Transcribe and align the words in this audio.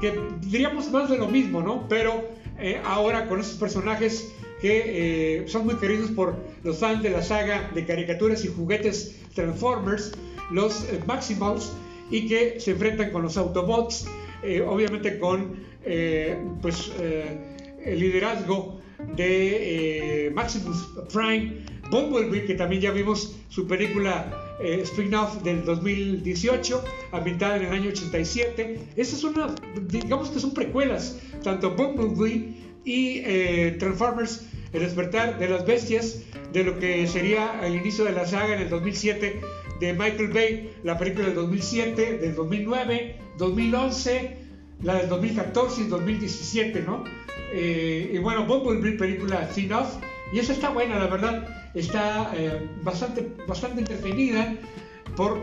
que 0.00 0.18
diríamos 0.40 0.90
más 0.90 1.10
de 1.10 1.18
lo 1.18 1.28
mismo, 1.28 1.62
¿no? 1.62 1.88
Pero 1.88 2.28
eh, 2.58 2.80
ahora 2.84 3.26
con 3.26 3.40
esos 3.40 3.56
personajes 3.56 4.32
que 4.60 5.44
son 5.46 5.66
muy 5.66 5.76
queridos 5.76 6.10
por 6.10 6.34
los 6.64 6.78
fans 6.78 7.02
de 7.02 7.10
la 7.10 7.22
saga 7.22 7.70
de 7.74 7.86
caricaturas 7.86 8.44
y 8.44 8.48
juguetes 8.48 9.16
Transformers, 9.34 10.12
los 10.50 10.84
Maximals, 11.06 11.72
y 12.10 12.26
que 12.26 12.58
se 12.58 12.72
enfrentan 12.72 13.12
con 13.12 13.22
los 13.22 13.36
Autobots, 13.36 14.08
obviamente 14.66 15.20
con 15.20 15.60
pues, 16.60 16.90
el 16.98 18.00
liderazgo 18.00 18.80
de 19.14 20.32
Maximus 20.34 20.88
Prime, 21.12 21.58
Bumblebee, 21.92 22.44
que 22.44 22.54
también 22.54 22.82
ya 22.82 22.90
vimos 22.90 23.36
su 23.48 23.68
película 23.68 24.47
eh, 24.60 24.80
spin-off 24.82 25.42
del 25.42 25.64
2018, 25.64 26.84
ambientada 27.12 27.56
en 27.56 27.66
el 27.66 27.72
año 27.72 27.90
87. 27.90 28.78
Estas 28.96 29.20
son, 29.20 29.34
una, 29.38 29.54
digamos 29.88 30.30
que 30.30 30.40
son 30.40 30.52
precuelas, 30.52 31.18
tanto 31.42 31.74
Bumblebee 31.74 32.54
y 32.84 33.22
eh, 33.24 33.76
Transformers, 33.78 34.46
el 34.72 34.80
despertar 34.80 35.38
de 35.38 35.48
las 35.48 35.66
bestias, 35.66 36.22
de 36.52 36.64
lo 36.64 36.78
que 36.78 37.06
sería 37.06 37.60
el 37.64 37.76
inicio 37.76 38.04
de 38.04 38.12
la 38.12 38.26
saga 38.26 38.54
en 38.54 38.62
el 38.62 38.70
2007 38.70 39.40
de 39.80 39.92
Michael 39.92 40.28
Bay, 40.28 40.72
la 40.82 40.98
película 40.98 41.26
del 41.26 41.34
2007, 41.34 42.18
del 42.18 42.34
2009, 42.34 43.16
2011, 43.38 44.36
la 44.82 44.94
del 44.96 45.08
2014 45.08 45.82
y 45.82 45.84
2017, 45.84 46.82
¿no? 46.82 47.04
Eh, 47.52 48.10
y 48.12 48.18
bueno, 48.18 48.44
Bumblebee, 48.44 48.98
película 48.98 49.42
spin-off, 49.50 49.96
y 50.32 50.38
esa 50.38 50.52
está 50.52 50.70
buena, 50.70 50.98
la 50.98 51.06
verdad 51.06 51.57
está 51.74 52.32
eh, 52.34 52.68
bastante, 52.82 53.32
bastante 53.46 53.80
entretenida 53.80 54.54
por, 55.16 55.40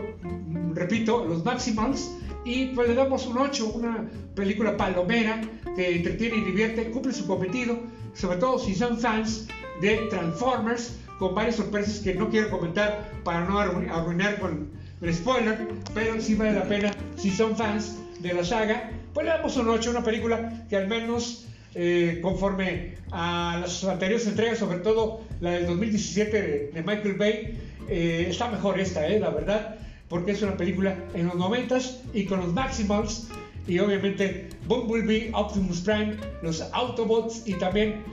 repito, 0.74 1.24
los 1.24 1.44
Maximals. 1.44 2.10
Y 2.44 2.66
pues 2.66 2.88
le 2.88 2.94
damos 2.94 3.26
un 3.26 3.38
8, 3.38 3.66
una 3.74 4.08
película 4.36 4.76
palomera 4.76 5.40
que 5.74 5.96
entretiene 5.96 6.36
y 6.36 6.40
divierte, 6.42 6.90
cumple 6.92 7.12
su 7.12 7.26
cometido, 7.26 7.76
sobre 8.14 8.38
todo 8.38 8.58
si 8.58 8.74
son 8.74 8.98
fans 8.98 9.48
de 9.80 9.96
Transformers, 10.10 10.96
con 11.18 11.34
varias 11.34 11.56
sorpresas 11.56 11.98
que 11.98 12.14
no 12.14 12.30
quiero 12.30 12.50
comentar 12.50 13.10
para 13.24 13.44
no 13.44 13.58
arruinar 13.58 14.38
con 14.38 14.70
el 15.00 15.14
spoiler, 15.14 15.68
pero 15.92 16.20
sí 16.20 16.34
vale 16.34 16.52
la 16.52 16.64
pena 16.64 16.92
si 17.16 17.30
son 17.30 17.56
fans 17.56 17.98
de 18.20 18.32
la 18.32 18.44
saga. 18.44 18.90
Pues 19.12 19.26
le 19.26 19.32
damos 19.32 19.56
un 19.56 19.68
8, 19.68 19.90
una 19.90 20.04
película 20.04 20.66
que 20.68 20.76
al 20.76 20.86
menos 20.88 21.46
eh, 21.78 22.20
conforme 22.22 22.94
a 23.10 23.58
las 23.60 23.84
anteriores 23.84 24.26
entregas, 24.26 24.56
sobre 24.56 24.78
todo 24.78 25.20
la 25.42 25.50
del 25.50 25.66
2017 25.66 26.70
de, 26.72 26.82
Michael 26.82 27.16
Bay, 27.16 27.58
eh, 27.90 28.28
está 28.30 28.50
mejor 28.50 28.80
esta, 28.80 29.06
eh, 29.06 29.20
la 29.20 29.28
verdad, 29.28 29.76
porque 30.08 30.30
es 30.30 30.40
una 30.40 30.56
película 30.56 30.96
en 31.12 31.26
los 31.26 31.34
90 31.34 31.78
y 32.14 32.24
con 32.24 32.40
los 32.40 32.50
Maximals 32.54 33.28
y 33.68 33.78
obviamente 33.78 34.48
Bumblebee, 34.66 35.30
Optimus 35.34 35.82
Prime, 35.82 36.16
los 36.40 36.62
Autobots 36.72 37.42
y 37.46 37.52
también 37.54 38.04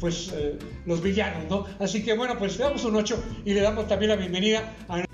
pues 0.00 0.32
los 0.86 1.02
villanos, 1.02 1.44
¿no? 1.50 1.66
Así 1.78 2.02
que 2.02 2.14
bueno, 2.14 2.38
pues 2.38 2.56
le 2.56 2.64
damos 2.64 2.86
un 2.86 2.96
8 2.96 3.22
y 3.44 3.52
le 3.52 3.60
damos 3.60 3.86
también 3.86 4.10
la 4.10 4.16
bienvenida 4.16 4.74
a, 4.88 5.04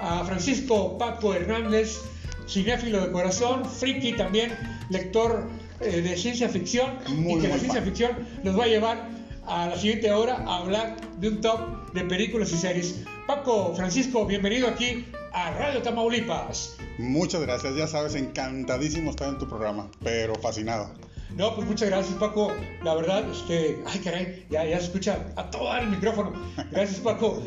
a 0.00 0.24
Francisco 0.24 0.98
Paco 0.98 1.32
Hernández, 1.32 2.00
cinéfilo 2.48 3.06
de 3.06 3.12
corazón, 3.12 3.64
friki 3.64 4.14
también, 4.14 4.50
lector 4.90 5.48
eh, 5.82 6.00
de 6.00 6.16
ciencia 6.16 6.48
ficción 6.48 6.98
y 7.08 7.40
que 7.40 7.48
la 7.48 7.58
ciencia 7.58 7.82
ficción 7.82 8.12
nos 8.42 8.58
va 8.58 8.64
a 8.64 8.68
llevar 8.68 9.08
a 9.46 9.66
la 9.66 9.76
siguiente 9.76 10.12
hora 10.12 10.36
a 10.46 10.58
hablar 10.58 10.96
de 11.18 11.28
un 11.28 11.40
top 11.40 11.92
de 11.92 12.04
películas 12.04 12.52
y 12.52 12.56
series. 12.56 13.02
Paco, 13.26 13.74
Francisco, 13.74 14.24
bienvenido 14.26 14.68
aquí 14.68 15.06
a 15.32 15.50
Radio 15.52 15.82
Tamaulipas. 15.82 16.76
Muchas 16.98 17.40
gracias, 17.40 17.74
ya 17.76 17.86
sabes, 17.86 18.14
encantadísimo 18.14 19.10
estar 19.10 19.28
en 19.28 19.38
tu 19.38 19.48
programa, 19.48 19.90
pero 20.02 20.34
fascinado. 20.36 20.92
No, 21.36 21.56
pues 21.56 21.66
muchas 21.66 21.88
gracias 21.88 22.14
Paco, 22.18 22.52
la 22.84 22.94
verdad, 22.94 23.24
este, 23.30 23.78
ay 23.86 23.98
caray, 24.00 24.46
ya, 24.50 24.64
ya 24.64 24.78
se 24.78 24.84
escucha 24.84 25.18
a 25.36 25.50
todo 25.50 25.74
el 25.78 25.88
micrófono. 25.88 26.32
Gracias 26.70 27.00
Paco, 27.00 27.42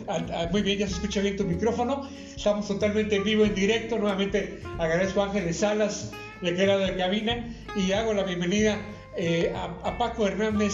muy 0.51 0.63
bien, 0.63 0.79
ya 0.79 0.87
se 0.87 0.95
escucha 0.95 1.21
bien 1.21 1.37
tu 1.37 1.43
micrófono. 1.43 2.09
Estamos 2.35 2.67
totalmente 2.67 3.15
en 3.15 3.23
vivo, 3.23 3.45
en 3.45 3.53
directo, 3.53 3.97
nuevamente 3.99 4.59
agradezco 4.79 5.21
a 5.21 5.27
Ángeles 5.27 5.57
Salas 5.57 6.11
le 6.41 6.55
queda 6.55 6.77
de 6.77 6.95
cabina 6.95 7.47
y 7.75 7.91
hago 7.91 8.13
la 8.13 8.23
bienvenida 8.23 8.77
eh, 9.17 9.53
a, 9.55 9.97
Paco 9.97 10.27
Hernández. 10.27 10.73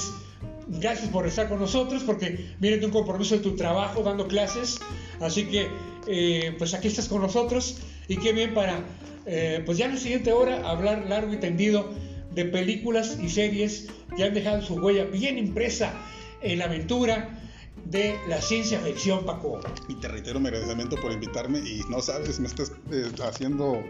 Gracias 0.67 1.09
por 1.09 1.27
estar 1.27 1.49
con 1.49 1.59
nosotros 1.59 2.03
porque 2.03 2.53
viene 2.59 2.77
de 2.77 2.85
un 2.85 2.91
compromiso 2.91 3.35
de 3.35 3.41
tu 3.41 3.55
trabajo 3.55 4.03
dando 4.03 4.27
clases. 4.27 4.79
Así 5.19 5.45
que, 5.45 5.67
eh, 6.07 6.55
pues 6.57 6.73
aquí 6.73 6.87
estás 6.87 7.07
con 7.07 7.21
nosotros 7.21 7.81
y 8.07 8.17
qué 8.17 8.33
bien 8.33 8.53
para, 8.53 8.79
eh, 9.25 9.61
pues 9.65 9.77
ya 9.77 9.85
en 9.85 9.95
la 9.95 9.97
siguiente 9.99 10.31
hora, 10.31 10.67
hablar 10.69 11.05
largo 11.07 11.33
y 11.33 11.37
tendido 11.37 11.89
de 12.33 12.45
películas 12.45 13.17
y 13.21 13.29
series 13.29 13.87
que 14.15 14.23
han 14.23 14.33
dejado 14.33 14.61
su 14.61 14.75
huella 14.75 15.05
bien 15.05 15.37
impresa 15.37 15.93
en 16.41 16.59
la 16.59 16.65
aventura, 16.65 17.37
de 17.85 18.19
la 18.27 18.41
ciencia 18.41 18.79
ficción, 18.79 19.25
Paco. 19.25 19.59
Y 19.87 19.95
te 19.95 20.07
reitero 20.07 20.39
mi 20.39 20.47
agradecimiento 20.47 20.95
por 20.97 21.11
invitarme 21.11 21.59
y 21.59 21.81
no 21.89 22.01
sabes, 22.01 22.39
me 22.39 22.47
estás 22.47 22.71
eh, 22.91 23.11
haciendo 23.23 23.83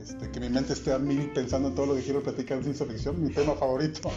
este, 0.00 0.30
que 0.30 0.40
mi 0.40 0.48
mente 0.48 0.72
esté 0.72 0.92
a 0.92 0.98
mí 0.98 1.30
pensando 1.34 1.68
en 1.68 1.74
todo 1.74 1.86
lo 1.86 1.94
que 1.94 2.02
quiero 2.02 2.22
platicar 2.22 2.58
de 2.58 2.64
ciencia 2.64 2.86
ficción, 2.86 3.22
mi 3.22 3.30
tema 3.30 3.54
favorito. 3.54 4.10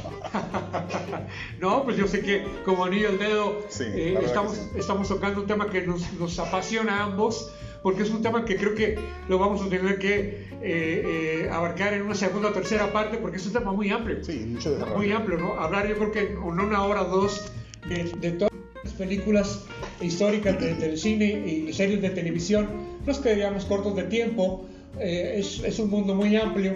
no, 1.60 1.84
pues 1.84 1.98
yo 1.98 2.08
sé 2.08 2.22
que 2.22 2.46
como 2.66 2.86
anillo 2.86 3.10
al 3.10 3.20
dedo 3.20 3.60
eh, 3.80 4.20
estamos, 4.24 4.60
estamos 4.76 5.08
tocando 5.08 5.42
un 5.42 5.48
tema 5.48 5.70
que 5.70 5.86
nos, 5.86 6.14
nos, 6.14 6.38
apasiona 6.40 7.00
a 7.00 7.04
ambos. 7.06 7.52
Porque 7.84 8.02
es 8.02 8.10
un 8.10 8.24
tema 8.24 8.44
que 8.44 8.58
creo 8.58 8.74
que 8.74 8.98
lo 9.30 9.38
vamos 9.38 9.62
a 9.62 9.70
tener 9.70 10.00
que 10.00 10.50
eh, 10.62 11.48
abarcar 11.54 11.94
en 11.94 12.02
una 12.02 12.16
segunda 12.16 12.50
o 12.50 12.52
tercera 12.52 12.92
parte, 12.92 13.18
porque 13.18 13.38
es 13.38 13.46
un 13.46 13.54
tema 13.54 13.72
muy 13.72 13.92
amplio. 13.92 14.22
Sí, 14.24 14.46
mucho 14.48 14.76
de 14.76 14.84
Muy 14.84 15.12
amplio, 15.12 15.38
¿no? 15.38 15.54
Hablar, 15.54 15.88
yo 15.88 15.96
creo 15.96 16.12
que 16.12 16.20
en 16.32 16.38
una 16.38 16.84
hora 16.84 17.04
o 17.04 17.22
dos 17.22 17.52
de, 17.88 18.12
de 18.20 18.32
todo 18.32 18.57
películas 18.98 19.66
históricas 20.02 20.60
del 20.60 20.98
cine 20.98 21.44
y 21.46 21.74
series 21.74 22.02
de 22.02 22.10
televisión, 22.10 22.68
nos 23.06 23.20
quedaríamos 23.20 23.66
cortos 23.66 23.96
de 23.96 24.04
tiempo, 24.04 24.66
eh, 25.00 25.36
es, 25.38 25.62
es, 25.64 25.80
un 25.80 25.90
mundo 25.90 26.16
muy 26.16 26.36
amplio, 26.36 26.74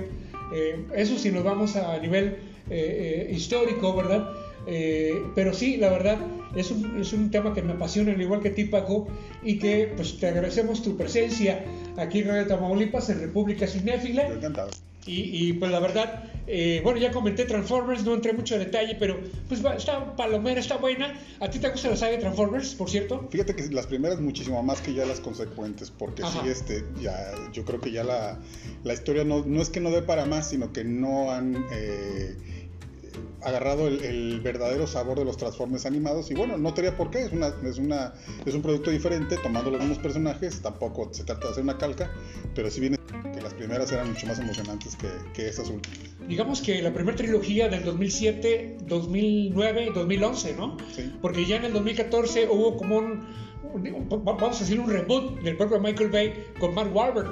eh, 0.53 0.85
eso 0.95 1.17
si 1.17 1.31
nos 1.31 1.43
vamos 1.43 1.75
a 1.75 1.97
nivel 1.99 2.37
eh, 2.69 3.31
histórico, 3.33 3.95
¿verdad? 3.95 4.29
pero 5.33 5.55
sí, 5.55 5.77
la 5.77 5.89
verdad, 5.89 6.19
es 6.55 6.69
un, 6.69 7.01
es 7.01 7.13
un, 7.13 7.31
tema 7.31 7.51
que 7.51 7.63
me 7.63 7.73
apasiona, 7.73 8.11
al 8.11 8.21
igual 8.21 8.41
que 8.41 8.51
ti, 8.51 8.65
Paco, 8.65 9.07
y 9.41 9.57
que 9.57 9.91
pues 9.95 10.19
te 10.19 10.27
agradecemos 10.27 10.83
tu 10.83 10.95
presencia 10.95 11.65
aquí 11.97 12.19
en 12.19 12.27
Radio 12.27 12.45
Tamaulipas, 12.45 13.09
en 13.09 13.21
República 13.21 13.65
Cinéfila. 13.65 14.27
Encantado. 14.27 14.69
Y, 15.05 15.53
pues 15.53 15.71
la 15.71 15.79
verdad, 15.79 16.25
eh, 16.45 16.81
bueno, 16.83 16.99
ya 16.99 17.11
comenté 17.11 17.45
Transformers, 17.45 18.03
no 18.03 18.13
entré 18.13 18.33
mucho 18.33 18.53
en 18.53 18.61
detalle, 18.61 18.95
pero 18.99 19.19
pues 19.47 19.63
está 19.77 20.15
palomera, 20.15 20.59
está 20.59 20.77
buena. 20.77 21.19
¿A 21.39 21.49
ti 21.49 21.57
te 21.57 21.69
gusta 21.69 21.89
la 21.89 21.95
saga 21.95 22.11
de 22.11 22.17
Transformers, 22.19 22.75
por 22.75 22.89
cierto? 22.89 23.27
Fíjate 23.31 23.55
que 23.55 23.67
las 23.69 23.87
primeras 23.87 24.19
muchísimo 24.19 24.61
más 24.61 24.79
que 24.81 24.93
ya 24.93 25.05
las 25.05 25.19
consecuentes, 25.19 25.89
porque 25.89 26.23
sí, 26.23 26.47
este, 26.47 26.85
ya, 27.01 27.33
yo 27.51 27.65
creo 27.65 27.81
que 27.81 27.91
ya 27.91 28.03
la, 28.03 28.39
la 28.83 28.93
historia 28.93 29.23
no, 29.23 29.43
no, 29.43 29.61
es 29.61 29.69
que 29.69 29.79
no 29.79 29.89
dé 29.89 30.03
para 30.03 30.25
más, 30.25 30.49
sino 30.49 30.71
que 30.71 30.83
no 30.83 31.31
han... 31.31 31.65
Eh, 31.71 32.35
agarrado 33.41 33.87
el, 33.87 34.39
verdadero 34.41 34.87
sabor 34.87 35.17
de 35.17 35.25
los 35.25 35.37
Transformers 35.37 35.85
animados 35.85 36.31
y 36.31 36.35
bueno, 36.35 36.57
no 36.57 36.73
tenía 36.73 36.95
por 36.95 37.11
qué, 37.11 37.23
es, 37.23 37.31
una, 37.31 37.53
es, 37.63 37.77
una, 37.77 38.13
es 38.45 38.53
un 38.53 38.61
producto 38.61 38.91
diferente, 38.91 39.37
tomando 39.37 39.71
los 39.71 39.79
mismos 39.79 39.99
personajes, 39.99 40.61
tampoco 40.61 41.09
se 41.13 41.23
trata 41.23 41.47
de 41.47 41.51
hacer 41.51 41.63
una 41.63 41.77
calca, 41.77 42.11
pero 42.55 42.69
si 42.69 42.79
bien 42.79 42.97
que 43.33 43.41
las 43.41 43.53
primeras 43.53 43.91
eran 43.91 44.09
mucho 44.09 44.25
más 44.27 44.39
emocionantes 44.39 44.95
que, 44.95 45.07
que 45.33 45.47
estas 45.47 45.69
últimas. 45.69 45.99
Digamos 46.27 46.61
que 46.61 46.81
la 46.81 46.93
primera 46.93 47.17
trilogía 47.17 47.67
del 47.69 47.83
2007, 47.83 48.77
2009, 48.85 49.91
2011, 49.93 50.53
¿no? 50.55 50.77
Sí. 50.95 51.13
Porque 51.21 51.45
ya 51.45 51.57
en 51.57 51.65
el 51.65 51.73
2014 51.73 52.47
hubo 52.49 52.77
como 52.77 52.97
un 52.97 53.25
vamos 53.73 54.57
a 54.57 54.59
decir 54.59 54.79
un 54.79 54.89
reboot 54.89 55.41
del 55.41 55.57
propio 55.57 55.79
Michael 55.79 56.09
Bay 56.09 56.47
con 56.59 56.73
Mark 56.73 56.93
Wahlberg. 56.93 57.29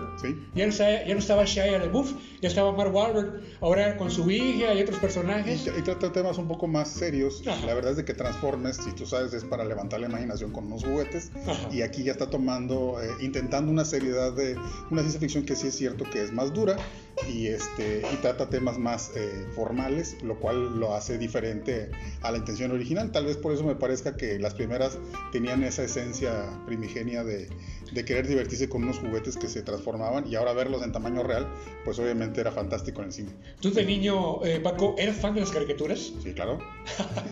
Ya, 0.55 0.65
no 0.65 0.71
estaba, 0.71 1.05
ya 1.05 1.13
no 1.13 1.19
estaba 1.19 1.45
Shia 1.45 1.79
LaBeouf, 1.79 2.13
ya 2.41 2.49
estaba 2.49 2.71
Mark 2.71 2.93
Wahlberg, 2.93 3.41
ahora 3.61 3.97
con 3.97 4.09
su 4.11 4.29
hija 4.29 4.73
y 4.73 4.81
otros 4.81 4.99
personajes. 4.99 5.67
Y, 5.67 5.81
trata 5.81 6.11
temas 6.11 6.37
un 6.37 6.47
poco 6.47 6.67
más 6.67 6.89
serios. 6.89 7.43
La 7.45 7.73
verdad 7.73 7.91
es 7.91 7.97
de 7.97 8.05
que 8.05 8.13
Transformers, 8.13 8.77
si 8.77 8.91
tú 8.93 9.05
sabes, 9.05 9.33
es 9.33 9.43
para 9.43 9.65
levantar 9.65 9.99
la 9.99 10.07
imaginación 10.07 10.51
con 10.51 10.65
unos 10.65 10.83
juguetes. 10.83 11.31
Y 11.71 11.81
aquí 11.81 12.03
ya 12.03 12.11
está 12.11 12.29
tomando, 12.29 13.01
eh, 13.01 13.09
intentando 13.21 13.71
una 13.71 13.85
seriedad 13.85 14.33
de 14.33 14.55
una 14.89 15.01
ciencia 15.01 15.19
ficción 15.19 15.45
que 15.45 15.55
sí 15.55 15.67
es 15.67 15.75
cierto 15.75 16.05
que 16.09 16.23
es 16.23 16.31
más 16.31 16.53
dura 16.53 16.77
y, 17.27 17.47
este, 17.47 18.01
y 18.11 18.15
trata 18.17 18.49
temas 18.49 18.77
más 18.77 19.11
eh, 19.15 19.47
formales, 19.55 20.17
lo 20.23 20.39
cual 20.39 20.79
lo 20.79 20.93
hace 20.93 21.17
diferente 21.17 21.91
a 22.21 22.31
la 22.31 22.37
intención 22.37 22.71
original. 22.71 23.11
Tal 23.11 23.25
vez 23.25 23.37
por 23.37 23.53
eso 23.53 23.63
me 23.63 23.75
parezca 23.75 24.15
que 24.15 24.39
las 24.39 24.53
primeras 24.53 24.97
tenían 25.31 25.63
esa 25.63 25.83
esencia 25.83 26.49
primigenia 26.65 27.23
de, 27.23 27.49
de 27.91 28.05
querer 28.05 28.27
divertirse 28.27 28.69
con 28.69 28.83
unos 28.83 28.99
juguetes 28.99 29.37
que 29.37 29.47
se 29.47 29.61
transformaban 29.61 30.27
y 30.27 30.35
ahora 30.35 30.53
verlos 30.53 30.83
en 30.83 30.91
tamaño 30.91 31.23
real, 31.23 31.47
pues 31.85 31.99
obviamente 31.99 32.41
era 32.41 32.51
fantástico 32.51 33.01
en 33.01 33.07
el 33.07 33.13
cine. 33.13 33.31
¿Tú 33.61 33.71
de 33.71 33.85
niño, 33.85 34.43
eh, 34.45 34.59
Paco, 34.59 34.95
eras 34.97 35.17
fan 35.17 35.33
de 35.33 35.41
las 35.41 35.51
caricaturas? 35.51 36.11
Sí, 36.23 36.33
claro, 36.33 36.59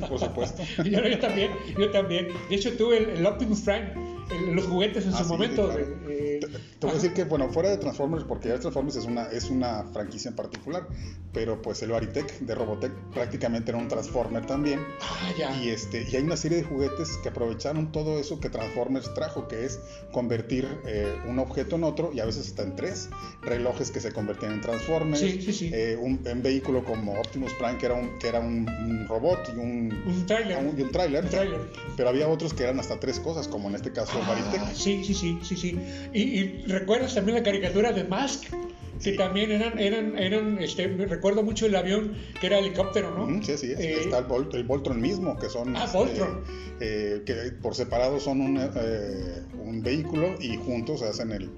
por 0.10 0.20
supuesto. 0.20 0.64
yo, 0.84 1.20
también, 1.20 1.52
yo 1.78 1.92
también. 1.92 2.28
De 2.50 2.56
hecho, 2.56 2.74
tuve 2.78 2.98
el, 3.18 3.26
Optimus 3.26 3.62
Prime 3.62 3.94
los 4.54 4.66
juguetes 4.66 5.06
en 5.06 5.14
Ah, 5.14 5.20
su 5.20 5.24
sí, 5.24 5.30
momento. 5.30 5.66
claro. 5.68 5.86
eh, 6.10 6.40
Te, 6.42 6.48
te 6.48 6.58
voy 6.82 6.92
a 6.92 6.94
decir 6.96 7.14
que, 7.14 7.24
bueno, 7.24 7.48
fuera 7.50 7.70
de 7.70 7.78
Transformers, 7.78 8.26
porque 8.26 8.50
ya 8.50 8.60
Transformers 8.60 8.98
es 8.98 9.06
una, 9.06 9.24
es 9.28 9.50
una 9.50 9.86
franquicia 9.94 10.30
en 10.30 10.36
particular, 10.36 10.86
pero 11.32 11.62
pues 11.62 11.82
el 11.84 11.92
Baritech 11.92 12.40
de 12.40 12.54
Robotech 12.56 12.92
prácticamente 13.14 13.72
era 13.72 13.78
un 13.80 13.88
Transformer 13.88 14.46
también. 14.46 14.82
ah, 15.02 15.32
ya. 15.38 15.56
Y, 15.64 15.70
este, 15.70 16.06
y 16.12 16.16
hay 16.18 16.24
una 16.24 16.36
serie 16.36 16.58
de 16.58 16.64
juguetes 16.64 17.18
que 17.24 17.30
aprovecharon 17.30 17.92
todo 17.94 18.20
eso 18.20 18.40
que 18.42 18.50
Transformers 18.50 19.14
trajo, 19.14 19.48
que 19.48 19.64
es 19.66 19.80
convertir 20.12 20.47
eh, 20.50 21.14
un 21.28 21.40
objeto 21.40 21.76
en 21.76 21.84
otro 21.84 22.12
y 22.14 22.20
a 22.20 22.26
veces 22.26 22.48
hasta 22.48 22.64
en 22.64 22.76
tres. 22.76 23.10
Relojes 23.42 23.92
que 23.92 24.00
se 24.00 24.12
convertían 24.12 24.54
en 24.54 24.62
Transformers. 24.62 25.20
Sí, 25.20 25.42
sí, 25.42 25.54
sí. 25.54 25.70
eh, 25.74 25.98
un, 26.00 26.22
un 26.26 26.42
vehículo 26.44 26.84
como 26.84 27.14
Optimus 27.20 27.54
Prime, 27.54 27.78
que 27.78 27.86
era 27.86 27.96
un, 27.96 28.18
que 28.20 28.28
era 28.28 28.40
un, 28.40 28.68
un 28.70 29.08
robot 29.08 29.40
y 29.56 29.60
un, 29.60 30.04
Un 30.06 30.26
tráiler. 30.26 30.58
un- 30.58 30.78
y 30.80 30.82
un 30.82 30.92
tráiler. 30.92 31.24
Un 31.26 31.30
tráiler. 31.30 31.60
Pero 31.96 32.10
había 32.10 32.28
otros 32.28 32.54
que 32.54 32.64
eran 32.64 32.80
hasta 32.80 33.00
tres 33.00 33.20
cosas, 33.20 33.48
como 33.48 33.70
en 33.70 33.76
este 33.76 33.92
caso 33.92 34.12
Ah, 34.24 34.72
sí, 34.74 35.04
sí, 35.04 35.14
sí, 35.14 35.40
sí, 35.44 35.56
sí. 35.56 35.80
Y, 36.14 36.22
y 36.22 36.64
recuerdas 36.68 37.14
también 37.16 37.38
la 37.38 37.44
caricatura 37.44 37.92
de 37.92 38.04
Mask, 38.04 38.46
Sí. 39.00 39.16
también 39.16 39.52
eran, 39.52 39.78
eran, 39.80 40.18
eran, 40.18 40.60
este, 40.60 40.88
recuerdo 40.88 41.44
mucho 41.44 41.66
el 41.66 41.76
avión 41.76 42.14
que 42.40 42.48
era 42.48 42.60
helicóptero, 42.60 43.16
¿no? 43.16 43.44
Sí, 43.44 43.58
sí, 43.58 43.72
es. 43.72 43.80
Eh, 43.80 43.98
está 44.02 44.20
el, 44.20 44.26
Volt- 44.28 44.54
el 44.56 44.64
Voltron 44.64 45.00
mismo, 45.02 45.38
que 45.38 45.50
son 45.50 45.76
Ah, 45.76 45.86
este, 45.86 45.98
Voltron. 45.98 46.42
eh, 46.80 47.22
que 47.26 47.34
por 47.62 47.76
separado 47.76 48.20
son 48.20 48.42
un, 48.42 48.58
eh, 48.60 49.42
un 49.64 49.82
vehículo 49.84 50.36
y 50.40 50.58
juntos 50.58 51.02
hacen 51.02 51.32
el 51.32 51.50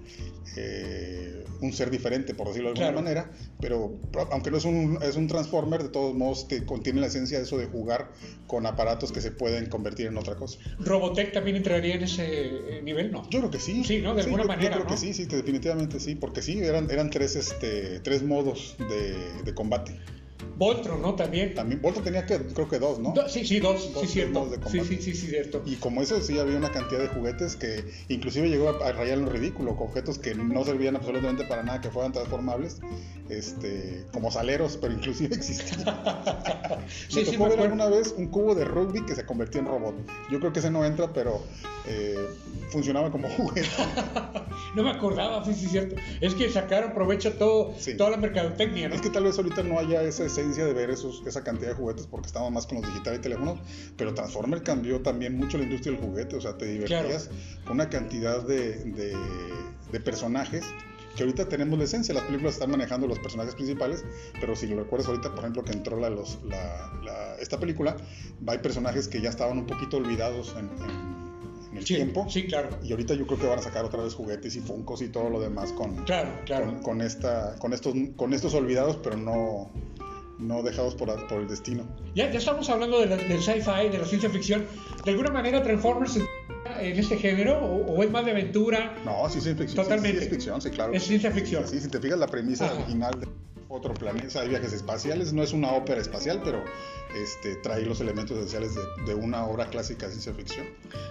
eh, 0.55 1.43
un 1.61 1.73
ser 1.73 1.89
diferente, 1.89 2.33
por 2.33 2.47
decirlo 2.47 2.73
de 2.73 2.79
alguna 2.83 3.01
Claro. 3.03 3.25
manera, 3.25 3.31
pero 3.59 3.99
aunque 4.31 4.49
no 4.51 4.57
es 4.57 4.65
un, 4.65 4.97
es 5.01 5.15
un 5.15 5.27
Transformer, 5.27 5.83
de 5.83 5.89
todos 5.89 6.15
modos 6.15 6.47
te 6.47 6.65
contiene 6.65 7.01
la 7.01 7.07
esencia 7.07 7.37
de 7.37 7.43
eso 7.43 7.57
de 7.57 7.65
jugar 7.67 8.11
con 8.47 8.65
aparatos 8.65 9.11
que 9.11 9.21
se 9.21 9.31
pueden 9.31 9.67
convertir 9.67 10.07
en 10.07 10.17
otra 10.17 10.35
cosa. 10.35 10.57
Robotech 10.79 11.33
también 11.33 11.57
entraría 11.57 11.95
en 11.95 12.03
ese 12.03 12.25
eh, 12.77 12.81
nivel, 12.81 13.11
¿no? 13.11 13.29
Yo 13.29 13.39
creo 13.39 13.51
que 13.51 13.59
sí. 13.59 13.83
Sí, 13.83 13.99
¿no? 13.99 14.15
De 14.15 14.21
alguna 14.23 14.43
yo- 14.43 14.47
manera, 14.47 14.69
Yo 14.69 14.75
creo 14.77 14.83
¿no? 14.85 14.89
que 14.91 14.97
sí, 14.97 15.13
sí, 15.13 15.27
que 15.27 15.35
definitivamente 15.35 15.99
sí, 15.99 16.15
porque 16.15 16.41
sí, 16.41 16.59
eran, 16.59 16.89
eran 16.89 17.09
tres, 17.09 17.35
este, 17.35 17.99
tres 17.99 18.23
modos 18.23 18.75
de, 18.89 19.43
de 19.43 19.53
combate. 19.53 19.99
Voltron, 20.57 21.01
¿no? 21.01 21.15
También. 21.15 21.53
También 21.55 21.81
Voltron 21.81 22.03
tenía 22.03 22.25
que, 22.25 22.37
creo 22.37 22.67
que 22.67 22.79
dos, 22.79 22.99
¿no? 22.99 23.11
Do- 23.13 23.29
sí, 23.29 23.45
sí, 23.45 23.59
dos, 23.59 23.93
Dos 23.93 24.01
sí, 24.03 24.07
cierto. 24.07 24.49
Sí, 24.69 24.79
sí, 24.81 24.97
sí, 25.01 25.13
sí, 25.15 25.27
cierto. 25.27 25.61
Y 25.65 25.75
como 25.75 26.01
eso 26.01 26.21
sí 26.21 26.37
había 26.37 26.57
una 26.57 26.71
cantidad 26.71 26.99
de 26.99 27.07
juguetes 27.07 27.55
que 27.55 27.83
inclusive 28.09 28.49
llegó 28.49 28.69
a, 28.69 28.87
a 28.87 28.91
rayar 28.91 29.17
en 29.19 29.25
lo 29.25 29.31
ridículo, 29.31 29.75
con 29.75 29.87
objetos 29.87 30.19
que 30.19 30.35
no 30.35 30.63
servían 30.65 30.95
absolutamente 30.95 31.45
para 31.45 31.63
nada, 31.63 31.79
que 31.81 31.89
fueran 31.89 32.11
transformables, 32.11 32.77
este, 33.29 34.05
como 34.11 34.31
saleros, 34.31 34.77
pero 34.81 34.93
inclusive 34.93 35.35
existían. 35.35 35.85
Sí, 37.09 37.19
me 37.21 37.25
sí, 37.25 37.37
me 37.37 37.47
ver 37.49 37.59
alguna 37.61 37.87
vez 37.87 38.13
un 38.17 38.27
cubo 38.27 38.55
de 38.55 38.65
rugby 38.65 39.05
que 39.05 39.15
se 39.15 39.25
convirtió 39.25 39.61
en 39.61 39.67
robot. 39.67 39.95
Yo 40.29 40.39
creo 40.39 40.51
que 40.51 40.59
ese 40.59 40.71
no 40.71 40.83
entra, 40.83 41.13
pero 41.13 41.41
eh, 41.85 42.17
funcionaba 42.71 43.11
como 43.11 43.29
juguete. 43.37 43.67
No 44.75 44.83
me 44.83 44.91
acordaba, 44.91 45.43
sí, 45.43 45.55
sí, 45.55 45.65
cierto. 45.67 45.95
Es 46.21 46.35
que 46.35 46.47
sacaron 46.51 46.93
provecho 46.93 47.33
todo, 47.33 47.73
Sí. 47.79 47.97
toda 47.97 48.11
la 48.11 48.17
mercadotecnia, 48.17 48.87
¿no? 48.87 48.93
Es 48.93 49.01
que 49.01 49.09
tal 49.09 49.23
vez 49.23 49.35
ahorita 49.37 49.63
no 49.63 49.79
haya 49.79 50.03
esa 50.03 50.25
esencia 50.29 50.65
de 50.65 50.73
ver 50.73 50.89
esos, 50.89 51.21
esa 51.25 51.43
cantidad 51.43 51.69
de 51.69 51.75
juguetes 51.75 52.07
porque 52.07 52.27
estamos 52.27 52.51
más 52.51 52.65
con 52.65 52.79
los 52.81 52.87
digitales 52.87 53.19
y 53.19 53.21
teléfonos, 53.23 53.59
pero 53.97 54.13
Transformer 54.13 54.63
cambió 54.63 55.01
también 55.01 55.35
mucho 55.37 55.57
la 55.57 55.63
industria 55.65 55.93
del 55.93 56.01
juguete, 56.01 56.35
o 56.35 56.41
sea, 56.41 56.57
te 56.57 56.65
divertías 56.65 57.29
con 57.65 57.73
una 57.73 57.89
cantidad 57.89 58.41
de, 58.43 58.83
de- 58.85 59.17
de 59.91 59.99
personajes 59.99 60.63
que 61.15 61.23
ahorita 61.23 61.49
tenemos 61.49 61.77
la 61.77 61.83
esencia, 61.85 62.13
las 62.13 62.23
películas 62.23 62.53
están 62.53 62.71
manejando 62.71 63.05
los 63.07 63.19
personajes 63.19 63.53
principales, 63.55 64.05
pero 64.39 64.55
si 64.55 64.67
lo 64.67 64.77
recuerdas 64.77 65.09
ahorita, 65.09 65.31
por 65.31 65.39
ejemplo, 65.39 65.63
que 65.65 65.73
entró 65.73 65.99
la, 65.99 66.09
los- 66.09 66.39
la- 66.45 66.93
la- 67.03 67.35
esta 67.41 67.59
película, 67.59 67.97
hay 68.47 68.57
personajes 68.59 69.07
que 69.09 69.19
ya 69.19 69.29
estaban 69.29 69.57
un 69.57 69.65
poquito 69.65 69.97
olvidados 69.97 70.55
en, 70.57 70.65
en- 70.83 71.19
en 71.71 71.77
el 71.77 71.85
Sí, 71.85 71.95
tiempo. 71.95 72.25
sí, 72.29 72.47
claro. 72.47 72.69
Y 72.83 72.91
ahorita 72.91 73.13
yo 73.15 73.27
creo 73.27 73.37
que 73.39 73.47
van 73.47 73.59
a 73.59 73.61
sacar 73.61 73.83
otra 73.85 74.01
vez 74.03 74.13
juguetes 74.15 74.55
y 74.55 74.59
funcos 74.61 75.01
y 75.01 75.09
todo 75.09 75.29
lo 75.29 75.39
demás 75.41 75.71
con, 75.73 75.95
Claro, 76.05 76.29
claro. 76.45 76.65
con, 76.67 76.81
con 76.83 77.01
esta, 77.01 77.55
con, 77.59 77.73
estos, 77.73 77.93
con 78.15 78.33
estos 78.33 78.53
olvidados, 78.53 78.97
pero 79.03 79.17
no, 79.17 79.69
no 80.39 80.63
dejados 80.63 80.95
por, 80.95 81.27
por 81.27 81.41
el 81.41 81.47
destino. 81.47 81.83
Ya, 82.15 82.31
ya 82.31 82.39
estamos 82.39 82.69
hablando 82.69 82.99
de 82.99 83.05
la- 83.07 83.17
del 83.17 83.41
sci-fi, 83.41 83.89
de 83.91 83.97
la 83.99 84.05
ciencia 84.05 84.29
ficción. 84.29 84.65
¿De 85.03 85.11
alguna 85.11 85.29
manera 85.31 85.61
Transformers 85.61 86.17
en 86.17 86.97
este 86.99 87.17
género 87.17 87.57
o, 87.59 87.93
o 87.95 88.03
es 88.03 88.09
más 88.09 88.25
de 88.25 88.31
aventura? 88.31 88.95
No, 89.05 89.29
sí, 89.29 89.41
sí, 89.41 89.49
es 89.49 89.57
ficción. 89.57 89.69
sí, 89.69 89.75
Totalmente. 89.75 90.17
Sí, 90.19 90.23
es 90.25 90.29
ficción, 90.29 90.61
sí, 90.61 90.69
claro. 90.69 90.93
Es 90.93 91.03
ciencia 91.03 91.31
ficción. 91.31 91.67
Sí, 91.67 91.79
si 91.79 91.89
te 91.89 91.99
fijas, 91.99 92.17
la 92.17 92.27
premisa 92.27 92.65
Ajá. 92.65 92.75
original 92.75 93.19
de 93.19 93.27
otro 93.69 93.93
planeta, 93.93 94.41
hay 94.41 94.49
viajes 94.49 94.73
espaciales, 94.73 95.31
no 95.31 95.43
es 95.43 95.53
una 95.53 95.71
ópera 95.73 96.01
espacial, 96.01 96.41
pero 96.43 96.63
este, 97.15 97.55
trae 97.57 97.85
los 97.85 98.01
elementos 98.01 98.35
esenciales 98.37 98.73
de, 98.75 98.81
de 99.05 99.13
una 99.15 99.45
obra 99.45 99.69
clásica 99.69 100.07
de 100.07 100.13
ciencia 100.13 100.33
ficción. 100.33 100.65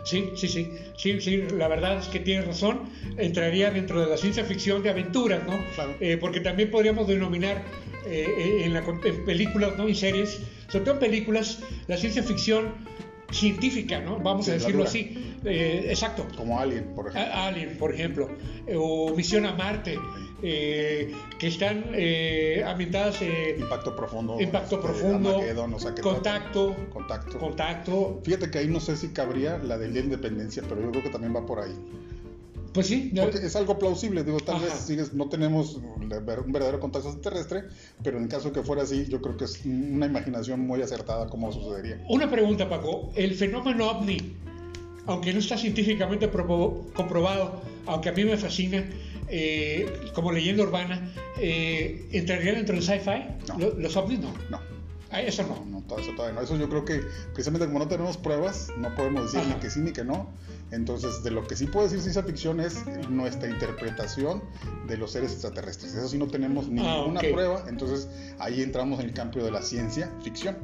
Sí, 0.05 0.31
sí, 0.37 0.49
sí, 0.49 0.69
sí, 0.97 1.21
sí, 1.21 1.37
la 1.57 1.69
verdad 1.69 1.99
es 1.99 2.07
que 2.09 2.19
tienes 2.21 2.47
razón, 2.47 2.81
entraría 3.17 3.71
dentro 3.71 4.01
de 4.01 4.09
la 4.11 4.17
ciencia 4.17 4.45
ficción 4.45 4.83
de 4.83 4.91
aventuras, 4.91 5.45
¿no? 5.47 5.57
Claro. 5.77 5.95
Eh, 6.01 6.17
porque 6.21 6.41
también 6.41 6.71
podríamos 6.71 7.07
denominar 7.07 7.63
eh, 8.07 8.27
eh, 8.37 8.65
en, 8.65 8.75
la, 8.75 8.81
en 8.81 9.25
películas, 9.25 9.77
¿no? 9.79 9.89
Y 9.89 9.95
series, 9.95 10.41
sobre 10.69 10.85
todo 10.85 10.95
en 10.95 11.01
películas, 11.01 11.61
la 11.87 11.97
ciencia 11.97 12.23
ficción 12.25 12.75
científica, 13.31 14.01
¿no? 14.01 14.19
Vamos 14.19 14.47
Sí, 14.47 14.51
a 14.53 14.55
decirlo 14.55 14.85
así, 14.85 15.37
Eh, 15.45 15.87
exacto. 15.91 16.27
Como 16.37 16.59
Alien, 16.59 16.95
por 16.95 17.09
ejemplo. 17.09 17.33
A- 17.33 17.47
Alien, 17.49 17.79
por 17.79 17.95
ejemplo, 17.95 18.29
eh, 18.67 18.75
o 18.77 19.15
Misión 19.15 19.47
a 19.47 19.53
Marte, 19.55 19.97
eh, 20.43 21.13
que 21.39 21.49
están 21.49 21.85
eh, 21.95 22.63
ambientadas 22.67 23.21
eh, 23.23 23.57
Impacto 23.59 23.95
profundo. 23.97 24.41
Impacto 24.41 24.77
este, 24.77 24.87
profundo, 24.89 25.41
contacto, 26.03 26.77
contacto. 26.93 27.39
contacto, 27.39 28.21
Fíjate 28.25 28.51
que 28.51 28.59
ahí 28.59 28.69
no 28.69 28.81
sé 28.81 28.97
si 28.97 29.09
cabría 29.09 29.59
la 29.59 29.79
de 29.79 29.89
la 29.89 29.99
independencia, 30.01 30.63
pero 30.69 30.81
yo 30.81 30.91
creo 30.91 31.03
que 31.03 31.11
también 31.11 31.35
va 31.35 31.45
por 31.45 31.61
ahí. 31.61 31.75
pues 32.73 32.87
sí, 32.87 33.11
ya- 33.13 33.25
Porque 33.25 33.45
es 33.45 33.57
algo 33.57 33.79
plausible, 33.79 34.23
digo, 34.23 34.39
tal 34.39 34.57
Ajá. 34.57 34.67
vez 34.67 34.75
sigues- 34.75 35.13
no 35.15 35.29
tenemos 35.29 35.75
un 35.77 36.09
verdadero 36.09 36.79
contacto 36.79 37.09
extraterrestre, 37.09 37.65
pero 38.05 38.19
en 38.19 38.29
caso 38.29 38.53
que 38.53 38.63
fuera 38.63 38.83
así, 38.83 39.07
yo 39.09 39.21
creo 39.21 39.37
que 39.37 39.45
es 39.47 39.65
una 39.65 40.07
imaginación 40.07 40.61
muy 40.61 40.81
acertada 40.83 41.27
cómo 41.27 41.51
sucedería. 41.51 42.05
Una 42.09 42.31
pregunta, 42.31 42.69
Paco. 42.69 43.11
El 43.17 43.35
fenómeno 43.35 43.91
ovni, 43.91 44.37
aunque 45.07 45.33
no 45.33 45.41
está 45.41 45.57
científicamente 45.59 46.29
comprobado, 46.29 47.63
aunque 47.87 48.11
a 48.11 48.13
mí 48.13 48.25
me 48.25 48.37
fascina, 48.37 48.85
eh, 49.31 50.11
como 50.15 50.33
leyenda 50.33 50.63
urbana, 50.63 51.13
eh, 51.41 52.07
¿entraría 52.13 52.53
dentro 52.55 52.75
del 52.75 52.85
sci-fi? 52.85 53.25
No. 53.49 53.59
Lo- 53.59 53.75
¿Los 53.79 53.97
ovnis 53.97 54.21
no? 54.21 54.33
No, 54.51 54.61
Ah, 55.11 55.23
eso 55.23 55.43
no, 55.43 55.65
no. 55.65 55.81
no, 55.81 55.87
todo 55.87 56.01
eso 56.01 56.11
todavía 56.15 56.35
no. 56.39 56.43
Eso 56.45 56.57
yo 56.57 56.69
creo 56.69 56.85
que 56.85 57.01
precisamente 57.33 57.67
como 57.67 57.79
no 57.79 57.89
tenemos 57.89 58.19
pruebas, 58.19 58.71
no 58.77 58.95
podemos 58.95 59.23
decir 59.25 59.41
Ajá. 59.41 59.55
ni 59.55 59.61
que 59.61 59.71
sí 59.71 59.81
ni 59.81 59.93
que 59.93 60.05
no. 60.05 60.29
Entonces, 60.71 61.23
de 61.23 61.31
lo 61.31 61.47
que 61.47 61.57
sí 61.57 61.67
puede 61.67 61.87
decir 61.87 62.01
ciencia 62.01 62.23
ficción 62.23 62.61
es 62.61 62.85
nuestra 63.09 63.49
interpretación 63.49 64.43
de 64.87 64.97
los 64.99 65.13
seres 65.13 65.33
extraterrestres. 65.33 65.95
Eso 65.95 66.09
sí 66.09 66.19
no 66.19 66.27
tenemos 66.27 66.67
Ah, 66.67 66.71
ninguna 66.71 67.21
prueba, 67.21 67.65
entonces 67.69 68.09
ahí 68.39 68.63
entramos 68.63 69.01
en 69.01 69.07
el 69.07 69.13
campo 69.15 69.39
de 69.39 69.51
la 69.51 69.63
ciencia 69.63 70.11
ficción. 70.23 70.57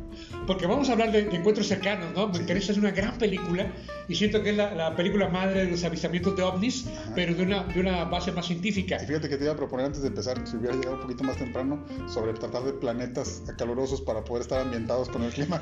Porque 0.46 0.66
vamos 0.66 0.88
a 0.88 0.92
hablar 0.92 1.10
de, 1.12 1.22
de 1.24 1.36
encuentros 1.36 1.66
cercanos, 1.68 2.12
¿no? 2.14 2.28
Me 2.28 2.34
Sí. 2.34 2.40
interesa, 2.42 2.72
es 2.72 2.78
una 2.78 2.90
gran 2.90 3.16
película 3.18 3.72
y 4.08 4.14
siento 4.14 4.42
que 4.42 4.50
es 4.50 4.56
la, 4.56 4.74
la 4.74 4.94
película 4.96 5.28
madre 5.28 5.64
de 5.64 5.70
los 5.70 5.82
avistamientos 5.84 6.36
de 6.36 6.42
ovnis, 6.42 6.86
Ajá. 6.86 7.12
pero 7.14 7.34
de 7.34 7.42
una, 7.42 7.64
de 7.64 7.80
una 7.80 8.04
base 8.04 8.30
más 8.32 8.46
científica. 8.46 8.98
Y 9.02 9.06
fíjate 9.06 9.28
que 9.28 9.36
te 9.38 9.44
iba 9.44 9.54
a 9.54 9.56
proponer 9.56 9.86
antes 9.86 10.02
de 10.02 10.08
empezar, 10.08 10.40
si 10.46 10.56
hubiera 10.56 10.74
llegado 10.76 10.96
un 10.96 11.02
poquito 11.02 11.24
más 11.24 11.36
temprano, 11.38 11.84
sobre 12.06 12.34
tratar 12.34 12.62
de 12.64 12.72
planetas 12.74 13.42
calurosos 13.56 14.00
para 14.02 14.22
poder 14.24 14.42
estar 14.42 14.60
ambientados 14.60 15.08
con 15.08 15.22
el 15.22 15.32
clima. 15.32 15.60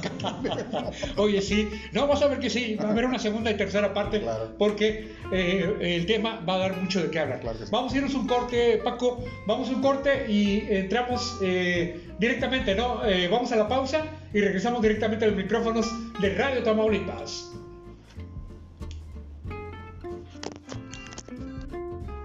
Oye, 1.16 1.40
sí, 1.40 1.68
no, 1.92 2.06
vas 2.06 2.22
a 2.22 2.26
ver 2.28 2.40
que 2.40 2.50
sí, 2.50 2.74
va 2.76 2.88
a 2.88 2.92
haber 2.92 3.04
una 3.06 3.18
segunda 3.18 3.50
y 3.50 3.56
tercera 3.56 3.92
parte, 3.94 4.20
Claro. 4.20 4.31
Porque 4.58 5.14
eh, 5.32 5.76
el 5.80 6.06
tema 6.06 6.40
va 6.48 6.54
a 6.54 6.58
dar 6.58 6.76
mucho 6.76 7.02
de 7.02 7.10
qué 7.10 7.18
hablar. 7.18 7.40
Claro 7.40 7.58
que 7.58 7.64
sí. 7.66 7.70
Vamos 7.72 7.92
a 7.92 7.96
irnos 7.96 8.14
un 8.14 8.26
corte, 8.26 8.80
Paco, 8.82 9.24
vamos 9.46 9.68
a 9.68 9.72
un 9.72 9.82
corte 9.82 10.30
y 10.30 10.66
entramos 10.68 11.38
eh, 11.42 12.10
directamente, 12.18 12.74
¿no? 12.74 13.04
Eh, 13.04 13.28
vamos 13.28 13.52
a 13.52 13.56
la 13.56 13.68
pausa 13.68 14.04
y 14.32 14.40
regresamos 14.40 14.82
directamente 14.82 15.24
a 15.24 15.28
los 15.28 15.36
micrófonos 15.36 15.90
de 16.20 16.34
Radio 16.34 16.62
Tamaulipas. 16.62 17.50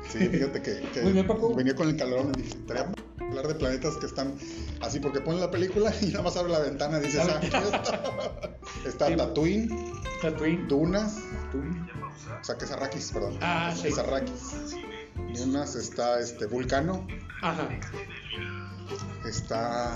Sí, 0.09 0.19
fíjate 0.29 0.61
que, 0.61 0.79
que 0.93 1.01
bien, 1.01 1.27
venía 1.55 1.75
con 1.75 1.89
el 1.89 1.97
calorón 1.97 2.31
y 2.37 2.41
dije, 2.41 2.55
hablar 3.19 3.47
de 3.47 3.55
planetas 3.55 3.97
que 3.97 4.05
están 4.05 4.33
así, 4.81 4.99
porque 4.99 5.21
ponen 5.21 5.41
la 5.41 5.51
película 5.51 5.93
y 6.01 6.07
nada 6.07 6.23
más 6.23 6.37
abre 6.37 6.53
la 6.53 6.59
ventana 6.59 6.99
y 6.99 7.01
dices, 7.01 7.21
ah, 7.21 7.39
está. 8.85 9.07
Está. 9.09 9.15
Tatooine, 9.15 9.69
Tatooine. 10.21 10.67
Dunas, 10.67 11.19
o 12.41 12.43
sea, 12.43 12.57
que 12.57 12.65
es 12.65 12.71
Arrakis, 12.71 13.11
perdón. 13.11 13.37
Ah, 13.41 13.73
sí. 13.75 13.87
Es 13.87 13.97
Arrakis. 13.97 14.75
Dunas, 15.35 15.75
está 15.75 16.19
este 16.19 16.45
Vulcano, 16.45 17.05
Ajá. 17.41 17.67
está 19.27 19.95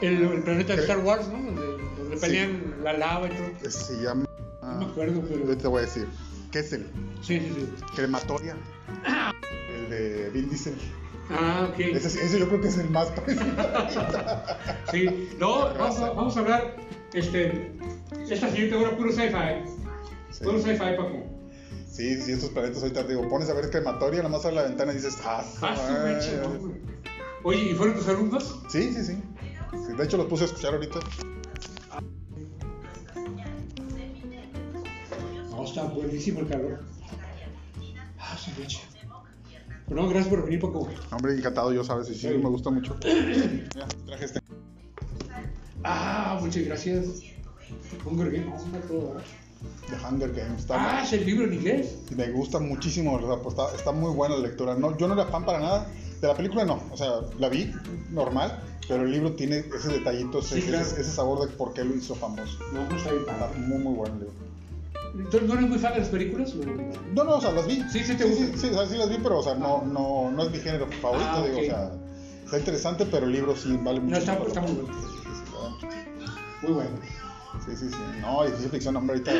El, 0.00 0.22
el 0.22 0.42
planeta 0.42 0.74
de 0.74 0.82
Star 0.82 0.98
Wars, 0.98 1.28
¿no? 1.28 1.34
Donde, 1.42 1.62
donde 1.98 2.16
Sí. 2.16 2.20
pelean 2.20 2.74
la 2.82 2.92
lava 2.94 3.26
y 3.28 3.30
todo. 3.30 3.70
se 3.70 3.94
llama 4.02 4.24
No 4.62 4.78
me 4.78 4.84
acuerdo, 4.86 5.22
pero. 5.28 5.46
Yo 5.46 5.56
te 5.56 5.68
voy 5.68 5.78
a 5.82 5.86
decir, 5.86 6.06
Kessel, 6.50 6.86
Sí, 7.22 7.38
sí, 7.40 7.52
sí. 7.56 7.84
Crematoria, 7.96 8.56
el 9.74 9.90
de 9.90 10.30
Vin 10.30 10.48
Diesel. 10.48 10.74
Ah, 11.30 11.68
ok. 11.70 11.78
Ese, 11.78 12.22
ese 12.24 12.38
yo 12.38 12.48
creo 12.48 12.60
que 12.60 12.68
es 12.68 12.78
el 12.78 12.90
más 12.90 13.08
parecido. 13.10 13.44
Sí, 14.90 15.30
no, 15.38 15.72
vamos 15.74 15.98
a, 16.00 16.10
vamos 16.10 16.36
a 16.36 16.40
hablar, 16.40 16.76
este, 17.14 17.72
esta 18.28 18.48
siguiente 18.50 18.74
hora 18.76 18.96
puro 18.96 19.10
sci-fi, 19.12 19.62
Sí. 20.32 20.44
puro 20.44 20.58
sci-fi, 20.58 20.78
Paco. 20.96 21.24
Sí, 21.88 22.20
sí, 22.22 22.32
estos 22.32 22.50
planetas 22.50 22.82
ahorita 22.82 23.02
te 23.06 23.12
digo, 23.14 23.28
pones 23.28 23.48
a 23.50 23.54
ver 23.54 23.68
crematoria, 23.70 24.18
nada 24.22 24.30
más 24.34 24.44
a 24.46 24.50
la 24.50 24.62
ventana 24.62 24.92
y 24.92 24.96
dices, 24.96 25.18
ah, 25.24 25.44
Ah, 25.60 25.76
su 25.76 25.92
ay, 26.06 26.14
mecha, 26.14 26.30
ay". 26.42 26.58
¿no? 26.62 26.72
Oye, 27.44 27.70
¿y 27.70 27.74
fueron 27.74 27.96
tus 27.96 28.08
alumnos? 28.08 28.60
Sí, 28.68 28.92
sí, 28.94 29.04
sí. 29.04 29.18
Sí, 29.86 29.92
De 29.96 30.04
hecho, 30.04 30.16
los 30.16 30.26
puse 30.26 30.44
a 30.44 30.46
escuchar 30.46 30.74
ahorita. 30.74 31.00
No, 35.50 35.64
está 35.64 35.82
buenísimo 35.84 36.40
el 36.40 36.48
calor. 36.48 36.80
Ah, 38.18 38.36
su 38.38 38.58
mecha. 38.60 38.80
Bueno, 39.86 40.08
gracias 40.08 40.28
por 40.28 40.44
venir, 40.44 40.60
Paco. 40.60 40.88
Hombre, 41.10 41.34
encantado 41.34 41.72
yo, 41.72 41.84
¿sabes? 41.84 42.08
Y 42.08 42.14
sí, 42.14 42.28
Sí. 42.28 42.28
me 42.28 42.48
gusta 42.48 42.70
mucho. 42.70 42.96
Mira, 43.04 43.86
traje 44.06 44.24
este. 44.24 44.40
Ah, 45.84 46.38
muchas 46.40 46.64
gracias. 46.64 47.04
No, 48.04 48.78
todo, 48.88 49.08
¿verdad? 49.08 49.22
The 49.88 49.96
Hunger 50.06 50.32
Games. 50.32 50.60
Está, 50.60 50.98
Ah, 50.98 51.02
es 51.02 51.12
el 51.12 51.26
libro 51.26 51.44
en 51.46 51.54
inglés. 51.54 51.96
me 52.16 52.30
gusta 52.30 52.58
muchísimo, 52.58 53.18
sea, 53.18 53.36
pues, 53.42 53.54
está, 53.56 53.74
está 53.76 53.92
muy 53.92 54.10
buena 54.14 54.36
la 54.36 54.42
lectura. 54.42 54.74
No, 54.74 54.96
yo 54.96 55.08
no 55.08 55.14
era 55.14 55.26
fan 55.26 55.44
para 55.44 55.60
nada. 55.60 55.86
De 56.20 56.28
la 56.28 56.34
película 56.36 56.64
no, 56.64 56.80
o 56.92 56.96
sea, 56.96 57.14
la 57.38 57.48
vi 57.48 57.72
normal, 58.10 58.62
pero 58.86 59.02
el 59.02 59.10
libro 59.10 59.32
tiene 59.32 59.64
ese 59.76 59.88
detallito, 59.88 60.38
ese, 60.38 60.60
Sí, 60.60 60.66
claro. 60.68 60.84
ese, 60.86 61.00
ese 61.00 61.10
sabor 61.10 61.40
de 61.48 61.54
por 61.56 61.72
qué 61.74 61.82
lo 61.84 61.96
hizo 61.96 62.14
famoso. 62.14 62.58
No, 62.72 62.88
no 62.88 62.96
está 62.96 63.10
bien 63.10 63.24
Está 63.28 63.50
muy, 63.58 63.78
muy 63.78 63.94
bueno 63.94 64.14
el 64.14 64.20
libro. 64.20 65.30
¿Tú 65.30 65.40
no 65.46 65.54
eres 65.54 65.68
muy 65.68 65.78
fan 65.78 65.92
de 65.94 65.98
las 65.98 66.08
películas? 66.08 66.54
No, 67.14 67.24
no, 67.24 67.36
o 67.36 67.40
sea, 67.40 67.50
las 67.52 67.66
vi. 67.66 67.82
Sí, 67.92 68.04
sí 68.04 68.14
te 68.14 68.24
sí, 68.24 68.28
gustan. 68.30 68.58
sí, 68.58 68.66
o 68.68 68.74
sea, 68.74 68.86
sí 68.86 68.96
las 68.96 69.10
vi, 69.10 69.16
pero, 69.22 69.40
o 69.40 69.42
sea, 69.42 69.54
no, 69.56 69.82
no, 69.84 70.30
no 70.30 70.42
es 70.44 70.50
mi 70.52 70.58
género 70.58 70.86
favorito, 71.02 71.28
Ah, 71.30 71.42
digo, 71.44 71.58
o 71.58 71.64
sea, 71.64 71.90
está 72.44 72.58
interesante, 72.58 73.04
pero 73.10 73.26
el 73.26 73.32
libro 73.32 73.54
sí 73.56 73.76
vale 73.82 74.00
mucho. 74.00 74.12
No, 74.12 74.18
está, 74.18 74.34
está 74.46 74.60
muy 74.60 74.72
bueno. 74.72 74.94
Sí, 74.94 75.08
sí, 75.24 75.28
sí, 75.34 76.66
Muy 76.66 76.72
bueno. 76.72 76.90
Sí, 77.66 77.76
sí, 77.76 77.88
sí. 77.90 77.96
No, 78.20 78.44
y 78.44 78.48
ciencia 78.48 78.70
ficción, 78.70 78.96
hombre, 78.96 79.16
ahorita 79.18 79.32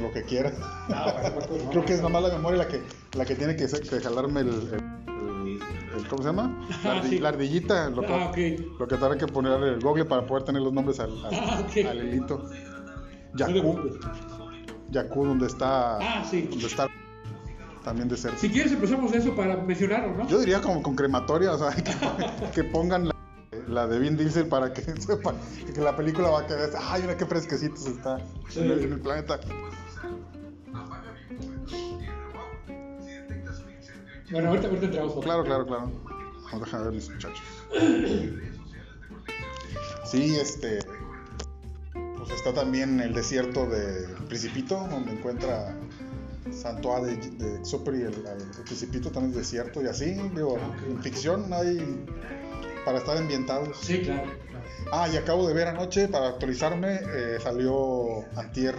lo 0.00 0.12
que 0.12 0.22
quiera. 0.22 0.52
Ah, 0.88 1.12
bueno, 1.20 1.38
Paco, 1.40 1.56
no, 1.64 1.70
Creo 1.70 1.84
que 1.84 1.92
es 1.94 2.00
no. 2.02 2.08
nomás 2.08 2.22
la 2.30 2.36
memoria 2.36 2.58
la 2.58 2.68
que, 2.68 2.82
la 3.16 3.24
que 3.24 3.34
tiene 3.34 3.54
que, 3.56 3.66
que 3.66 4.00
jalarme 4.00 4.40
el, 4.40 4.48
el- 4.48 4.54
el- 4.54 5.60
el- 5.96 6.08
¿Cómo 6.08 6.22
se 6.22 6.28
llama? 6.28 6.66
La, 6.84 6.92
Ah, 6.92 7.02
sí. 7.08 7.18
la 7.18 7.28
ardillita. 7.30 7.90
Lo, 7.90 8.02
que- 8.02 8.12
Ah, 8.14 8.26
ok. 8.30 8.78
lo 8.80 8.88
que 8.88 8.96
tendrá 8.96 9.16
que 9.18 9.26
poner 9.26 9.62
el 9.62 9.80
google 9.80 10.04
para 10.06 10.26
poder 10.26 10.44
tener 10.44 10.62
los 10.62 10.72
nombres 10.72 10.98
al, 11.00 11.10
al, 11.24 11.34
Ah, 11.34 11.64
ok. 11.68 11.86
al 11.88 11.98
hilito. 12.08 12.44
Preocupes. 13.36 13.92
Jakku, 14.92 15.24
donde 15.26 15.46
está. 15.46 15.98
Ah, 15.98 16.24
sí. 16.28 16.42
Donde 16.50 16.66
está 16.66 16.86
también 17.84 18.08
de 18.08 18.16
ser. 18.16 18.32
Si 18.38 18.48
quieres 18.48 18.72
empezamos 18.72 19.12
eso 19.12 19.34
para 19.36 19.56
mencionarlo, 19.56 20.14
¿no? 20.16 20.26
Yo 20.28 20.38
diría 20.38 20.60
como 20.60 20.82
con 20.82 20.94
crematoria, 20.96 21.52
o 21.52 21.58
sea, 21.58 21.70
que, 21.82 21.92
que 22.54 22.64
pongan 22.64 23.08
la, 23.08 23.13
la 23.68 23.86
de 23.86 23.98
Vin 23.98 24.16
Diesel 24.16 24.46
para 24.46 24.72
que 24.72 24.82
sepan 25.00 25.36
que 25.74 25.80
la 25.80 25.96
película 25.96 26.28
va 26.30 26.40
a 26.40 26.46
quedar. 26.46 26.70
Ay, 26.80 27.02
mira 27.02 27.16
qué 27.16 27.26
fresquecitos 27.26 27.86
está 27.86 28.18
Sí. 28.48 28.60
en, 28.60 28.70
el, 28.70 28.84
en 28.84 28.92
el 28.92 29.00
planeta. 29.00 29.40
Bueno, 34.30 34.48
ahorita, 34.48 34.68
ahorita 34.68 34.86
entramos. 34.86 35.24
Claro, 35.24 35.44
claro, 35.44 35.66
claro. 35.66 35.90
Vamos 36.44 36.52
a 36.52 36.58
dejar 36.64 36.84
ver 36.84 36.92
mis 36.92 37.10
muchachos. 37.10 37.42
Sí, 40.06 40.36
este. 40.36 40.78
Pues 41.92 42.30
está 42.30 42.54
también 42.54 43.00
el 43.00 43.12
desierto 43.14 43.66
de 43.66 44.08
Principito, 44.28 44.86
donde 44.90 45.12
encuentra 45.12 45.74
Santoa 46.50 47.00
de, 47.02 47.16
de 47.16 47.56
Exuperi, 47.56 48.02
el, 48.02 48.14
el 48.14 48.62
Principito 48.64 49.10
también 49.10 49.32
es 49.32 49.38
desierto 49.38 49.82
y 49.82 49.86
así. 49.86 50.12
Digo, 50.34 50.58
en 50.88 51.02
ficción 51.02 51.52
hay 51.52 52.06
para 52.84 52.98
estar 52.98 53.16
ambientados. 53.16 53.78
Sí, 53.80 54.02
claro. 54.02 54.22
claro. 54.50 54.64
Ah, 54.92 55.08
y 55.12 55.16
acabo 55.16 55.46
de 55.48 55.54
ver 55.54 55.68
anoche, 55.68 56.08
para 56.08 56.28
actualizarme, 56.28 57.00
eh, 57.14 57.38
salió 57.42 58.24
Antier 58.36 58.74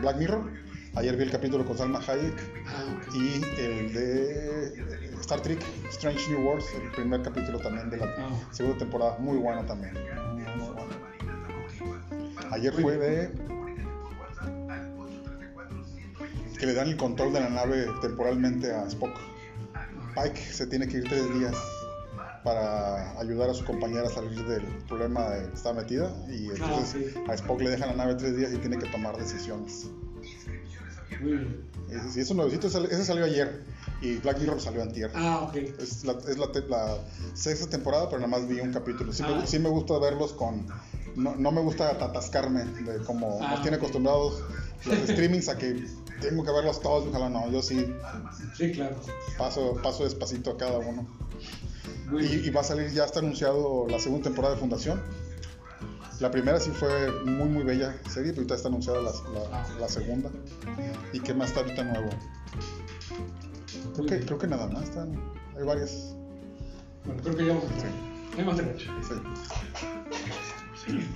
Black 0.00 0.16
Mirror. 0.16 0.50
Ayer 0.96 1.16
vi 1.16 1.24
el 1.24 1.30
capítulo 1.30 1.64
con 1.64 1.76
Salma 1.76 1.98
Hayek 2.06 2.34
Ah, 2.66 2.84
y 3.14 3.60
el 3.60 3.92
de 3.92 4.74
Star 5.20 5.40
Trek 5.40 5.58
Strange 5.90 6.30
New 6.30 6.46
Worlds, 6.46 6.66
el 6.80 6.90
primer 6.92 7.22
capítulo 7.22 7.58
también 7.58 7.90
de 7.90 7.96
la 7.96 8.06
Ah. 8.18 8.28
segunda 8.52 8.78
temporada, 8.78 9.16
muy 9.18 9.36
bueno 9.38 9.64
también. 9.64 9.92
Muy 9.94 10.42
bueno. 10.44 10.76
Ayer 12.52 12.72
fue 12.74 12.96
de 12.96 13.30
que 16.58 16.66
le 16.66 16.74
dan 16.74 16.88
el 16.88 16.96
control 16.96 17.32
de 17.32 17.40
la 17.40 17.48
nave 17.50 17.86
temporalmente 18.00 18.72
a 18.72 18.84
Spock. 18.86 19.16
Pike 20.14 20.36
se 20.40 20.66
tiene 20.68 20.86
que 20.86 20.98
ir 20.98 21.08
tres 21.08 21.34
días 21.38 21.56
para 22.44 23.18
ayudar 23.18 23.48
a 23.50 23.54
su 23.54 23.64
compañera 23.64 24.06
a 24.06 24.10
salir 24.10 24.44
del 24.46 24.62
problema 24.86 25.30
de 25.30 25.48
que 25.48 25.54
está 25.54 25.72
metida 25.72 26.14
y 26.28 26.50
entonces 26.50 27.12
sí. 27.14 27.18
a 27.28 27.34
Spock 27.34 27.60
le 27.62 27.70
dejan 27.70 27.88
la 27.88 27.94
nave 28.04 28.14
tres 28.16 28.36
días 28.36 28.52
y 28.52 28.58
tiene 28.58 28.78
que 28.78 28.86
tomar 28.88 29.16
decisiones. 29.16 29.86
Bien. 31.20 31.64
Y 32.14 32.20
eso 32.20 32.34
nuevecito, 32.34 32.66
ese 32.66 32.82
ese 32.84 33.04
salió 33.04 33.24
ayer 33.24 33.62
y 34.00 34.16
Black 34.16 34.38
Mirror 34.40 34.60
salió 34.60 34.82
antier. 34.82 35.10
Ah, 35.14 35.40
ok. 35.48 35.54
Es, 35.78 36.04
la, 36.04 36.12
es 36.12 36.36
la, 36.38 36.48
la 36.68 36.98
sexta 37.34 37.68
temporada, 37.68 38.08
pero 38.08 38.20
nada 38.20 38.30
más 38.38 38.48
vi 38.48 38.60
un 38.60 38.72
capítulo. 38.72 39.12
Sí, 39.12 39.22
Ah. 39.24 39.36
me, 39.40 39.46
sí 39.46 39.58
me 39.58 39.68
gusta 39.68 39.98
verlos 39.98 40.32
con... 40.32 40.66
No, 41.14 41.36
no 41.36 41.52
me 41.52 41.60
gusta 41.60 41.90
atascarme 41.90 42.64
de 42.64 42.98
como 43.04 43.38
Ah. 43.40 43.52
nos 43.52 43.62
tiene 43.62 43.76
acostumbrados 43.76 44.42
los 44.84 44.98
streamings 45.08 45.48
a 45.48 45.56
que 45.56 45.86
tengo 46.20 46.42
que 46.44 46.50
verlos 46.52 46.80
todos. 46.80 47.06
Ojalá 47.08 47.28
no, 47.30 47.48
yo 47.50 47.62
sí 47.62 47.86
Sí, 48.56 48.72
claro. 48.72 48.96
paso, 49.38 49.78
paso 49.82 50.04
despacito 50.04 50.50
a 50.50 50.56
cada 50.56 50.78
uno. 50.78 51.06
Y, 52.20 52.50
va 52.50 52.60
a 52.60 52.64
salir, 52.64 52.90
ya 52.90 53.04
está 53.04 53.18
anunciado 53.20 53.86
la 53.88 53.98
segunda 53.98 54.24
temporada 54.24 54.54
de 54.54 54.60
Fundación. 54.60 55.02
La 56.20 56.30
primera 56.30 56.60
sí 56.60 56.70
fue 56.70 57.10
muy, 57.24 57.48
muy 57.48 57.64
bella 57.64 57.92
serie, 58.08 58.30
pero 58.30 58.42
ahorita 58.42 58.54
está 58.54 58.68
anunciada 58.68 59.00
la, 59.02 59.10
la- 59.32 59.78
la 59.80 59.88
segunda. 59.88 60.30
¿Y 61.12 61.20
qué 61.20 61.34
más 61.34 61.48
está 61.48 61.60
ahorita 61.60 61.82
nuevo? 61.84 62.10
Creo 63.94 64.06
que, 64.06 64.20
creo 64.24 64.38
que 64.38 64.46
nada 64.46 64.66
más, 64.68 64.84
están, 64.84 65.14
hay 65.56 65.64
varias. 65.64 66.14
Bueno, 67.04 67.20
creo 67.22 67.36
que 67.36 67.46
ya 67.46 67.52
vamos 67.52 67.70
a 67.70 67.74
entrar. 67.74 67.92
Sí. 69.02 69.14
Hey, 70.86 71.08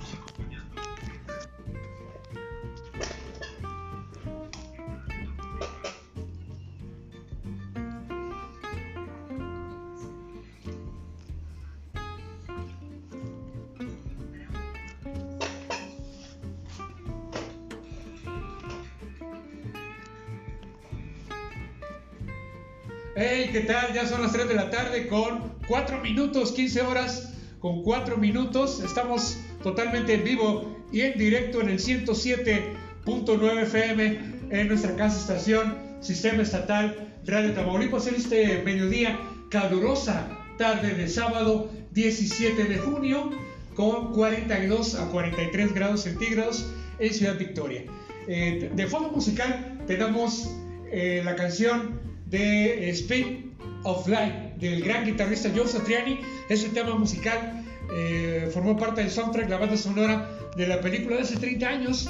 ¿qué 23.59 23.65
tal? 23.65 23.93
Ya 23.93 24.07
son 24.07 24.21
las 24.21 24.31
3 24.31 24.47
de 24.47 24.55
la 24.55 24.69
tarde 24.69 25.07
con 25.07 25.51
4 25.67 25.99
minutos, 25.99 26.53
15 26.53 26.81
horas 26.81 27.33
con 27.59 27.83
4 27.83 28.15
minutos. 28.15 28.81
Estamos 28.81 29.37
totalmente 29.61 30.13
en 30.13 30.23
vivo 30.23 30.77
y 30.93 31.01
en 31.01 31.19
directo 31.19 31.59
en 31.59 31.67
el 31.67 31.79
107.9 31.79 33.63
FM 33.63 34.19
en 34.51 34.67
nuestra 34.69 34.95
casa 34.95 35.19
estación 35.19 35.77
Sistema 35.99 36.43
Estatal 36.43 37.17
Radio 37.25 37.51
Tamaulipas 37.53 38.07
en 38.07 38.15
este 38.15 38.61
mediodía 38.63 39.19
calurosa 39.49 40.29
tarde 40.57 40.93
de 40.93 41.09
sábado 41.09 41.69
17 41.91 42.63
de 42.63 42.77
junio 42.77 43.29
con 43.75 44.13
42 44.13 44.95
a 44.95 45.09
43 45.09 45.73
grados 45.73 46.03
centígrados 46.03 46.65
en 46.99 47.13
Ciudad 47.13 47.37
Victoria. 47.37 47.83
Eh, 48.29 48.71
de 48.73 48.87
fondo 48.87 49.11
musical 49.11 49.81
tenemos 49.85 50.49
eh, 50.93 51.21
la 51.25 51.35
canción 51.35 51.99
de 52.25 52.89
Speed 52.91 53.48
of 53.83 54.07
Life 54.07 54.53
del 54.57 54.83
gran 54.83 55.05
guitarrista 55.05 55.49
Joe 55.55 55.67
Satriani. 55.67 56.19
Ese 56.49 56.69
tema 56.69 56.95
musical 56.95 57.63
eh, 57.93 58.49
formó 58.53 58.77
parte 58.77 59.01
del 59.01 59.11
soundtrack, 59.11 59.49
la 59.49 59.57
banda 59.57 59.77
sonora 59.77 60.29
de 60.55 60.67
la 60.67 60.81
película 60.81 61.17
de 61.17 61.21
hace 61.23 61.37
30 61.37 61.67
años, 61.67 62.09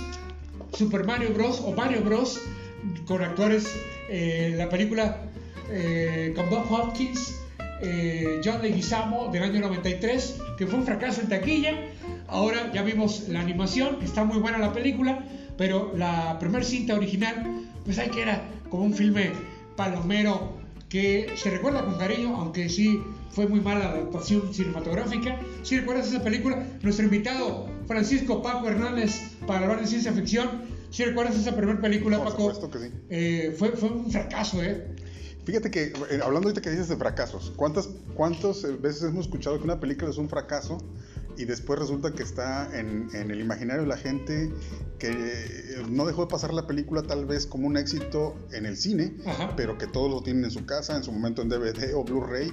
Super 0.73 1.05
Mario 1.05 1.33
Bros. 1.33 1.61
o 1.63 1.73
Mario 1.73 2.01
Bros. 2.01 2.39
con 3.05 3.21
actores, 3.23 3.75
eh, 4.09 4.53
la 4.57 4.69
película 4.69 5.17
eh, 5.71 6.33
con 6.35 6.49
Bob 6.49 6.71
Hopkins, 6.71 7.39
eh, 7.81 8.41
John 8.43 8.61
Leguizamo 8.61 9.29
del 9.31 9.43
año 9.43 9.61
93, 9.61 10.41
que 10.57 10.67
fue 10.67 10.79
un 10.79 10.85
fracaso 10.85 11.21
en 11.21 11.29
taquilla. 11.29 11.73
Ahora 12.27 12.71
ya 12.73 12.83
vimos 12.83 13.27
la 13.29 13.39
animación, 13.41 13.99
que 13.99 14.05
está 14.05 14.23
muy 14.23 14.37
buena 14.37 14.57
la 14.57 14.73
película, 14.73 15.23
pero 15.57 15.93
la 15.95 16.37
primer 16.39 16.65
cinta 16.65 16.95
original, 16.95 17.67
pues 17.85 17.99
ahí 17.99 18.09
que 18.09 18.21
era 18.21 18.43
como 18.69 18.83
un 18.83 18.93
filme 18.93 19.31
palomero 19.75 20.58
que 20.89 21.31
se 21.35 21.51
recuerda 21.51 21.85
con 21.85 21.95
cariño, 21.97 22.35
aunque 22.35 22.67
sí 22.67 23.01
fue 23.29 23.47
muy 23.47 23.61
mala 23.61 23.79
la 23.79 23.89
adaptación 23.91 24.53
cinematográfica. 24.53 25.39
Si 25.63 25.79
recuerdas 25.79 26.07
esa 26.07 26.23
película, 26.23 26.65
nuestro 26.81 27.05
invitado 27.05 27.67
Francisco 27.87 28.41
Paco 28.41 28.67
Hernández 28.67 29.35
para 29.45 29.61
hablar 29.65 29.81
de 29.81 29.87
ciencia 29.87 30.11
ficción. 30.11 30.49
Si 30.89 31.05
recuerdas 31.05 31.35
esa 31.37 31.55
primera 31.55 31.79
película, 31.79 32.17
Por 32.17 32.29
Paco, 32.29 32.51
supuesto 32.53 32.71
que 32.71 32.79
sí. 32.87 32.93
eh, 33.11 33.55
fue, 33.57 33.69
fue 33.73 33.89
un 33.89 34.11
fracaso, 34.11 34.61
¿eh? 34.63 34.87
Fíjate 35.45 35.69
que, 35.71 35.93
eh, 36.09 36.19
hablando 36.23 36.47
ahorita 36.49 36.61
que 36.61 36.71
dices 36.71 36.89
de 36.89 36.97
fracasos, 36.97 37.53
¿cuántas, 37.55 37.89
¿cuántas 38.15 38.63
veces 38.81 39.03
hemos 39.03 39.25
escuchado 39.25 39.57
que 39.57 39.63
una 39.63 39.79
película 39.79 40.09
es 40.09 40.17
un 40.17 40.27
fracaso 40.29 40.79
y 41.39 41.45
después 41.45 41.79
resulta 41.79 42.11
que 42.11 42.21
está 42.21 42.69
en, 42.77 43.07
en, 43.13 43.31
el 43.31 43.39
imaginario 43.39 43.83
de 43.83 43.87
la 43.87 43.95
gente 43.95 44.51
que 44.99 45.85
no 45.89 46.05
dejó 46.05 46.23
de 46.23 46.27
pasar 46.27 46.53
la 46.53 46.67
película 46.67 47.01
tal 47.01 47.25
vez 47.25 47.47
como 47.47 47.65
un 47.65 47.77
éxito 47.77 48.35
en 48.51 48.65
el 48.65 48.75
cine, 48.75 49.15
pero 49.55 49.77
que 49.77 49.87
todos 49.87 50.11
lo 50.11 50.21
tienen 50.21 50.43
en 50.43 50.51
su 50.51 50.65
casa, 50.65 50.97
en 50.97 51.03
su 51.03 51.13
momento 51.13 51.41
en 51.41 51.47
DVD 51.47 51.95
o 51.95 52.03
Blu-ray. 52.03 52.51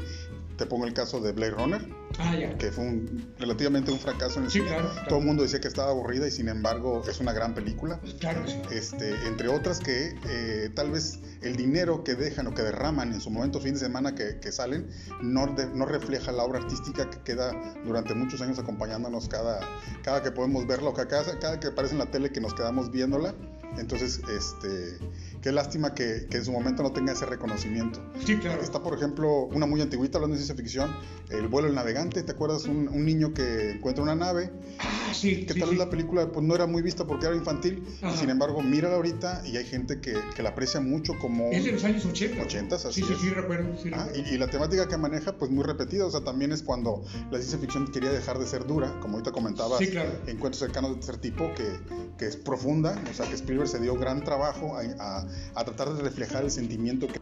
Te 0.56 0.66
pongo 0.66 0.86
el 0.86 0.94
caso 0.94 1.20
de 1.20 1.32
Blade 1.32 1.52
Runner, 1.52 1.88
ah, 2.18 2.34
que 2.58 2.72
fue 2.72 2.84
un, 2.84 3.34
relativamente 3.38 3.90
un 3.90 3.98
fracaso 3.98 4.38
en 4.38 4.46
el 4.46 4.50
cine. 4.50 4.70
Todo 5.08 5.18
el 5.18 5.24
mundo 5.24 5.42
decía 5.42 5.60
que 5.60 5.68
estaba 5.68 5.90
aburrida 5.90 6.26
y 6.26 6.30
sin 6.30 6.48
embargo 6.48 7.02
es 7.08 7.20
una 7.20 7.32
gran 7.32 7.54
película. 7.54 8.00
Claro 8.20 8.42
este, 8.70 9.26
entre 9.26 9.48
otras 9.48 9.80
que 9.80 10.14
eh, 10.28 10.70
tal 10.74 10.90
vez 10.90 11.20
el 11.42 11.56
dinero 11.56 12.04
que 12.04 12.14
dejan 12.14 12.46
o 12.46 12.54
que 12.54 12.62
derraman 12.62 13.12
en 13.12 13.20
su 13.20 13.30
momento 13.30 13.60
fin 13.60 13.74
de 13.74 13.80
semana 13.80 14.14
que, 14.14 14.38
que 14.40 14.52
salen 14.52 14.88
no, 15.22 15.46
no 15.46 15.86
refleja 15.86 16.32
la 16.32 16.44
obra 16.44 16.60
artística 16.60 17.08
que 17.10 17.18
queda 17.20 17.52
durante 17.84 18.14
muchos 18.14 18.40
años 18.40 18.58
acompañándonos 18.58 19.28
cada, 19.28 19.60
cada 20.02 20.22
que 20.22 20.30
podemos 20.30 20.66
verla 20.66 20.90
o 20.90 20.94
cada, 20.94 21.38
cada 21.38 21.60
que 21.60 21.68
aparece 21.68 21.94
en 21.94 21.98
la 21.98 22.10
tele 22.10 22.30
que 22.30 22.40
nos 22.40 22.54
quedamos 22.54 22.90
viéndola. 22.90 23.34
Entonces, 23.78 24.20
este, 24.34 24.98
qué 25.46 25.52
lástima 25.52 25.94
que, 25.94 26.26
que, 26.28 26.38
en 26.38 26.44
su 26.44 26.50
momento 26.50 26.82
no 26.82 26.90
tenga 26.90 27.12
ese 27.12 27.24
reconocimiento. 27.24 28.00
Sí, 28.24 28.36
claro. 28.36 28.60
Está, 28.60 28.82
por 28.82 28.94
ejemplo, 28.94 29.44
una 29.44 29.64
muy 29.64 29.80
antiguita 29.80 30.18
hablando 30.18 30.34
de 30.34 30.42
ciencia 30.42 30.56
ficción, 30.56 30.92
El 31.30 31.46
vuelo 31.46 31.68
del 31.68 31.76
navegante. 31.76 32.24
¿Te 32.24 32.32
acuerdas? 32.32 32.64
Un, 32.64 32.88
un 32.88 33.04
niño 33.04 33.32
que 33.32 33.70
encuentra 33.74 34.02
una 34.02 34.16
nave. 34.16 34.50
Ah, 34.80 35.12
sí. 35.14 35.46
Que 35.46 35.54
sí, 35.54 35.60
tal 35.60 35.68
vez 35.68 35.78
la 35.78 35.88
película 35.88 36.32
pues, 36.32 36.44
no 36.44 36.52
era 36.52 36.66
muy 36.66 36.82
vista 36.82 37.06
porque 37.06 37.26
era 37.26 37.36
infantil. 37.36 37.80
Sin 38.18 38.28
embargo, 38.28 38.60
mírala 38.60 38.96
ahorita 38.96 39.42
y 39.46 39.56
hay 39.56 39.64
gente 39.64 40.00
que, 40.00 40.16
que, 40.34 40.42
la 40.42 40.48
aprecia 40.48 40.80
mucho 40.80 41.16
como. 41.20 41.52
Es 41.52 41.64
de 41.64 41.70
los 41.70 41.84
años 41.84 42.04
80. 42.04 42.42
80, 42.42 42.74
así 42.74 43.02
Sí, 43.02 43.04
sí, 43.06 43.14
sí, 43.20 43.30
recuerdo. 43.30 43.80
Sí, 43.80 43.92
ah, 43.94 44.08
y, 44.16 44.34
y, 44.34 44.38
la 44.38 44.48
temática 44.48 44.88
que 44.88 44.96
maneja, 44.96 45.38
pues 45.38 45.52
muy 45.52 45.62
repetida. 45.62 46.06
O 46.06 46.10
sea, 46.10 46.22
también 46.22 46.50
es 46.50 46.64
cuando 46.64 47.04
la 47.30 47.38
ciencia 47.38 47.60
ficción 47.60 47.86
quería 47.92 48.10
dejar 48.10 48.40
de 48.40 48.46
ser 48.46 48.66
dura, 48.66 48.98
como 48.98 49.18
ahorita 49.18 49.30
comentabas. 49.30 49.78
Sí, 49.78 49.90
claro. 49.90 50.10
Encuentros 50.26 50.58
cercanos 50.58 50.90
de 50.90 50.96
tercer 50.96 51.18
tipo, 51.18 51.54
que, 51.54 51.78
que 52.18 52.26
es 52.26 52.36
profunda. 52.36 53.00
O 53.08 53.14
sea, 53.14 53.28
que 53.28 53.36
Spielberg 53.36 53.68
se 53.68 53.78
dio 53.78 53.94
gran 53.94 54.24
trabajo 54.24 54.76
a, 54.76 54.80
a, 54.98 55.26
a 55.54 55.64
tratar 55.64 55.94
de 55.94 56.02
reflejar 56.02 56.44
el 56.44 56.50
sentimiento 56.50 57.06
que, 57.06 57.20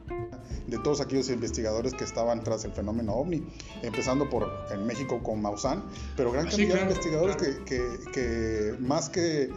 de 0.67 0.79
todos 0.79 1.01
aquellos 1.01 1.29
investigadores 1.31 1.95
que 1.95 2.05
estaban 2.05 2.43
tras 2.43 2.65
el 2.65 2.73
fenómeno 2.73 3.15
ovni, 3.15 3.47
empezando 3.83 4.29
por 4.29 4.51
en 4.71 4.87
México 4.87 5.23
con 5.23 5.43
Maussan, 5.43 5.85
pero 6.17 6.33
gran 6.33 6.47
cantidad 6.47 6.67
sí, 6.67 6.73
claro, 6.73 6.87
de 6.87 6.93
investigadores 6.93 7.37
claro. 7.37 7.65
que, 7.65 7.77
que, 7.77 8.11
que, 8.13 8.77
más 8.81 9.09
que 9.09 9.51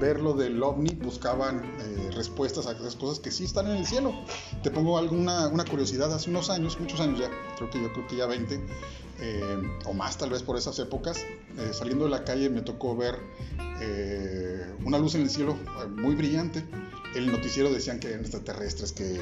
ver 0.00 0.20
lo 0.20 0.32
del 0.34 0.62
ovni 0.62 0.94
buscaban 0.94 1.62
eh, 1.64 2.10
respuestas 2.14 2.66
a 2.66 2.72
esas 2.72 2.96
cosas 2.96 3.18
que 3.18 3.30
sí 3.30 3.44
están 3.44 3.66
en 3.66 3.76
el 3.76 3.86
cielo. 3.86 4.14
Te 4.62 4.70
pongo 4.70 4.98
alguna 4.98 5.48
una 5.48 5.64
curiosidad, 5.64 6.12
hace 6.12 6.30
unos 6.30 6.50
años, 6.50 6.78
muchos 6.80 7.00
años 7.00 7.18
ya, 7.18 7.30
creo 7.56 7.70
que 7.70 7.82
yo 7.82 7.92
creo 7.92 8.06
que 8.06 8.16
ya 8.16 8.26
20, 8.26 8.60
eh, 9.20 9.62
o 9.86 9.92
más 9.92 10.18
tal 10.18 10.30
vez 10.30 10.42
por 10.42 10.56
esas 10.56 10.78
épocas, 10.78 11.18
eh, 11.18 11.70
saliendo 11.72 12.04
de 12.04 12.10
la 12.10 12.24
calle 12.24 12.50
me 12.50 12.62
tocó 12.62 12.96
ver 12.96 13.16
eh, 13.80 14.74
una 14.84 14.98
luz 14.98 15.14
en 15.14 15.22
el 15.22 15.30
cielo 15.30 15.56
muy 15.96 16.14
brillante 16.14 16.64
el 17.14 17.30
noticiero 17.30 17.70
decían 17.70 18.00
que 18.00 18.08
eran 18.08 18.20
extraterrestres 18.20 18.92
que, 18.92 19.20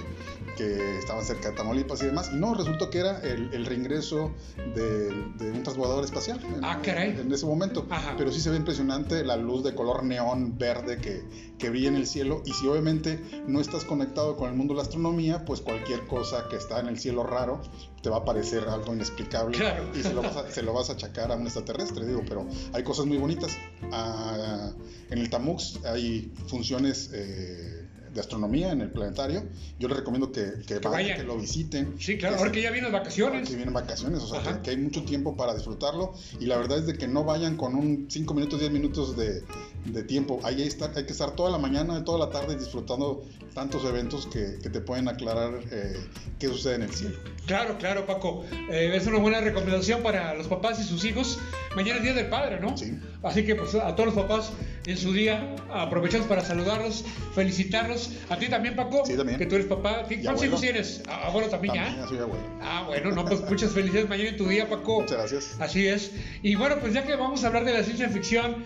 que, 0.57 0.99
estaban 0.99 1.25
cerca 1.25 1.51
de 1.51 1.57
Tamaulipas 1.57 2.03
y 2.03 2.07
demás. 2.07 2.31
Y 2.33 2.37
no, 2.37 2.55
resultó 2.55 2.91
que 2.91 2.99
era 2.99 3.21
el, 3.21 3.53
el 3.53 3.67
reingreso 3.67 4.33
de, 4.75 5.11
de, 5.39 5.51
un 5.53 5.63
transbordador 5.63 6.05
espacial 6.05 6.41
en, 6.43 6.65
ah, 6.65 6.81
caray. 6.83 7.11
en, 7.11 7.33
ese 7.33 7.47
momento. 7.47 7.87
Ajá. 7.91 8.15
Pero 8.17 8.33
sí 8.33 8.41
se 8.41 8.51
ve 8.51 8.57
impresionante 8.57 9.25
la 9.25 9.37
luz 9.37 9.63
de 9.63 9.75
color 9.75 10.05
neón 10.05 10.59
verde 10.59 10.99
que, 10.99 11.23
que 11.63 11.71
brilla 11.71 11.89
en 11.89 11.95
el 11.95 12.09
cielo. 12.09 12.43
Y 12.45 12.53
si 12.53 12.67
obviamente 12.67 13.21
no 13.47 13.61
estás 13.61 13.85
conectado 13.85 14.37
con 14.37 14.51
el 14.51 14.57
mundo 14.57 14.75
de 14.75 14.79
la 14.79 14.83
astronomía, 14.83 15.45
pues 15.45 15.61
cualquier 15.61 16.09
cosa 16.09 16.49
que 16.51 16.57
está 16.57 16.81
en 16.81 16.89
el 16.89 16.99
cielo 16.99 17.23
raro 17.23 17.63
te 18.03 18.11
va 18.11 18.17
a 18.17 18.25
parecer 18.25 18.69
algo 18.69 18.93
inexplicable 18.93 19.57
claro. 19.57 19.89
y 19.95 20.03
se 20.03 20.13
lo, 20.13 20.23
vas 20.23 20.37
a, 20.37 20.51
se 20.51 20.63
lo 20.63 20.73
vas 20.73 20.91
a 20.91 20.95
achacar 20.95 21.31
a 21.31 21.37
un 21.37 21.45
extraterrestre, 21.45 22.05
digo, 22.05 22.23
pero 22.29 22.49
hay 22.73 22.83
cosas 22.83 23.07
muy 23.07 23.17
bonitas. 23.17 23.57
Ah, 23.93 24.73
en 25.09 25.19
el 25.21 25.31
Tamux 25.31 25.79
hay 25.85 26.33
funciones 26.49 27.11
eh, 27.13 27.82
de 28.13 28.21
astronomía 28.21 28.73
en 28.73 28.81
el 28.81 28.91
planetario. 28.91 29.43
Yo 29.79 29.89
les 29.89 29.97
recomiendo 29.97 30.31
que, 30.33 30.53
que, 30.67 30.79
que 30.81 30.89
vayan, 30.89 31.19
que 31.19 31.25
lo 31.25 31.37
visiten. 31.37 31.95
Sí, 31.99 32.19
claro, 32.19 32.37
ahora 32.37 32.53
que 32.53 32.63
ya 32.63 32.71
vienen 32.71 32.93
vacaciones. 32.93 33.49
Que 33.49 33.57
vienen 33.57 33.75
vacaciones, 33.75 34.23
o 34.23 34.27
sea, 34.27 34.43
que, 34.43 34.63
que, 34.63 34.71
hay 34.71 34.77
mucho 34.77 35.03
tiempo 35.05 35.37
para 35.37 35.55
disfrutarlo. 35.55 36.15
Y 36.41 36.47
la 36.47 36.57
verdad 36.59 36.79
es 36.79 36.87
de 36.87 36.95
que 36.95 37.09
no 37.09 37.25
vayan 37.25 37.57
con 37.57 37.75
un 37.75 38.07
5 38.09 38.35
minutos, 38.35 38.61
10 38.61 38.73
minutos 38.73 39.17
de, 39.17 39.43
de 39.85 40.03
tiempo. 40.05 40.41
Ahí 40.45 40.63
hay, 40.63 40.69
estar, 40.69 40.93
hay, 40.97 41.05
que 41.05 41.13
estar 41.13 41.35
toda 41.35 41.51
la 41.51 41.59
mañana, 41.59 42.05
toda 42.05 42.19
la 42.19 42.31
tarde 42.31 42.57
disfrutando 42.57 43.23
tantos 43.55 43.85
eventos 43.85 44.27
que, 44.27 44.59
que 44.63 44.71
te 44.71 44.81
pueden 44.81 45.09
aclarar 45.09 45.53
eh, 45.71 45.97
qué 46.39 46.49
sucede 46.49 46.77
en 46.77 46.83
el 46.83 46.95
cielo. 46.95 47.17
Claro, 47.47 47.77
claro, 47.79 48.07
Paco. 48.07 48.45
Eh, 48.71 48.93
es 48.95 49.07
una 49.07 49.19
buena 49.19 49.41
recomendación 49.41 50.03
para 50.03 50.35
los 50.35 50.47
papás 50.47 50.81
y 50.81 50.85
sus 50.85 51.05
hijos. 51.05 51.39
Mañana 51.77 51.97
es 51.97 52.03
Día 52.03 52.15
del 52.15 52.29
Padre, 52.29 52.61
¿no? 52.61 52.77
Sí. 52.77 52.99
Así 53.23 53.45
que 53.45 53.55
pues, 53.55 53.75
a 53.75 53.95
todos 53.95 54.15
los 54.15 54.25
papás 54.25 54.53
en 54.87 54.97
su 54.97 55.13
día 55.13 55.55
aprovechamos 55.71 56.27
para 56.27 56.45
saludarlos, 56.45 57.05
felicitarlos. 57.35 58.11
A 58.29 58.37
ti 58.37 58.49
también, 58.49 58.77
Paco. 58.77 59.05
Sí, 59.07 59.17
también. 59.17 59.39
Que 59.39 59.47
tú 59.47 59.57
eres 59.57 59.67
papá. 59.67 60.05
¿Cuántos 60.23 60.45
hijos 60.45 60.61
tienes? 60.61 61.03
Abuelo 61.09 61.49
también, 61.49 61.75
también 61.75 61.97
ya. 62.01 62.09
Soy 62.09 62.19
abuelo. 62.19 62.45
Ah, 62.61 62.85
bueno, 62.87 63.13
no, 63.13 63.25
pues 63.25 63.41
muchas 63.43 63.73
felicidades 63.73 64.09
mañana 64.09 64.31
en 64.31 64.37
tu 64.37 64.49
día, 64.49 64.69
Paco. 64.69 65.03
Muchas 65.03 65.19
gracias. 65.19 65.57
Así 65.61 65.87
es. 65.87 66.13
Y 66.43 66.55
bueno, 66.55 66.77
pues 66.81 66.95
ya 66.95 67.05
que 67.05 67.17
vamos 67.17 67.45
a 67.45 67.49
hablar 67.49 67.65
de 67.65 67.73
la 67.73 67.83
ciencia 67.83 68.09
ficción, 68.09 68.65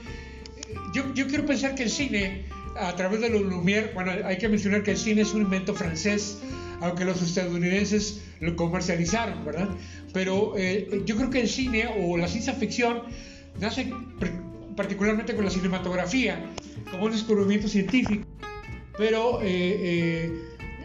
yo, 0.94 1.12
yo 1.14 1.26
quiero 1.26 1.46
pensar 1.46 1.74
que 1.74 1.84
el 1.84 1.90
cine, 1.90 2.46
a 2.78 2.94
través 2.96 3.20
de 3.20 3.30
los 3.30 3.42
Lumière, 3.42 3.92
bueno, 3.94 4.12
hay 4.24 4.38
que 4.38 4.48
mencionar 4.48 4.82
que 4.82 4.92
el 4.92 4.96
cine 4.96 5.22
es 5.22 5.32
un 5.32 5.42
invento 5.42 5.74
francés, 5.74 6.38
aunque 6.80 7.04
los 7.04 7.22
estadounidenses 7.22 8.22
lo 8.40 8.54
comercializaron, 8.56 9.44
¿verdad? 9.44 9.68
Pero 10.12 10.54
eh, 10.56 11.02
yo 11.04 11.16
creo 11.16 11.30
que 11.30 11.40
el 11.40 11.48
cine 11.48 11.88
o 12.00 12.16
la 12.16 12.28
ciencia 12.28 12.52
ficción 12.52 13.02
nace 13.60 13.90
particularmente 14.76 15.34
con 15.34 15.44
la 15.44 15.50
cinematografía, 15.50 16.44
como 16.90 17.06
un 17.06 17.12
descubrimiento 17.12 17.68
científico. 17.68 18.26
Pero 18.98 19.40
eh, 19.42 20.30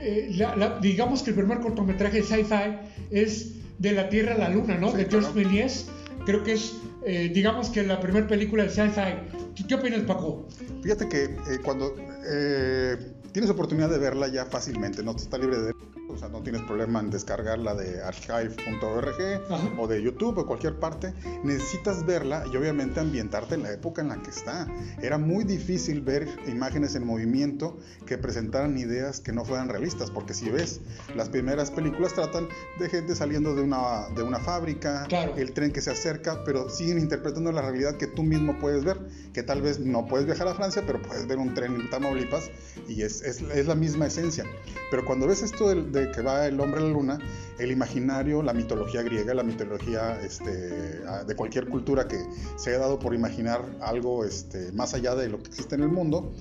eh, 0.01 0.31
la, 0.35 0.55
la, 0.55 0.79
digamos 0.79 1.21
que 1.21 1.29
el 1.29 1.35
primer 1.35 1.59
cortometraje 1.59 2.21
de 2.21 2.23
sci-fi 2.23 2.77
es 3.11 3.53
De 3.77 3.91
la 3.91 4.09
Tierra 4.09 4.33
a 4.33 4.37
la 4.37 4.49
Luna, 4.49 4.77
¿no? 4.77 4.91
Sí, 4.91 4.97
de 4.97 5.05
Georges 5.05 5.31
claro. 5.31 5.49
Méliès. 5.49 5.89
Creo 6.25 6.43
que 6.43 6.53
es, 6.53 6.77
eh, 7.05 7.31
digamos 7.33 7.69
que 7.69 7.83
la 7.83 7.99
primera 7.99 8.27
película 8.27 8.63
de 8.63 8.69
sci-fi. 8.69 9.40
¿Qué 9.55 9.75
opinas, 9.75 10.01
Paco? 10.01 10.47
Fíjate 10.81 11.07
que 11.07 11.23
eh, 11.23 11.59
cuando 11.63 11.95
eh, 12.25 12.97
tienes 13.31 13.49
oportunidad 13.49 13.89
de 13.89 13.97
verla 13.97 14.27
ya 14.27 14.45
fácilmente, 14.45 15.03
no 15.03 15.11
está 15.11 15.37
libre 15.37 15.59
de 15.59 15.73
o 16.11 16.17
sea, 16.17 16.29
no 16.29 16.41
tienes 16.41 16.61
problema 16.63 16.99
en 16.99 17.09
descargarla 17.09 17.73
de 17.73 18.01
archive.org 18.01 19.79
o 19.79 19.87
de 19.87 20.01
YouTube 20.01 20.37
o 20.39 20.45
cualquier 20.45 20.79
parte. 20.79 21.13
Necesitas 21.43 22.05
verla 22.05 22.43
y 22.51 22.57
obviamente 22.57 22.99
ambientarte 22.99 23.55
en 23.55 23.63
la 23.63 23.71
época 23.71 24.01
en 24.01 24.09
la 24.09 24.21
que 24.21 24.29
está. 24.29 24.67
Era 25.01 25.17
muy 25.17 25.43
difícil 25.43 26.01
ver 26.01 26.27
imágenes 26.47 26.95
en 26.95 27.05
movimiento 27.05 27.77
que 28.05 28.17
presentaran 28.17 28.77
ideas 28.77 29.19
que 29.19 29.31
no 29.31 29.45
fueran 29.45 29.69
realistas, 29.69 30.11
porque 30.11 30.33
si 30.33 30.49
ves, 30.49 30.81
las 31.15 31.29
primeras 31.29 31.71
películas 31.71 32.13
tratan 32.13 32.47
de 32.79 32.89
gente 32.89 33.15
saliendo 33.15 33.55
de 33.55 33.61
una, 33.61 34.09
de 34.15 34.23
una 34.23 34.39
fábrica, 34.39 35.05
claro. 35.07 35.35
el 35.37 35.53
tren 35.53 35.71
que 35.71 35.81
se 35.81 35.91
acerca, 35.91 36.43
pero 36.43 36.69
siguen 36.69 36.99
interpretando 36.99 37.51
la 37.51 37.61
realidad 37.61 37.95
que 37.95 38.07
tú 38.07 38.23
mismo 38.23 38.59
puedes 38.59 38.83
ver, 38.83 38.99
que 39.33 39.43
tal 39.43 39.61
vez 39.61 39.79
no 39.79 40.07
puedes 40.07 40.25
viajar 40.25 40.47
a 40.47 40.53
Francia, 40.53 40.83
pero 40.85 41.01
puedes 41.01 41.27
ver 41.27 41.37
un 41.37 41.53
tren 41.53 41.75
en 41.75 41.89
Tamaulipas 41.89 42.49
y 42.87 43.03
es, 43.03 43.20
es, 43.23 43.67
la 43.67 43.75
misma 43.75 44.07
esencia. 44.07 44.45
Pero 44.89 45.05
cuando 45.05 45.27
ves 45.27 45.41
esto 45.41 45.69
de, 45.73 46.11
que 46.11 46.21
va 46.21 46.47
el 46.47 46.59
hombre 46.59 46.79
a 46.79 46.83
la 46.83 46.89
luna, 46.89 47.19
el 47.59 47.71
imaginario, 47.71 48.41
la 48.41 48.53
mitología 48.53 49.01
griega, 49.01 49.33
la 49.33 49.43
mitología 49.43 50.19
este, 50.21 50.51
de 50.51 51.35
cualquier 51.35 51.67
cultura 51.67 52.07
que 52.07 52.23
se 52.57 52.71
haya 52.71 52.79
dado 52.79 52.99
por 52.99 53.13
imaginar 53.13 53.63
algo 53.81 54.25
este, 54.25 54.71
más 54.71 54.93
allá 54.93 55.15
de 55.15 55.29
lo 55.29 55.41
que 55.41 55.49
existe 55.49 55.75
en 55.75 55.83
el 55.83 55.89
mundo, 55.89 56.33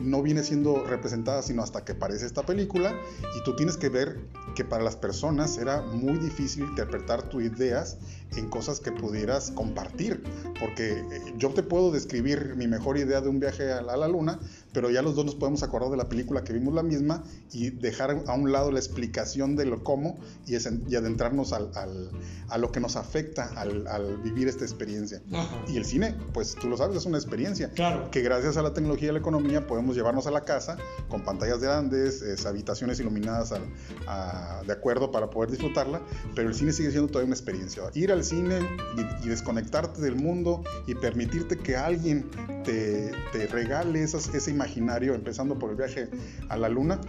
no 0.00 0.22
viene 0.22 0.42
siendo 0.42 0.84
representada 0.84 1.42
sino 1.42 1.62
hasta 1.62 1.84
que 1.84 1.92
aparece 1.92 2.26
esta 2.26 2.44
película 2.44 2.94
y 3.38 3.44
tú 3.44 3.54
tienes 3.56 3.76
que 3.76 3.88
ver 3.88 4.18
que 4.54 4.64
para 4.64 4.82
las 4.82 4.96
personas 4.96 5.58
era 5.58 5.82
muy 5.82 6.18
difícil 6.18 6.64
interpretar 6.64 7.22
tus 7.22 7.42
ideas 7.42 7.98
en 8.36 8.48
cosas 8.48 8.80
que 8.80 8.92
pudieras 8.92 9.50
compartir, 9.50 10.22
porque 10.58 11.04
yo 11.36 11.50
te 11.50 11.62
puedo 11.62 11.90
describir 11.90 12.54
mi 12.56 12.66
mejor 12.66 12.96
idea 12.96 13.20
de 13.20 13.28
un 13.28 13.40
viaje 13.40 13.72
a 13.72 13.82
la 13.82 14.08
luna, 14.08 14.38
pero 14.72 14.90
ya 14.90 15.02
los 15.02 15.14
dos 15.14 15.24
nos 15.24 15.34
podemos 15.34 15.62
acordar 15.62 15.90
de 15.90 15.96
la 15.96 16.08
película 16.08 16.44
que 16.44 16.52
vimos 16.52 16.74
la 16.74 16.82
misma 16.82 17.24
y 17.52 17.70
dejar 17.70 18.22
a 18.26 18.34
un 18.34 18.52
lado 18.52 18.70
la 18.70 18.78
explicación 18.78 19.56
de 19.56 19.66
lo 19.66 19.84
cómo 19.84 20.18
y, 20.46 20.54
es, 20.54 20.68
y 20.88 20.96
adentrarnos 20.96 21.52
al, 21.52 21.70
al, 21.74 22.10
a 22.48 22.58
lo 22.58 22.72
que 22.72 22.80
nos 22.80 22.96
afecta 22.96 23.50
al, 23.56 23.86
al 23.86 24.18
vivir 24.18 24.48
esta 24.48 24.64
experiencia. 24.64 25.22
Ajá. 25.32 25.64
Y 25.68 25.76
el 25.76 25.84
cine, 25.84 26.16
pues 26.32 26.54
tú 26.54 26.68
lo 26.68 26.76
sabes, 26.76 26.96
es 26.96 27.06
una 27.06 27.18
experiencia 27.18 27.70
claro. 27.70 28.10
que 28.10 28.22
gracias 28.22 28.56
a 28.56 28.62
la 28.62 28.72
tecnología 28.72 29.10
y 29.10 29.12
la 29.12 29.18
economía 29.18 29.66
podemos 29.66 29.96
llevarnos 29.96 30.26
a 30.26 30.30
la 30.30 30.42
casa 30.42 30.76
con 31.08 31.22
pantallas 31.22 31.60
grandes, 31.60 32.22
eh, 32.22 32.36
habitaciones 32.46 32.98
iluminadas 33.00 33.52
al, 33.52 33.62
a, 34.06 34.62
de 34.66 34.72
acuerdo 34.72 35.10
para 35.10 35.30
poder 35.30 35.50
disfrutarla, 35.50 36.00
pero 36.34 36.48
el 36.48 36.54
cine 36.54 36.72
sigue 36.72 36.90
siendo 36.90 37.08
todavía 37.08 37.26
una 37.26 37.34
experiencia. 37.34 37.82
Ir 37.94 38.12
al 38.12 38.24
cine 38.24 38.60
y, 38.96 39.26
y 39.26 39.28
desconectarte 39.28 40.00
del 40.00 40.16
mundo 40.16 40.62
y 40.86 40.94
permitirte 40.94 41.58
que 41.58 41.76
alguien 41.76 42.30
te, 42.64 43.12
te 43.32 43.46
regale 43.46 44.02
esas, 44.02 44.34
ese 44.34 44.50
imaginario, 44.62 45.14
empezando 45.14 45.58
por 45.58 45.70
el 45.70 45.76
viaje 45.76 46.08
a 46.48 46.56
la 46.56 46.68
luna, 46.68 47.00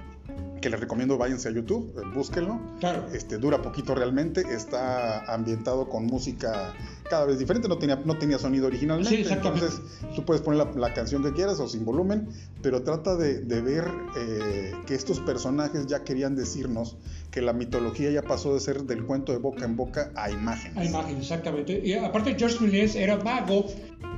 que 0.62 0.70
les 0.70 0.80
recomiendo 0.80 1.18
váyanse 1.18 1.50
a 1.50 1.52
YouTube, 1.52 1.94
eh, 1.98 2.02
búsquenlo. 2.16 2.60
Claro. 2.80 3.06
Este, 3.14 3.38
dura 3.38 3.62
poquito 3.62 3.94
realmente, 3.94 4.42
está 4.42 5.22
ambientado 5.34 5.90
con 5.90 6.06
música 6.06 6.74
cada 7.10 7.26
vez 7.26 7.38
diferente, 7.38 7.68
no 7.68 7.78
tenía, 7.78 7.98
no 8.06 8.18
tenía 8.18 8.40
sonido 8.40 8.68
originalmente. 8.68 9.26
Sí. 9.26 9.34
Entonces 9.34 9.82
tú 10.16 10.24
puedes 10.24 10.42
poner 10.42 10.66
la, 10.66 10.72
la 10.72 10.94
canción 10.94 11.22
que 11.22 11.34
quieras 11.34 11.60
o 11.60 11.68
sin 11.68 11.84
volumen, 11.84 12.30
pero 12.62 12.82
trata 12.82 13.18
de, 13.18 13.42
de 13.42 13.62
ver 13.62 13.92
eh, 14.18 14.72
que 14.86 14.96
estos 14.96 15.20
personajes 15.20 15.86
ya 15.88 16.04
querían 16.06 16.38
decirnos 16.38 16.96
que 17.30 17.42
la 17.42 17.52
mitología 17.52 18.10
ya 18.10 18.22
pasó 18.22 18.54
de 18.54 18.62
ser 18.62 18.84
del 18.84 19.06
cuento 19.06 19.34
de 19.34 19.40
boca 19.40 19.66
en 19.66 19.76
boca 19.76 20.12
a 20.16 20.32
imágenes. 20.32 20.78
A 20.78 20.86
imágenes, 20.86 21.24
exactamente. 21.24 21.82
Y 21.84 21.94
aparte 21.94 22.36
George 22.38 22.64
Méliès 22.64 22.96
era 22.96 23.18
mago, 23.18 23.66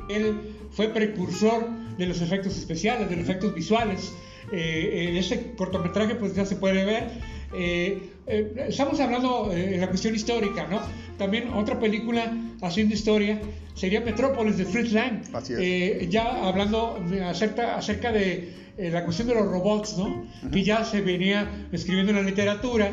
él 0.09 0.67
fue 0.69 0.89
precursor 0.89 1.84
de 1.97 2.05
los 2.05 2.21
efectos 2.21 2.58
especiales, 2.58 3.10
de 3.10 3.15
los 3.15 3.25
efectos 3.25 3.53
visuales. 3.53 4.13
Eh, 4.51 5.08
en 5.10 5.17
ese 5.17 5.53
cortometraje 5.58 6.15
pues 6.15 6.36
ya 6.36 6.45
se 6.45 6.55
puede 6.55 6.86
ver. 6.86 7.10
Eh, 7.53 8.10
eh, 8.27 8.65
estamos 8.69 8.99
hablando 8.99 9.51
en 9.51 9.79
la 9.79 9.88
cuestión 9.88 10.13
histórica, 10.15 10.67
¿no? 10.67 10.81
También 11.17 11.49
otra 11.53 11.79
película 11.79 12.31
haciendo 12.62 12.93
historia 12.93 13.39
sería 13.73 14.01
Metrópolis 14.01 14.58
de 14.58 14.65
Fritz 14.65 14.91
Lang. 14.91 15.21
Así 15.34 15.53
es. 15.53 16.10
ya 16.10 16.47
hablando 16.47 16.99
acerca, 17.25 17.75
acerca 17.75 18.12
de 18.12 18.53
la 18.77 19.03
cuestión 19.03 19.27
de 19.29 19.36
los 19.36 19.47
robots, 19.47 19.97
¿no? 19.97 20.05
Uh 20.05 20.25
-huh. 20.43 20.51
Que 20.51 20.63
ya 20.63 20.84
se 20.84 21.01
venía 21.01 21.67
escribiendo 21.71 22.12
en 22.12 22.17
la 22.17 22.23
literatura 22.23 22.91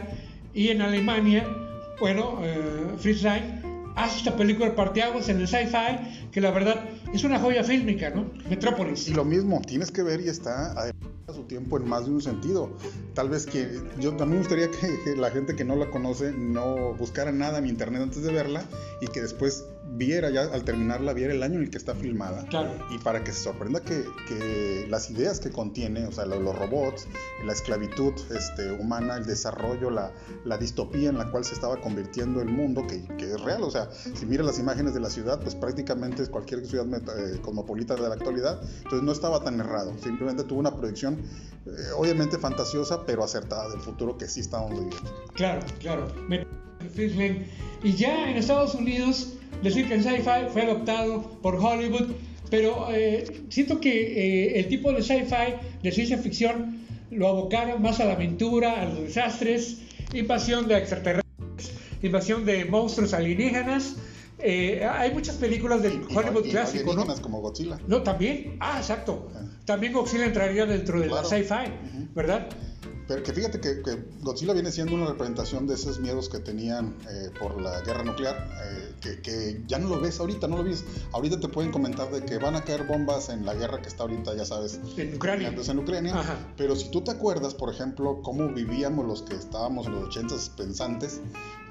y 0.54 0.68
en 0.68 0.82
Alemania, 0.82 1.46
bueno, 1.98 2.40
Fritz 2.98 3.22
Lang 3.22 3.61
hace 3.96 4.18
esta 4.18 4.36
película 4.36 4.74
Parteaguas 4.74 5.28
en 5.28 5.40
el 5.40 5.48
sci-fi, 5.48 6.30
que 6.30 6.40
la 6.40 6.50
verdad 6.50 6.84
es 7.12 7.24
una 7.24 7.38
joya 7.38 7.64
fílmica, 7.64 8.10
¿no? 8.10 8.30
Metrópolis. 8.48 9.08
Y 9.08 9.14
lo 9.14 9.24
mismo, 9.24 9.60
tienes 9.60 9.90
que 9.90 10.02
ver 10.02 10.20
y 10.20 10.28
está 10.28 10.72
a 10.72 10.92
su 11.32 11.44
tiempo 11.44 11.76
en 11.76 11.88
más 11.88 12.06
de 12.06 12.12
un 12.12 12.22
sentido. 12.22 12.76
Tal 13.14 13.28
vez 13.28 13.46
que 13.46 13.80
yo 13.98 14.10
también 14.10 14.30
me 14.30 14.38
gustaría 14.38 14.70
que, 14.70 14.98
que, 15.04 15.16
la 15.16 15.30
gente 15.30 15.54
que 15.54 15.64
no 15.64 15.76
la 15.76 15.90
conoce 15.90 16.32
no 16.32 16.94
buscara 16.94 17.32
nada 17.32 17.58
en 17.58 17.66
internet 17.66 18.02
antes 18.02 18.22
de 18.22 18.32
verla 18.32 18.64
y 19.00 19.06
que 19.08 19.20
después 19.20 19.64
viera 19.94 20.30
ya 20.30 20.42
al 20.42 20.64
terminarla, 20.64 21.12
viera 21.12 21.32
el 21.32 21.42
año 21.42 21.56
en 21.56 21.64
el 21.64 21.70
que 21.70 21.78
está 21.78 21.94
filmada. 21.94 22.46
Claro. 22.46 22.70
Y 22.90 22.98
para 22.98 23.22
que 23.24 23.32
se 23.32 23.42
sorprenda 23.42 23.80
que, 23.80 24.04
que 24.28 24.86
las 24.88 25.10
ideas 25.10 25.40
que 25.40 25.50
contiene, 25.50 26.06
o 26.06 26.12
sea, 26.12 26.24
los, 26.26 26.40
los 26.40 26.58
robots, 26.58 27.06
la 27.44 27.52
esclavitud 27.52 28.14
este, 28.34 28.72
humana, 28.72 29.16
el 29.16 29.26
desarrollo, 29.26 29.90
la, 29.90 30.12
la, 30.44 30.56
distopía 30.56 31.10
en 31.10 31.18
la 31.18 31.30
cual 31.30 31.44
se 31.44 31.54
estaba 31.54 31.80
convirtiendo 31.80 32.40
el 32.40 32.48
mundo, 32.48 32.86
que, 32.86 33.04
que, 33.16 33.32
es 33.32 33.40
real. 33.40 33.62
O 33.62 33.70
sea, 33.70 33.90
si 33.92 34.26
miras 34.26 34.46
las 34.46 34.58
imágenes 34.58 34.94
de 34.94 35.00
la 35.00 35.10
ciudad, 35.10 35.40
pues 35.40 35.54
prácticamente 35.54 36.22
es 36.22 36.28
cualquier 36.28 36.66
ciudad 36.66 36.86
eh, 36.94 37.40
cosmopolita 37.42 37.94
de 37.94 38.02
la 38.02 38.14
actualidad. 38.14 38.60
Entonces 38.78 39.02
no 39.02 39.12
estaba 39.12 39.42
tan 39.42 39.60
errado. 39.60 39.92
Simplemente 40.02 40.44
tuvo 40.44 40.60
una 40.60 40.74
proyección, 40.74 41.18
eh, 41.66 41.70
obviamente 41.96 42.38
fantasiosa, 42.38 43.04
pero 43.04 43.24
acertada 43.24 43.68
del 43.68 43.80
futuro 43.80 44.16
que 44.16 44.26
sí 44.26 44.40
estábamos 44.40 44.72
viviendo. 44.72 45.10
Claro, 45.34 45.60
claro. 45.78 46.06
Y 47.82 47.92
ya 47.94 48.30
en 48.30 48.36
Estados 48.36 48.74
Unidos 48.74 49.34
decir 49.62 49.88
que 49.88 49.94
el 49.94 50.02
sci-fi 50.02 50.48
fue 50.52 50.62
adoptado 50.62 51.22
por 51.42 51.56
Hollywood, 51.56 52.12
pero 52.50 52.88
eh, 52.90 53.44
siento 53.48 53.80
que 53.80 53.90
eh, 54.54 54.60
el 54.60 54.68
tipo 54.68 54.92
de 54.92 55.02
sci-fi, 55.02 55.54
de 55.82 55.92
ciencia 55.92 56.18
ficción, 56.18 56.78
lo 57.10 57.28
abocaron 57.28 57.82
más 57.82 58.00
a 58.00 58.04
la 58.04 58.12
aventura, 58.14 58.80
a 58.80 58.84
los 58.86 59.00
desastres, 59.02 59.78
invasión 60.14 60.68
de 60.68 60.78
extraterrestres, 60.78 61.72
invasión 62.02 62.44
de 62.44 62.64
monstruos 62.64 63.12
alienígenas. 63.14 63.96
Eh, 64.38 64.84
hay 64.90 65.12
muchas 65.12 65.36
películas 65.36 65.82
del 65.82 66.02
Y 66.08 66.16
Hollywood 66.16 66.46
y 66.46 66.50
clásico, 66.50 66.94
¿no? 66.94 67.06
como 67.20 67.40
Godzilla. 67.40 67.78
No, 67.86 68.02
también. 68.02 68.56
Ah, 68.60 68.78
exacto. 68.78 69.30
Ah. 69.34 69.42
También 69.64 69.92
Godzilla 69.92 70.24
entraría 70.26 70.66
dentro 70.66 71.00
de 71.00 71.06
Claro. 71.06 71.22
la 71.22 71.28
sci-fi. 71.28 71.70
¿verdad? 72.14 72.48
Pero 73.08 73.22
que 73.22 73.32
fíjate 73.32 73.60
que, 73.60 73.82
que 73.82 74.04
Godzilla 74.20 74.52
viene 74.52 74.70
siendo 74.70 74.94
una 74.94 75.06
representación 75.06 75.66
de 75.66 75.74
esos 75.74 75.98
miedos 76.00 76.28
que 76.28 76.38
tenían 76.38 76.96
eh, 77.10 77.30
por 77.38 77.60
la 77.60 77.80
guerra 77.80 78.04
nuclear, 78.04 78.48
eh, 78.64 78.94
que, 79.00 79.20
que 79.20 79.62
ya 79.66 79.78
no 79.78 79.88
lo 79.88 80.00
ves 80.00 80.20
ahorita, 80.20 80.48
no 80.48 80.56
lo 80.56 80.64
ves. 80.64 80.84
Ahorita 81.12 81.40
te 81.40 81.48
pueden 81.48 81.72
comentar 81.72 82.10
de 82.10 82.24
que 82.24 82.38
van 82.38 82.54
a 82.56 82.62
caer 82.64 82.86
bombas 82.86 83.28
en 83.28 83.44
la 83.44 83.54
guerra 83.54 83.82
que 83.82 83.88
está 83.88 84.04
ahorita, 84.04 84.34
ya 84.34 84.44
sabes, 84.44 84.80
En 84.96 85.14
Ucrania. 85.14 85.48
en 85.48 85.78
Ucrania. 85.78 86.18
Ajá. 86.18 86.36
Pero 86.56 86.76
si 86.76 86.90
tú 86.90 87.02
te 87.02 87.10
acuerdas, 87.10 87.54
por 87.54 87.72
ejemplo, 87.72 88.20
cómo 88.22 88.48
vivíamos 88.48 89.06
los 89.06 89.22
que 89.22 89.34
estábamos 89.34 89.86
en 89.86 89.94
los 89.94 90.04
80 90.04 90.34
pensantes, 90.56 91.20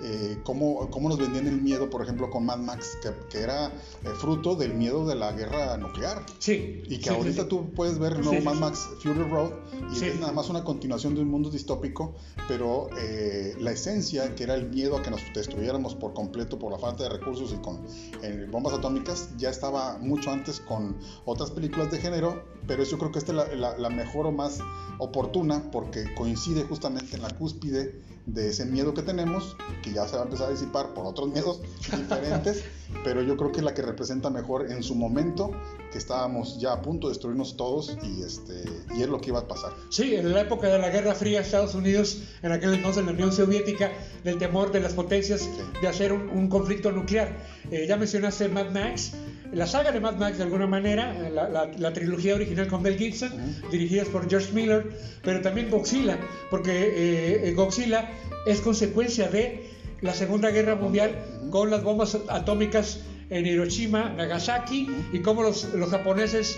eh, 0.04 0.40
cómo, 0.44 0.90
cómo 0.90 1.10
nos 1.10 1.18
vendían 1.20 1.48
el 1.48 1.62
miedo, 1.62 1.90
por 1.90 2.02
ejemplo, 2.02 2.30
con 2.30 2.46
Mad 2.46 2.58
Max, 2.60 2.98
que, 3.04 3.10
que 3.30 3.40
era 3.44 3.68
eh, 3.68 3.72
fruto 4.20 4.56
del 4.56 4.74
miedo 4.74 5.06
de 5.06 5.16
la 5.16 5.32
guerra 5.34 5.78
nuclear. 5.78 6.26
Sí. 6.40 6.82
Y 6.88 6.98
que 6.98 7.10
sí, 7.10 7.16
ahorita 7.16 7.44
sí, 7.44 7.48
tú 7.50 7.70
puedes 7.76 8.00
ver 8.00 8.24
no 8.24 8.32
sí, 8.32 8.42
Mad. 8.42 8.56
Max 8.56 8.88
Fury 9.02 9.24
Road 9.30 9.52
y 9.94 10.04
es 10.04 10.20
nada 10.20 10.32
más 10.32 10.50
una 10.50 10.64
continuación 10.64 11.16
de 11.16 11.22
un 11.22 11.28
mundo 11.30 11.50
distópico, 11.50 12.16
pero 12.48 12.90
eh, 12.98 13.56
la 13.60 13.72
esencia, 13.72 14.34
que 14.36 14.44
era 14.44 14.56
el 14.56 14.70
miedo 14.70 14.98
a 14.98 15.02
que 15.02 15.12
nos 15.12 15.22
destruyéramos 15.36 15.96
por 15.96 16.14
completo 16.14 16.58
por 16.58 16.72
la 16.72 16.80
falta 16.80 17.04
de 17.04 17.10
recursos 17.10 17.52
y 17.54 17.58
con 17.62 17.82
eh, 18.24 18.48
bombas 18.52 18.74
atómicas, 18.74 19.30
ya 19.38 19.50
estaba 19.50 19.98
mucho 20.00 20.32
antes 20.32 20.60
con 20.60 20.98
otras 21.26 21.52
películas 21.52 21.92
de 21.92 22.00
género, 22.00 22.44
pero 22.68 22.84
yo 22.84 22.98
creo 22.98 23.12
que 23.12 23.20
esta 23.20 23.32
es 23.32 23.38
la, 23.38 23.56
la- 23.56 23.78
la 23.78 23.90
mejor 23.90 24.26
o 24.28 24.32
más 24.32 24.60
oportuna 25.00 25.72
porque 25.72 26.14
coincide 26.16 26.64
justamente 26.64 27.16
en 27.16 27.22
la 27.24 27.30
cúspide 27.38 28.02
de 28.26 28.50
ese 28.50 28.66
miedo 28.66 28.94
que 28.94 29.02
tenemos, 29.02 29.56
que 29.82 29.92
ya 29.94 30.08
se 30.08 30.16
va 30.16 30.22
a 30.22 30.26
empezar 30.26 30.48
a 30.48 30.52
disipar 30.52 30.94
por 30.94 31.06
otros 31.06 31.30
miedos 31.30 31.62
diferentes, 31.98 32.64
pero 33.04 33.22
yo 33.22 33.36
creo 33.38 33.52
que 33.52 33.60
es 33.60 33.64
la 33.64 33.74
que 33.74 33.82
representa 33.82 34.30
mejor 34.30 34.72
en 34.72 34.84
su 34.84 34.96
momento, 34.96 35.52
que 35.92 35.98
estábamos 35.98 36.60
ya 36.60 36.74
a 36.74 36.82
punto 36.82 37.08
de 37.08 37.14
destruirnos 37.14 37.58
todos 37.58 37.98
y, 38.04 38.22
este, 38.24 38.64
y 38.96 39.02
es 39.02 39.10
lo 39.10 39.20
que 39.20 39.30
iba 39.30 39.40
a 39.40 39.48
pasar. 39.48 39.74
Sí, 39.90 40.16
en 40.16 40.32
la 40.34 40.42
época 40.42 40.68
de 40.68 40.78
la 40.80 40.90
Guerra 40.90 41.16
Fría, 41.16 41.42
Estados 41.42 41.76
Unidos, 41.76 42.22
en 42.44 42.52
aquel 42.52 42.74
entonces 42.74 43.06
la 43.06 43.12
Unión 43.12 43.32
Soviética, 43.32 43.92
del 44.24 44.38
temor 44.38 44.72
de 44.72 44.80
las 44.82 44.94
potencias 44.94 45.48
de 45.82 45.88
hacer 45.88 46.14
un, 46.14 46.30
un 46.30 46.48
conflicto 46.48 46.92
nuclear. 46.92 47.36
Eh, 47.72 47.86
ya 47.88 47.98
mencionaste 47.98 48.48
Mad 48.50 48.70
Max, 48.72 49.14
la 49.52 49.68
saga 49.68 49.92
de 49.92 50.00
Mad 50.00 50.16
Max 50.16 50.38
de 50.38 50.44
alguna 50.44 50.68
manera, 50.68 51.28
eh, 51.28 51.30
la, 51.32 51.50
la- 51.50 51.66
la 51.78 51.94
trilogía 51.94 52.36
original 52.36 52.68
con 52.68 52.82
Mel 52.82 52.98
Gibson, 52.98 53.32
Ujú. 53.34 53.70
dirigidas 53.72 54.08
por 54.10 54.30
George 54.30 54.54
Miller, 54.54 54.92
pero 55.24 55.42
también 55.42 55.70
Godzilla, 55.70 56.18
porque 56.50 56.72
eh, 56.72 57.50
eh, 57.50 57.54
Godzilla 57.54 58.10
es 58.46 58.62
consecuencia 58.62 59.28
de 59.30 59.71
la 60.02 60.14
Segunda 60.14 60.50
Guerra 60.50 60.76
Mundial 60.76 61.16
con 61.50 61.70
las 61.70 61.84
bombas 61.84 62.18
atómicas 62.28 63.00
en 63.30 63.46
Hiroshima, 63.46 64.10
Nagasaki, 64.10 64.88
y 65.14 65.20
cómo 65.20 65.42
los, 65.44 65.74
los 65.74 65.90
japoneses 65.90 66.58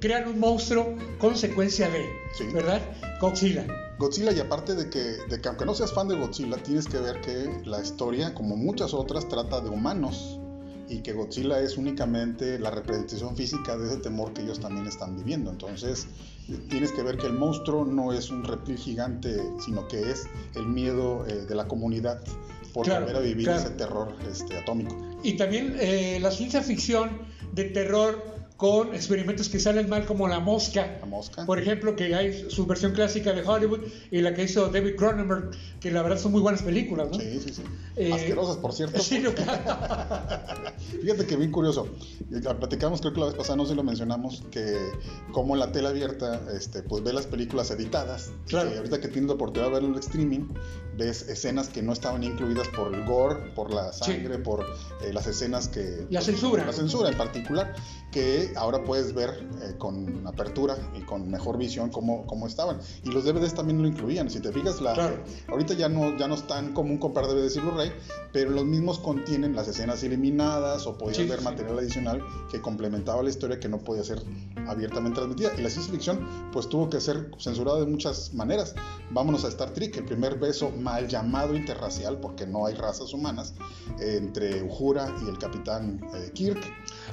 crean 0.00 0.28
un 0.28 0.38
monstruo 0.38 0.94
consecuencia 1.18 1.88
de, 1.88 2.06
Sí. 2.36 2.44
¿verdad? 2.52 2.80
Godzilla. 3.20 3.66
Godzilla, 3.98 4.32
y 4.32 4.40
aparte 4.40 4.74
de 4.74 4.88
que, 4.88 4.98
de 5.28 5.40
que 5.40 5.48
aunque 5.48 5.64
no 5.64 5.74
seas 5.74 5.92
fan 5.92 6.08
de 6.08 6.16
Godzilla, 6.16 6.56
tienes 6.58 6.86
que 6.86 6.98
ver 6.98 7.20
que 7.20 7.62
la 7.64 7.80
historia, 7.80 8.34
como 8.34 8.56
muchas 8.56 8.94
otras, 8.94 9.28
trata 9.28 9.60
de 9.60 9.68
humanos 9.68 10.38
y 10.88 10.98
que 10.98 11.12
Godzilla 11.12 11.60
es 11.60 11.76
únicamente 11.78 12.58
la 12.58 12.70
representación 12.70 13.34
física 13.36 13.76
de 13.76 13.86
ese 13.86 13.96
temor 13.98 14.32
que 14.32 14.42
ellos 14.42 14.60
también 14.60 14.86
están 14.86 15.16
viviendo. 15.16 15.50
Entonces, 15.50 16.06
tienes 16.68 16.92
que 16.92 17.02
ver 17.02 17.16
que 17.16 17.26
el 17.26 17.32
monstruo 17.32 17.84
no 17.84 18.12
es 18.12 18.30
un 18.30 18.44
reptil 18.44 18.76
gigante, 18.76 19.40
sino 19.64 19.88
que 19.88 20.10
es 20.10 20.26
el 20.54 20.66
miedo 20.66 21.24
eh, 21.26 21.46
de 21.46 21.54
la 21.54 21.66
comunidad 21.66 22.20
por 22.72 22.86
Claro, 22.86 23.06
volver 23.06 23.16
a 23.16 23.24
vivir 23.24 23.44
claro. 23.44 23.60
ese 23.60 23.70
terror 23.70 24.16
este, 24.30 24.56
atómico. 24.56 24.96
Y 25.22 25.36
también 25.36 25.76
eh, 25.78 26.18
la 26.20 26.30
ciencia 26.30 26.62
ficción 26.62 27.22
de 27.52 27.64
terror 27.64 28.41
con 28.56 28.94
experimentos 28.94 29.48
que 29.48 29.58
salen 29.58 29.88
mal 29.88 30.06
como 30.06 30.28
La 30.28 30.38
Mosca. 30.40 30.98
La 31.00 31.06
mosca. 31.06 31.44
Por 31.46 31.58
ejemplo, 31.58 31.96
que 31.96 32.14
hay 32.14 32.48
su 32.50 32.64
versión 32.66 32.92
clásica 32.92 33.32
de 33.32 33.42
Hollywood 33.42 33.80
y 34.10 34.20
la 34.20 34.34
que 34.34 34.44
hizo 34.44 34.68
David 34.68 34.94
Cronenberg, 34.96 35.50
que 35.80 35.90
la 35.90 36.02
verdad 36.02 36.18
son 36.18 36.32
muy 36.32 36.40
buenas 36.40 36.62
películas, 36.62 37.08
¿no? 37.10 37.18
Sí, 37.18 37.40
sí, 37.44 37.52
sí. 37.54 37.62
Eh, 37.96 38.12
Asquerosas, 38.12 38.56
por 38.58 38.72
cierto. 38.72 39.00
Sí, 39.02 39.18
no, 39.18 39.34
claro. 39.34 40.72
Fíjate 41.02 41.26
que 41.26 41.36
bien 41.36 41.50
curioso. 41.50 41.88
Platicamos, 42.60 43.00
creo 43.00 43.12
que 43.12 43.20
la 43.20 43.26
vez 43.26 43.34
pasada 43.34 43.56
no 43.56 43.64
sé 43.64 43.70
si 43.70 43.76
lo 43.76 43.82
mencionamos, 43.82 44.42
que 44.50 44.78
como 45.32 45.56
la 45.56 45.72
tele 45.72 45.88
abierta, 45.88 46.40
este, 46.56 46.82
pues 46.82 47.02
ve 47.02 47.12
las 47.12 47.26
películas 47.26 47.70
editadas. 47.70 48.30
Claro. 48.46 48.70
Y 48.72 48.76
ahorita 48.76 49.00
que 49.00 49.08
tienes 49.08 49.28
la 49.28 49.34
oportunidad 49.34 49.68
de 49.68 49.72
verlo 49.74 49.88
en 49.88 49.94
el 49.94 50.00
streaming, 50.00 50.48
ves 50.96 51.28
escenas 51.28 51.68
que 51.68 51.82
no 51.82 51.92
estaban 51.92 52.22
incluidas 52.22 52.68
por 52.68 52.94
el 52.94 53.04
gore, 53.04 53.50
por 53.54 53.72
la 53.72 53.92
Sí. 53.92 54.04
sangre, 54.12 54.38
por 54.38 54.64
eh, 55.02 55.12
las 55.12 55.26
escenas 55.26 55.68
que... 55.68 56.06
La 56.10 56.20
censura. 56.20 56.64
La 56.64 56.72
censura 56.72 57.08
en 57.10 57.16
particular, 57.16 57.74
que 58.10 58.51
ahora 58.56 58.82
puedes 58.84 59.14
ver 59.14 59.30
eh, 59.62 59.74
con 59.78 60.26
apertura 60.26 60.76
y 60.98 61.02
con 61.02 61.30
mejor 61.30 61.58
visión 61.58 61.90
cómo, 61.90 62.26
cómo 62.26 62.46
estaban. 62.46 62.78
Y 63.04 63.10
los 63.10 63.24
DVDs 63.24 63.54
también 63.54 63.80
lo 63.82 63.88
incluían. 63.88 64.30
Si 64.30 64.40
te 64.40 64.52
fijas, 64.52 64.80
la, 64.80 64.94
Claro. 64.94 65.16
ahorita 65.48 65.74
ya 65.74 65.88
no, 65.88 66.16
ya 66.18 66.28
no 66.28 66.34
es 66.34 66.46
tan 66.46 66.72
común 66.72 66.98
comprar 66.98 67.26
DVDs 67.26 67.56
y 67.56 67.60
Blu-ray, 67.60 67.92
pero 68.32 68.50
los 68.50 68.64
mismos 68.64 68.98
contienen 68.98 69.54
las 69.54 69.68
escenas 69.68 70.02
eliminadas 70.02 70.86
o 70.86 70.96
podías 70.98 71.16
Sí, 71.18 71.26
ver 71.26 71.38
sí. 71.38 71.44
material 71.44 71.78
adicional 71.78 72.22
que 72.50 72.60
complementaba 72.60 73.22
la 73.22 73.30
historia 73.30 73.58
que 73.60 73.68
no 73.68 73.78
podía 73.78 74.04
ser 74.04 74.22
abiertamente 74.66 75.16
transmitida. 75.16 75.50
Y 75.58 75.62
la 75.62 75.70
ciencia 75.70 75.92
ficción 75.92 76.26
pues 76.52 76.68
tuvo 76.68 76.88
que 76.90 77.00
ser 77.00 77.30
censurada 77.38 77.80
de 77.80 77.86
muchas 77.86 78.32
maneras. 78.34 78.74
Vámonos 79.10 79.44
a 79.44 79.48
Star 79.48 79.70
Trek, 79.70 79.96
el 79.96 80.04
primer 80.04 80.38
beso 80.38 80.70
mal 80.70 81.08
llamado 81.08 81.54
interracial, 81.56 82.18
porque 82.20 82.46
no 82.46 82.66
hay 82.66 82.74
razas 82.74 83.12
humanas, 83.12 83.54
eh, 84.00 84.16
entre 84.18 84.62
Uhura 84.62 85.14
y 85.24 85.28
el 85.28 85.38
capitán 85.38 86.00
eh, 86.14 86.30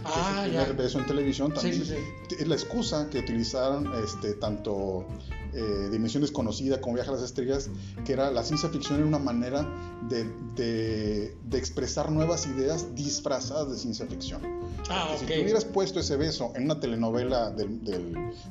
Que 0.02 0.08
Ah, 0.14 0.42
es 0.42 0.48
el 0.48 0.54
ya. 0.54 0.60
primer 0.66 0.82
beso 0.84 1.00
en 1.00 1.06
televisión 1.06 1.50
Sí, 1.50 1.56
también. 1.56 1.86
sí, 1.86 2.36
Es 2.40 2.48
la 2.48 2.56
excusa 2.56 3.10
que 3.10 3.20
utilizaron 3.20 3.92
este, 4.04 4.34
tanto 4.34 5.06
eh, 5.54 5.90
Dimensión 5.92 6.22
Desconocida, 6.22 6.80
como 6.80 6.96
Viaja 6.96 7.10
a 7.12 7.16
las 7.16 7.24
Estrellas, 7.24 7.70
que 8.06 8.14
era 8.14 8.30
la 8.32 8.44
ciencia 8.44 8.70
ficción 8.70 9.00
era 9.00 9.08
una 9.08 9.20
manera 9.20 9.68
de, 10.08 10.26
de, 10.56 11.58
expresar 11.58 12.12
nuevas 12.12 12.46
ideas 12.48 12.94
disfrazadas 12.96 13.72
de 13.72 13.78
ciencia 13.78 14.06
ficción. 14.06 14.42
Ah, 14.90 15.16
Si 15.20 15.26
tú 15.26 15.34
hubieras 15.34 15.66
puesto 15.66 16.00
ese 16.00 16.16
beso 16.18 16.52
en 16.56 16.64
una 16.66 16.80
telenovela 16.80 17.50
del, 17.52 17.80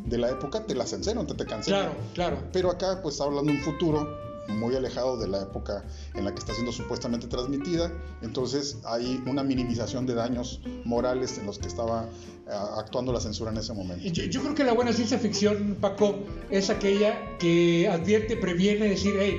de 0.04 0.18
la 0.18 0.30
época, 0.30 0.64
te 0.66 0.74
la 0.74 0.84
cancelan, 0.84 1.26
te, 1.26 1.34
te 1.34 1.46
cancelan. 1.46 1.82
Claro, 1.82 1.96
claro. 2.14 2.38
Pero 2.52 2.70
acá, 2.70 3.00
pues 3.02 3.20
hablando 3.20 3.52
de 3.52 3.58
un 3.58 3.64
futuro 3.64 4.27
muy 4.48 4.74
alejado 4.74 5.16
de 5.18 5.28
la 5.28 5.42
época 5.42 5.84
en 6.14 6.24
la 6.24 6.32
que 6.32 6.38
está 6.38 6.52
siendo 6.54 6.72
supuestamente 6.72 7.26
transmitida. 7.26 7.92
Entonces 8.22 8.78
hay 8.84 9.22
una 9.26 9.42
minimización 9.42 10.06
de 10.06 10.14
daños 10.14 10.60
morales 10.84 11.38
en 11.38 11.46
los 11.46 11.58
que 11.58 11.68
estaba 11.68 12.04
eh, 12.04 12.50
actuando 12.76 13.12
la 13.12 13.20
censura 13.20 13.50
en 13.50 13.58
ese 13.58 13.72
momento. 13.74 14.04
Yo, 14.04 14.40
creo 14.40 14.54
que 14.54 14.64
la 14.64 14.72
buena 14.72 14.92
ciencia 14.92 15.18
ficción, 15.18 15.76
Paco, 15.80 16.16
es 16.50 16.70
aquella 16.70 17.36
que 17.38 17.88
advierte, 17.88 18.36
previene, 18.36 18.88
decir, 18.88 19.14
hey, 19.18 19.36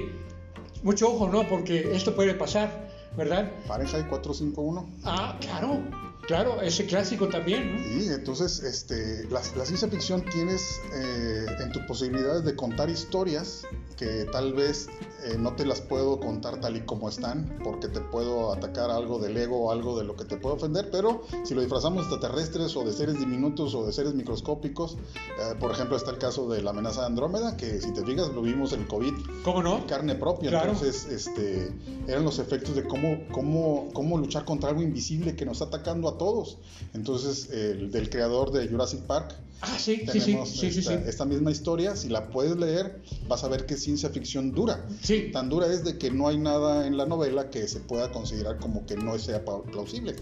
mucho 0.84 1.10
ojo, 1.10 1.28
¿no? 1.28 1.48
Porque 1.48 1.96
esto 1.96 2.16
puede 2.16 2.34
pasar, 2.34 2.90
¿verdad? 3.18 3.52
Fahrenheit 3.68 4.08
451. 4.08 4.90
Ah, 5.04 5.38
claro. 5.42 6.09
Claro, 6.30 6.62
ese 6.62 6.86
clásico 6.86 7.28
también, 7.28 7.74
¿no? 7.74 7.80
Sí, 7.80 8.08
entonces 8.08 8.60
este, 8.60 9.28
la, 9.32 9.42
ciencia 9.42 9.88
ficción 9.88 10.24
tienes 10.26 10.80
eh, 10.94 11.48
en 11.60 11.72
tus 11.72 11.82
posibilidades 11.88 12.46
de 12.46 12.56
contar 12.56 12.88
historias 12.88 13.66
que 13.98 14.26
tal 14.32 14.54
vez 14.54 14.90
eh, 15.26 15.36
no 15.38 15.54
te 15.56 15.66
las 15.66 15.82
puedo 15.82 16.20
contar 16.22 16.62
tal 16.62 16.78
y 16.78 16.82
como 16.82 17.10
están, 17.10 17.60
porque 17.62 17.90
te 17.90 18.00
puedo 18.00 18.54
atacar 18.54 18.90
algo 18.90 19.20
del 19.20 19.36
ego 19.36 19.66
o 19.66 19.72
algo 19.72 19.98
de 19.98 20.06
lo 20.06 20.16
que 20.16 20.24
te 20.24 20.38
puede 20.38 20.56
ofender, 20.56 20.90
pero 20.90 21.24
si 21.44 21.54
lo 21.54 21.60
disfrazamos 21.60 22.08
de 22.08 22.14
extraterrestres 22.16 22.78
o 22.78 22.86
de 22.86 22.94
seres 22.94 23.20
diminutos 23.20 23.76
o 23.76 23.86
de 23.86 23.92
seres 23.92 24.14
microscópicos, 24.14 24.98
eh, 25.40 25.56
por 25.60 25.72
ejemplo 25.72 25.98
está 25.98 26.12
el 26.12 26.18
caso 26.18 26.48
de 26.48 26.62
la 26.62 26.70
amenaza 26.70 27.02
de 27.02 27.08
Andrómeda, 27.08 27.58
que 27.58 27.82
si 27.82 27.92
te 27.92 28.06
fijas 28.06 28.30
lo 28.30 28.42
vimos 28.42 28.72
en 28.72 28.82
el 28.82 28.88
COVID, 28.88 29.14
¿cómo 29.44 29.62
no? 29.62 29.80
En 29.80 29.84
carne 29.84 30.16
propia, 30.16 30.62
entonces 30.62 31.06
este, 31.12 31.74
eran 32.08 32.24
los 32.24 32.40
efectos 32.40 32.76
de 32.76 32.86
cómo, 32.86 33.18
cómo, 33.32 33.90
cómo 33.94 34.18
luchar 34.18 34.46
contra 34.46 34.70
algo 34.70 34.82
invisible 34.82 35.36
que 35.36 35.44
nos 35.44 35.60
está 35.60 35.76
atacando 35.76 36.08
a 36.08 36.18
todos. 36.20 36.60
Entonces, 36.94 37.50
el, 37.50 37.90
del 37.90 38.12
creador 38.12 38.52
de 38.52 38.68
Jurassic 38.68 39.00
Park, 39.02 39.36
Ah, 39.62 39.78
sí, 39.78 40.06
sí, 40.10 40.22
sí, 40.22 40.38
esta, 40.80 40.94
esta, 40.94 41.26
misma 41.26 41.52
historia, 41.52 41.94
si 41.98 42.08
la 42.08 42.30
puedes 42.30 42.56
leer, 42.56 43.02
vas 43.28 43.44
a 43.44 43.50
ver 43.50 43.66
que 43.66 43.74
es 43.74 43.84
ciencia 43.84 44.10
ficción 44.10 44.54
dura. 44.54 44.88
Sí. 45.02 45.32
Tan 45.34 45.50
dura 45.50 45.68
es 45.68 45.84
de 45.84 45.98
que 45.98 46.12
no 46.12 46.30
hay 46.30 46.38
nada 46.38 46.88
en 46.88 46.96
la 46.96 47.06
novela 47.06 47.50
que 47.50 47.68
se 47.68 47.82
pueda 47.82 48.10
considerar 48.10 48.58
como 48.60 48.86
que 48.86 48.96
no 48.96 49.20
sea 49.20 49.44
plausible. 49.44 50.16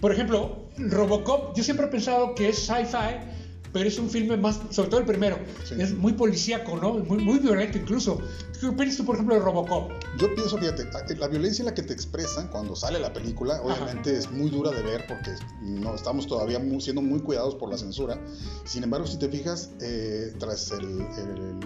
Por 0.00 0.12
ejemplo, 0.12 0.68
Robocop, 0.76 1.56
yo 1.56 1.64
siempre 1.64 1.86
he 1.86 1.88
pensado 1.88 2.36
que 2.36 2.50
es 2.50 2.58
sci-fi, 2.58 3.18
pero 3.72 3.88
es 3.88 3.98
un 3.98 4.08
filme 4.08 4.36
más, 4.36 4.60
sobre 4.70 4.88
todo 4.88 5.00
el 5.00 5.06
primero, 5.06 5.38
es 5.78 5.94
muy 5.94 6.12
policíaco, 6.12 6.76
¿no? 6.76 6.94
Muy, 6.94 7.18
muy 7.18 7.38
violento 7.38 7.78
incluso. 7.78 8.20
¿Qué 8.60 8.70
piensas 8.72 8.98
tú, 8.98 9.04
por 9.04 9.14
ejemplo, 9.14 9.34
de 9.34 9.40
Robocop? 9.40 9.90
Yo 10.18 10.34
pienso, 10.34 10.58
fíjate, 10.58 10.88
la 11.16 11.28
violencia 11.28 11.62
en 11.62 11.66
la 11.66 11.74
que 11.74 11.82
te 11.82 11.92
expresan 11.92 12.48
cuando 12.48 12.74
sale 12.74 12.98
la 12.98 13.12
película, 13.12 13.60
obviamente 13.62 14.16
es 14.16 14.30
muy 14.30 14.50
dura 14.50 14.70
de 14.70 14.82
ver 14.82 15.04
porque 15.06 15.32
no 15.62 15.94
estamos 15.94 16.26
todavía 16.26 16.60
siendo 16.80 17.02
muy 17.02 17.20
cuidados 17.20 17.54
por 17.54 17.70
la 17.70 17.78
censura. 17.78 18.18
Sin 18.64 18.82
embargo, 18.82 19.06
si 19.06 19.18
te 19.18 19.28
fijas, 19.28 19.70
eh, 19.80 20.32
tras 20.38 20.72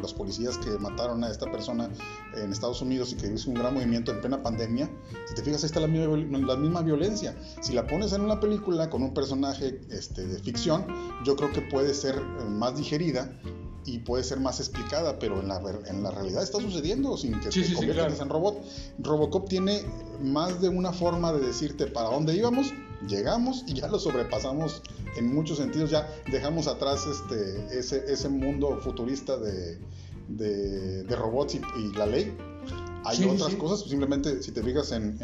los 0.00 0.14
policías 0.14 0.58
que 0.58 0.70
mataron 0.78 1.24
a 1.24 1.30
esta 1.30 1.50
persona 1.50 1.88
en 2.36 2.52
Estados 2.52 2.82
Unidos 2.82 3.12
y 3.12 3.16
que 3.16 3.26
hizo 3.26 3.50
un 3.50 3.54
gran 3.54 3.74
movimiento 3.74 4.12
en 4.12 4.20
plena 4.20 4.42
pandemia, 4.42 4.90
si 5.26 5.34
te 5.34 5.42
fijas, 5.42 5.62
ahí 5.62 5.68
está 5.68 5.80
la 5.80 5.86
misma, 5.86 6.38
la 6.38 6.56
misma 6.56 6.82
violencia. 6.82 7.36
Si 7.60 7.72
la 7.72 7.86
pones 7.86 8.12
en 8.12 8.20
una 8.22 8.40
película 8.40 8.90
con 8.90 9.02
un 9.02 9.14
personaje 9.14 9.80
este, 9.90 10.26
de 10.26 10.38
ficción, 10.38 10.86
yo 11.24 11.36
creo 11.36 11.52
que 11.52 11.62
puede 11.62 11.91
ser 11.94 12.16
eh, 12.16 12.44
más 12.48 12.76
digerida 12.76 13.38
y 13.84 13.98
puede 13.98 14.22
ser 14.22 14.38
más 14.38 14.60
explicada, 14.60 15.18
pero 15.18 15.40
en 15.40 15.48
la, 15.48 15.60
en 15.86 16.02
la 16.02 16.10
realidad 16.10 16.42
está 16.42 16.60
sucediendo 16.60 17.16
sin 17.16 17.40
que 17.40 17.50
se 17.50 17.74
conviertas 17.74 18.20
en 18.20 18.28
robot. 18.28 18.62
Robocop 19.00 19.48
tiene 19.48 19.82
más 20.20 20.60
de 20.60 20.68
una 20.68 20.92
forma 20.92 21.32
de 21.32 21.44
decirte 21.44 21.86
para 21.86 22.10
dónde 22.10 22.34
íbamos, 22.34 22.72
llegamos 23.08 23.64
y 23.66 23.74
ya 23.74 23.88
lo 23.88 23.98
sobrepasamos 23.98 24.82
en 25.16 25.34
muchos 25.34 25.58
sentidos, 25.58 25.90
ya 25.90 26.08
dejamos 26.30 26.68
atrás 26.68 27.06
este, 27.06 27.78
ese, 27.78 28.04
ese 28.06 28.28
mundo 28.28 28.78
futurista 28.80 29.36
de, 29.36 29.78
de, 30.28 31.16
robots 31.16 31.54
y, 31.54 31.96
la 31.96 32.06
ley. 32.06 32.32
Hay 33.04 33.24
otras 33.24 33.56
cosas, 33.56 33.88
simplemente 33.88 34.44
si 34.44 34.52
te 34.52 34.62
fijas 34.62 34.92
en 34.92 35.18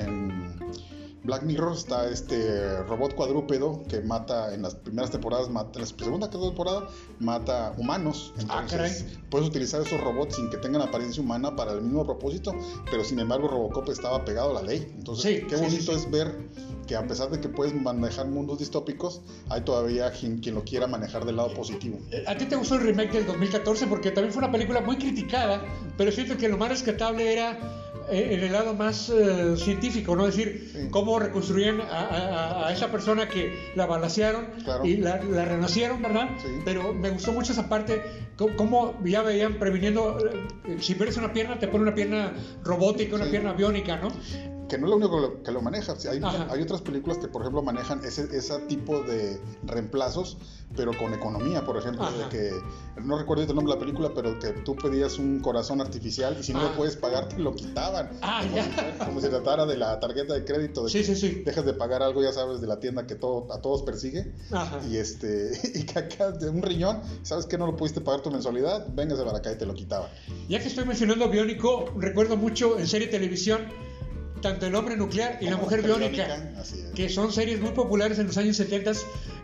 Black 1.28 1.42
Mirror 1.42 1.74
está 1.74 2.08
este 2.08 2.82
robot 2.84 3.14
cuadrúpedo 3.14 3.82
que 3.86 4.00
mata 4.00 4.54
en 4.54 4.62
las 4.62 4.74
primeras 4.74 5.10
temporadas, 5.10 5.50
mata, 5.50 5.78
en 5.78 5.80
la 5.82 5.86
segunda 5.86 6.30
temporada 6.30 6.88
mata 7.18 7.74
humanos. 7.76 8.32
Ah, 8.48 8.62
Entonces, 8.62 9.04
puedes 9.28 9.46
utilizar 9.46 9.82
esos 9.82 10.00
robots 10.00 10.36
sin 10.36 10.48
que 10.48 10.56
tengan 10.56 10.80
apariencia 10.80 11.22
humana 11.22 11.54
para 11.54 11.72
el 11.72 11.82
mismo 11.82 12.06
propósito, 12.06 12.54
pero 12.90 13.04
sin 13.04 13.18
embargo 13.18 13.46
Robocop 13.46 13.90
estaba 13.90 14.24
pegado 14.24 14.56
a 14.56 14.62
la 14.62 14.62
ley. 14.62 14.90
Entonces, 14.96 15.44
qué 15.46 15.56
bonito 15.56 15.92
es 15.92 16.10
ver 16.10 16.34
que 16.86 16.96
a 16.96 17.06
pesar 17.06 17.28
de 17.28 17.38
que 17.38 17.50
puedes 17.50 17.74
manejar 17.74 18.26
mundos 18.28 18.58
distópicos, 18.58 19.20
hay 19.50 19.60
todavía 19.60 20.10
quien, 20.10 20.38
quien, 20.38 20.54
lo 20.54 20.64
quiera 20.64 20.86
manejar 20.86 21.26
del 21.26 21.36
lado 21.36 21.52
positivo. 21.52 21.98
¿A 22.26 22.38
ti 22.38 22.46
te 22.46 22.56
gustó 22.56 22.76
el 22.76 22.80
remake 22.80 23.12
del 23.12 23.26
2014? 23.26 23.86
Porque 23.86 24.10
también 24.12 24.32
fue 24.32 24.42
una 24.42 24.50
película 24.50 24.80
muy 24.80 24.96
criticada, 24.96 25.62
pero 25.98 26.10
siento 26.10 26.38
que 26.38 26.48
lo 26.48 26.56
más 26.56 26.70
rescatable 26.70 27.30
era 27.30 27.52
eh, 27.52 27.87
en 28.10 28.40
el 28.40 28.52
lado 28.52 28.74
más 28.74 29.10
eh, 29.10 29.56
científico, 29.56 30.16
¿no? 30.16 30.26
Es 30.26 30.36
decir, 30.36 30.88
cómo 30.90 31.18
reconstruían 31.18 31.80
a, 31.80 32.70
esa 32.72 32.90
persona 32.90 33.28
que 33.28 33.72
la 33.74 33.86
balasearon 33.86 34.46
y 34.84 34.96
la, 34.96 35.18
renacieron, 35.18 36.02
¿verdad? 36.02 36.28
Pero 36.64 36.94
me 36.94 37.10
gustó 37.10 37.32
mucho 37.32 37.52
esa 37.52 37.68
parte, 37.68 38.02
cómo 38.56 38.98
ya 39.04 39.22
veían 39.22 39.58
previniendo, 39.58 40.18
eh, 40.66 40.78
si 40.80 40.94
pierdes 40.94 41.16
una 41.16 41.32
pierna, 41.32 41.58
te 41.58 41.68
pone 41.68 41.82
una 41.82 41.94
pierna 41.94 42.32
robótica, 42.64 43.16
una 43.16 43.30
pierna 43.30 43.52
biónica, 43.52 43.96
¿no? 43.96 44.10
Que 44.68 44.78
no 44.78 44.86
es 44.86 44.90
lo 44.90 44.96
único 44.96 45.42
que 45.42 45.50
lo, 45.50 45.62
maneja. 45.62 45.94
Hay, 46.10 46.20
hay, 46.22 46.62
otras 46.62 46.82
películas 46.82 47.18
que, 47.18 47.28
por 47.28 47.42
ejemplo, 47.42 47.62
manejan 47.62 48.04
ese, 48.04 48.28
ese 48.36 48.58
tipo 48.60 49.00
de 49.00 49.40
reemplazos, 49.64 50.36
pero 50.76 50.96
con 50.96 51.14
economía, 51.14 51.64
por 51.64 51.76
ejemplo, 51.76 52.10
de 52.10 52.28
que, 52.28 52.52
no 53.02 53.18
recuerdo 53.18 53.44
el 53.44 53.54
nombre 53.54 53.74
de 53.74 53.80
la 53.80 53.80
película, 53.80 54.12
pero 54.14 54.38
que 54.38 54.48
tú 54.64 54.76
pedías 54.76 55.18
un 55.18 55.40
corazón 55.40 55.80
artificial 55.80 56.36
y 56.38 56.42
si 56.42 56.52
no 56.52 56.62
lo 56.62 56.72
puedes 56.76 56.96
pagar, 56.96 57.28
te 57.28 57.38
lo 57.38 57.54
quitaban. 57.54 58.10
Ah, 58.20 58.42
como. 58.42 58.62
Si, 58.62 59.04
como, 59.04 59.20
si, 59.20 59.28
tratara 59.28 59.66
de 59.66 59.76
la 59.76 59.98
tarjeta 60.00 60.34
de 60.34 60.44
crédito. 60.44 60.84
De 60.84 60.90
sí, 60.90 61.02
sí, 61.02 61.16
sí. 61.16 61.42
Dejas 61.44 61.64
de 61.64 61.72
pagar 61.72 62.02
algo, 62.02 62.22
ya 62.22 62.32
sabes, 62.32 62.60
de 62.60 62.66
la 62.66 62.78
tienda 62.78 63.06
que 63.06 63.14
todo, 63.14 63.52
a 63.52 63.60
todos 63.60 63.82
persigue. 63.82 64.34
Y, 64.90 64.96
este, 64.96 65.52
y 65.74 65.84
que 65.84 65.98
acá 65.98 66.32
de 66.32 66.50
un 66.50 66.62
riñón, 66.62 67.00
¿sabes 67.22 67.46
que 67.46 67.56
no 67.56 67.66
lo 67.66 67.76
pudiste 67.76 68.00
pagar 68.00 68.20
tu 68.20 68.30
mensualidad? 68.30 68.86
Véngase 68.94 69.24
para 69.24 69.38
acá 69.38 69.52
y 69.52 69.56
te 69.56 69.66
lo 69.66 69.74
quitaban. 69.74 70.10
Ya 70.48 70.60
que 70.60 70.68
estoy 70.68 70.84
mencionando 70.84 71.28
Biónico, 71.28 71.86
recuerdo 71.96 72.36
mucho 72.36 72.78
en 72.78 72.86
serie 72.86 73.08
televisión 73.08 73.87
tanto 74.40 74.66
El 74.66 74.74
hombre 74.74 74.96
nuclear 74.96 75.38
y 75.40 75.46
La 75.46 75.56
mujer 75.56 75.82
biónica, 75.82 76.52
que 76.94 77.08
son 77.08 77.32
series 77.32 77.60
muy 77.60 77.72
populares 77.72 78.18
en 78.18 78.26
los 78.26 78.36
años 78.36 78.56
70, 78.56 78.92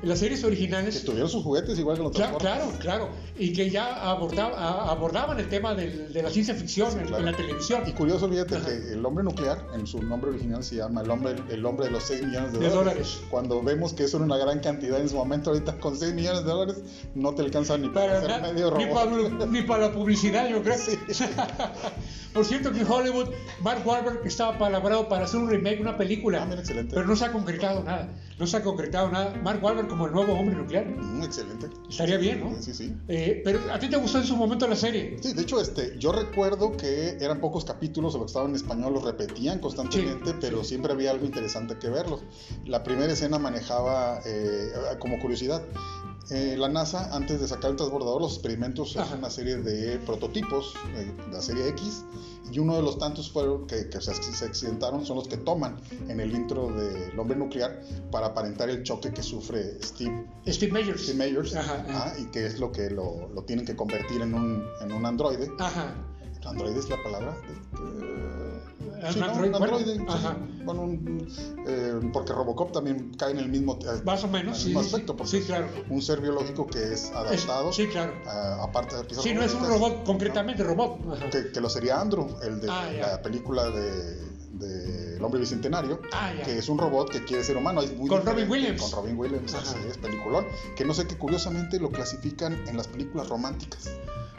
las 0.05 0.19
series 0.19 0.45
originales. 0.45 0.99
Que 0.99 1.07
tuvieron 1.07 1.29
sus 1.29 1.43
juguetes 1.43 1.79
igual 1.79 1.97
que 1.97 2.03
los 2.03 2.13
Claro, 2.13 2.39
claro, 2.39 2.73
claro. 2.79 3.09
Y 3.39 3.53
que 3.53 3.71
ya 3.71 4.11
abordaba, 4.11 4.91
abordaban 4.91 5.39
el 5.41 5.49
tema 5.49 5.75
de 5.75 6.23
la 6.23 6.31
ciencia 6.31 6.55
ficción 6.55 6.99
en, 6.99 7.11
la 7.25 7.33
televisión. 7.33 7.83
Y 7.87 7.93
curioso, 7.93 8.29
fíjate 8.29 8.59
que 8.61 8.93
El 8.93 9.05
hombre 9.05 9.25
nuclear, 9.25 9.67
en 9.75 9.87
su 9.87 10.03
nombre 10.03 10.31
original 10.31 10.63
se 10.63 10.77
llama 10.77 11.03
El 11.03 11.11
hombre, 11.11 11.35
el 11.51 11.65
hombre 11.65 11.87
de 11.87 11.93
los 11.93 12.05
6 12.05 12.27
millones 12.27 12.53
de, 12.53 12.69
dólares. 12.69 13.21
Cuando 13.31 13.63
vemos 13.63 13.93
que 13.93 14.05
eso 14.05 14.19
era 14.19 14.27
una 14.27 14.37
gran 14.37 14.61
cantidad 14.61 15.01
en 15.01 15.09
su 15.09 15.17
momento, 15.17 15.51
ahorita 15.51 15.79
con 15.79 15.97
6 15.97 16.15
millones 16.15 16.45
de 16.45 16.51
dólares 16.51 16.83
no 17.15 17.35
te 17.35 17.43
alcanza 17.43 17.79
ni 17.79 17.89
para, 17.89 18.19
hacer 18.19 18.43
medio 18.43 18.71
robot. 18.71 18.87
Ni 18.87 18.95
para, 18.95 19.47
ni 19.47 19.63
para 19.63 19.87
la 19.89 19.93
publicidad, 19.93 20.49
yo 20.49 20.63
creo. 20.63 20.77
Por 22.35 22.45
cierto 22.45 22.73
que 22.73 22.85
Hollywood 22.85 23.29
Mark 23.61 23.87
Wahlberg 23.87 24.27
estaba 24.27 24.59
palabrado 24.59 25.09
para 25.09 25.25
hacer 25.25 25.39
un 25.39 25.49
remake, 25.49 25.81
una 25.81 25.97
película. 25.97 26.45
Ah, 26.51 26.55
excelente. 26.55 26.93
Pero 26.93 27.07
no 27.07 27.15
se 27.15 27.27
ha 27.27 27.33
concretado 27.33 27.85
nada. 27.85 28.09
No 28.41 28.47
se 28.49 28.57
ha 28.57 28.63
concretado 28.65 29.09
nada. 29.09 29.35
Mark 29.41 29.63
Wahlberg 29.63 29.87
como 29.95 30.07
el 30.07 30.13
nuevo 30.13 30.33
hombre 30.33 30.57
nuclear. 30.57 30.87
Mm, 30.87 31.23
excelente. 31.23 31.69
Estaría 31.89 32.17
bien, 32.17 32.41
¿no? 32.41 32.61
Sí, 32.61 32.75
sí. 32.75 32.97
Eh, 33.07 33.43
pero 33.45 33.61
¿a 33.73 33.79
ti 33.79 33.89
te 33.89 33.97
gustó 33.97 34.19
en 34.19 34.25
su 34.25 34.37
momento 34.37 34.67
la 34.67 34.75
serie? 34.75 35.17
Sí, 35.23 35.35
de 35.35 35.43
hecho, 35.43 35.61
este, 35.61 35.97
yo 36.01 36.11
recuerdo 36.11 36.77
que 36.77 37.17
eran 37.21 37.41
pocos 37.41 37.65
capítulos, 37.65 38.13
o 38.17 38.19
lo 38.19 38.25
que 38.25 38.31
estaban 38.31 38.51
en 38.51 38.57
español 38.57 38.95
los 38.95 39.05
repetían 39.05 39.61
constantemente, 39.61 40.35
pero 40.41 40.65
siempre 40.65 40.93
había 40.93 41.13
algo 41.13 41.25
interesante 41.25 41.79
que 41.79 41.89
verlos. 41.91 42.25
La 42.67 42.83
primera 42.83 43.13
escena 43.13 43.39
manejaba, 43.39 44.19
eh, 44.27 44.73
como 44.99 45.21
curiosidad, 45.21 45.63
eh, 46.31 46.57
la 46.59 46.69
NASA, 46.69 47.15
antes 47.15 47.41
de 47.41 47.49
sacar 47.49 47.71
el 47.71 47.77
transbordador, 47.77 48.23
los 48.23 48.35
experimentos 48.35 48.97
hacen 48.97 49.19
una 49.19 49.31
serie 49.31 49.57
de 49.57 49.99
prototipos, 49.99 50.75
eh, 50.97 51.13
la 51.31 51.41
serie 51.43 51.69
X, 51.69 52.05
y 52.51 52.59
uno 52.59 52.77
de 52.77 52.83
los 52.83 52.99
tantos 52.99 53.31
fueron 53.31 53.67
que, 53.67 53.89
se, 54.01 54.45
accidentaron 54.45 55.05
son 55.05 55.17
los 55.17 55.29
que 55.29 55.37
toman 55.37 55.77
en 56.09 56.21
el 56.21 56.35
intro 56.35 56.69
del 56.69 57.19
hombre 57.19 57.37
nuclear 57.37 57.83
para 58.11 58.29
aparentar 58.29 58.71
el 58.71 58.83
choque 58.83 59.13
que 59.13 59.23
sufre 59.23 59.83
Steve, 59.83 60.27
Steve 60.47 60.73
Meyers, 60.73 61.03
Steve 61.03 61.19
Meyers 61.19 61.55
y 62.19 62.25
que 62.27 62.47
es 62.47 62.59
lo 62.59 62.73
que 62.73 62.91
lo, 62.91 63.29
lo 63.29 63.43
tienen 63.43 63.67
que 63.67 63.77
convertir 63.77 64.23
en 64.23 64.35
un, 64.35 64.65
en 64.81 64.93
un 64.93 65.05
androide. 65.05 65.51
Ajá. 65.59 65.95
¿Androide 66.47 66.79
es 66.79 66.91
la 66.91 67.03
palabra? 67.03 67.35
Sí, 69.13 69.21
¿no? 69.21 69.33
un 69.33 69.55
androide. 69.55 70.07
Bueno, 70.65 70.99
eh, 71.67 72.01
porque 72.13 72.33
Robocop 72.33 72.73
también 72.73 73.13
cae 73.19 73.33
en 73.33 73.39
el 73.39 73.49
mismo, 73.49 73.79
eh, 73.83 74.01
Más 74.05 74.25
o 74.25 74.29
menos, 74.29 74.59
sí, 74.59 74.77
aspecto. 74.77 75.17
sí, 75.25 75.43
claro. 75.43 75.69
Un 75.91 76.01
ser 76.03 76.21
biológico 76.21 76.67
que 76.67 76.93
es 76.93 77.11
adaptado. 77.11 77.73
sí, 77.73 77.87
claro. 77.89 78.13
aparte 78.63 78.97
de 78.97 79.15
Sí, 79.15 79.35
no 79.35 79.43
es 79.43 79.55
un 79.55 79.67
robot, 79.67 80.05
concretamente 80.05 80.63
robot. 80.63 81.31
Que, 81.31 81.53
que, 81.53 81.61
lo 81.61 81.69
sería 81.69 82.01
Andrew, 82.01 82.29
el 82.43 82.61
de 82.61 82.69
ah, 82.71 82.91
la 83.01 83.23
película 83.23 83.71
de 83.71 84.35
de 84.59 85.17
El 85.17 85.25
hombre 85.25 85.41
bicentenario, 85.41 86.01
ah, 86.13 86.33
que 86.45 86.59
es 86.59 86.69
un 86.69 86.79
robot 86.79 87.11
que 87.11 87.25
quiere 87.25 87.45
ser 87.45 87.57
humano. 87.57 87.83
con 88.09 88.25
Robin 88.25 88.51
Williams. 88.51 88.83
Con 88.83 88.93
Robin 88.93 89.19
Williams, 89.19 89.55
así 89.55 89.77
es, 89.89 89.99
peliculón. 89.99 90.47
Que 90.77 90.85
no 90.85 90.95
sé 90.95 91.07
qué 91.07 91.17
curiosamente 91.17 91.79
lo 91.79 91.91
clasifican 91.91 92.67
en 92.67 92.77
las 92.77 92.89
películas 92.89 93.29
románticas. 93.29 93.91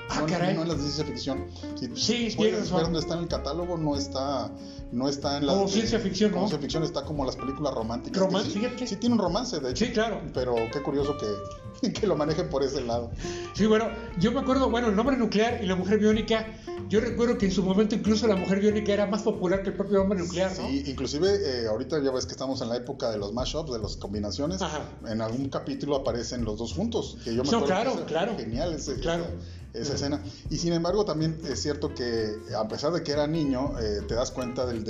Ah, 0.09 0.21
no, 0.21 0.27
caray. 0.27 0.55
No, 0.55 0.63
en 0.63 0.69
las 0.69 0.77
de 0.77 0.83
ciencia 0.83 1.05
ficción. 1.05 1.45
Si 1.75 2.29
sí, 2.29 2.35
puedes 2.35 2.71
ver 2.71 2.83
dónde 2.83 2.99
está 2.99 3.15
en 3.15 3.21
el 3.21 3.27
catálogo, 3.27 3.77
no 3.77 3.95
está, 3.95 4.51
no 4.91 5.09
está 5.09 5.37
en 5.37 5.47
la. 5.47 5.53
Como 5.53 5.67
ciencia 5.67 5.99
ficción, 5.99 6.31
como 6.31 6.47
ciencia 6.47 6.61
ficción 6.61 6.83
está 6.83 7.03
como 7.03 7.25
las 7.25 7.35
películas 7.35 7.73
románticas. 7.73 8.21
Romance, 8.21 8.51
sí, 8.51 8.59
fíjate. 8.59 8.87
Sí, 8.87 8.95
tiene 8.97 9.15
un 9.15 9.21
romance, 9.21 9.59
de 9.59 9.71
hecho. 9.71 9.85
Sí, 9.85 9.91
claro. 9.91 10.21
Pero 10.33 10.55
qué 10.71 10.81
curioso 10.81 11.15
que, 11.17 11.89
que 11.99 12.07
lo 12.07 12.15
manejen 12.15 12.49
por 12.49 12.63
ese 12.63 12.81
lado. 12.81 13.11
Sí, 13.53 13.65
bueno, 13.65 13.89
yo 14.19 14.31
me 14.31 14.39
acuerdo, 14.39 14.69
bueno, 14.69 14.89
el 14.89 14.95
nombre 14.95 15.17
nuclear 15.17 15.63
y 15.63 15.67
la 15.67 15.75
mujer 15.75 15.99
biónica 15.99 16.45
yo 16.87 16.99
recuerdo 16.99 17.37
que 17.37 17.47
en 17.47 17.51
su 17.51 17.63
momento 17.63 17.95
incluso 17.95 18.27
la 18.27 18.35
mujer 18.35 18.59
biónica 18.59 18.93
era 18.93 19.05
más 19.07 19.23
popular 19.23 19.63
que 19.63 19.69
el 19.69 19.75
propio 19.75 20.01
hombre 20.01 20.19
nuclear, 20.19 20.51
¿no? 20.57 20.67
Sí, 20.67 20.83
inclusive 20.85 21.63
eh, 21.63 21.67
ahorita 21.67 21.99
ya 21.99 22.11
ves 22.11 22.25
que 22.25 22.33
estamos 22.33 22.61
en 22.61 22.69
la 22.69 22.77
época 22.77 23.09
de 23.09 23.17
los 23.17 23.33
mashups, 23.33 23.71
de 23.71 23.79
las 23.79 23.97
combinaciones. 23.97 24.61
En 25.07 25.21
algún 25.21 25.49
capítulo 25.49 25.95
aparecen 25.95 26.45
los 26.45 26.59
dos 26.59 26.73
juntos, 26.73 27.17
que 27.23 27.33
yo 27.33 27.43
me 27.43 27.49
acuerdo 27.49 27.65
claro, 27.65 28.05
claro. 28.05 28.37
genial 28.37 28.73
ese, 28.73 28.99
claro. 28.99 29.25
Esa, 29.75 29.95
escena. 29.95 30.23
Y 30.49 30.57
sin 30.57 30.73
embargo 30.73 31.05
también 31.05 31.37
es 31.47 31.61
cierto 31.61 31.93
que 31.93 32.35
a 32.57 32.67
pesar 32.67 32.93
de 32.93 33.03
que 33.03 33.11
era 33.11 33.27
niño, 33.27 33.79
eh, 33.79 34.01
te 34.07 34.15
das 34.15 34.31
cuenta 34.31 34.65
del, 34.65 34.83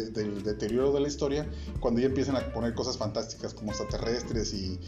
deterioro 0.44 0.92
de 0.92 1.02
la 1.02 1.08
historia 1.08 1.48
cuando 1.80 2.00
ya 2.00 2.08
empiezan 2.08 2.36
a 2.36 2.54
poner 2.54 2.74
cosas 2.74 2.98
fantásticas 2.98 3.54
como 3.54 3.72
extraterrestres 3.72 4.54
y, 4.54 4.80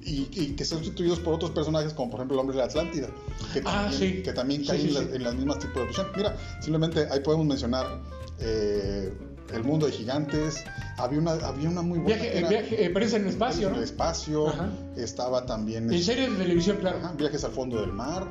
y, 0.00 0.54
que 0.56 0.64
son 0.64 0.78
sustituidos 0.78 1.20
por 1.20 1.34
otros 1.34 1.50
personajes 1.50 1.92
como 1.92 2.10
por 2.10 2.20
ejemplo 2.20 2.36
el 2.36 2.40
hombre 2.40 2.56
de 2.56 2.62
la 2.62 2.66
Atlántida, 2.66 3.08
que 3.52 3.62
ah, 3.64 3.88
también, 3.90 4.22
que 4.22 4.32
también 4.32 4.64
caen 4.64 4.96
en, 5.14 5.22
las 5.22 5.34
mismas 5.34 5.58
tipos 5.58 5.96
de 5.96 6.04
Mira, 6.16 6.36
simplemente 6.60 7.06
ahí 7.10 7.20
podemos 7.20 7.46
mencionar 7.46 8.00
eh, 8.38 9.12
El 9.52 9.64
mundo 9.64 9.86
de 9.86 9.92
gigantes. 9.92 10.64
Había 10.96 11.18
una, 11.18 11.32
había 11.32 11.68
una 11.68 11.82
muy 11.82 11.98
buena. 11.98 12.22
Viaje, 12.22 12.48
viaje 12.48 12.84
eh, 12.84 12.90
parece 12.90 13.16
en 13.16 13.22
el 13.22 13.28
espacio, 13.30 13.68
En 13.68 13.74
el 13.74 13.82
espacio. 13.82 14.52
Estaba 14.96 15.44
también. 15.44 15.92
En 15.92 16.02
series 16.02 16.30
de 16.30 16.36
televisión, 16.36 16.76
claro. 16.76 16.98
viajes 17.16 17.42
al 17.44 17.52
fondo 17.52 17.80
del 17.80 17.92
mar. 17.92 18.28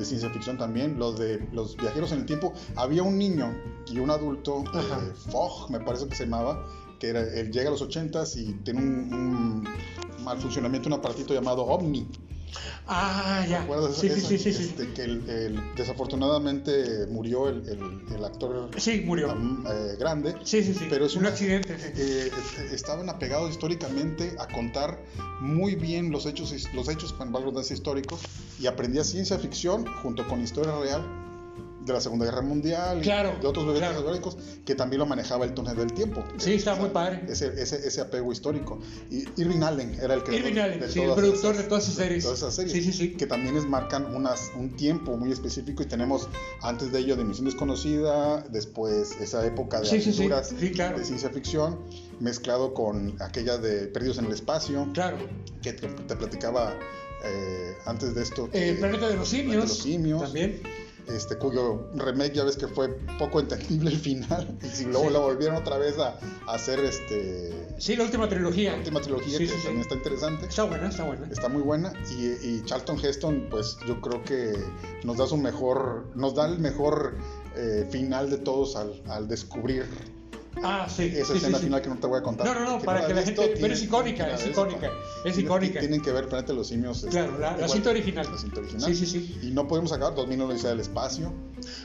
De 0.00 0.06
ciencia 0.06 0.30
ficción 0.30 0.56
también. 0.56 0.98
Los 0.98 1.18
de 1.18 1.46
los 1.52 1.76
viajeros 1.76 2.10
en 2.12 2.20
el 2.20 2.24
tiempo. 2.24 2.54
Había 2.74 3.02
un 3.02 3.18
niño 3.18 3.54
y 3.86 3.98
un 3.98 4.10
adulto, 4.10 4.64
eh, 4.74 5.12
Fogg, 5.30 5.70
me 5.70 5.78
parece 5.78 6.08
que 6.08 6.14
se 6.14 6.24
llamaba. 6.24 6.66
Que 6.98 7.08
era, 7.08 7.20
él 7.20 7.52
llega 7.52 7.68
a 7.68 7.72
los 7.72 7.82
80 7.82 8.24
y 8.36 8.52
tiene 8.64 8.80
un, 8.80 9.12
un 9.12 10.24
mal 10.24 10.38
funcionamiento, 10.38 10.88
un 10.88 10.94
aparatito 10.94 11.34
llamado 11.34 11.66
OVNI 11.66 12.06
Ah, 12.86 13.44
ya. 13.48 13.66
Sí, 13.92 14.08
sí, 14.08 14.20
sí, 14.20 14.38
sí, 14.38 14.48
este, 14.50 14.92
que 14.92 15.02
el, 15.04 15.60
desafortunadamente 15.76 17.06
murió 17.08 17.48
el, 17.48 17.68
el, 18.14 18.24
actor 18.24 18.70
sí, 18.76 19.02
murió. 19.04 19.32
Eh, 19.32 19.96
grande. 19.98 20.34
Sí, 20.44 20.62
sí, 20.62 20.74
sí. 20.74 20.86
Pero 20.90 21.06
es 21.06 21.14
un 21.14 21.26
accidente. 21.26 21.76
Eh, 21.96 22.30
estaban 22.72 23.08
apegados 23.08 23.50
históricamente 23.50 24.34
a 24.38 24.46
contar 24.48 24.98
muy 25.40 25.74
bien 25.74 26.10
los 26.10 26.26
hechos, 26.26 26.54
los 26.74 26.88
hechos, 26.88 27.14
valor 27.18 27.54
históricos 27.70 28.20
y 28.58 28.66
aprendía 28.66 29.04
ciencia 29.04 29.38
ficción 29.38 29.86
junto 30.02 30.26
con 30.26 30.42
historia 30.42 30.78
real 30.78 31.29
de 31.90 31.98
la 31.98 32.00
Segunda 32.00 32.24
Guerra 32.24 32.42
Mundial 32.42 33.00
claro, 33.00 33.34
y 33.38 33.42
de 33.42 33.46
otros 33.46 33.66
bebés 33.66 33.80
claro. 33.80 34.36
que 34.64 34.74
también 34.74 35.00
lo 35.00 35.06
manejaba 35.06 35.44
el 35.44 35.54
túnel 35.54 35.76
del 35.76 35.92
tiempo. 35.92 36.24
Sí, 36.38 36.54
está 36.54 36.74
muy 36.74 36.90
padre. 36.90 37.24
Ese, 37.28 37.48
ese, 37.60 37.86
ese, 37.86 38.00
apego 38.00 38.32
histórico. 38.32 38.80
Y 39.10 39.24
Irving 39.40 39.62
Allen 39.62 39.94
era 40.00 40.14
el 40.14 40.22
creador 40.22 40.46
Irving 40.46 40.60
Allen, 40.60 40.90
sí, 40.90 41.00
el 41.00 41.12
productor 41.12 41.56
de 41.56 41.64
todas 41.64 41.84
esas 41.84 41.96
series. 41.96 42.24
Todas 42.24 42.38
esas 42.38 42.54
series. 42.54 42.72
Sí, 42.72 42.82
sí, 42.82 42.92
sí. 42.92 43.16
Que 43.16 43.26
también 43.26 43.56
es, 43.56 43.66
marcan 43.66 44.14
unas, 44.14 44.52
un 44.56 44.76
tiempo 44.76 45.16
muy 45.16 45.32
específico 45.32 45.82
y 45.82 45.86
tenemos 45.86 46.28
antes 46.62 46.92
de 46.92 46.98
ello 47.00 47.16
de 47.16 47.24
Misión 47.24 47.46
Desconocida, 47.46 48.42
después 48.50 49.12
esa 49.20 49.44
época 49.44 49.80
de 49.80 49.88
aventuras 49.88 50.50
de 50.58 51.04
ciencia 51.04 51.30
ficción, 51.30 51.80
mezclado 52.20 52.74
con 52.74 53.16
aquella 53.20 53.58
de 53.58 53.86
Perdidos 53.86 54.18
en 54.18 54.26
el 54.26 54.32
Espacio. 54.32 54.88
Claro. 54.92 55.18
Que 55.62 55.72
te, 55.72 55.88
platicaba 56.16 56.74
eh, 57.24 57.74
antes 57.86 58.14
de 58.14 58.22
esto. 58.22 58.48
El 58.52 58.78
planeta 58.78 59.08
de 59.08 59.16
los 59.16 59.28
simios. 59.28 59.62
De 59.62 59.68
los 59.68 59.78
simios. 59.78 60.22
También 60.22 60.62
este, 61.14 61.36
cuyo 61.36 61.88
remake 61.94 62.34
ya 62.34 62.44
ves 62.44 62.56
que 62.56 62.68
fue 62.68 62.88
poco 63.18 63.40
entendible 63.40 63.90
el 63.90 63.98
final, 63.98 64.58
y 64.62 64.68
si 64.68 64.84
luego 64.84 65.10
lo 65.10 65.22
volvieron 65.22 65.56
otra 65.56 65.78
vez 65.78 65.98
a, 65.98 66.18
hacer 66.46 66.80
este... 66.80 67.68
Sí, 67.78 67.96
la 67.96 68.04
última 68.04 68.28
trilogía. 68.28 68.72
La 68.72 68.78
última 68.78 69.00
trilogía 69.00 69.38
que 69.38 69.46
también 69.46 69.80
está 69.80 69.94
interesante. 69.94 70.46
Está 70.46 70.64
buena, 70.64 70.88
está 70.88 71.04
buena. 71.04 71.26
Está 71.30 71.48
muy 71.48 71.62
buena, 71.62 71.92
y, 72.18 72.62
Charlton 72.64 72.98
Heston, 73.02 73.46
pues 73.50 73.78
yo 73.86 74.00
creo 74.00 74.22
que 74.24 74.52
nos 75.04 75.16
da 75.16 75.26
su 75.26 75.36
mejor, 75.36 76.10
nos 76.14 76.34
da 76.34 76.46
el 76.46 76.58
mejor 76.58 77.16
eh, 77.56 77.86
final 77.90 78.30
de 78.30 78.38
todos 78.38 78.76
al, 78.76 79.02
al 79.08 79.28
descubrir 79.28 79.86
Ah, 80.62 80.88
sí. 80.88 81.12
Esa 81.14 81.34
escena 81.34 81.58
final 81.58 81.80
que 81.80 81.88
no 81.88 81.96
te 81.96 82.06
voy 82.06 82.18
a 82.18 82.22
contar. 82.22 82.46
No, 82.46 82.54
no, 82.54 82.78
no, 82.78 82.82
para 82.82 83.06
que 83.06 83.14
la 83.14 83.22
gente. 83.22 83.54
pero 83.60 83.72
es 83.72 83.82
icónica, 83.82 84.34
es 84.34 84.46
icónica. 84.46 84.90
Es 85.24 85.38
icónica. 85.38 85.80
Tienen 85.80 86.02
que 86.02 86.12
ver 86.12 86.28
Planeta 86.28 86.52
de 86.52 86.58
los 86.58 86.68
Simios. 86.68 86.98
Este, 86.98 87.10
claro, 87.10 87.38
la, 87.38 87.68
cinta 87.68 87.90
original. 87.90 88.26
La 88.30 88.38
cinta 88.38 88.60
original. 88.60 88.82
Sí, 88.82 88.94
sí, 88.94 89.06
sí. 89.06 89.38
Y 89.42 89.50
no 89.52 89.68
podemos 89.68 89.92
acabar 89.92 90.14
2001 90.14 90.52
dice 90.52 90.68
del 90.68 90.80
espacio. 90.80 91.32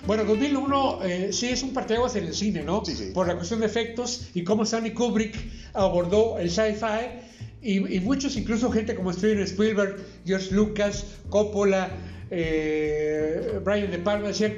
Bueno, 0.08 0.26
2001 0.26 1.00
eh, 1.04 1.34
sí 1.34 1.48
es 1.48 1.64
un 1.64 1.74
parteaguas 1.74 2.16
en 2.16 2.26
el 2.26 2.34
cine, 2.34 2.64
¿no? 2.64 2.84
Sí, 2.84 2.96
sí. 2.96 3.12
Por 3.14 3.28
la 3.28 3.36
cuestión 3.36 3.60
de 3.60 3.68
efectos 3.68 4.30
y 4.34 4.44
cómo 4.44 4.64
Stanley 4.64 4.94
Kubrick 4.94 5.36
abordó 5.74 6.38
el 6.40 6.50
sci-fi. 6.50 7.24
Y, 7.62 7.96
y, 7.96 8.00
muchos, 8.00 8.36
incluso 8.38 8.72
gente 8.72 8.96
como 8.96 9.12
Steven 9.12 9.40
Spielberg, 9.40 9.98
George 10.24 10.54
Lucas, 10.54 11.06
Coppola, 11.30 11.90
eh, 12.30 13.60
Brian 13.64 13.90
De 13.90 13.98
Palma, 13.98 14.28
decían 14.28 14.54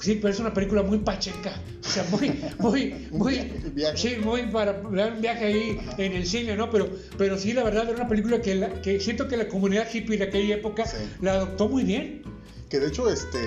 Sí, 0.00 0.14
pero 0.14 0.32
es 0.32 0.40
una 0.40 0.52
película 0.52 0.82
muy 0.82 0.98
pacheca. 0.98 1.52
O 1.84 1.88
sea, 1.88 2.04
muy, 2.10 2.42
muy, 2.58 3.08
muy. 3.10 3.52
sí, 3.96 4.16
muy 4.24 4.46
para 4.46 4.80
dar 4.80 5.12
un 5.12 5.20
viaje 5.20 5.44
ahí 5.44 5.80
en 5.98 6.12
el 6.14 6.26
cine, 6.26 6.56
¿no? 6.56 6.70
Pero, 6.70 6.88
pero 7.18 7.36
sí, 7.36 7.52
la 7.52 7.62
verdad, 7.62 7.84
era 7.84 7.96
una 7.96 8.08
película 8.08 8.40
que, 8.40 8.80
que 8.82 8.98
siento 8.98 9.28
que 9.28 9.36
la 9.36 9.46
comunidad 9.48 9.86
hippie 9.92 10.16
de 10.16 10.24
aquella 10.24 10.54
época 10.54 10.84
la 11.20 11.32
adoptó 11.32 11.68
muy 11.68 11.84
bien. 11.84 12.22
Que 12.70 12.80
de 12.80 12.88
hecho, 12.88 13.10
este. 13.10 13.38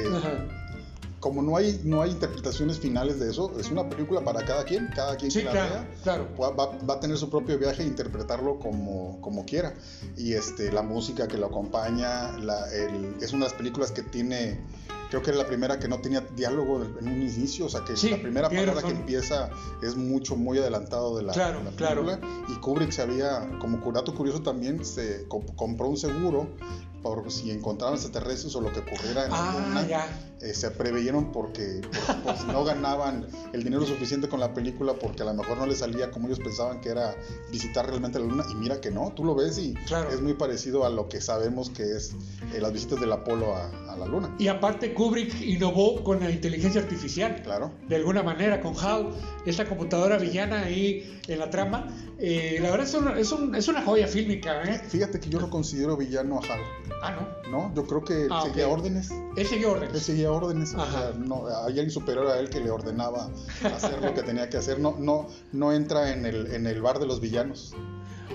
Como 1.20 1.42
no 1.42 1.56
hay, 1.56 1.80
no 1.86 2.02
hay 2.02 2.12
interpretaciones 2.12 2.80
finales 2.80 3.18
de 3.18 3.32
eso, 3.32 3.58
es 3.58 3.72
una 3.72 3.88
película 3.88 4.20
para 4.20 4.44
cada 4.44 4.66
quien, 4.66 4.90
cada 4.94 5.16
quien 5.16 5.32
que 5.32 5.42
la 5.42 5.54
vea 5.54 5.90
claro. 6.04 6.28
Va, 6.38 6.50
va, 6.50 6.94
a 6.96 7.00
tener 7.00 7.16
su 7.16 7.30
propio 7.30 7.58
viaje 7.58 7.82
e 7.82 7.86
interpretarlo 7.86 8.60
como, 8.60 9.22
como 9.22 9.46
quiera. 9.46 9.74
Y 10.18 10.34
este, 10.34 10.70
la 10.70 10.82
música 10.82 11.30
que 11.30 11.38
lo 11.38 11.46
acompaña, 11.46 12.38
la, 12.40 12.70
el, 12.74 13.16
es 13.22 13.32
una 13.32 13.46
de 13.46 13.52
las 13.52 13.58
películas 13.58 13.94
que 13.94 14.02
tiene 14.02 14.60
creo 15.14 15.22
que 15.22 15.30
era 15.30 15.40
la 15.40 15.48
primera 15.48 15.78
que 15.78 15.88
no 15.88 16.00
tenía 16.00 16.22
diálogo 16.22 16.84
en 16.84 17.08
un 17.08 17.22
inicio, 17.22 17.68
o 17.68 17.70
sea 17.70 17.84
que 17.86 17.94
la 18.10 18.18
primera 18.18 18.50
palabra 18.50 18.82
que 18.82 18.90
empieza 18.90 19.52
es 19.84 19.96
mucho, 19.96 20.36
muy 20.36 20.58
adelantado 20.58 21.16
de 21.16 21.22
la, 21.22 21.34
claro, 21.34 21.60
película. 21.78 22.20
Y 22.48 22.54
Kubrick 22.56 22.90
se 22.90 23.04
había, 23.04 23.48
como 23.60 23.92
dato 23.92 24.16
curioso 24.16 24.42
también, 24.42 24.84
se 24.84 25.28
compró 25.28 25.88
un 25.88 25.98
seguro 25.98 26.48
por 27.04 27.30
si 27.32 27.52
encontraban 27.52 27.96
extraterrestres 27.96 28.56
o 28.56 28.62
lo 28.62 28.72
que 28.72 28.80
ocurriera 28.80 29.26
en 29.26 29.32
la 29.32 29.52
ah, 29.52 29.68
luna, 29.68 30.08
eh, 30.42 30.54
se 30.54 30.72
preveyeron 30.72 31.32
porque, 31.32 31.82
si 32.40 32.48
no 32.48 32.64
ganaban 32.64 33.28
el 33.52 33.64
dinero 33.64 33.86
suficiente 33.86 34.28
con 34.28 34.40
la 34.40 34.54
película 34.54 34.94
porque 34.94 35.22
a 35.22 35.26
lo 35.26 35.34
mejor 35.34 35.58
no 35.58 35.66
les 35.66 35.80
salía 35.80 36.12
como 36.12 36.28
ellos 36.28 36.40
pensaban 36.40 36.82
que 36.82 36.90
era 36.90 37.16
visitar 37.52 37.86
realmente 37.86 38.20
la 38.20 38.26
luna 38.26 38.46
y 38.50 38.56
mira 38.56 38.80
que 38.82 38.90
no, 38.90 39.12
tú 39.16 39.26
lo 39.26 39.36
ves 39.36 39.58
y 39.58 39.74
es 40.12 40.22
muy 40.22 40.34
parecido 40.34 40.86
a 40.86 40.90
lo 40.90 41.10
que 41.10 41.22
sabemos 41.22 41.70
que 41.70 41.84
es 41.84 42.16
eh, 42.54 42.62
las 42.62 42.72
visitas 42.72 43.00
del 43.00 43.12
Apolo 43.12 43.56
a, 43.56 43.70
la 43.98 44.08
luna. 44.08 44.36
Y 44.40 44.48
aparte 44.48 44.94
Kubrick 44.94 45.40
innovó 45.42 46.04
con 46.04 46.20
la 46.20 46.32
inteligencia 46.32 46.82
artificial. 46.82 47.42
Claro. 47.44 47.72
De 47.88 47.96
alguna 47.96 48.24
manera, 48.24 48.60
con 48.60 48.76
HAL, 48.76 49.12
esta 49.46 49.66
computadora 49.66 50.18
villana 50.18 50.64
ahí 50.64 51.22
en 51.28 51.38
la 51.38 51.50
trama. 51.52 51.88
Eh, 52.18 52.58
la 52.60 52.72
verdad 52.72 52.88
es 52.88 52.94
una, 52.96 53.20
es, 53.20 53.32
un, 53.32 53.54
es 53.54 53.68
una 53.68 53.84
joya 53.84 54.08
fílmica. 54.08 54.64
Fíjate 54.88 55.20
que 55.20 55.30
yo 55.30 55.40
lo 55.40 55.50
considero 55.50 55.96
villano 55.96 56.40
a 56.40 56.54
HAL. 56.54 56.60
Ah, 57.02 57.12
¿no? 57.12 57.52
No, 57.52 57.76
yo 57.76 57.86
creo 57.86 58.04
que 58.04 58.28
ah, 58.30 58.44
seguía 58.46 58.68
órdenes. 58.68 59.12
Él 59.36 59.48
seguía 59.48 59.70
órdenes. 59.70 59.96
Él 59.96 60.02
seguía 60.02 60.32
órdenes. 60.32 60.74
O 60.74 60.86
sea, 60.86 61.14
no, 61.18 61.48
hay 61.48 61.66
alguien 61.66 61.92
superior 61.92 62.28
a 62.28 62.40
él 62.40 62.50
que 62.50 62.60
le 62.60 62.70
ordenaba 62.70 63.30
hacer 63.64 64.02
lo 64.02 64.14
que 64.14 64.24
tenía 64.24 64.50
que 64.50 64.58
hacer. 64.58 64.80
No, 64.80 64.96
no, 65.00 65.28
no 65.52 65.74
entra 65.74 66.12
en 66.12 66.26
el, 66.26 66.54
en 66.54 66.68
el 66.68 66.82
bar 66.82 67.00
de 67.00 67.06
los 67.06 67.20
villanos. 67.20 67.74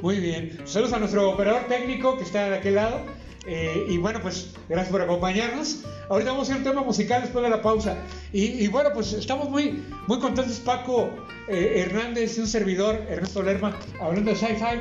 Muy 0.03 0.21
bien. 0.21 0.59
Saludos 0.65 0.93
a 0.93 0.99
nuestro 0.99 1.31
operador 1.31 1.63
técnico 1.69 2.17
que 2.17 2.25
está 2.25 2.49
de 2.51 2.57
aquel 2.57 2.75
lado. 2.77 3.01
Eh, 3.47 3.87
y 3.89 3.97
bueno, 3.97 4.21
pues 4.21 4.51
gracias 4.69 4.93
por 4.93 5.01
acompañarnos. 5.01 5.85
Ahorita 6.11 6.33
vamos 6.33 6.49
a 6.49 6.53
ir 6.53 6.59
un 6.59 6.65
tema 6.65 6.83
musical 6.83 7.23
después 7.23 7.43
de 7.43 7.51
la 7.51 7.63
pausa. 7.63 7.97
Y, 8.33 8.67
bueno, 8.69 8.91
pues 8.93 9.13
estamos 9.15 9.49
muy, 9.49 9.85
muy 10.07 10.19
contentos, 10.19 10.59
Paco 10.61 11.09
eh, 11.49 11.85
Hernández 11.85 12.37
y 12.37 12.41
un 12.41 12.47
servidor, 12.47 12.97
Ernesto 13.09 13.43
Lerma, 13.43 13.79
hablando 14.01 14.31
de 14.31 14.37
sci-fi, 14.37 14.81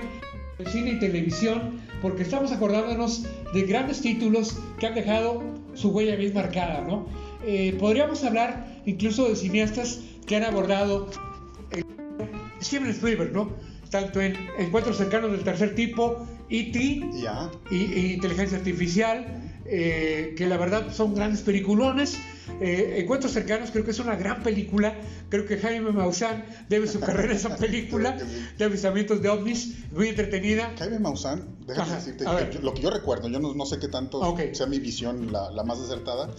cine 0.65 0.91
y 0.91 0.99
televisión 0.99 1.79
porque 2.01 2.23
estamos 2.23 2.51
acordándonos 2.51 3.23
de 3.53 3.61
grandes 3.63 4.01
títulos 4.01 4.57
que 4.79 4.87
han 4.87 4.95
dejado 4.95 5.43
su 5.73 5.89
huella 5.89 6.15
bien 6.15 6.33
marcada, 6.33 6.81
¿no? 6.81 7.07
Eh, 7.45 7.75
podríamos 7.79 8.23
hablar 8.23 8.81
incluso 8.85 9.29
de 9.29 9.35
cineastas 9.35 10.01
que 10.25 10.35
han 10.35 10.43
abordado 10.43 11.09
el 11.71 11.85
Steven 12.61 12.89
Spielberg, 12.89 13.31
¿no? 13.31 13.51
Tanto 13.89 14.19
en 14.21 14.35
Encuentros 14.57 14.97
cercanos 14.97 15.31
del 15.31 15.43
tercer 15.43 15.75
tipo, 15.75 16.27
E.T. 16.49 17.09
Ya. 17.13 17.49
Y, 17.71 17.75
y 17.75 18.13
Inteligencia 18.13 18.57
Artificial, 18.57 19.56
eh, 19.69 20.33
que 20.37 20.47
la 20.47 20.57
verdad 20.57 20.93
son 20.93 21.13
grandes 21.15 21.41
peliculones. 21.41 22.17
Eh, 22.61 22.99
Encuentros 23.01 23.33
cercanos 23.33 23.69
creo 23.71 23.83
que 23.83 23.91
es 23.91 23.99
una 23.99 24.15
gran 24.15 24.41
película. 24.43 24.95
Creo 25.29 25.45
que 25.45 25.57
Jaime 25.57 25.91
Maussan 25.91 26.45
debe 26.69 26.87
su 26.87 26.99
carrera 26.99 27.33
a 27.33 27.35
esa 27.35 27.55
película 27.57 28.17
de 28.57 28.65
avistamientos 28.65 29.21
de 29.21 29.29
ovnis, 29.29 29.75
muy 29.91 30.07
entretenida. 30.07 30.73
Jaime 30.79 30.99
Maussan, 30.99 31.57
déjame 31.67 31.87
Ajá, 31.89 31.95
decirte 31.97 32.25
que 32.25 32.53
yo- 32.55 32.61
lo 32.61 32.73
que 32.73 32.81
yo 32.81 32.89
recuerdo, 32.89 33.27
yo 33.29 33.39
no, 33.39 33.53
no 33.53 33.65
sé 33.65 33.77
qué 33.79 33.87
tanto 33.89 34.19
Ok. 34.19 34.53
sea 34.53 34.65
mi 34.67 34.79
visión 34.79 35.31
la, 35.31 35.51
la 35.51 35.63
más 35.63 35.79
acertada, 35.79 36.29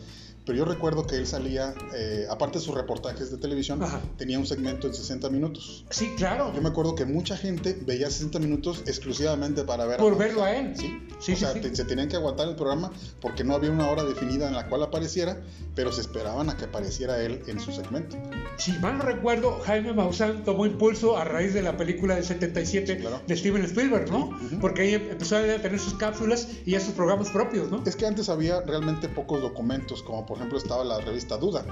pero 0.49 0.61
yo 0.61 0.65
recuerdo 0.65 1.07
que 1.07 1.17
él 1.17 1.27
salía, 1.27 1.75
eh, 1.95 2.27
aparte 2.31 2.59
de 2.59 2.65
sus 2.65 2.75
reportajes 2.75 3.31
de 3.31 3.37
televisión, 3.37 3.83
Ajá. 3.83 4.01
tenía 4.17 4.39
un 4.39 4.47
segmento 4.47 4.87
en 4.87 4.95
60 4.95 5.29
minutos. 5.29 5.85
Sí, 5.91 6.15
claro. 6.17 6.51
Yo 6.55 6.63
me 6.63 6.71
acuerdo 6.71 6.95
que 6.95 7.05
mucha 7.05 7.37
gente 7.37 7.79
veía 7.87 8.09
60 8.11 8.39
minutos 8.39 8.83
exclusivamente 8.87 9.63
para 9.65 9.85
ver 9.85 9.99
Por 9.99 10.13
Maussan. 10.13 10.27
verlo 10.29 10.45
a 10.45 10.57
él. 10.57 10.73
Sí, 10.75 10.99
Sí, 11.19 11.33
o 11.33 11.35
sí, 11.35 11.37
sea, 11.37 11.53
sí. 11.53 11.61
te- 11.61 11.77
se 11.77 11.85
tenían 11.85 12.09
que 12.09 12.17
aguantar 12.17 12.49
el 12.49 12.55
programa 12.57 12.91
porque 13.21 13.45
no 13.45 13.55
había 13.55 13.71
una 13.73 13.91
hora 13.91 14.05
definida 14.05 14.49
en 14.49 14.55
la 14.55 14.69
cual 14.69 14.83
apareciera, 14.85 15.37
pero 15.75 15.93
se 15.93 16.01
esperaban 16.01 16.49
a 16.49 16.57
que 16.57 16.65
apareciera 16.65 17.21
él 17.23 17.43
en 17.47 17.61
su 17.61 17.71
segmento. 17.73 18.17
Si 18.57 18.73
mal 18.79 18.97
no 18.99 19.05
recuerdo, 19.05 19.59
Jaime 19.67 19.93
Maussan 19.93 20.45
tomó 20.45 20.65
impulso 20.65 21.19
a 21.19 21.25
raíz 21.25 21.53
de 21.53 21.61
la 21.63 21.77
película 21.77 22.15
del 22.15 22.25
77 22.25 22.95
Sí, 22.95 23.01
claro. 23.01 23.21
de 23.27 23.37
Steven 23.37 23.65
Spielberg, 23.65 24.11
¿no? 24.11 24.29
ujú. 24.29 24.61
Porque 24.61 24.83
ahí 24.83 24.95
empezó 24.95 25.37
a 25.37 25.43
tener 25.43 25.79
sus 25.79 25.95
cápsulas 25.95 26.49
y 26.65 26.71
ya 26.73 26.81
sus 26.81 26.95
programas 26.95 27.29
propios, 27.31 27.71
¿no? 27.71 27.83
Es 27.85 27.97
que 27.97 28.07
antes 28.07 28.29
había 28.29 28.61
realmente 28.63 29.09
pocos 29.09 29.43
documentos, 29.43 30.03
como 30.03 30.25
por 30.25 30.38
ejemplo 30.39 30.59
estaba 30.59 30.85
la 30.85 31.01
revista 31.01 31.37
Duda, 31.37 31.65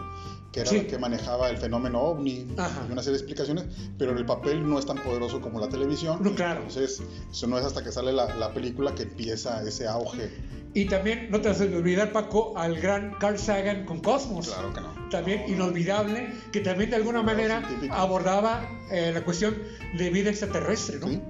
que 0.52 0.60
era 0.60 0.70
Sí. 0.70 0.76
la 0.78 0.86
que 0.86 0.98
manejaba 0.98 1.48
el 1.50 1.56
fenómeno 1.58 2.00
ovni 2.00 2.46
Ajá. 2.56 2.86
y 2.88 2.92
una 2.92 3.02
serie 3.02 3.18
de 3.18 3.24
explicaciones, 3.24 3.64
pero 3.98 4.16
el 4.16 4.24
papel 4.26 4.68
no 4.68 4.78
es 4.78 4.86
tan 4.86 4.98
poderoso 5.02 5.40
como 5.40 5.58
la 5.60 5.68
televisión. 5.68 6.18
No, 6.20 6.34
claro. 6.34 6.60
Entonces, 6.60 7.02
eso 7.30 7.46
no 7.46 7.58
es 7.58 7.64
hasta 7.64 7.82
que 7.82 7.90
sale 7.92 8.12
la, 8.12 8.34
la 8.36 8.52
película 8.54 8.94
que 8.94 9.04
empieza 9.04 9.62
ese 9.66 9.86
auge. 9.88 10.30
Y 10.74 10.84
también, 10.86 11.30
no 11.30 11.40
te 11.40 11.48
vas 11.48 11.60
a 11.60 11.64
olvidar, 11.64 12.12
Paco, 12.12 12.52
al 12.56 12.78
gran 12.78 13.14
Carl 13.18 13.38
Sagan 13.38 13.86
con 13.86 14.00
Cosmos. 14.00 14.48
Claro 14.48 14.74
que 14.74 14.80
no. 14.82 15.08
También 15.08 15.44
inolvidable, 15.48 16.32
que 16.52 16.60
también 16.60 16.90
de 16.90 16.96
alguna 16.96 17.22
manera 17.22 17.60
científico. 17.66 17.94
abordaba 17.94 18.68
eh, 18.90 19.10
la 19.14 19.24
cuestión 19.24 19.56
de 19.96 20.10
vida 20.10 20.28
extraterrestre, 20.30 20.98
¿no? 20.98 21.08
¿sí? 21.08 21.22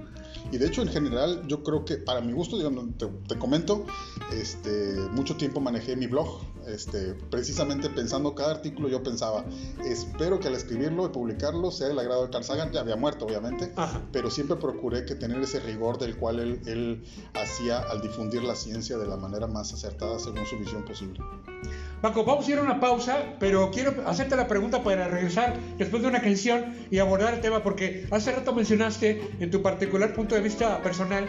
Y 0.51 0.57
de 0.57 0.67
hecho, 0.67 0.81
en 0.81 0.87
general, 0.89 1.43
yo 1.47 1.61
creo 1.63 1.83
que 1.85 1.95
para 1.97 2.19
mi 2.21 2.31
gusto, 2.33 2.57
digamos, 2.57 2.97
te, 2.97 3.05
te 3.05 3.37
comento, 3.37 3.85
este, 4.33 4.95
mucho 5.11 5.35
tiempo 5.35 5.59
manejé 5.59 5.95
mi 5.95 6.07
blog, 6.07 6.41
este, 6.67 7.13
precisamente 7.29 7.89
pensando 7.89 8.35
cada 8.35 8.51
artículo, 8.51 8.89
yo 8.89 9.03
pensaba, 9.03 9.45
espero 9.85 10.39
que 10.39 10.47
al 10.47 10.55
escribirlo 10.55 11.05
y 11.05 11.09
publicarlo 11.09 11.71
sea 11.71 11.87
del 11.87 11.99
agrado 11.99 12.25
de 12.25 12.31
Carl 12.31 12.43
Sagan, 12.43 12.71
ya 12.71 12.81
había 12.81 12.95
muerto, 12.95 13.25
obviamente, 13.25 13.71
Ajá. 13.75 14.01
pero 14.11 14.29
siempre 14.29 14.57
procuré 14.57 15.05
que 15.05 15.15
tener 15.15 15.41
ese 15.41 15.59
rigor 15.59 15.97
del 15.97 16.17
cual 16.17 16.39
él, 16.39 16.61
él 16.65 17.03
hacía 17.33 17.79
al 17.79 18.01
difundir 18.01 18.43
la 18.43 18.55
ciencia 18.55 18.97
de 18.97 19.07
la 19.07 19.17
manera 19.17 19.47
más 19.47 19.73
acertada 19.73 20.19
según 20.19 20.45
su 20.45 20.57
visión 20.57 20.83
posible. 20.83 21.19
Paco, 22.01 22.23
vamos 22.23 22.47
a 22.47 22.51
ir 22.51 22.59
a 22.59 22.61
una 22.61 22.79
pausa, 22.79 23.35
pero 23.39 23.71
quiero 23.71 24.07
hacerte 24.07 24.35
la 24.35 24.47
pregunta 24.47 24.83
para 24.83 25.07
regresar 25.07 25.57
después 25.77 26.03
de 26.03 26.09
una 26.09 26.21
canción 26.21 26.75
y 26.91 26.99
abordar 26.99 27.33
el 27.33 27.41
tema, 27.41 27.63
porque 27.63 28.07
hace 28.11 28.31
rato 28.31 28.53
mencionaste 28.53 29.35
en 29.39 29.49
tu 29.49 29.61
particular 29.61 30.13
punto 30.13 30.35
de 30.35 30.41
vista 30.41 30.81
personal 30.83 31.27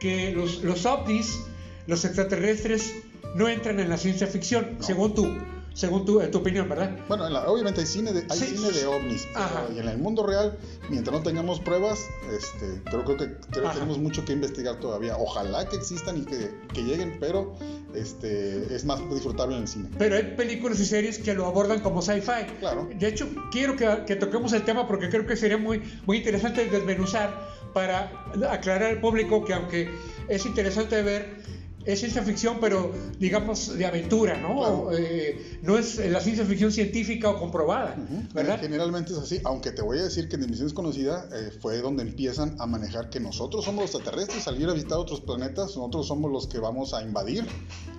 que 0.00 0.32
los, 0.32 0.64
los 0.64 0.84
ovnis, 0.86 1.40
los 1.86 2.04
extraterrestres, 2.04 2.94
no 3.34 3.48
entran 3.48 3.78
en 3.80 3.88
la 3.88 3.96
ciencia 3.96 4.26
ficción, 4.26 4.76
No. 4.78 4.82
según 4.84 5.14
tu, 5.14 5.26
según 5.72 6.04
tu, 6.04 6.20
en 6.20 6.30
tu 6.32 6.38
opinión, 6.38 6.68
¿verdad? 6.68 6.96
Bueno, 7.08 7.26
en 7.28 7.32
la- 7.32 7.48
obviamente 7.48 7.80
hay 7.80 7.86
cine 7.86 8.12
de, 8.12 8.24
hay 8.28 8.38
Sí. 8.38 8.56
cine 8.56 8.72
de 8.72 8.86
ovnis, 8.86 9.26
pero- 9.32 9.72
y 9.74 9.78
en 9.78 9.88
el 9.88 9.98
mundo 9.98 10.26
real, 10.26 10.58
mientras 10.88 11.16
no 11.16 11.22
tengamos 11.22 11.60
pruebas, 11.60 12.00
este, 12.36 12.82
creo, 12.90 13.04
creo 13.04 13.16
que 13.16 13.24
creo 13.50 13.62
que 13.62 13.68
Ajá. 13.68 13.74
tenemos 13.74 13.98
mucho 13.98 14.24
que 14.24 14.32
investigar 14.32 14.80
todavía. 14.80 15.16
Ojalá 15.16 15.68
que 15.68 15.76
existan 15.76 16.18
y 16.18 16.24
que, 16.24 16.50
que 16.74 16.82
lleguen, 16.82 17.16
pero 17.20 17.54
este, 17.94 18.74
es 18.74 18.84
más 18.84 19.00
disfrutable 19.10 19.56
en 19.56 19.62
el 19.62 19.68
cine. 19.68 19.88
Pero 19.98 20.16
hay 20.16 20.34
películas 20.36 20.78
y 20.80 20.86
series 20.86 21.18
que 21.18 21.34
lo 21.34 21.46
abordan 21.46 21.80
como 21.80 22.02
sci-fi. 22.02 22.46
Claro. 22.58 22.88
De 22.92 23.06
hecho, 23.08 23.28
quiero 23.52 23.76
que, 23.76 24.04
que 24.06 24.16
toquemos 24.16 24.52
el 24.52 24.64
tema 24.64 24.86
porque 24.88 25.08
creo 25.08 25.26
que 25.26 25.36
sería 25.36 25.56
muy, 25.56 25.82
muy 26.06 26.18
interesante 26.18 26.66
desmenuzar 26.68 27.48
para 27.72 28.10
aclarar 28.50 28.90
al 28.90 29.00
público 29.00 29.44
que 29.44 29.54
aunque 29.54 29.88
es 30.28 30.44
interesante 30.46 31.00
ver, 31.02 31.36
es 31.92 32.00
ciencia 32.00 32.22
ficción, 32.22 32.58
pero 32.60 32.92
digamos 33.18 33.76
de 33.76 33.86
aventura, 33.86 34.36
¿no? 34.40 34.56
Claro. 34.58 34.90
Eh, 34.92 35.58
no 35.62 35.78
es 35.78 35.98
la 35.98 36.20
ciencia 36.20 36.44
ficción 36.44 36.72
científica 36.72 37.30
o 37.30 37.38
comprobada, 37.38 37.96
Ujú. 37.96 38.22
¿verdad? 38.34 38.60
Generalmente 38.60 39.12
es 39.12 39.18
así, 39.18 39.40
aunque 39.44 39.72
te 39.72 39.82
voy 39.82 39.98
a 39.98 40.04
decir 40.04 40.28
que 40.28 40.36
en 40.36 40.42
Dimensión 40.42 40.68
Desconocida 40.68 41.28
eh, 41.32 41.50
fue 41.60 41.80
donde 41.80 42.02
empiezan 42.02 42.56
a 42.58 42.66
manejar 42.66 43.10
que 43.10 43.20
nosotros 43.20 43.64
somos 43.64 43.82
los 43.82 43.94
extraterrestres, 43.94 44.44
salir 44.44 44.68
a 44.68 44.72
visitar 44.72 44.98
otros 44.98 45.20
planetas, 45.20 45.76
nosotros 45.76 46.06
somos 46.06 46.30
los 46.30 46.46
que 46.46 46.58
vamos 46.58 46.94
a 46.94 47.02
invadir 47.02 47.46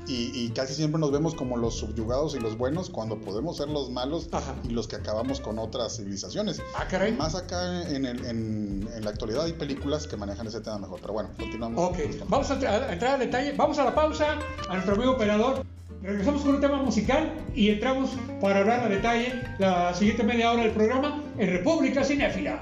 y, 0.08 0.32
y 0.46 0.50
casi 0.50 0.74
siempre 0.74 1.00
nos 1.00 1.12
vemos 1.12 1.36
como 1.36 1.58
los 1.58 1.76
subyugados 1.76 2.36
y 2.36 2.40
los 2.40 2.58
buenos 2.58 2.90
cuando 2.90 3.20
podemos 3.20 3.58
ser 3.58 3.70
los 3.70 3.90
malos 3.92 4.28
Ajá. 4.32 4.56
y 4.64 4.70
los 4.70 4.88
que 4.88 4.96
acabamos 4.96 5.40
con 5.40 5.60
otras 5.60 5.98
civilizaciones. 5.98 6.62
Ah, 6.76 6.88
caray. 6.90 7.14
Más 7.14 7.36
acá 7.36 7.88
en, 7.90 8.06
el- 8.06 8.26
en- 8.26 8.90
en 8.96 9.04
la 9.04 9.12
actualidad 9.12 9.46
hay 9.46 9.54
películas 9.54 10.08
que 10.08 10.18
manejan 10.18 10.48
ese 10.48 10.60
tema 10.62 10.80
mejor, 10.80 11.00
pero 11.02 11.14
bueno, 11.14 11.30
continuamos. 11.38 11.92
Ok, 11.92 11.98
vamos 12.28 12.50
a 12.52 12.54
entrar 12.92 13.14
al 13.14 13.20
detalle, 13.20 13.54
vamos 13.56 13.78
a 13.80 13.84
la 13.86 13.96
pausa, 13.96 14.38
a 14.68 14.74
nuestro 14.74 14.96
amigo 14.96 15.12
operador. 15.12 15.64
Regresamos 16.02 16.42
con 16.42 16.56
un 16.56 16.62
tema 16.62 16.82
musical 16.82 17.32
y 17.54 17.70
entramos 17.70 18.10
para 18.42 18.60
hablar 18.62 18.80
a 18.80 18.90
detalle 18.90 19.44
la 19.60 19.94
siguiente 19.94 20.24
media 20.24 20.52
hora 20.52 20.64
del 20.64 20.72
programa 20.72 21.22
en 21.38 21.48
República 21.52 22.04
Cinéfila. 22.04 22.60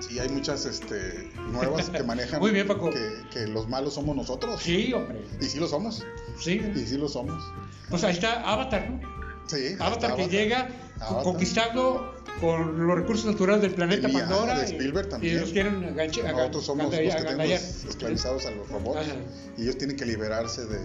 Sí, 0.00 0.18
hay 0.18 0.28
muchas 0.28 0.66
este, 0.66 1.29
nuevas 1.52 1.90
que 1.90 2.02
manejan 2.04 2.40
Muy 2.40 2.50
bien, 2.50 2.66
Paco. 2.66 2.90
Que, 2.90 3.22
que 3.32 3.46
los 3.46 3.68
malos 3.68 3.94
somos 3.94 4.14
nosotros. 4.16 4.60
Sí, 4.62 4.92
hombre. 4.92 5.22
Y 5.40 5.44
sí 5.44 5.58
lo 5.58 5.66
somos. 5.68 6.04
Sí. 6.38 6.60
Y 6.74 6.78
sí 6.86 6.96
lo 6.96 7.08
somos. 7.08 7.42
Pues 7.88 8.04
ahí 8.04 8.12
está 8.14 8.40
Avatar, 8.50 8.90
¿no? 8.90 9.00
Sí. 9.48 9.74
Avatar 9.80 10.14
que 10.16 10.28
llega 10.28 10.68
Avatar. 11.00 11.24
conquistando 11.24 12.14
con 12.40 12.86
los 12.86 12.96
recursos 12.96 13.26
naturales 13.26 13.62
del 13.62 13.74
planeta 13.74 14.08
IA 14.08 14.20
Pandora. 14.20 14.58
de 14.58 14.64
Spielberg 14.66 15.06
y- 15.06 15.10
también. 15.10 15.36
Y 15.36 15.40
los 15.40 15.50
quieren 15.50 15.84
aga- 15.98 16.32
Nosotros 16.32 16.64
somos 16.66 16.86
los 16.86 16.94
que 16.94 17.08
tenemos 17.24 17.84
esclavizados 17.88 18.46
a 18.46 18.50
los 18.52 18.68
robots. 18.68 19.00
Ajá. 19.00 19.16
Y 19.58 19.62
ellos 19.62 19.76
tienen 19.78 19.96
que 19.96 20.06
liberarse 20.06 20.66
de. 20.66 20.78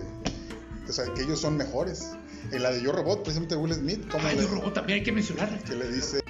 O 0.90 0.92
sea, 0.92 1.06
que 1.14 1.22
ellos 1.24 1.40
son 1.40 1.58
mejores. 1.58 2.12
En 2.52 2.62
la 2.62 2.72
de 2.72 2.80
Yo 2.82 2.92
Robot, 2.92 3.24
precisamente 3.24 3.56
Will 3.56 3.74
Smith, 3.74 4.08
como 4.08 4.28
Ay, 4.28 4.36
le, 4.36 4.44
el 4.44 4.50
robot 4.50 4.74
también 4.76 5.00
hay 5.00 5.04
que 5.04 5.12
mencionarlo. 5.12 5.58
que 5.64 5.76
le 5.76 5.92
dice: 5.92 6.22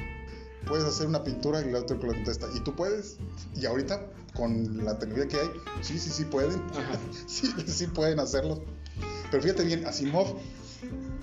Puedes 0.68 0.86
hacer 0.86 1.07
una 1.07 1.24
pintura 1.24 1.61
y 1.61 1.70
el 1.70 1.76
otro 1.76 1.97
le 1.97 2.07
contesta: 2.07 2.47
¿Y 2.55 2.59
tú 2.61 2.76
puedes? 2.76 3.18
Y 3.55 3.66
ahorita, 3.66 4.05
con 4.36 4.84
la 4.86 4.97
tecnología 4.97 5.28
que 5.28 5.39
hay, 5.39 5.51
sí, 5.82 5.99
sí, 5.99 6.09
sí 6.09 6.26
pueden. 6.26 6.61
Sí, 7.28 7.53
sí 7.68 7.88
pueden 7.88 8.20
hacerlo. 8.20 8.63
Pero 9.32 9.43
fíjate 9.43 9.63
bien, 9.63 9.86
Asimov 9.86 10.28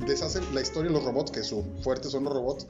deshace 0.07 0.41
la 0.53 0.61
historia 0.61 0.91
de 0.91 0.95
los 0.97 1.05
robots, 1.05 1.31
que 1.31 1.43
su 1.45 1.63
fuerte 1.83 2.11
son 2.11 2.25
los 2.25 2.33
robots, 2.33 2.67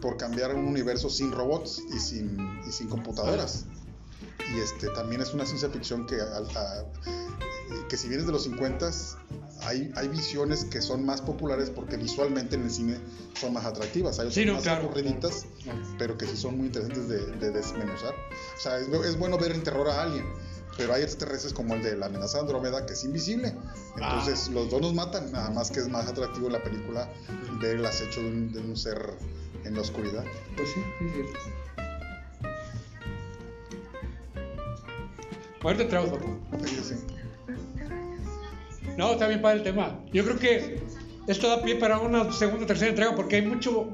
por 0.00 0.16
cambiar 0.16 0.50
a 0.50 0.54
un 0.54 0.66
universo 0.66 1.08
sin 1.08 1.32
robots 1.32 1.82
y 1.94 1.98
sin, 1.98 2.36
y 2.68 2.72
sin 2.72 2.88
computadoras. 2.88 3.64
Y 4.54 4.60
este 4.60 4.88
también 4.90 5.22
es 5.22 5.32
una 5.32 5.46
ciencia 5.46 5.70
ficción 5.70 6.06
que, 6.06 6.16
al- 6.20 6.48
a- 6.56 6.84
que 7.88 7.96
si 7.96 8.08
vienes 8.08 8.26
de 8.26 8.32
los 8.32 8.44
50 8.44 8.90
hay, 9.62 9.92
hay 9.96 10.08
visiones 10.08 10.64
que 10.64 10.82
son 10.82 11.04
más 11.06 11.20
populares 11.22 11.70
porque 11.70 11.96
visualmente 11.96 12.56
en 12.56 12.62
el 12.64 12.70
cine 12.70 12.98
son 13.38 13.52
más 13.52 13.64
atractivas. 13.64 14.18
Hay 14.18 14.26
otras 14.26 14.34
Sí, 14.34 14.44
no, 14.44 14.54
más 14.54 14.62
claro, 14.62 14.84
aburriditas, 14.84 15.46
claro. 15.62 15.78
pero 15.98 16.18
que 16.18 16.26
sí 16.26 16.36
son 16.36 16.56
muy 16.58 16.66
interesantes 16.66 17.08
de, 17.08 17.24
de 17.36 17.50
desmenuzar. 17.50 18.14
O 18.56 18.60
sea, 18.60 18.78
es, 18.78 18.88
es 18.88 19.18
bueno 19.18 19.38
ver 19.38 19.52
en 19.52 19.62
terror 19.62 19.88
a 19.88 20.02
alguien. 20.02 20.24
Pero 20.76 20.92
hay 20.92 21.02
extraterrestres 21.04 21.52
como 21.52 21.74
el 21.74 21.82
de 21.84 21.96
la 21.96 22.06
amenaza 22.06 22.38
de 22.38 22.42
Andrómeda 22.42 22.84
que 22.84 22.94
es 22.94 23.04
invisible. 23.04 23.54
Entonces 23.94 24.48
los 24.48 24.68
dos 24.70 24.80
nos 24.80 24.92
matan. 24.92 25.30
Nada 25.30 25.50
más 25.50 25.70
que 25.70 25.78
es 25.80 25.88
más 25.88 26.08
atractivo 26.08 26.48
en 26.48 26.52
la 26.54 26.62
película 26.64 27.08
ver 27.60 27.76
el 27.76 27.86
acecho 27.86 28.20
de 28.20 28.26
un, 28.28 28.52
de 28.52 28.58
un 28.60 28.76
ser 28.76 29.12
en 29.64 29.74
la 29.74 29.80
oscuridad. 29.82 30.24
Pues 30.56 30.68
sí, 30.70 30.80
sí, 30.98 31.06
sí. 31.44 31.50
Entramos, 35.84 36.10
Paco. 36.10 36.38
Sí, 36.66 36.80
sí. 36.82 36.94
No, 38.96 39.12
está 39.12 39.26
bien 39.28 39.42
para 39.42 39.54
el 39.56 39.62
tema. 39.62 40.00
Yo 40.12 40.24
creo 40.24 40.38
que 40.38 40.82
esto 41.26 41.48
da 41.48 41.62
pie 41.62 41.76
para 41.76 41.98
una 41.98 42.30
segunda 42.32 42.64
o 42.64 42.66
tercera 42.66 42.90
entrega 42.90 43.14
porque 43.14 43.36
hay 43.36 43.42
mucho. 43.46 43.88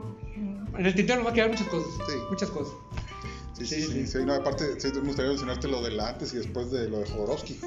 En 0.78 0.86
el 0.86 0.94
tintero 0.94 1.18
nos 1.18 1.26
va 1.26 1.30
a 1.30 1.34
quedar 1.34 1.50
muchas 1.50 1.68
cosas. 1.68 1.90
Sí. 2.08 2.16
Muchas 2.30 2.50
cosas. 2.50 2.74
Sí, 3.58 3.66
Sí, 3.66 3.74
sí, 3.76 3.82
sí, 3.82 3.92
sí. 3.92 4.06
sí, 4.06 4.18
no, 4.24 4.32
aparte, 4.34 4.80
sí, 4.80 4.88
me 4.94 5.00
gustaría 5.00 5.30
mencionarte 5.30 5.68
lo 5.68 5.82
de 5.82 5.90
la 5.90 6.08
antes 6.08 6.32
y 6.32 6.38
después 6.38 6.70
de 6.70 6.88
lo 6.88 7.00
de 7.00 7.06
Jodorowsky. 7.10 7.60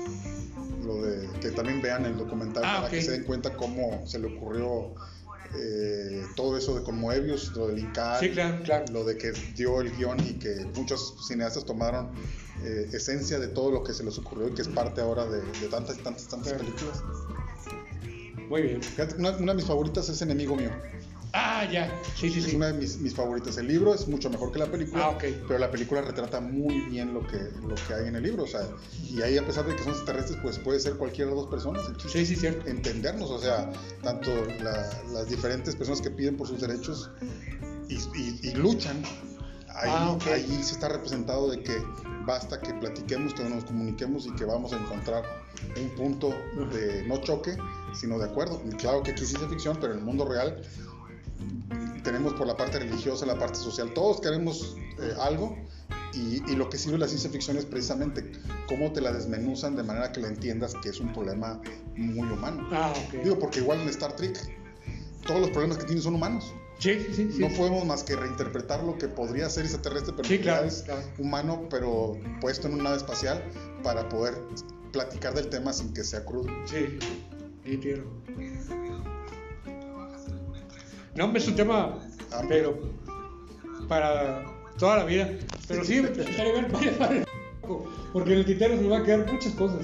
Lo 0.83 1.01
de 1.03 1.29
que 1.39 1.51
también 1.51 1.81
vean 1.81 2.05
el 2.05 2.17
documental 2.17 2.63
Ah, 2.65 2.77
para 2.77 2.89
que 2.89 3.01
se 3.01 3.11
den 3.11 3.23
cuenta 3.25 3.55
cómo 3.55 4.01
se 4.05 4.17
le 4.19 4.35
ocurrió 4.35 4.95
eh, 5.55 6.25
todo 6.35 6.57
eso 6.57 6.75
de 6.77 6.83
con 6.83 6.99
Moebius, 6.99 7.55
lo 7.55 7.67
del 7.67 7.79
Incal, 7.79 8.19
Sí, 8.19 8.29
claro, 8.31 8.63
claro. 8.63 8.85
lo 8.91 9.03
de 9.03 9.17
que 9.17 9.31
dio 9.55 9.81
el 9.81 9.95
guion 9.95 10.19
y 10.19 10.33
que 10.33 10.65
muchos 10.75 11.15
cineastas 11.27 11.65
tomaron 11.65 12.11
eh, 12.63 12.89
esencia 12.93 13.39
de 13.39 13.47
todo 13.47 13.71
lo 13.71 13.83
que 13.83 13.93
se 13.93 14.03
les 14.03 14.17
ocurrió 14.17 14.47
y 14.49 14.53
que 14.53 14.61
es 14.63 14.67
parte 14.67 15.01
ahora 15.01 15.25
de, 15.25 15.41
de 15.41 15.67
tantas, 15.69 15.97
tantas, 15.99 16.27
tantas 16.27 16.53
películas. 16.53 17.03
Muy 18.49 18.61
bien. 18.61 18.81
Una 19.17 19.31
de 19.31 19.53
mis 19.55 19.65
favoritas 19.65 20.09
es 20.09 20.21
Enemigo 20.21 20.55
Mío. 20.55 20.69
Ah, 21.35 21.65
ya. 21.65 21.91
Sí, 22.15 22.29
sí, 22.29 22.39
es 22.39 22.45
sí. 22.45 22.55
una 22.55 22.67
de 22.67 22.73
mis, 22.73 22.99
mis 22.99 23.15
favoritas. 23.15 23.57
El 23.57 23.67
libro 23.67 23.91
es 23.93 24.07
mucho 24.07 24.29
mejor 24.29 24.51
que 24.51 24.59
la 24.59 24.67
película, 24.67 25.07
Ah, 25.09 25.17
pero 25.47 25.57
la 25.57 25.71
película 25.71 26.01
retrata 26.01 26.39
muy 26.39 26.81
bien 26.81 27.11
lo 27.13 27.25
que, 27.25 27.37
lo 27.67 27.73
que 27.73 27.93
hay 27.95 28.07
en 28.07 28.15
el 28.15 28.21
libro. 28.23 28.43
O 28.43 28.47
sea, 28.47 28.61
y 29.09 29.19
ahí, 29.23 29.37
a 29.39 29.45
pesar 29.45 29.65
de 29.65 29.75
que 29.75 29.81
son 29.83 29.93
extraterrestres, 29.93 30.37
pues 30.43 30.59
puede 30.59 30.79
ser 30.79 30.93
cualquiera 30.95 31.31
de 31.31 31.35
dos 31.35 31.47
personas. 31.47 31.87
El 31.89 31.99
Sí, 32.09 32.23
sí, 32.25 32.35
cierto. 32.35 32.69
entendernos, 32.69 33.31
o 33.31 33.39
sea, 33.39 33.71
tanto 34.03 34.29
la- 34.61 35.01
las 35.11 35.27
diferentes 35.27 35.75
personas 35.75 36.01
que 36.01 36.11
piden 36.11 36.37
por 36.37 36.47
sus 36.47 36.61
derechos 36.61 37.09
y, 37.89 37.95
y- 37.95 38.39
y 38.43 38.51
luchan, 38.53 39.01
ahí, 39.69 39.89
Ah, 39.91 40.11
ok. 40.11 40.27
ahí 40.27 40.61
se 40.63 40.73
está 40.73 40.87
representado 40.89 41.49
de 41.49 41.63
que 41.63 41.75
basta 42.27 42.61
que 42.61 42.73
platiquemos, 42.75 43.33
que 43.33 43.43
nos 43.43 43.63
comuniquemos 43.65 44.27
y 44.27 44.31
que 44.35 44.45
vamos 44.45 44.71
a 44.71 44.77
encontrar 44.77 45.23
un 45.81 45.89
punto 45.95 46.29
de 46.71 47.03
no 47.07 47.17
choque, 47.17 47.57
sino 47.93 48.19
de 48.19 48.25
acuerdo. 48.25 48.61
Y 48.71 48.75
claro 48.75 49.01
que 49.01 49.11
aquí 49.11 49.23
es 49.23 49.29
ciencia 49.29 49.49
ficción, 49.49 49.77
pero 49.81 49.93
en 49.93 49.99
el 49.99 50.05
mundo 50.05 50.25
real 50.25 50.61
tenemos 52.03 52.33
por 52.33 52.47
la 52.47 52.57
parte 52.57 52.79
religiosa, 52.79 53.25
la 53.25 53.37
parte 53.37 53.57
social, 53.59 53.93
todos 53.93 54.19
queremos 54.21 54.75
eh, 54.99 55.13
algo 55.21 55.57
y, 56.13 56.41
y 56.51 56.55
lo 56.55 56.69
que 56.69 56.77
sirve 56.77 56.97
la 56.97 57.07
ciencia 57.07 57.29
ficción 57.29 57.57
es 57.57 57.65
precisamente 57.65 58.31
cómo 58.67 58.91
te 58.91 59.01
la 59.01 59.11
desmenuzan 59.11 59.75
de 59.75 59.83
manera 59.83 60.11
que 60.11 60.19
la 60.21 60.27
entiendas 60.27 60.75
que 60.81 60.89
es 60.89 60.99
un 60.99 61.11
problema 61.13 61.61
muy 61.95 62.29
humano. 62.29 62.67
Ah, 62.71 62.93
ok. 63.07 63.23
Digo, 63.23 63.39
porque 63.39 63.59
igual 63.59 63.81
en 63.81 63.89
Star 63.89 64.15
Trek 64.15 64.37
todos 65.25 65.39
los 65.39 65.49
problemas 65.51 65.77
que 65.77 65.85
tienen 65.85 66.03
son 66.03 66.15
humanos. 66.15 66.53
Sí, 66.79 66.99
sí, 67.15 67.29
sí. 67.31 67.39
No 67.39 67.47
podemos 67.55 67.85
más 67.85 68.03
que 68.03 68.15
reinterpretar 68.15 68.83
lo 68.83 68.97
que 68.97 69.07
podría 69.07 69.49
ser 69.49 69.63
extraterrestre, 69.63 70.13
pero 70.17 70.27
Sí, 70.27 70.39
claro, 70.39 70.67
es 70.67 70.81
claro. 70.81 71.01
humano, 71.17 71.67
pero 71.69 72.17
puesto 72.41 72.67
en 72.67 72.73
una 72.73 72.83
nave 72.85 72.97
espacial 72.97 73.41
para 73.83 74.09
poder 74.09 74.35
platicar 74.91 75.33
del 75.33 75.47
tema 75.49 75.71
sin 75.71 75.93
que 75.93 76.03
sea 76.03 76.25
crudo. 76.25 76.49
Sí, 76.65 77.77
tierra. 77.77 78.03
No, 81.15 81.25
hombre, 81.25 81.41
es 81.41 81.47
un 81.47 81.55
tema, 81.55 81.99
Amplio. 82.31 82.49
pero 82.49 83.87
para 83.87 84.43
toda 84.77 84.97
la 84.97 85.03
vida. 85.05 85.29
Pero 85.67 85.83
sí, 85.83 85.97
estaría 85.97 86.53
bien 86.53 86.71
varias- 86.71 86.97
varias- 86.99 87.25
porque 88.11 88.33
en 88.33 88.39
el 88.39 88.45
tintero 88.45 88.75
se 88.75 88.81
me 88.81 88.89
va 88.89 88.97
a 88.99 89.03
quedar 89.03 89.31
muchas 89.31 89.53
cosas. 89.53 89.79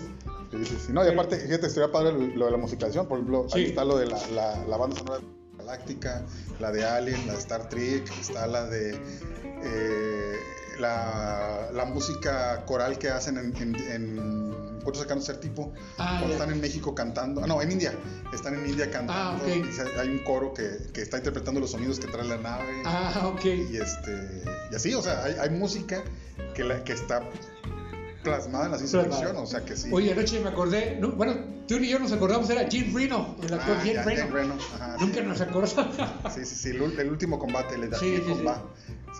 Sí, 0.52 0.66
sí, 0.66 0.78
sí. 0.88 0.94
No, 0.94 1.06
y 1.06 1.10
aparte, 1.10 1.38
fíjate, 1.38 1.68
estaría 1.68 1.92
padre 1.92 2.12
lo 2.14 2.20
lo 2.36 2.46
de 2.46 2.52
la 2.52 2.58
musicalización. 2.58 3.08
Por 3.08 3.18
ejemplo, 3.20 3.46
ahí 3.54 3.66
está 3.66 3.86
lo 3.86 3.98
de 3.98 4.08
la, 4.08 4.20
la, 4.30 4.66
la 4.66 4.78
banda 4.78 4.96
sonora 4.98 5.22
galáctica, 5.58 6.26
la 6.60 6.72
de 6.72 6.84
Alien, 6.84 7.28
la 7.28 7.34
de 7.34 7.40
Star 7.40 7.70
Trek, 7.70 8.10
está 8.20 8.48
la 8.48 8.66
de 8.68 8.92
eh, 9.64 10.36
la, 10.80 11.70
la 11.74 11.86
música 11.86 12.64
coral 12.66 12.98
que 12.98 13.10
hacen 13.10 13.38
en, 13.38 13.56
en, 13.58 13.76
en 13.76 14.54
encuentros 14.80 15.00
cercanos 15.00 15.24
a 15.26 15.34
ser 15.34 15.38
tipo 15.42 15.74
Ah, 15.98 16.18
cuando 16.20 16.28
ya. 16.30 16.34
están 16.36 16.52
en 16.52 16.62
México 16.62 16.96
cantando, 16.96 17.42
ah, 17.44 17.48
no, 17.48 17.62
en 17.62 17.72
India, 17.72 17.94
están 18.34 18.54
en 18.56 18.68
India 18.70 18.90
cantando 18.90 19.14
Ah, 19.14 19.38
ok. 19.42 19.48
y 19.48 20.00
hay 20.00 20.08
un 20.10 20.20
coro 20.24 20.54
que, 20.54 20.78
que 20.94 21.02
está 21.02 21.18
interpretando 21.18 21.60
los 21.60 21.72
sonidos 21.72 22.00
que 22.00 22.08
trae 22.08 22.26
la 22.28 22.38
nave 22.38 22.82
Ah, 22.86 23.28
ok. 23.34 23.46
y 23.46 23.78
este 23.78 24.44
y 24.72 24.76
así, 24.76 24.94
o 24.94 25.02
sea, 25.02 25.24
hay, 25.24 25.36
hay 25.40 25.50
música 25.50 26.02
que, 26.56 26.64
la, 26.64 26.84
que 26.84 26.94
está 26.94 27.22
plasmada 28.24 28.66
en 28.66 28.72
la 28.72 28.78
ciencia 28.78 29.04
ficción, 29.04 29.36
o 29.38 29.46
sea 29.46 29.64
que 29.64 29.76
sí. 29.78 29.90
Oye, 29.92 30.12
anoche 30.12 30.40
me 30.42 30.50
acordé, 30.50 30.98
no, 31.00 31.12
bueno, 31.14 31.36
tú 31.68 31.76
y 31.76 31.90
yo 31.90 32.00
nos 32.00 32.12
acordamos, 32.12 32.50
era 32.50 32.68
Jim 32.70 32.94
Reno, 32.94 33.36
el 33.42 33.54
actor 33.54 33.78
Ah, 33.78 33.82
Jim 33.84 33.96
Reno. 34.04 34.28
Reno, 34.30 34.54
ajá, 34.76 34.98
Nunca 35.00 35.20
sí. 35.22 35.26
nos 35.26 35.42
acordamos. 35.42 35.76
Sí, 36.36 36.46
sí, 36.46 36.56
sí, 36.56 36.70
el, 36.70 37.00
el 37.00 37.10
último 37.10 37.40
combate, 37.40 37.76
el 37.76 37.90
de 37.90 37.98
Sí, 37.98 38.18
sí, 38.18 38.24
sí. 38.36 38.44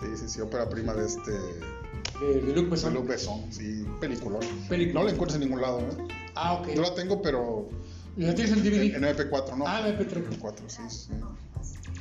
Sí, 0.00 0.06
sí, 0.16 0.28
sí, 0.28 0.40
ópera 0.40 0.68
prima 0.68 0.94
de 0.94 1.06
este 1.06 1.30
de, 1.30 2.40
de 2.40 2.54
Luc 2.54 2.64
de 2.64 2.70
Besson. 2.70 2.94
Luc 2.94 3.06
Besson, 3.06 3.52
sí, 3.52 3.84
peliculón. 4.00 4.40
Película. 4.68 5.00
No 5.00 5.06
la 5.06 5.12
encuentras 5.12 5.40
en 5.40 5.46
ningún 5.48 5.60
lado, 5.62 5.80
¿eh? 5.80 6.08
Ah, 6.34 6.54
ok. 6.54 6.68
Yo 6.74 6.82
la 6.82 6.94
tengo, 6.94 7.20
pero 7.22 7.68
¿La 8.16 8.34
tienes 8.34 8.52
en 8.52 8.58
en, 8.58 8.64
DVD? 8.64 8.94
en 8.96 9.02
MP4, 9.16 9.56
¿no? 9.56 9.64
Ah, 9.66 9.86
en 9.86 9.98
MP3. 9.98 10.24
MP4, 10.28 10.54
sí, 10.68 10.82
sí. 10.88 11.10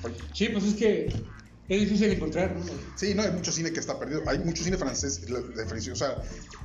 Oye, 0.03 0.15
Sí, 0.33 0.49
pues 0.49 0.63
es 0.65 0.73
que 0.75 1.13
es 1.69 1.79
difícil 1.81 2.11
encontrar, 2.11 2.55
¿no? 2.55 2.63
Sí, 2.95 3.13
no, 3.13 3.21
hay 3.21 3.31
mucho 3.31 3.51
cine 3.51 3.71
que 3.71 3.79
está 3.79 3.97
perdido. 3.99 4.23
Hay 4.27 4.39
mucho 4.39 4.63
cine 4.63 4.75
francés, 4.77 5.21
de 5.21 5.65
Francia, 5.65 5.93
o 5.93 5.95
sea, 5.95 6.15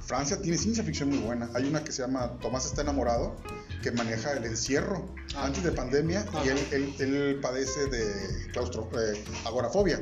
Francia 0.07 0.41
tiene 0.41 0.57
ciencia 0.59 0.83
ficción 0.83 1.11
muy 1.11 1.19
buena. 1.19 1.51
Hay 1.55 1.65
una 1.65 1.85
que 1.85 1.93
se 1.93 2.03
llama 2.03 2.39
Tomás 2.41 2.65
está 2.67 2.83
enamorado, 2.83 3.37
que 3.83 3.91
maneja 3.93 4.33
el 4.33 4.45
encierro 4.45 5.15
Ah. 5.37 5.47
antes 5.47 5.63
de 5.65 5.73
pandemia 5.73 6.25
y 6.33 6.37
Ajá. 6.37 6.53
él, 6.53 6.59
él, 7.01 7.13
él 7.13 7.39
padece 7.43 7.87
de 7.87 8.51
claustro, 8.53 8.89
eh, 8.99 9.23
agorafobia. 9.45 10.01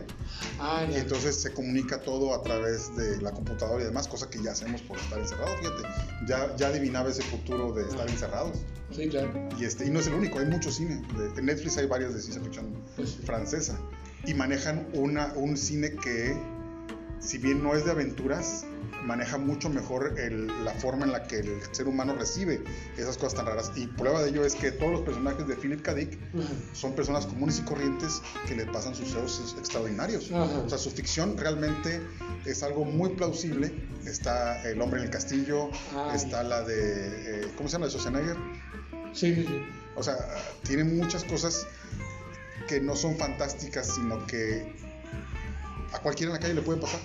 Ah, 0.60 0.86
Y 0.90 0.96
entonces 0.96 1.36
se 1.36 1.52
comunica 1.52 2.00
todo 2.00 2.34
a 2.34 2.42
través 2.42 2.94
de 2.96 3.20
la 3.22 3.32
computadora 3.32 3.82
y 3.82 3.86
demás, 3.86 4.06
cosa 4.08 4.28
que 4.30 4.42
ya 4.42 4.52
hacemos 4.52 4.82
por 4.82 4.98
estar 4.98 5.18
encerrados, 5.18 5.58
fíjate. 5.60 5.82
Ya, 6.28 6.54
ya 6.56 6.68
adivinaba 6.68 7.10
ese 7.10 7.22
futuro 7.22 7.72
de 7.72 7.82
estar 7.82 8.06
Ah. 8.06 8.10
encerrados. 8.12 8.58
Sí, 8.94 9.08
claro. 9.08 9.32
Y, 9.58 9.64
este, 9.64 9.86
y 9.86 9.90
no 9.90 10.00
es 10.00 10.06
el 10.06 10.14
único, 10.14 10.38
hay 10.38 10.46
mucho 10.46 10.70
cine. 10.70 11.02
En 11.36 11.46
Netflix 11.46 11.78
hay 11.78 11.86
varias 11.86 12.12
de 12.14 12.20
ciencia 12.20 12.42
ficción 12.42 12.74
Pues 12.96 13.16
francesa. 13.24 13.78
Y 14.26 14.34
manejan 14.34 14.86
una, 14.92 15.32
un 15.34 15.56
cine 15.56 15.90
que, 15.96 16.36
si 17.20 17.38
bien 17.38 17.62
no 17.62 17.74
es 17.74 17.84
de 17.84 17.90
aventuras, 17.90 18.64
maneja 19.04 19.36
mucho 19.36 19.68
mejor 19.68 20.14
el- 20.20 20.46
la 20.64 20.72
forma 20.74 21.04
en 21.04 21.10
la 21.10 21.24
que 21.24 21.40
el 21.40 21.60
ser 21.72 21.88
humano 21.88 22.14
recibe 22.14 22.62
esas 22.96 23.16
cosas 23.18 23.34
tan 23.34 23.46
raras. 23.46 23.72
Y 23.74 23.88
prueba 23.88 24.22
de 24.22 24.28
ello 24.30 24.44
es 24.44 24.54
que 24.54 24.70
todos 24.70 24.92
los 24.92 25.00
personajes 25.00 25.48
de 25.48 25.56
Philip 25.56 25.82
K. 25.82 25.94
Dick 25.94 26.18
Ajá. 26.38 26.46
son 26.72 26.94
personas 26.94 27.26
comunes 27.26 27.58
y 27.58 27.62
corrientes 27.62 28.22
que 28.46 28.54
le 28.54 28.64
pasan 28.66 28.94
sucesos 28.94 29.56
extraordinarios. 29.58 30.30
Ajá. 30.30 30.44
O 30.60 30.68
sea, 30.68 30.78
su 30.78 30.92
ficción 30.92 31.36
realmente 31.36 32.00
es 32.44 32.62
algo 32.62 32.84
muy 32.84 33.10
plausible. 33.16 33.72
Está 34.06 34.62
El 34.62 34.80
hombre 34.80 35.00
en 35.00 35.06
el 35.06 35.10
castillo, 35.10 35.68
Ay. 35.96 36.14
está 36.16 36.44
la 36.44 36.62
de, 36.62 37.40
eh, 37.42 37.48
¿cómo 37.56 37.68
se 37.68 37.72
llama? 37.72 37.86
De 37.86 37.90
Schwarzenegger. 37.92 38.36
Sí, 39.12 39.34
sí, 39.34 39.44
sí. 39.48 39.62
O 39.96 40.02
sea, 40.04 40.14
tiene 40.62 40.84
muchas 40.84 41.24
cosas 41.24 41.66
que 42.66 42.80
no 42.80 42.96
son 42.96 43.16
fantásticas, 43.16 43.86
sino 43.94 44.26
que 44.26 44.74
a 45.92 45.98
cualquiera 46.00 46.30
en 46.30 46.34
la 46.34 46.40
calle 46.40 46.54
le 46.54 46.62
puede 46.62 46.80
pasar. 46.80 47.00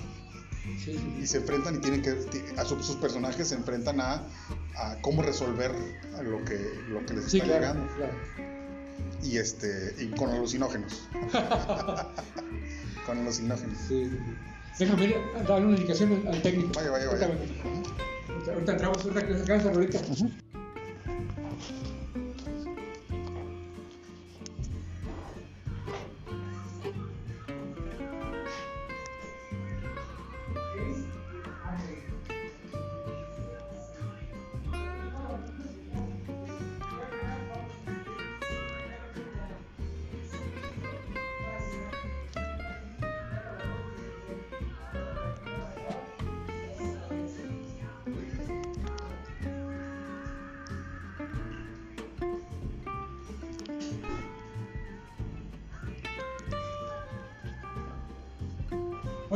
sí. 0.84 1.18
Y 1.22 1.28
se 1.28 1.38
enfrentan 1.38 1.76
y 1.76 1.80
tienen 1.80 2.02
que, 2.02 2.16
a 2.58 2.66
su- 2.66 2.82
sus 2.84 2.96
personajes 2.98 3.48
se 3.50 3.56
enfrentan 3.56 4.00
a, 4.02 4.24
a 4.76 4.98
cómo 5.02 5.22
resolver 5.22 5.72
lo 6.24 6.44
que, 6.46 6.80
lo 6.90 7.06
que 7.06 7.14
les 7.16 7.26
Sí, 7.26 7.38
está 7.38 7.58
claro, 7.58 7.74
llegando. 7.76 7.96
claro. 7.96 8.14
Y, 9.24 9.38
este, 9.38 9.96
y 10.00 10.08
con 10.12 10.30
alucinógenos. 10.30 11.08
con 13.06 13.18
alucinógenos. 13.20 13.78
Sí. 13.88 14.12
Déjame 14.80 15.06
ir 15.06 15.16
a 15.36 15.44
darle 15.44 15.66
una 15.68 15.76
indicación 15.76 16.24
al, 16.28 16.42
técnico. 16.42 16.72
Vaya, 16.76 16.92
vaya, 16.92 17.10
vaya. 17.10 17.26
Ahorita- 18.54 18.72
entramos, 18.74 19.04
ahorita 19.04 19.26
que 19.26 19.54
ahorita. 19.70 20.00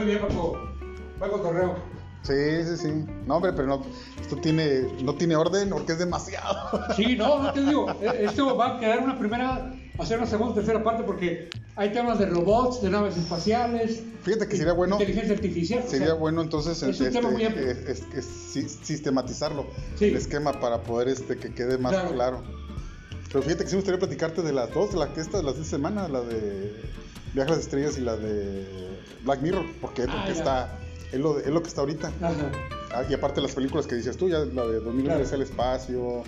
Muy 0.01 0.09
bien, 0.15 0.19
Paco. 0.21 0.57
Paco 1.19 1.43
Correo. 1.43 1.75
Sí, 2.23 2.33
sí, 2.65 2.77
sí. 2.77 3.05
No, 3.27 3.35
hombre, 3.37 3.53
pero 3.53 3.67
no, 3.67 3.85
esto 4.19 4.35
tiene, 4.37 4.81
no 5.03 5.13
tiene 5.15 5.35
orden 5.35 5.69
porque 5.69 5.91
es 5.93 5.99
demasiado. 5.99 6.55
Sí, 6.95 7.15
no, 7.15 7.41
no 7.43 7.53
te 7.53 7.63
digo. 7.63 7.87
eh, 8.01 8.25
Esto 8.27 8.55
va 8.57 8.77
a 8.77 8.79
quedar 8.79 8.99
una 9.03 9.17
primera, 9.19 9.73
hacer 9.99 10.17
una 10.17 10.25
segunda, 10.27 10.55
tercera 10.55 10.83
parte 10.83 11.03
porque 11.03 11.49
hay 11.75 11.91
temas 11.93 12.17
de 12.17 12.25
robots, 12.25 12.81
de 12.81 12.89
naves 12.89 13.15
espaciales. 13.17 14.01
Fíjate 14.23 14.47
que 14.47 14.57
sería 14.57 14.73
bueno. 14.73 14.95
Inteligencia 14.95 15.35
artificial. 15.35 15.83
o 15.85 15.89
Sería 15.89 16.07
sea, 16.07 16.15
bueno 16.15 16.41
entonces 16.41 16.81
es 16.81 16.99
este, 16.99 17.11
tema 17.11 17.29
muy 17.29 17.45
amplio. 17.45 17.69
es- 17.69 17.77
es- 17.87 18.03
es 18.15 18.25
si- 18.25 18.69
sistematizarlo, 18.69 19.67
Sí. 19.97 20.05
el 20.05 20.15
esquema 20.15 20.51
para 20.59 20.81
poder 20.81 21.09
este, 21.09 21.37
que 21.37 21.53
quede 21.53 21.77
más 21.77 21.91
Claro. 21.91 22.11
claro. 22.13 22.43
Pero 23.31 23.43
fíjate 23.43 23.63
que 23.63 23.69
sí 23.69 23.75
me 23.75 23.81
gustaría 23.81 23.99
platicarte 23.99 24.41
de 24.41 24.51
las 24.51 24.73
dos, 24.73 24.93
la 24.95 25.13
que 25.13 25.21
esta 25.21 25.37
de 25.37 25.43
las 25.43 25.55
de 25.55 25.61
esta 25.61 25.77
semana, 25.77 26.07
la 26.07 26.21
de 26.21 26.81
Viaje 27.33 27.51
a 27.51 27.55
las 27.55 27.63
Estrellas 27.63 27.97
y 27.97 28.01
la 28.01 28.17
de 28.17 28.65
Black 29.23 29.41
Mirror, 29.41 29.65
porque, 29.79 30.03
Ah, 30.03 30.11
porque 30.11 30.33
ya. 30.33 30.39
está, 30.39 30.79
es 31.11 31.19
lo, 31.19 31.39
es 31.39 31.47
lo 31.47 31.61
que 31.61 31.67
está 31.69 31.81
ahorita. 31.81 32.11
Ajá. 32.21 32.51
Ah, 32.93 33.03
y 33.09 33.13
aparte 33.13 33.39
las 33.41 33.53
películas 33.53 33.87
que 33.87 33.95
dices 33.95 34.17
tú, 34.17 34.27
ya 34.29 34.39
la 34.39 34.65
de 34.67 34.79
2003 34.81 35.29
Claro. 35.29 35.35
el 35.35 35.41
espacio, 35.41 36.23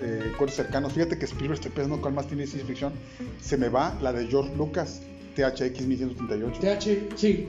eh, 0.00 0.32
cercanos. 0.48 0.92
Fíjate 0.92 1.18
que 1.18 1.24
Spielberg, 1.24 1.54
estoy 1.54 1.72
pensando 1.72 2.00
cuál 2.00 2.14
más 2.14 2.26
tiene 2.28 2.46
ciencia 2.46 2.66
ficción. 2.66 2.92
Se 3.40 3.56
me 3.56 3.68
va 3.68 3.98
la 4.00 4.12
de 4.12 4.26
George 4.28 4.54
Lucas, 4.56 5.00
THX 5.34 5.82
1138. 5.86 6.60
TH, 6.60 7.16
sí. 7.16 7.48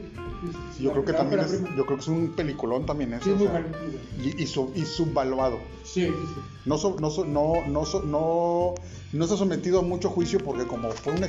Sí, 0.75 0.83
yo 0.83 0.91
creo 0.91 1.03
que 1.05 1.11
La 1.13 1.17
también 1.19 1.41
es, 1.41 1.61
yo 1.75 1.85
creo 1.85 1.97
que 1.97 2.01
es 2.01 2.07
un 2.07 2.33
peliculón 2.35 2.85
también 2.85 3.13
eso. 3.13 3.23
Sí, 3.25 3.31
o 3.31 3.39
sea, 3.39 3.65
y, 4.23 4.43
y, 4.43 4.45
sub- 4.47 4.71
y 4.75 4.85
subvaluado. 4.85 5.57
Sí. 5.83 6.11
No, 6.65 6.77
so- 6.77 6.95
no, 6.99 7.09
so- 7.09 7.25
no, 7.25 7.53
no, 7.67 7.85
so- 7.85 8.03
no, 8.03 8.75
no 9.13 9.27
se 9.27 9.33
ha 9.33 9.37
sometido 9.37 9.79
a 9.79 9.81
mucho 9.81 10.09
juicio 10.09 10.39
porque 10.39 10.65
como 10.67 10.91
fue 10.91 11.13
un 11.13 11.23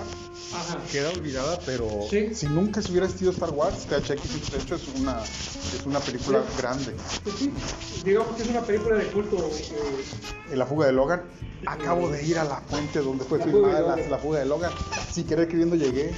éxito, 0.00 0.56
Ajá. 0.56 0.78
queda 0.90 1.10
olvidada, 1.10 1.58
pero 1.64 1.88
si 2.10 2.46
nunca 2.46 2.82
se 2.82 2.90
hubiera 2.90 3.06
existido 3.06 3.32
Star 3.32 3.50
Wars, 3.50 3.86
THX, 3.86 4.52
de 4.52 4.58
hecho 4.58 4.74
es 4.76 4.88
una, 5.00 5.22
es 5.22 5.86
una 5.86 6.00
película 6.00 6.42
grande. 6.58 6.94
Sí, 7.38 7.52
digamos 8.04 8.36
que 8.36 8.42
es 8.42 8.48
una 8.48 8.60
película 8.62 8.96
de 8.96 9.06
culto. 9.06 9.50
En 10.50 10.58
la 10.58 10.66
fuga 10.66 10.86
de 10.86 10.92
Logan, 10.92 11.22
acabo 11.66 12.08
de 12.10 12.24
ir 12.24 12.38
a 12.38 12.44
la 12.44 12.56
fuente 12.56 13.00
donde 13.00 13.24
fue 13.24 13.42
filmada 13.42 13.96
la, 13.96 14.18
fuga 14.18 14.40
de 14.40 14.46
Logan. 14.46 14.72
Sin 15.10 15.26
querer 15.26 15.48
queriendo 15.48 15.76
llegué. 15.76 16.12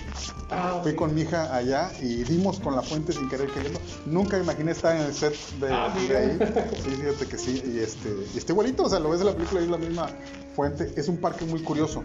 Ah, 0.51 0.81
Fui 0.83 0.95
con 0.95 1.14
mi 1.14 1.22
hija 1.22 1.55
allá 1.55 1.91
y 2.01 2.25
dimos 2.25 2.61
con 2.61 2.77
la 2.77 2.83
fuente 2.83 3.12
sin 3.12 3.29
querer 3.29 3.49
queriendo. 3.51 3.81
Nunca 4.07 4.39
imaginé 4.39 4.72
estar 4.72 4.97
en 4.97 5.03
el 5.03 5.14
set 5.14 5.35
de, 5.61 5.72
ah, 5.72 5.93
ahí. 5.95 6.39
Sí, 6.83 6.91
fíjate 6.91 7.27
que 7.27 7.39
sí. 7.39 7.62
Y 7.64 7.79
este, 7.79 8.09
y 8.35 8.39
está 8.39 8.53
igualito, 8.53 8.85
o 8.85 8.89
sea, 8.89 8.99
lo 8.99 9.11
ves 9.11 9.20
en 9.20 9.27
la 9.27 9.35
película 9.35 9.61
y 9.61 9.64
es 9.64 9.70
la 9.70 9.79
misma 9.79 10.09
fuente. 10.55 10.93
Es 10.97 11.09
un 11.09 11.18
parque 11.18 11.45
muy 11.45 11.62
curioso. 11.62 12.05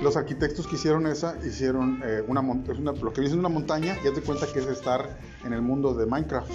Los 0.00 0.16
arquitectos 0.16 0.66
que 0.66 0.74
hicieron 0.74 1.06
esa 1.06 1.36
hicieron 1.46 2.00
eh, 2.04 2.24
una, 2.26 2.40
una, 2.40 2.92
lo 2.92 3.12
que 3.12 3.20
dicen 3.20 3.38
una 3.38 3.48
montaña 3.48 3.96
y 4.04 4.08
haz 4.08 4.14
de 4.14 4.22
cuenta 4.22 4.46
que 4.52 4.58
es 4.58 4.66
estar 4.66 5.18
en 5.44 5.52
el 5.52 5.62
mundo 5.62 5.94
de 5.94 6.06
Minecraft. 6.06 6.50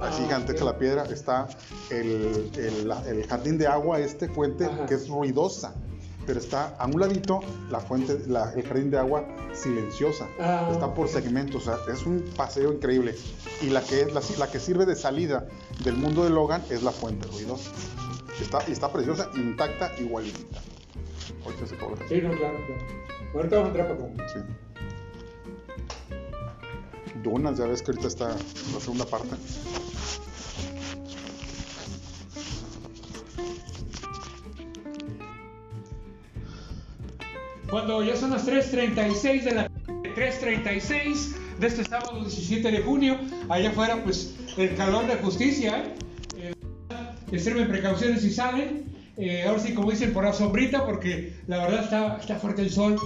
Así 0.00 0.22
ah, 0.22 0.24
gigante 0.24 0.52
la 0.62 0.76
piedra 0.76 1.04
está 1.04 1.48
el, 1.90 2.50
el, 2.56 3.26
jardín 3.26 3.56
de 3.56 3.66
agua, 3.66 3.98
este 3.98 4.28
fuente 4.28 4.68
que 4.86 4.94
es 4.94 5.08
ruidosa, 5.08 5.72
pero 6.26 6.38
está 6.38 6.76
a 6.76 6.86
un 6.86 7.00
ladito 7.00 7.40
la 7.70 7.80
fuente, 7.80 8.18
la, 8.26 8.52
el 8.52 8.62
jardín 8.62 8.90
de 8.90 8.98
agua 8.98 9.24
silenciosa. 9.54 10.26
Ah, 10.38 10.68
está 10.70 10.92
por 10.92 11.08
segmentos, 11.08 11.66
o 11.66 11.76
sea, 11.76 11.94
es 11.94 12.04
un 12.04 12.22
paseo 12.36 12.74
increíble. 12.74 13.14
Y 13.62 13.70
la 13.70 13.80
que, 13.80 14.02
es, 14.02 14.12
la, 14.12 14.20
la, 14.38 14.50
que 14.50 14.60
sirve 14.60 14.84
de 14.84 14.96
salida 14.96 15.46
del 15.82 15.96
mundo 15.96 16.24
de 16.24 16.30
Logan 16.30 16.62
es 16.68 16.82
la 16.82 16.90
fuente 16.90 17.26
ruidosa. 17.28 17.70
Está, 18.38 18.58
está 18.66 18.92
preciosa, 18.92 19.30
intacta, 19.34 19.92
igualita. 19.98 20.60
Ahorita 21.44 21.66
se 21.66 21.74
acabó 21.74 21.96
Sí, 22.08 22.20
no, 22.22 22.30
claro, 22.36 22.58
claro. 22.66 22.86
Ahorita 23.34 23.56
vamos 23.56 23.76
a 23.76 23.78
entrar 23.78 23.96
para 23.98 24.28
Sí. 24.28 24.38
Dunas, 27.22 27.58
ya 27.58 27.66
ves 27.66 27.82
que 27.82 27.90
ahorita 27.90 28.08
está 28.08 28.28
la 28.28 28.80
segunda 28.80 29.04
parte. 29.04 29.36
Cuando 37.70 38.02
ya 38.04 38.16
son 38.16 38.30
las 38.30 38.46
3.36 38.46 39.42
de 39.42 39.54
la 39.54 39.68
3.36 39.68 41.58
de 41.58 41.66
este 41.66 41.84
sábado 41.84 42.20
17 42.20 42.70
de 42.70 42.82
junio, 42.82 43.18
allá 43.48 43.70
afuera 43.70 44.02
pues 44.04 44.34
el 44.56 44.76
calor 44.76 45.06
de 45.06 45.16
justicia, 45.16 45.92
eh, 46.36 46.54
extremen 47.32 47.68
precauciones 47.68 48.22
si 48.22 48.30
salen, 48.30 48.85
eh, 49.16 49.44
ahora 49.46 49.60
sí, 49.60 49.72
como 49.72 49.90
dicen, 49.90 50.12
por 50.12 50.24
la 50.24 50.32
sombrita, 50.32 50.84
porque 50.84 51.34
la 51.46 51.58
verdad 51.58 51.84
está, 51.84 52.16
está 52.18 52.36
fuerte 52.36 52.62
el 52.62 52.70
sol 52.70 52.98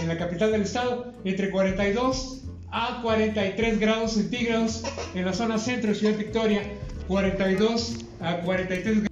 en 0.00 0.08
la 0.08 0.16
capital 0.16 0.52
del 0.52 0.62
estado, 0.62 1.12
entre 1.24 1.50
42 1.50 2.44
a 2.70 3.00
43 3.02 3.78
grados 3.78 4.12
centígrados 4.12 4.82
en 5.14 5.24
la 5.24 5.32
zona 5.32 5.58
centro 5.58 5.90
de 5.90 5.94
Ciudad 5.94 6.16
Victoria, 6.16 6.62
42 7.06 8.04
a 8.20 8.36
43 8.38 8.84
grados. 8.84 9.08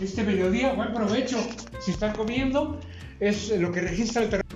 Este 0.00 0.22
mediodía, 0.22 0.72
buen 0.74 0.92
provecho 0.92 1.38
si 1.80 1.90
están 1.90 2.14
comiendo, 2.14 2.80
es 3.18 3.50
lo 3.50 3.72
que 3.72 3.80
registra 3.80 4.22
el 4.22 4.28
terreno 4.28 4.46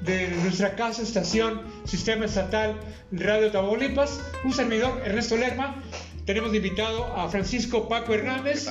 de 0.00 0.28
nuestra 0.42 0.74
casa, 0.74 1.02
estación, 1.02 1.62
sistema 1.84 2.24
estatal 2.24 2.80
Radio 3.12 3.50
Tamaulipas, 3.50 4.20
un 4.44 4.52
servidor, 4.52 5.00
Ernesto 5.04 5.36
Lerma. 5.36 5.82
Tenemos 6.26 6.54
invitado 6.54 7.04
a 7.16 7.28
Francisco 7.28 7.88
Paco 7.88 8.14
Hernández. 8.14 8.68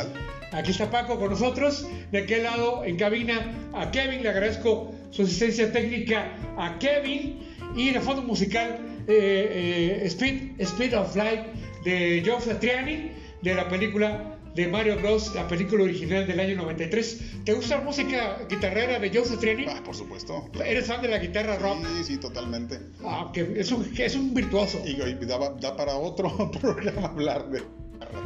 Aquí 0.53 0.71
está 0.71 0.89
Paco 0.89 1.17
con 1.17 1.31
nosotros. 1.31 1.87
De 2.11 2.19
aquel 2.19 2.43
lado, 2.43 2.83
en 2.85 2.95
cabina, 2.95 3.69
a 3.73 3.89
Kevin. 3.89 4.21
Le 4.21 4.29
agradezco 4.29 4.93
su 5.09 5.23
asistencia 5.23 5.71
técnica 5.71 6.31
a 6.57 6.77
Kevin. 6.77 7.39
Y 7.75 7.89
en 7.89 7.95
el 7.95 8.01
fondo 8.01 8.21
musical, 8.21 8.79
eh, 9.07 10.01
eh, 10.03 10.05
Speed, 10.05 10.59
Speed 10.59 10.95
of 10.95 11.15
Light 11.15 11.41
de 11.83 12.23
Joe 12.25 12.39
Satriani, 12.39 13.11
de 13.41 13.55
la 13.55 13.67
película 13.67 14.37
de 14.53 14.67
Mario 14.67 14.97
Bros, 14.97 15.33
la 15.33 15.47
película 15.47 15.83
original 15.83 16.27
del 16.27 16.39
año 16.39 16.55
93. 16.57 17.43
¿Te 17.43 17.53
gusta 17.53 17.77
la 17.77 17.83
música 17.83 18.37
guitarrera 18.47 18.99
de 18.99 19.09
Joe 19.09 19.25
Satriani? 19.25 19.65
Ah, 19.67 19.81
por 19.83 19.95
supuesto. 19.95 20.51
¿Eres 20.63 20.85
fan 20.85 21.01
de 21.01 21.07
la 21.07 21.17
guitarra 21.17 21.57
rock? 21.57 21.83
Sí, 21.97 22.03
sí, 22.03 22.17
totalmente. 22.17 22.79
Ah, 23.03 23.31
que 23.33 23.53
es 23.55 23.71
un, 23.71 23.91
es 23.97 24.15
un 24.15 24.35
virtuoso. 24.35 24.79
Y, 24.85 24.91
y 24.91 25.25
da, 25.25 25.39
da 25.59 25.75
para 25.75 25.95
otro 25.95 26.51
programa 26.61 27.07
hablar 27.07 27.49
de 27.49 27.63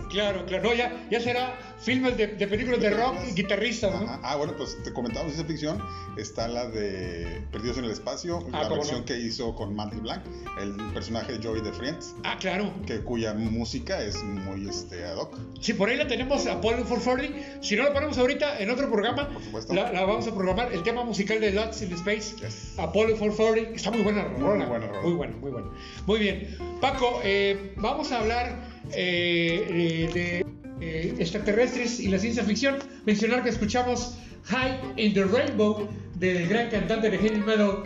Claro, 0.09 0.45
claro, 0.45 0.63
no, 0.63 0.73
ya, 0.73 1.05
ya 1.09 1.19
será 1.19 1.57
filmes 1.79 2.17
de, 2.17 2.27
películas 2.27 2.79
de 2.79 2.89
rock 2.89 3.15
y 3.29 3.33
guitarristas, 3.33 3.93
¿no? 3.93 4.19
Ah, 4.23 4.35
bueno, 4.35 4.53
pues 4.57 4.81
te 4.83 4.91
comentamos 4.93 5.33
esa 5.33 5.43
ficción. 5.43 5.81
Está 6.17 6.47
la 6.47 6.67
de 6.67 7.41
Perdidos 7.51 7.77
en 7.77 7.85
el 7.85 7.91
Espacio, 7.91 8.39
ah, 8.51 8.63
la 8.63 8.69
versión 8.69 9.03
que 9.03 9.17
hizo 9.17 9.53
con 9.55 9.75
Mantle 9.75 10.01
Black, 10.01 10.21
el 10.59 10.75
personaje 10.93 11.37
de 11.37 11.45
Joey 11.45 11.61
de 11.61 11.71
Friends. 11.71 12.15
Ah, 12.23 12.37
claro. 12.39 12.73
Que, 12.85 13.01
cuya 13.01 13.33
música 13.33 14.01
es 14.01 14.21
muy 14.23 14.67
este, 14.67 15.05
ad 15.05 15.17
hoc. 15.17 15.37
Sí, 15.61 15.73
por 15.73 15.89
ahí 15.89 15.97
la 15.97 16.07
tenemos, 16.07 16.47
Apollo 16.47 16.85
440. 16.85 17.63
Si 17.63 17.75
no 17.75 17.83
la 17.83 17.93
ponemos 17.93 18.17
ahorita 18.17 18.59
en 18.59 18.69
otro 18.71 18.89
programa, 18.89 19.29
la, 19.69 19.91
la, 19.91 20.05
vamos 20.05 20.27
a 20.27 20.33
programar. 20.33 20.73
El 20.73 20.83
tema 20.83 21.03
musical 21.03 21.39
de 21.39 21.51
Lots 21.51 21.81
in 21.81 21.93
Space, 21.93 22.35
Apollo 22.77 23.17
440. 23.17 23.75
Está 23.75 23.91
muy 23.91 24.01
buena, 24.01 24.27
muy 24.27 24.43
buena, 24.43 24.65
muy 25.01 25.13
buena, 25.13 25.35
muy 25.37 25.51
buena. 25.51 25.67
Muy 26.05 26.19
bien. 26.19 26.57
Paco, 26.81 27.21
eh, 27.23 27.73
vamos 27.77 28.11
a 28.11 28.19
hablar 28.19 28.76
eh, 28.93 30.09
de 30.13 30.45
eh, 30.79 31.15
extraterrestres 31.19 31.99
y 31.99 32.07
la 32.09 32.19
ciencia 32.19 32.43
ficción, 32.43 32.77
mencionar 33.05 33.43
que 33.43 33.49
escuchamos 33.49 34.17
High 34.45 34.79
in 34.97 35.13
the 35.13 35.23
Rainbow 35.23 35.87
del 36.15 36.47
gran 36.47 36.69
cantante 36.69 37.09
de 37.09 37.17
heavy 37.17 37.39
metal 37.39 37.83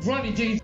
Ronnie 0.00 0.34
James 0.36 0.61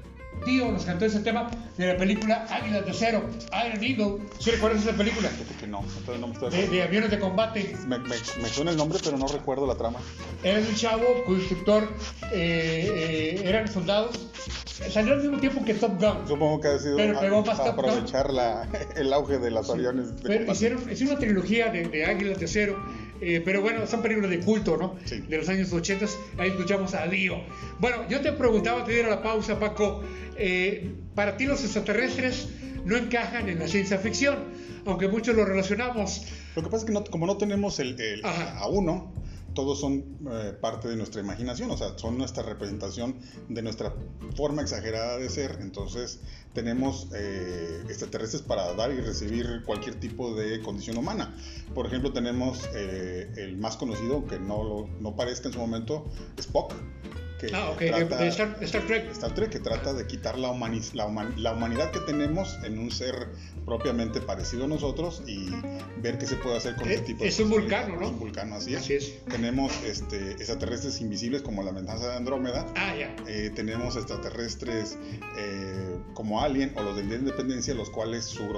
Dio 0.48 0.72
nos 0.72 0.84
cantó 0.84 1.04
ese 1.04 1.20
tema 1.20 1.50
de 1.76 1.92
la 1.92 1.96
película 1.98 2.46
Águila 2.50 2.80
de 2.80 2.90
Acero, 2.90 3.22
Iron 3.66 3.84
Eagle. 3.84 4.26
¿Sí 4.38 4.50
recuerdas 4.50 4.82
esa 4.82 4.96
película? 4.96 5.28
Que 5.60 5.66
no, 5.66 5.84
no 6.18 6.28
me 6.28 6.50
de, 6.50 6.68
de, 6.68 6.82
aviones 6.82 7.10
de 7.10 7.18
combate. 7.18 7.76
Me, 7.86 7.98
me, 7.98 8.08
me, 8.08 8.48
suena 8.48 8.70
el 8.70 8.76
nombre, 8.76 8.98
pero 9.04 9.18
no 9.18 9.28
recuerdo 9.28 9.66
la 9.66 9.74
trama. 9.74 9.98
Era 10.42 10.60
un 10.60 10.74
chavo 10.74 11.04
cuyo 11.26 11.40
instructor 11.40 11.88
eh, 12.32 13.42
eran 13.44 13.68
soldados 13.68 14.28
Salió 14.90 15.14
al 15.14 15.20
mismo 15.20 15.38
tiempo 15.38 15.64
que 15.64 15.74
Top 15.74 16.00
Gun. 16.00 16.28
Supongo 16.28 16.60
que 16.60 16.68
ha 16.68 16.78
sido 16.78 16.96
para 17.44 17.70
aprovechar 17.70 18.32
la, 18.32 18.68
el 18.94 19.12
auge 19.12 19.38
de 19.38 19.50
los 19.50 19.68
aviones. 19.68 20.22
De 20.22 20.28
pero 20.28 20.52
hicieron, 20.52 20.90
hicieron, 20.90 21.16
una 21.16 21.20
trilogía 21.20 21.72
de, 21.72 21.88
de 21.88 22.04
Águilas 22.04 22.38
de 22.38 22.44
Acero. 22.44 22.78
Eh, 23.20 23.42
pero 23.44 23.62
bueno, 23.62 23.86
son 23.86 24.02
películas 24.02 24.30
de 24.30 24.40
culto, 24.40 24.76
¿no? 24.76 24.96
Sí. 25.04 25.20
De 25.28 25.38
los 25.38 25.48
años 25.48 25.72
80. 25.72 26.06
Ahí 26.38 26.50
escuchamos 26.50 26.94
a 26.94 27.06
Dio. 27.06 27.40
Bueno, 27.78 28.08
yo 28.08 28.20
te 28.20 28.32
preguntaba, 28.32 28.84
te 28.84 28.92
diera 28.92 29.08
la 29.08 29.22
pausa, 29.22 29.58
Paco. 29.58 30.02
Eh, 30.36 30.92
para 31.14 31.36
ti 31.36 31.46
los 31.46 31.62
extraterrestres 31.64 32.48
no 32.84 32.96
encajan 32.96 33.48
en 33.48 33.58
la 33.58 33.68
ciencia 33.68 33.98
ficción, 33.98 34.36
aunque 34.86 35.08
muchos 35.08 35.34
lo 35.34 35.44
relacionamos. 35.44 36.26
Lo 36.54 36.62
que 36.62 36.70
pasa 36.70 36.86
es 36.86 36.90
que 36.90 37.10
como 37.10 37.26
no 37.26 37.36
tenemos 37.36 37.80
el, 37.80 38.00
el 38.00 38.24
a 38.24 38.66
uno, 38.68 39.12
todos 39.58 39.80
son 39.80 40.04
eh, 40.30 40.52
parte 40.60 40.86
de 40.86 40.94
nuestra 40.94 41.20
imaginación, 41.20 41.68
o 41.72 41.76
sea, 41.76 41.98
son 41.98 42.16
nuestra 42.16 42.44
representación 42.44 43.16
de 43.48 43.60
nuestra 43.60 43.92
forma 44.36 44.62
exagerada 44.62 45.18
de 45.18 45.28
ser. 45.28 45.58
Entonces, 45.60 46.20
tenemos 46.52 47.08
eh, 47.12 47.82
extraterrestres 47.88 48.42
para 48.42 48.72
dar 48.74 48.92
y 48.92 49.00
recibir 49.00 49.64
cualquier 49.66 49.96
tipo 49.96 50.32
de 50.32 50.60
condición 50.62 50.96
humana. 50.96 51.34
Por 51.74 51.86
ejemplo, 51.86 52.12
tenemos 52.12 52.68
eh, 52.72 53.32
el 53.36 53.56
más 53.56 53.76
conocido, 53.76 54.24
que 54.26 54.38
no, 54.38 54.88
no 55.00 55.16
parezca 55.16 55.48
en 55.48 55.54
su 55.54 55.58
momento, 55.58 56.06
Spock, 56.36 56.72
ah, 57.52 57.70
ok, 57.70 57.80
de, 57.80 58.28
Star, 58.28 58.86
Trek. 58.86 59.10
Star 59.10 59.34
Trek, 59.34 59.50
que 59.50 59.58
trata 59.58 59.92
de 59.92 60.06
quitar 60.06 60.38
la, 60.38 60.52
la, 60.52 61.32
la, 61.36 61.52
humanidad 61.52 61.90
que 61.90 62.00
tenemos 62.00 62.56
en 62.62 62.78
un 62.78 62.92
ser 62.92 63.28
propiamente 63.68 64.20
parecido 64.20 64.64
a 64.64 64.68
nosotros 64.68 65.22
y 65.26 65.50
ver 66.00 66.18
qué 66.18 66.26
se 66.26 66.36
puede 66.36 66.56
hacer 66.56 66.74
con 66.76 66.90
eh, 66.90 66.98
tipo 66.98 67.22
de 67.22 67.28
Es 67.28 67.38
un 67.38 67.50
vulcano, 67.50 67.96
¿no? 67.96 68.06
Es 68.06 68.10
un 68.10 68.18
vulcano, 68.18 68.56
así 68.56 68.74
es. 68.74 69.24
Tenemos 69.26 69.72
este, 69.84 70.32
extraterrestres 70.32 71.00
invisibles 71.00 71.42
como 71.42 71.62
la 71.62 71.70
amenaza 71.70 72.08
de 72.08 72.16
Andrómeda. 72.16 72.66
Ah, 72.76 72.94
ya. 72.96 73.14
Eh, 73.26 73.52
tenemos 73.54 73.96
extraterrestres 73.96 74.96
eh, 75.36 75.98
como 76.14 76.42
Alien 76.42 76.72
o 76.76 76.82
los 76.82 76.96
de 76.96 77.02
Independencia, 77.02 77.74
los 77.74 77.90
cuales 77.90 78.24
su 78.24 78.48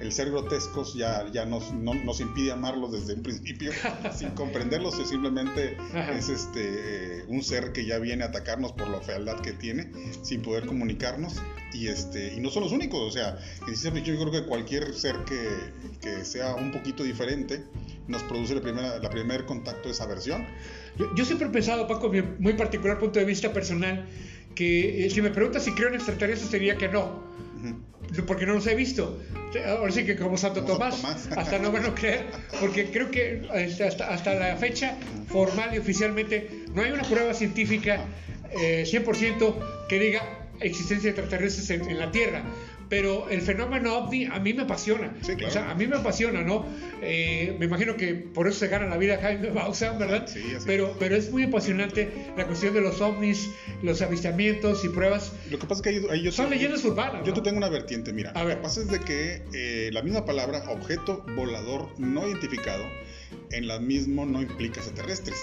el 0.00 0.12
ser 0.12 0.30
grotescos 0.30 0.94
ya, 0.94 1.26
ya 1.30 1.44
nos, 1.44 1.72
nos 1.72 2.20
impide 2.20 2.52
amarlos 2.52 2.92
desde 2.92 3.14
un 3.14 3.22
principio, 3.22 3.70
sin 4.16 4.30
comprenderlos, 4.30 4.98
es 4.98 5.08
simplemente 5.08 5.76
es 6.16 6.28
este, 6.28 7.24
un 7.28 7.42
ser 7.42 7.72
que 7.72 7.84
ya 7.84 7.98
viene 7.98 8.24
a 8.24 8.28
atacarnos 8.28 8.72
por 8.72 8.88
la 8.88 9.00
fealdad 9.00 9.40
que 9.40 9.52
tiene, 9.52 9.92
sin 10.22 10.42
poder 10.42 10.66
comunicarnos, 10.66 11.36
y, 11.72 11.88
este, 11.88 12.34
y 12.34 12.40
no 12.40 12.50
son 12.50 12.64
los 12.64 12.72
únicos, 12.72 13.00
o 13.00 13.10
sea, 13.10 13.38
yo 13.68 13.90
creo 13.92 14.30
que 14.30 14.39
cualquier 14.46 14.94
ser 14.94 15.16
que, 15.26 15.48
que 16.00 16.24
sea 16.24 16.54
un 16.54 16.72
poquito 16.72 17.02
diferente 17.02 17.64
nos 18.08 18.22
produce 18.24 18.54
el 18.54 18.60
primer, 18.60 19.02
la 19.02 19.10
primer 19.10 19.44
contacto 19.44 19.88
de 19.88 19.92
esa 19.92 20.06
versión. 20.06 20.44
Yo, 21.16 21.24
siempre 21.24 21.48
he 21.48 21.50
pensado, 21.50 21.86
Paco, 21.86 22.08
mi 22.08 22.22
muy 22.22 22.54
particular 22.54 22.98
punto 22.98 23.18
de 23.18 23.24
vista 23.24 23.52
personal, 23.52 24.06
que 24.54 25.06
eh, 25.06 25.10
si 25.10 25.22
me 25.22 25.30
preguntas 25.30 25.64
si 25.64 25.72
creo 25.72 25.88
en 25.88 25.94
extraterrestres, 25.94 26.50
sería 26.50 26.76
que 26.76 26.88
no 26.88 27.30
porque 28.26 28.46
no 28.46 28.54
los 28.54 28.66
he 28.66 28.74
visto. 28.74 29.20
Ahora 29.66 29.92
sí 29.92 30.04
que 30.04 30.16
como 30.16 30.36
Santo 30.36 30.64
Tomás, 30.64 31.04
hasta 31.36 31.58
no 31.58 31.72
van 31.72 31.86
a 31.86 31.94
creer, 31.94 32.26
porque 32.60 32.90
creo 32.90 33.10
que 33.10 33.42
hasta, 33.84 34.08
hasta 34.08 34.34
la 34.34 34.56
fecha 34.56 34.96
formal 35.28 35.74
y 35.74 35.78
oficialmente 35.78 36.64
no 36.74 36.82
hay 36.82 36.92
una 36.92 37.02
prueba 37.02 37.34
científica 37.34 38.04
100% 38.52 39.54
que 39.88 39.98
diga 39.98 40.22
existencia 40.60 41.12
de 41.12 41.20
extraterrestres 41.20 41.70
en, 41.70 41.98
la 41.98 42.10
Tierra 42.10 42.42
pero 42.90 43.30
el 43.30 43.40
fenómeno 43.40 43.96
ovni 43.96 44.26
a 44.26 44.40
mí 44.40 44.52
me 44.52 44.62
apasiona. 44.62 45.14
Sí, 45.22 45.36
claro. 45.36 45.48
O 45.48 45.50
sea, 45.50 45.70
a 45.70 45.74
mí 45.76 45.86
me 45.86 45.96
apasiona, 45.96 46.42
¿no? 46.42 46.66
Eh, 47.00 47.56
me 47.58 47.66
imagino 47.66 47.96
que 47.96 48.14
por 48.14 48.48
eso 48.48 48.58
se 48.58 48.68
gana 48.68 48.86
la 48.86 48.98
vida 48.98 49.18
Jaime 49.18 49.50
Bausa, 49.50 49.92
¿verdad? 49.92 50.26
Sí, 50.26 50.42
así 50.56 50.66
pero, 50.66 50.94
pero 50.98 51.14
es 51.16 51.30
muy 51.30 51.44
apasionante 51.44 52.10
la 52.36 52.46
cuestión 52.46 52.74
de 52.74 52.80
los 52.80 53.00
ovnis, 53.00 53.48
los 53.82 54.02
avistamientos 54.02 54.84
y 54.84 54.88
pruebas. 54.88 55.32
Lo 55.50 55.58
que 55.58 55.66
pasa 55.66 55.82
es 55.88 56.02
que 56.02 56.12
ahí, 56.12 56.22
yo 56.22 56.32
Son 56.32 56.50
leyendas 56.50 56.84
urbanas. 56.84 57.24
Yo 57.24 57.32
te 57.32 57.40
tengo 57.40 57.58
una 57.58 57.68
vertiente, 57.68 58.12
mira. 58.12 58.32
A 58.32 58.42
ver. 58.42 58.56
Lo 58.56 58.56
que 58.56 58.62
pasa 58.64 58.80
es 58.80 58.88
de 58.88 58.98
que 58.98 59.42
eh, 59.54 59.90
la 59.92 60.02
misma 60.02 60.24
palabra 60.24 60.64
objeto 60.68 61.24
volador 61.36 61.88
no 61.98 62.26
identificado 62.26 62.84
en 63.52 63.68
la 63.68 63.78
misma 63.78 64.24
no 64.24 64.42
implica 64.42 64.80
extraterrestres. 64.80 65.38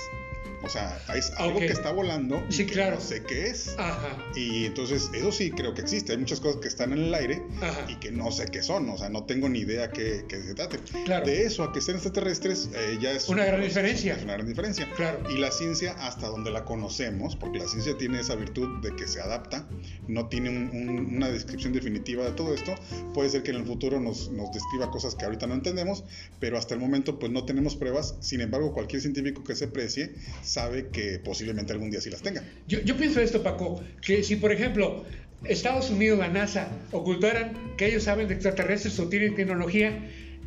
O 0.64 0.70
sea, 0.70 1.00
es 1.16 1.32
algo 1.38 1.60
que 1.60 1.68
está 1.68 1.92
volando 1.92 2.44
y 2.50 2.66
que 2.66 2.90
no 2.90 3.00
sé 3.00 3.24
qué 3.24 3.48
es. 3.48 3.76
Ajá. 3.78 4.18
Y 4.36 4.66
entonces, 4.66 5.10
eso 5.14 5.32
sí 5.32 5.52
creo 5.52 5.74
que 5.74 5.82
existe. 5.82 6.14
Hay 6.14 6.18
muchas 6.18 6.40
cosas 6.40 6.60
que 6.62 6.68
están 6.68 6.94
en 6.94 7.00
el 7.00 7.14
aire 7.14 7.44
y 7.88 7.96
que 7.96 8.12
no 8.12 8.32
sé 8.32 8.46
qué 8.48 8.64
son. 8.64 8.90
O 8.90 8.98
sea, 8.98 9.10
no 9.10 9.26
tengo 9.26 9.50
ni 9.50 9.60
idea 9.60 9.92
qué, 9.92 10.26
qué 10.28 10.42
se 10.42 10.56
trate. 10.56 10.80
De 11.26 11.44
eso 11.44 11.64
a 11.64 11.72
que 11.72 11.82
sean 11.82 11.98
extraterrestres 11.98 12.70
eh, 12.74 12.98
ya 13.00 13.12
es 13.12 13.30
una 13.30 13.46
gran 13.46 13.62
diferencia. 13.62 14.16
Es 14.16 14.24
una 14.24 14.34
gran 14.34 14.48
diferencia. 14.48 14.90
Claro. 14.96 15.20
Y 15.30 15.38
la 15.38 15.52
ciencia, 15.52 15.94
hasta 16.00 16.28
donde 16.28 16.52
la 16.52 16.66
conocemos, 16.66 17.36
porque 17.36 17.60
la 17.60 17.68
ciencia 17.68 17.98
tiene 17.98 18.20
esa 18.20 18.36
virtud 18.36 18.82
de 18.82 18.96
que 18.96 19.08
se 19.08 19.22
adapta, 19.22 19.68
no 20.08 20.28
tiene 20.28 20.50
una 20.50 21.30
descripción 21.30 21.74
definitiva 21.74 22.26
de 22.26 22.32
todo 22.32 22.54
esto. 22.54 22.74
Puede 23.14 23.30
ser 23.30 23.44
que 23.44 23.52
en 23.52 23.58
el 23.58 23.66
futuro 23.66 24.00
nos, 24.00 24.30
nos 24.32 24.52
describa 24.52 24.90
cosas 24.90 25.16
que 25.16 25.26
ahorita 25.26 25.46
no 25.46 25.54
entendemos, 25.54 26.04
pero 26.40 26.58
hasta 26.58 26.74
el 26.74 26.80
momento 26.80 27.20
pues 27.20 27.32
no 27.32 27.46
tenemos 27.46 27.76
pruebas. 27.76 28.16
Sin 28.22 28.42
embargo, 28.42 28.74
cualquier 28.74 29.02
científico 29.02 29.44
que 29.44 29.56
se 29.56 29.68
precie 29.68 30.16
sabe 30.48 30.88
que 30.88 31.20
posiblemente 31.20 31.74
algún 31.74 31.92
día 31.92 32.02
sí 32.02 32.10
las 32.10 32.22
tenga. 32.22 32.44
Yo, 32.68 32.80
yo 32.82 32.98
pienso 32.98 33.20
esto, 33.20 33.44
Paco, 33.44 33.84
que 34.02 34.24
si 34.24 34.36
por 34.36 34.52
ejemplo 34.52 35.06
Estados 35.44 35.90
Unidos, 35.90 36.18
la 36.20 36.30
NASA, 36.30 36.70
ocultaran 36.92 37.76
que 37.78 37.88
ellos 37.88 38.04
saben 38.04 38.28
de 38.28 38.34
extraterrestres 38.34 39.00
o 39.00 39.08
tienen 39.08 39.36
tecnología, 39.36 40.00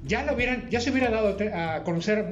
ya 0.07 0.24
lo 0.24 0.34
hubieran, 0.34 0.68
ya 0.70 0.80
se 0.80 0.90
hubiera 0.90 1.11
dado 1.11 1.36
a 1.55 1.84
conocer 1.84 2.24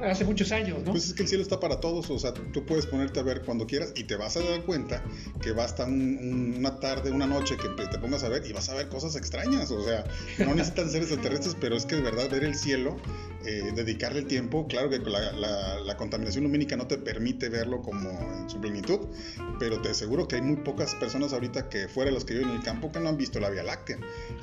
hace 0.00 0.24
muchos 0.24 0.52
años, 0.52 0.78
¿no? 0.84 0.92
Pues 0.92 1.06
es 1.06 1.14
que 1.14 1.22
el 1.22 1.28
cielo 1.28 1.42
está 1.42 1.58
para 1.58 1.80
todos, 1.80 2.08
o 2.08 2.18
sea, 2.18 2.32
tú 2.32 2.64
puedes 2.64 2.86
ponerte 2.86 3.18
a 3.18 3.22
ver 3.22 3.42
cuando 3.42 3.66
quieras 3.66 3.92
y 3.96 4.04
te 4.04 4.16
vas 4.16 4.36
a 4.36 4.40
dar 4.40 4.62
cuenta 4.62 5.02
que 5.42 5.50
basta 5.52 5.84
una 5.86 6.78
tarde, 6.78 7.10
una 7.10 7.26
noche 7.26 7.56
que 7.56 7.68
te 7.68 7.98
pongas 7.98 8.22
a 8.22 8.28
ver 8.28 8.46
y 8.46 8.52
vas 8.52 8.68
a 8.68 8.74
ver 8.74 8.88
cosas 8.88 9.16
extrañas, 9.16 9.70
o 9.70 9.84
sea, 9.84 10.04
no 10.38 10.54
necesitan 10.54 10.88
ser 10.88 11.02
extraterrestres, 11.02 11.56
pero 11.60 11.76
es 11.76 11.84
que 11.84 11.96
de 11.96 12.02
verdad 12.02 12.30
ver 12.30 12.44
el 12.44 12.54
cielo, 12.54 12.96
eh, 13.46 13.72
dedicarle 13.74 14.20
el 14.20 14.26
tiempo, 14.26 14.66
claro 14.66 14.90
que 14.90 14.98
la, 14.98 15.32
la, 15.78 15.96
contaminación 15.96 16.44
lumínica 16.44 16.76
no 16.76 16.86
te 16.86 16.98
permite 16.98 17.48
verlo 17.48 17.80
como 17.80 18.10
en 18.10 18.50
su 18.50 18.60
plenitud, 18.60 19.00
pero 19.58 19.80
te 19.80 19.90
aseguro 19.90 20.28
que 20.28 20.36
hay 20.36 20.42
muy 20.42 20.56
pocas 20.56 20.94
personas 20.96 21.32
ahorita 21.32 21.68
que 21.68 21.88
fuera 21.88 22.10
de 22.10 22.14
los 22.14 22.24
que 22.24 22.34
viven 22.34 22.50
en 22.50 22.56
el 22.56 22.62
campo 22.62 22.92
que 22.92 23.00
no 23.00 23.08
han 23.08 23.16
visto 23.16 23.40
la 23.40 23.48
Vía 23.48 23.62
Láctea. 23.62 23.98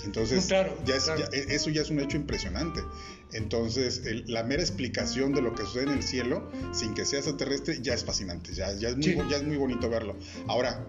Entonces, 0.05 0.47
claro, 0.47 0.75
ya 0.85 0.95
e, 0.95 1.55
eso 1.55 1.69
ya 1.69 1.81
es 1.81 1.89
un 1.89 1.99
hecho 1.99 2.17
impresionante. 2.17 2.81
Entonces, 3.33 4.01
la 4.27 4.43
mera 4.43 4.61
explicación 4.61 5.33
de 5.33 5.41
lo 5.41 5.53
que 5.55 5.63
sucede 5.63 5.83
en 5.83 5.89
el 5.89 6.03
cielo, 6.03 6.49
sin 6.71 6.93
que 6.93 7.05
sea 7.05 7.19
extraterrestre, 7.19 7.79
ya 7.81 7.93
es 7.93 8.05
fascinante, 8.05 8.53
ya, 8.53 8.71
ya, 8.73 8.89
es, 8.89 8.97
muy, 8.97 9.15
ya 9.29 9.37
es 9.37 9.43
muy 9.43 9.57
bonito 9.57 9.89
verlo. 9.89 10.15
Ahora, 10.47 10.87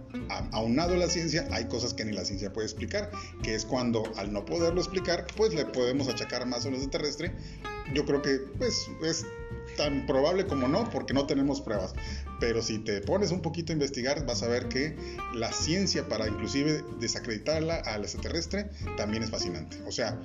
aunado 0.53 0.95
a 0.95 0.97
la 0.97 1.09
ciencia, 1.09 1.49
hay 1.51 1.67
cosas 1.67 1.95
que 1.95 2.05
ni 2.05 2.13
la 2.13 2.25
ciencia 2.25 2.53
puede 2.53 2.67
explicar, 2.67 3.11
que 3.43 3.55
es 3.55 3.65
cuando 3.65 4.03
al 4.17 4.33
no 4.33 4.45
poderlo 4.45 4.81
explicar, 4.81 5.27
pues 5.37 5.55
le 5.55 5.65
podemos 5.65 6.09
achacar 6.09 6.47
más 6.47 6.65
a 6.65 6.69
un 6.69 6.75
extraterrestre. 6.75 7.35
Yo 7.95 8.05
creo 8.05 8.23
que 8.23 8.39
pues 8.59 8.89
es 9.03 9.27
tan 9.77 10.07
probable 10.07 10.47
como 10.47 10.69
no, 10.69 10.89
porque 10.91 11.15
no 11.15 11.27
tenemos 11.27 11.61
pruebas. 11.61 11.95
Pero 12.41 12.63
si 12.63 12.79
te 12.79 13.01
pones 13.01 13.31
un 13.31 13.43
poquito 13.43 13.73
a 13.73 13.75
investigar, 13.75 14.27
vas 14.27 14.43
a 14.43 14.49
ver 14.49 14.69
que 14.69 14.97
la 15.35 15.53
ciencia 15.53 16.09
para 16.09 16.27
inclusive 16.29 16.85
desacreditarla 17.01 17.77
al 17.77 18.03
extraterrestre 18.03 18.71
también 18.97 19.23
es 19.23 19.31
fascinante. 19.31 19.79
O 19.87 19.93
sea, 19.93 20.21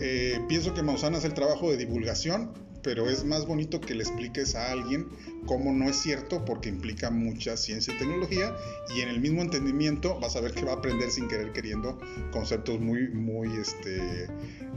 eh, 0.00 0.40
pienso 0.48 0.74
que 0.74 0.82
Maussan 0.82 1.14
hace 1.14 1.26
el 1.26 1.34
trabajo 1.34 1.70
de 1.70 1.76
divulgación, 1.76 2.52
pero 2.82 3.08
es 3.10 3.24
más 3.24 3.46
bonito 3.46 3.80
que 3.80 3.94
le 3.94 4.02
expliques 4.02 4.54
a 4.54 4.70
alguien 4.70 5.08
cómo 5.48 5.72
no 5.72 5.88
es 5.88 5.96
cierto 5.96 6.44
porque 6.44 6.68
implica 6.68 7.10
mucha 7.10 7.56
ciencia 7.56 7.94
y 7.94 7.98
tecnología 7.98 8.54
y 8.94 9.00
en 9.00 9.08
el 9.08 9.20
mismo 9.20 9.40
entendimiento 9.40 10.20
vas 10.20 10.36
a 10.36 10.40
ver 10.40 10.52
que 10.52 10.64
va 10.64 10.72
a 10.72 10.74
aprender 10.76 11.10
sin 11.10 11.26
querer 11.26 11.52
queriendo 11.52 11.98
conceptos 12.30 12.78
muy 12.78 13.08
muy 13.08 13.48
este 13.56 14.28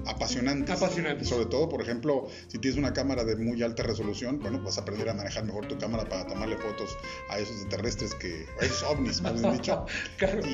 apasionantes. 0.05 0.81
Apasionantes. 0.81 1.27
Sobre 1.27 1.45
todo, 1.45 1.69
por 1.69 1.81
ejemplo, 1.81 2.27
si 2.47 2.57
tienes 2.57 2.77
una 2.79 2.93
cámara 2.93 3.23
de 3.23 3.35
muy 3.35 3.61
alta 3.61 3.83
resolución, 3.83 4.39
bueno, 4.39 4.61
vas 4.63 4.77
a 4.77 4.81
aprender 4.81 5.09
a 5.09 5.13
manejar 5.13 5.43
mejor 5.43 5.67
tu 5.67 5.77
cámara 5.77 6.07
para 6.07 6.25
tomarle 6.25 6.57
fotos 6.57 6.97
a 7.29 7.37
esos 7.37 7.57
extraterrestres 7.57 8.15
que 8.15 8.45
a 8.59 8.65
esos 8.65 8.83
ovnis, 8.83 9.21
más 9.21 9.39
bien 9.39 9.53
dicho. 9.53 9.85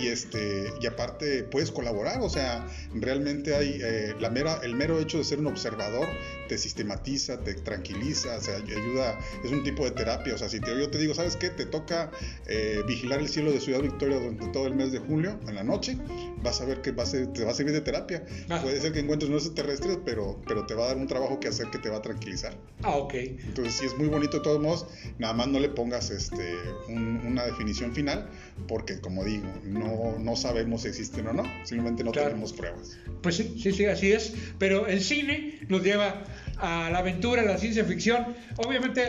Y 0.02 0.08
este 0.08 0.72
y 0.82 0.88
aparte 0.88 1.44
puedes 1.44 1.72
colaborar, 1.72 2.22
o 2.22 2.30
sea, 2.30 2.66
realmente 2.94 3.56
hay 3.56 3.80
eh, 3.82 4.16
la 4.20 4.30
mera 4.30 4.60
el 4.64 4.76
mero 4.76 5.00
hecho 5.00 5.18
de 5.18 5.24
ser 5.24 5.40
un 5.40 5.48
observador 5.48 6.08
te 6.48 6.58
sistematiza, 6.58 7.40
te 7.44 7.54
tranquiliza, 7.56 8.38
o 8.38 8.42
sea, 8.42 8.56
ayuda, 8.56 9.20
es 9.44 9.52
un 9.52 9.64
tipo 9.64 9.84
de 9.84 9.92
terapia, 9.92 10.07
o 10.16 10.38
sea, 10.38 10.50
si 10.50 10.60
te, 10.60 10.78
yo 10.78 10.90
te 10.90 10.98
digo, 10.98 11.14
¿sabes 11.14 11.36
qué? 11.36 11.50
Te 11.50 11.66
toca 11.66 12.12
eh, 12.48 12.82
vigilar 12.88 13.20
el 13.20 13.28
cielo 13.28 13.52
de 13.52 13.60
Ciudad 13.60 13.82
Victoria 13.82 14.18
durante 14.18 14.48
todo 14.48 14.68
el 14.68 14.76
mes 14.76 14.92
de 14.92 15.00
julio, 15.00 15.40
en 15.48 15.56
la 15.56 15.64
noche, 15.64 15.98
vas 16.44 16.62
a 16.62 16.66
ver 16.66 16.82
que 16.82 16.92
va 16.92 17.04
a 17.04 17.06
ser, 17.06 17.28
te 17.34 17.44
va 17.44 17.52
a 17.52 17.54
servir 17.54 17.74
de 17.74 17.82
terapia. 17.82 18.24
Ah. 18.50 18.60
Puede 18.62 18.80
ser 18.80 18.94
que 18.94 19.00
encuentres 19.00 19.30
nuevos 19.30 19.54
terrestres, 19.54 20.00
pero, 20.06 20.42
pero 20.48 20.66
te 20.66 20.74
va 20.74 20.86
a 20.86 20.88
dar 20.88 20.98
un 20.98 21.08
trabajo 21.08 21.40
que 21.40 21.48
hacer 21.48 21.68
que 21.68 21.78
te 21.78 21.90
va 21.90 21.98
a 21.98 22.02
tranquilizar. 22.02 22.58
Ah, 22.84 22.96
ok. 22.96 23.14
Entonces, 23.14 23.76
sí 23.76 23.86
es 23.86 23.98
muy 23.98 24.08
bonito 24.08 24.38
de 24.38 24.44
todos 24.44 24.62
modos, 24.62 24.88
nada 25.20 25.34
más 25.34 25.48
no 25.48 25.60
le 25.60 25.70
pongas 25.70 26.10
este, 26.10 26.56
una 26.88 27.46
definición 27.46 27.94
final, 27.94 28.30
porque 28.68 29.00
como 29.00 29.24
digo, 29.24 29.48
no, 29.64 30.18
no 30.20 30.36
sabemos 30.36 30.82
si 30.82 30.90
existen 30.90 31.28
o 31.28 31.34
no, 31.34 31.44
simplemente 31.64 32.04
no 32.04 32.12
tenemos 32.12 32.54
pruebas. 32.54 32.98
Pues 33.22 33.36
sí, 33.36 33.56
sí, 33.62 33.72
sí, 33.72 33.86
así 33.86 34.12
es, 34.12 34.34
pero 34.58 34.88
el 34.88 35.02
cine 35.02 35.60
nos 35.68 35.84
lleva 35.84 36.24
a 36.58 36.90
la 36.90 37.00
aventura, 37.00 37.42
a 37.42 37.46
la 37.46 37.58
ciencia 37.58 37.86
ficción, 37.86 38.36
obviamente 38.58 39.02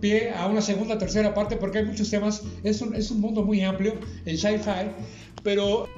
pie 0.00 0.32
a 0.32 0.46
una 0.46 0.62
segunda, 0.62 0.96
tercera 0.96 1.34
parte 1.34 1.56
porque 1.56 1.78
hay 1.78 1.84
muchos 1.84 2.08
temas, 2.08 2.42
es 2.62 2.80
un, 2.80 2.94
es 2.94 3.10
un 3.10 3.20
mundo 3.20 3.42
muy 3.42 3.62
amplio, 3.62 3.94
el 4.24 4.38
sci-fi, 4.38 4.92
pero 5.42 5.88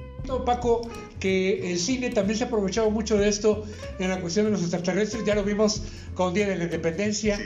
Paco, 0.46 0.88
que 1.18 1.72
el 1.72 1.78
cine 1.78 2.10
también 2.10 2.38
se 2.38 2.44
ha 2.44 2.46
aprovechado 2.46 2.90
mucho 2.90 3.18
de 3.18 3.28
esto 3.28 3.64
en 3.98 4.08
la 4.08 4.20
cuestión 4.20 4.46
de 4.46 4.52
los 4.52 4.62
extraterrestres, 4.62 5.24
ya 5.24 5.34
lo 5.34 5.44
vimos 5.44 5.82
con 6.14 6.32
Día 6.32 6.48
de 6.48 6.56
la 6.56 6.64
Independencia, 6.64 7.38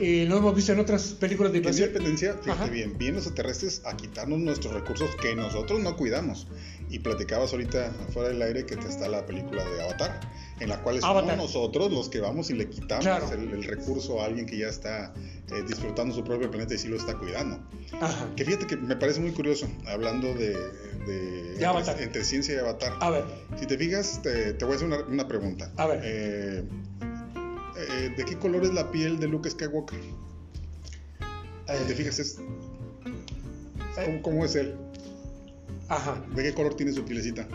y 0.00 0.26
lo 0.26 0.38
hemos 0.38 0.54
visto 0.54 0.72
en 0.72 0.80
otras 0.80 1.14
películas 1.14 1.52
de 1.52 1.58
Independencia, 1.58 2.34
fíjate 2.34 2.70
bien, 2.70 2.96
vienen 2.96 3.16
los 3.16 3.26
extraterrestres 3.26 3.82
a 3.84 3.96
quitarnos 3.96 4.38
nuestros 4.38 4.72
recursos 4.74 5.10
que 5.16 5.34
nosotros 5.34 5.80
no 5.80 5.96
cuidamos. 5.96 6.46
Y 6.90 7.00
platicabas 7.00 7.52
ahorita 7.52 7.92
fuera 8.14 8.30
del 8.30 8.40
aire 8.40 8.64
que 8.64 8.76
te 8.76 8.88
está 8.88 9.08
la 9.08 9.26
película 9.26 9.62
de 9.62 9.82
Avatar, 9.82 10.20
en 10.60 10.68
la 10.68 10.82
cual 10.82 11.00
somos 11.00 11.36
nosotros 11.36 11.92
los 11.92 12.08
que 12.08 12.20
vamos 12.20 12.50
y 12.50 12.54
le 12.54 12.68
quitamos 12.68 13.30
el, 13.32 13.64
recurso 13.64 14.20
a 14.20 14.26
alguien 14.26 14.46
que 14.46 14.58
ya 14.58 14.68
está 14.68 15.12
eh, 15.50 15.62
disfrutando 15.66 16.14
su 16.14 16.24
propio 16.24 16.50
planeta 16.50 16.74
y 16.74 16.78
sí 16.78 16.88
lo 16.88 16.96
está 16.96 17.16
cuidando. 17.16 17.58
Que 18.36 18.44
fíjate 18.44 18.66
que 18.66 18.76
me 18.76 18.96
parece 18.96 19.20
muy 19.20 19.32
curioso, 19.32 19.68
hablando 19.86 20.34
de, 20.34 20.56
entre, 22.00 22.24
ciencia 22.24 22.54
y 22.54 22.58
Avatar. 22.58 22.96
A 23.00 23.10
ver. 23.10 23.24
Si 23.58 23.66
te 23.66 23.76
fijas, 23.76 24.20
te, 24.22 24.52
voy 24.64 24.72
a 24.72 24.76
hacer 24.76 24.88
una, 25.08 25.28
pregunta. 25.28 25.70
A 25.76 25.86
ver. 25.86 26.00
Eh, 26.04 26.64
eh, 27.76 28.14
¿De 28.16 28.24
qué 28.24 28.36
color 28.36 28.64
es 28.64 28.74
la 28.74 28.90
piel 28.90 29.18
de 29.18 29.28
Luke 29.28 29.48
Skywalker? 29.50 30.00
Si 31.20 31.84
te 31.86 31.94
fijas, 31.94 32.18
es. 32.18 32.40
¿Cómo 34.22 34.44
es 34.44 34.54
él? 34.54 34.74
Ajá. 35.88 36.22
¿De 36.34 36.42
qué 36.42 36.54
color 36.54 36.74
tiene 36.74 36.92
su 36.92 37.04
pielecita? 37.04 37.46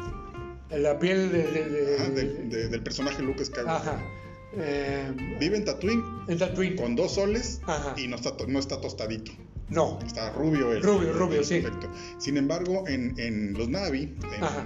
La 0.78 0.98
piel 0.98 1.32
de, 1.32 2.68
del 2.70 2.84
personaje 2.84 3.22
Luke 3.22 3.44
Skywalker. 3.46 3.90
Ajá. 3.90 4.02
Eh, 4.56 5.12
Vive 5.40 5.58
en 5.58 5.66
Tatooine. 5.66 6.04
En 6.28 6.38
Tatooine. 6.38 6.76
Con 6.76 6.96
dos 6.96 7.16
soles 7.16 7.62
y 7.98 8.08
no 8.08 8.16
está, 8.16 8.34
no 8.48 8.60
está 8.60 8.80
tostadito. 8.80 9.32
No. 9.70 10.00
Está 10.06 10.32
rubio. 10.32 10.72
El, 10.72 10.84
rubio, 10.84 11.14
rubio, 11.14 11.44
sí. 11.44 11.62
Perfecto. 11.62 11.90
Sin 12.20 12.38
embargo, 12.38 12.88
en, 12.88 13.16
en 13.18 13.54
los 13.54 13.70
Navi, 13.70 14.16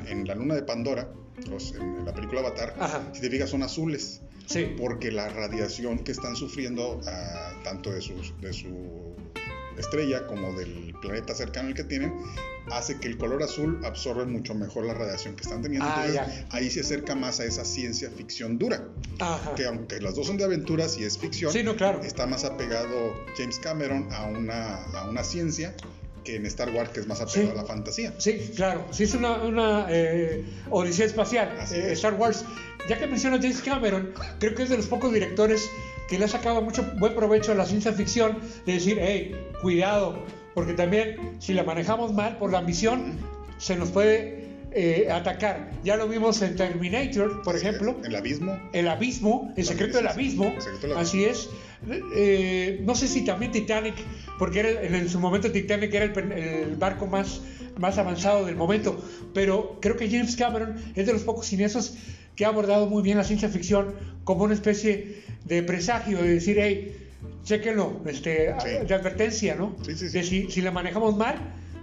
en, 0.07 0.27
la 0.27 0.35
luna 0.35 0.55
de 0.55 0.63
Pandora, 0.63 1.09
en 1.45 2.05
la 2.05 2.13
película 2.13 2.41
Avatar, 2.41 2.73
si 3.13 3.21
te 3.21 3.29
fijas, 3.29 3.49
son 3.49 3.63
azules. 3.63 4.21
Sí. 4.45 4.73
Porque 4.77 5.11
la 5.11 5.29
radiación 5.29 5.99
que 5.99 6.11
están 6.11 6.35
sufriendo, 6.35 7.01
ah, 7.05 7.51
tanto 7.63 7.91
de, 7.91 8.01
sus, 8.01 8.33
de 8.41 8.53
su 8.53 9.06
estrella 9.77 10.27
como 10.27 10.53
del 10.53 10.93
planeta 11.01 11.35
cercano 11.35 11.69
al 11.69 11.73
que 11.73 11.83
tienen, 11.83 12.13
hace 12.71 12.97
que 12.97 13.07
el 13.07 13.17
color 13.17 13.43
azul 13.43 13.79
absorbe 13.85 14.25
mucho 14.25 14.53
mejor 14.53 14.85
la 14.85 14.93
radiación 14.93 15.35
que 15.35 15.43
están 15.43 15.61
teniendo. 15.61 15.87
Ah, 15.89 16.05
Entonces, 16.05 16.45
ahí 16.49 16.69
se 16.69 16.81
acerca 16.81 17.15
más 17.15 17.39
a 17.39 17.45
esa 17.45 17.65
ciencia 17.65 18.09
ficción 18.09 18.57
dura. 18.57 18.87
Que 19.55 19.65
aunque 19.65 20.01
las 20.01 20.15
dos 20.15 20.27
son 20.27 20.37
de 20.37 20.43
aventuras 20.43 20.97
y 20.97 21.03
es 21.03 21.17
ficción, 21.17 21.53
está 22.03 22.27
más 22.27 22.43
apegado 22.43 23.13
James 23.37 23.59
Cameron 23.59 24.07
a 24.11 24.25
una, 24.25 24.83
a 24.83 25.09
una 25.09 25.23
ciencia 25.23 25.73
que 26.23 26.35
en 26.35 26.45
Star 26.45 26.69
Wars, 26.71 26.89
que 26.89 26.99
es 26.99 27.07
más 27.07 27.21
apegado 27.21 27.53
a 27.53 27.55
la 27.55 27.65
fantasía. 27.65 28.13
Sí, 28.17 28.51
claro. 28.53 28.85
Sí, 28.91 29.05
es 29.05 29.13
una, 29.13 29.41
una 29.43 29.87
eh, 29.89 30.43
odisea 30.69 31.05
espacial. 31.05 31.57
Eh, 31.71 31.93
Star 31.93 32.15
Wars. 32.15 32.43
Ya 32.89 32.97
que 32.97 33.07
menciona 33.07 33.37
James 33.37 33.61
Cameron, 33.61 34.13
creo 34.39 34.55
que 34.55 34.63
es 34.63 34.69
de 34.69 34.77
los 34.77 34.87
pocos 34.87 35.13
directores 35.13 35.69
que 36.07 36.17
le 36.17 36.25
ha 36.25 36.27
sacado 36.27 36.61
mucho 36.61 36.83
buen 36.97 37.13
provecho 37.15 37.51
a 37.51 37.55
la 37.55 37.65
ciencia 37.65 37.93
ficción 37.93 38.39
de 38.65 38.73
decir, 38.73 38.97
hey, 38.99 39.35
cuidado, 39.61 40.23
porque 40.53 40.73
también 40.73 41.35
si 41.39 41.53
la 41.53 41.63
manejamos 41.63 42.13
mal 42.13 42.37
por 42.37 42.51
la 42.51 42.59
ambición, 42.59 43.17
se 43.57 43.75
nos 43.75 43.89
puede 43.89 44.47
eh, 44.71 45.09
atacar. 45.11 45.71
Ya 45.83 45.95
lo 45.95 46.07
vimos 46.07 46.41
en 46.41 46.55
Terminator, 46.55 47.41
por 47.41 47.55
ejemplo. 47.55 47.95
El 48.03 48.15
abismo. 48.15 48.59
El 48.73 48.87
abismo, 48.87 49.53
el 49.55 49.65
secreto 49.65 49.97
del 49.97 50.07
abismo. 50.07 50.53
Así 50.95 51.25
es. 51.25 51.49
Eh, 52.15 52.81
no 52.83 52.95
sé 52.95 53.07
si 53.07 53.23
también 53.23 53.51
Titanic, 53.51 53.95
porque 54.37 54.59
era, 54.59 54.81
en 54.81 55.09
su 55.09 55.19
momento 55.19 55.51
Titanic 55.51 55.93
era 55.93 56.05
el, 56.05 56.75
barco 56.75 57.07
más, 57.07 57.41
más 57.77 57.97
avanzado 57.97 58.45
del 58.45 58.55
momento, 58.55 59.03
pero 59.33 59.77
creo 59.81 59.95
que 59.95 60.09
James 60.09 60.35
Cameron 60.35 60.75
es 60.95 61.05
de 61.05 61.13
los 61.13 61.21
pocos 61.23 61.45
cineastas 61.45 61.95
que 62.37 62.45
ha 62.45 62.49
abordado 62.49 62.85
muy 62.85 63.01
bien 63.03 63.17
la 63.17 63.23
ciencia 63.25 63.49
ficción 63.49 63.95
como 64.23 64.43
una 64.43 64.53
especie 64.53 65.23
de 65.43 65.63
presagio, 65.63 66.21
de 66.21 66.35
decir, 66.35 66.57
hey, 66.59 66.95
chéquenlo, 67.43 68.01
este, 68.05 68.53
de 68.87 68.93
advertencia, 68.93 69.55
¿no? 69.55 69.75
Sí, 69.83 69.95
sí, 69.95 70.09
de 70.09 70.23
si, 70.23 70.51
si 70.51 70.61
la 70.61 70.71
manejamos 70.71 71.17
mal, 71.17 71.35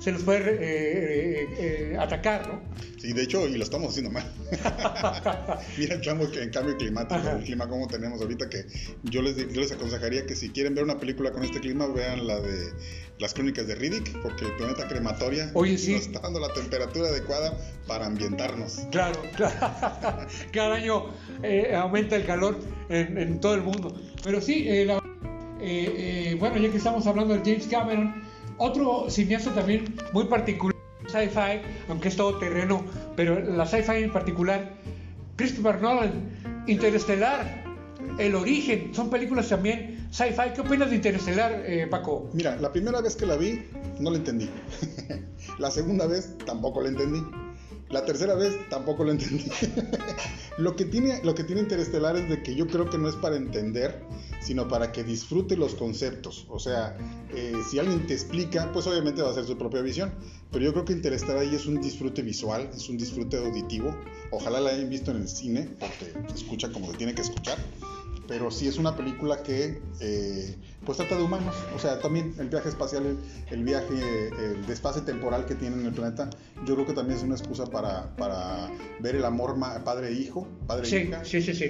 se 0.04 0.12
nos 0.12 0.22
puede 0.22 0.50
eh, 0.50 0.58
eh, 0.60 1.48
eh, 1.58 1.96
atacar, 1.98 2.46
¿no? 2.46 2.60
Sí, 2.98 3.14
de 3.14 3.22
hecho, 3.22 3.48
y 3.48 3.56
lo 3.56 3.64
estamos 3.64 3.88
haciendo 3.88 4.10
mal. 4.10 4.30
Mira 5.78 5.94
el 5.94 6.02
cambio, 6.02 6.28
en 6.42 6.50
cambio 6.50 6.76
climático, 6.76 7.26
el 7.26 7.42
clima 7.42 7.66
como 7.66 7.86
tenemos 7.88 8.20
ahorita, 8.20 8.50
que 8.50 8.66
yo 9.04 9.22
les, 9.22 9.34
yo 9.36 9.62
les 9.62 9.72
aconsejaría 9.72 10.26
que 10.26 10.36
si 10.36 10.50
quieren 10.50 10.74
ver 10.74 10.84
una 10.84 11.00
película 11.00 11.32
con 11.32 11.42
este 11.42 11.58
clima, 11.58 11.86
vean 11.86 12.26
la 12.26 12.38
de 12.38 12.74
las 13.18 13.32
crónicas 13.32 13.66
de 13.66 13.76
Riddick, 13.76 14.20
porque 14.20 14.44
el 14.44 14.52
planeta 14.56 14.86
crematoria 14.86 15.50
Oye, 15.54 15.78
sí. 15.78 15.94
nos 15.94 16.02
está 16.02 16.20
dando 16.20 16.38
la 16.38 16.52
temperatura 16.52 17.08
adecuada 17.08 17.58
para 17.86 18.04
ambientarnos. 18.04 18.80
Claro, 18.90 19.22
claro. 19.34 20.26
Cada 20.52 20.74
año 20.74 21.14
aumenta 21.74 22.16
el 22.16 22.26
calor 22.26 22.58
en, 22.90 23.40
todo 23.40 23.54
el 23.54 23.62
mundo. 23.62 23.98
Pero 24.22 24.42
sí, 24.42 24.68
bueno, 26.38 26.58
ya 26.58 26.70
que 26.70 26.76
estamos 26.76 27.06
hablando 27.06 27.32
de 27.32 27.40
James 27.40 27.66
Cameron, 27.68 28.23
otro 28.58 29.10
cineasta 29.10 29.54
también 29.54 29.94
muy 30.12 30.24
particular, 30.24 30.74
sci-fi, 31.06 31.60
aunque 31.88 32.08
es 32.08 32.16
todo 32.16 32.38
terreno, 32.38 32.84
pero 33.16 33.40
la 33.40 33.66
sci-fi 33.66 34.04
en 34.04 34.12
particular, 34.12 34.74
Christopher 35.36 35.80
Nolan, 35.80 36.64
Interestelar, 36.66 37.64
El 38.18 38.34
Origen, 38.34 38.94
son 38.94 39.10
películas 39.10 39.48
también 39.48 40.08
sci-fi. 40.10 40.52
¿Qué 40.54 40.60
opinas 40.60 40.90
de 40.90 40.96
Interestelar, 40.96 41.62
eh, 41.66 41.86
Paco? 41.88 42.30
Mira, 42.32 42.56
la 42.56 42.72
primera 42.72 43.00
vez 43.00 43.16
que 43.16 43.26
la 43.26 43.36
vi 43.36 43.62
no 43.98 44.10
la 44.10 44.18
entendí. 44.18 44.48
la 45.58 45.70
segunda 45.70 46.06
vez 46.06 46.36
tampoco 46.46 46.80
la 46.80 46.88
entendí. 46.88 47.20
La 47.94 48.04
tercera 48.04 48.34
vez 48.34 48.58
tampoco 48.70 49.04
lo 49.04 49.12
entendí. 49.12 49.44
lo, 50.58 50.74
que 50.74 50.84
tiene, 50.84 51.22
lo 51.22 51.32
que 51.36 51.44
tiene 51.44 51.60
Interestelar 51.60 52.16
es 52.16 52.28
de 52.28 52.42
que 52.42 52.56
yo 52.56 52.66
creo 52.66 52.90
que 52.90 52.98
no 52.98 53.08
es 53.08 53.14
para 53.14 53.36
entender, 53.36 54.02
sino 54.40 54.66
para 54.66 54.90
que 54.90 55.04
disfrute 55.04 55.56
los 55.56 55.76
conceptos. 55.76 56.44
O 56.48 56.58
sea, 56.58 56.98
eh, 57.32 57.52
si 57.70 57.78
alguien 57.78 58.04
te 58.08 58.14
explica, 58.14 58.72
pues 58.72 58.88
obviamente 58.88 59.22
va 59.22 59.30
a 59.30 59.34
ser 59.34 59.44
su 59.44 59.56
propia 59.56 59.80
visión. 59.80 60.12
Pero 60.50 60.64
yo 60.64 60.72
creo 60.72 60.84
que 60.84 60.92
Interestelar 60.92 61.38
ahí 61.38 61.54
es 61.54 61.66
un 61.66 61.80
disfrute 61.80 62.22
visual, 62.22 62.68
es 62.74 62.88
un 62.88 62.96
disfrute 62.96 63.36
auditivo. 63.36 63.96
Ojalá 64.32 64.58
la 64.58 64.70
hayan 64.70 64.90
visto 64.90 65.12
en 65.12 65.18
el 65.18 65.28
cine, 65.28 65.70
porque 65.78 66.12
se 66.30 66.34
escucha 66.34 66.72
como 66.72 66.90
se 66.90 66.98
tiene 66.98 67.14
que 67.14 67.22
escuchar 67.22 67.58
pero 68.26 68.50
sí 68.50 68.66
es 68.66 68.78
una 68.78 68.96
película 68.96 69.42
que 69.42 69.82
eh, 70.00 70.56
pues 70.84 70.98
trata 70.98 71.16
de 71.16 71.22
humanos, 71.22 71.54
o 71.74 71.78
sea, 71.78 71.98
también 71.98 72.34
el 72.38 72.48
viaje 72.48 72.68
espacial, 72.68 73.16
el, 73.50 73.64
viaje, 73.64 74.28
el 74.28 74.66
desfase 74.66 75.00
temporal 75.00 75.46
que 75.46 75.54
tiene 75.54 75.76
en 75.76 75.86
el 75.86 75.92
planeta, 75.92 76.28
yo 76.66 76.74
creo 76.74 76.86
que 76.86 76.92
también 76.92 77.18
es 77.18 77.24
una 77.24 77.34
excusa 77.34 77.66
para, 77.66 78.14
para 78.16 78.70
ver 79.00 79.16
el 79.16 79.24
amor 79.24 79.56
padre-hijo, 79.84 80.46
padre-hija, 80.66 81.22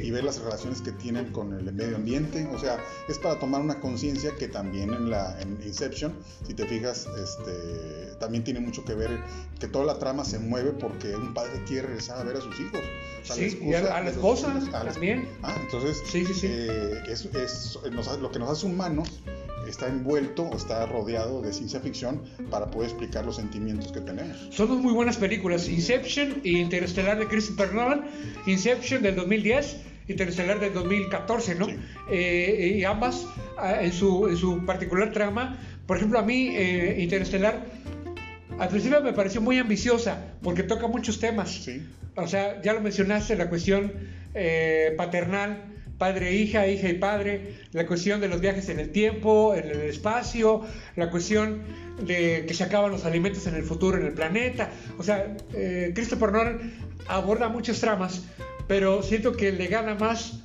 y 0.02 0.10
ver 0.10 0.24
las 0.24 0.40
relaciones 0.40 0.80
que 0.80 0.92
tienen 0.92 1.32
con 1.32 1.52
el 1.52 1.72
medio 1.72 1.96
ambiente, 1.96 2.48
o 2.54 2.58
sea, 2.58 2.78
es 3.08 3.18
para 3.18 3.38
tomar 3.38 3.60
una 3.60 3.80
conciencia 3.80 4.32
que 4.38 4.48
también 4.48 4.92
en 4.92 5.10
la 5.10 5.40
en 5.40 5.58
Inception, 5.64 6.14
si 6.46 6.54
te 6.54 6.66
fijas, 6.66 7.06
este, 7.18 8.16
también 8.18 8.44
tiene 8.44 8.60
mucho 8.60 8.84
que 8.84 8.94
ver 8.94 9.10
que 9.58 9.68
toda 9.68 9.84
la 9.84 9.98
trama 9.98 10.24
se 10.24 10.38
mueve 10.38 10.72
porque 10.72 11.14
un 11.16 11.34
padre 11.34 11.62
quiere 11.66 11.88
regresar 11.88 12.18
a 12.18 12.24
ver 12.24 12.36
a 12.36 12.40
sus 12.40 12.58
hijos. 12.60 12.80
sí, 13.22 13.58
y 13.62 13.74
a, 13.74 13.82
la 13.82 14.10
esposa 14.10 14.60
también. 14.70 15.28
Ah, 15.42 15.54
entonces, 15.60 16.02
sí, 16.06 16.24
sí, 16.26 16.34
sí. 16.34 16.46
Eh, 16.50 17.02
es, 17.08 17.26
es 17.26 17.78
lo 18.20 18.30
que 18.30 18.38
nos 18.38 18.50
hace 18.50 18.66
humanos 18.66 19.03
está 19.68 19.88
envuelto 19.88 20.44
o 20.44 20.57
está 20.57 20.86
rodeado 20.86 21.42
de 21.42 21.52
ciencia 21.52 21.80
ficción 21.80 22.22
para 22.50 22.70
poder 22.70 22.90
explicar 22.90 23.24
los 23.24 23.36
sentimientos 23.36 23.92
que 23.92 24.00
tenemos. 24.00 24.36
Son 24.50 24.68
dos 24.68 24.78
muy 24.78 24.92
buenas 24.92 25.16
películas, 25.16 25.68
Inception 25.68 26.40
e 26.44 26.50
Interestelar 26.50 27.18
de 27.18 27.26
Christopher 27.26 27.72
Nolan. 27.72 28.05
Inception 28.46 29.02
del 29.02 29.16
2010, 29.16 29.76
Interestelar 30.09 30.61
del 30.61 30.74
2014, 30.74 31.55
¿no? 31.55 31.66
Eh, 32.11 32.76
y 32.78 32.84
ambas 32.84 33.26
ah, 33.59 33.82
en 33.82 33.92
su, 33.92 34.28
en 34.28 34.36
su 34.36 34.64
particular 34.64 35.12
trama. 35.12 35.59
Por 35.86 35.96
ejemplo, 35.96 36.18
a 36.18 36.22
mí 36.22 36.48
eh, 36.52 36.96
Interestelar 37.00 37.64
al 38.59 38.68
principio 38.68 39.02
me 39.02 39.12
pareció 39.12 39.40
muy 39.40 39.59
ambiciosa 39.59 40.34
porque 40.42 40.62
toca 40.62 40.86
muchos 40.86 41.18
temas. 41.18 41.50
Sí. 41.50 41.82
O 42.16 42.26
sea, 42.28 42.62
ya 42.62 42.72
lo 42.72 42.80
mencionaste, 42.80 43.34
la 43.36 43.48
cuestión 43.48 43.92
eh, 44.34 44.94
paternal, 44.96 45.73
padre 45.99 46.34
hija, 46.34 46.66
hija 46.66 46.88
y 46.88 46.95
padre, 46.95 47.57
la 47.72 47.86
cuestión 47.86 48.20
de 48.20 48.28
los 48.28 48.40
viajes 48.40 48.68
en 48.68 48.80
el 48.80 48.90
tiempo, 48.90 49.55
en 49.55 49.68
el 49.68 49.80
espacio, 49.82 50.62
la 50.97 51.11
cuestión 51.11 51.62
de 52.03 52.45
que 52.47 52.55
se 52.55 52.64
acaban 52.64 52.90
los 52.90 53.05
alimentos 53.05 53.47
en 53.47 53.55
el 53.55 53.62
futuro 53.62 53.99
en 53.99 54.07
el 54.07 54.14
planeta. 54.14 54.70
O 54.99 55.03
sea, 55.03 55.36
eh, 55.53 55.92
Christopher 55.95 56.32
Nolan 56.32 56.72
aborda 57.09 57.49
muchas 57.49 57.80
tramas, 57.80 58.22
pero 58.66 59.03
siento 59.03 59.32
que 59.32 59.53
le 59.53 59.66
gana 59.68 59.95
más 59.95 60.40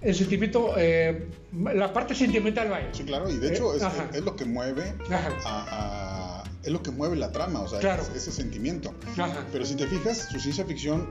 el 0.00 0.14
sentimiento, 0.14 0.74
eh, 0.76 1.28
la 1.74 1.92
parte 1.92 2.14
sentimental, 2.14 2.68
vaya. 2.68 2.88
Sí, 2.92 3.04
claro, 3.04 3.30
y 3.30 3.38
de 3.38 3.48
hecho 3.48 3.74
es, 3.74 3.82
lo 4.24 4.36
que 4.36 4.44
mueve 4.44 4.94
a, 5.10 6.42
es 6.62 6.70
lo 6.72 6.82
que 6.82 6.90
mueve 6.90 7.16
la 7.16 7.30
trama, 7.30 7.60
o 7.60 7.68
sea, 7.68 8.00
ese 8.14 8.32
sentimiento. 8.32 8.94
Pero 9.52 9.64
si 9.64 9.76
te 9.76 9.86
fijas, 9.86 10.28
su 10.30 10.40
ciencia 10.40 10.64
ficción 10.64 11.08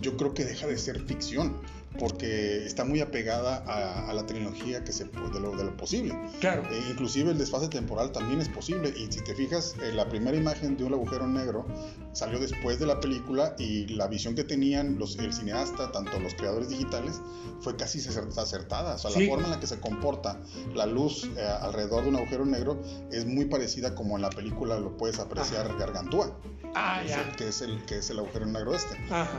yo 0.00 0.16
creo 0.16 0.32
que 0.32 0.44
deja 0.44 0.66
de 0.66 0.78
ser 0.78 1.00
ficción 1.02 1.56
porque 1.98 2.64
está 2.64 2.84
muy 2.84 3.00
apegada 3.00 3.64
a, 3.66 4.12
la 4.14 4.26
tecnología 4.26 4.84
que 4.84 4.92
se 4.92 5.04
de 5.04 5.40
lo, 5.40 5.56
de 5.56 5.64
lo 5.64 5.76
posible. 5.76 6.18
Claro. 6.40 6.62
E 6.70 6.90
inclusive 6.90 7.30
el 7.30 7.38
desfase 7.38 7.68
temporal 7.68 8.12
también 8.12 8.40
es 8.40 8.48
posible 8.48 8.92
y 8.96 9.10
si 9.12 9.22
te 9.22 9.34
fijas, 9.34 9.74
eh, 9.82 9.92
la 9.92 10.08
primera 10.08 10.36
imagen 10.36 10.76
de 10.76 10.84
un 10.84 10.94
agujero 10.94 11.26
negro 11.26 11.66
salió 12.12 12.38
después 12.38 12.78
de 12.78 12.86
la 12.86 13.00
película 13.00 13.54
y 13.58 13.86
la 13.88 14.06
visión 14.06 14.34
que 14.34 14.44
tenían 14.44 14.98
los, 14.98 15.18
el 15.18 15.32
cineasta, 15.32 15.92
tanto 15.92 16.18
los 16.20 16.34
creadores 16.34 16.68
digitales, 16.68 17.20
fue 17.60 17.76
casi 17.76 17.98
acertada. 17.98 18.94
O 18.94 18.98
sea, 18.98 19.10
la 19.10 19.26
forma 19.28 19.44
en 19.44 19.50
la 19.50 19.60
que 19.60 19.66
se 19.66 19.78
comporta 19.78 20.40
la 20.74 20.86
luz 20.86 21.28
eh, 21.36 21.46
alrededor 21.60 22.04
de 22.04 22.08
un 22.10 22.16
agujero 22.16 22.44
negro 22.44 22.80
es 23.10 23.26
muy 23.26 23.46
parecida 23.46 23.94
como 23.94 24.16
en 24.16 24.22
la 24.22 24.30
película 24.30 24.78
lo 24.78 24.96
puedes 24.96 25.18
apreciar 25.18 25.76
Gargantúa. 25.78 26.36
Ah, 26.74 27.02
que, 27.36 27.48
es 27.48 27.62
el, 27.62 27.84
que 27.84 27.98
es 27.98 28.10
el 28.10 28.20
agujero 28.20 28.46
negro 28.46 28.74
este. 28.74 28.96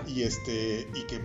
Y 0.08 0.24
este 0.24 0.88
y 0.94 1.04
que 1.08 1.22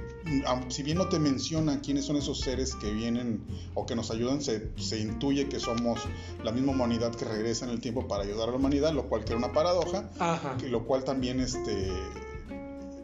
si 0.68 0.82
bien 0.82 0.98
no 0.98 1.08
te 1.08 1.15
menciona 1.18 1.80
quiénes 1.80 2.04
son 2.04 2.16
esos 2.16 2.40
seres 2.40 2.74
que 2.74 2.92
vienen 2.92 3.44
o 3.74 3.86
que 3.86 3.94
nos 3.94 4.10
ayudan, 4.10 4.42
se, 4.42 4.70
se 4.76 4.98
intuye 5.00 5.48
que 5.48 5.60
somos 5.60 6.00
la 6.42 6.52
misma 6.52 6.72
humanidad 6.72 7.14
que 7.14 7.24
regresa 7.24 7.64
en 7.64 7.70
el 7.72 7.80
tiempo 7.80 8.06
para 8.06 8.24
ayudar 8.24 8.48
a 8.48 8.52
la 8.52 8.56
humanidad, 8.58 8.92
lo 8.92 9.08
cual 9.08 9.24
crea 9.24 9.36
una 9.36 9.52
paradoja, 9.52 10.10
Que, 10.58 10.68
lo 10.68 10.84
cual 10.84 11.04
también 11.04 11.40
este 11.40 11.90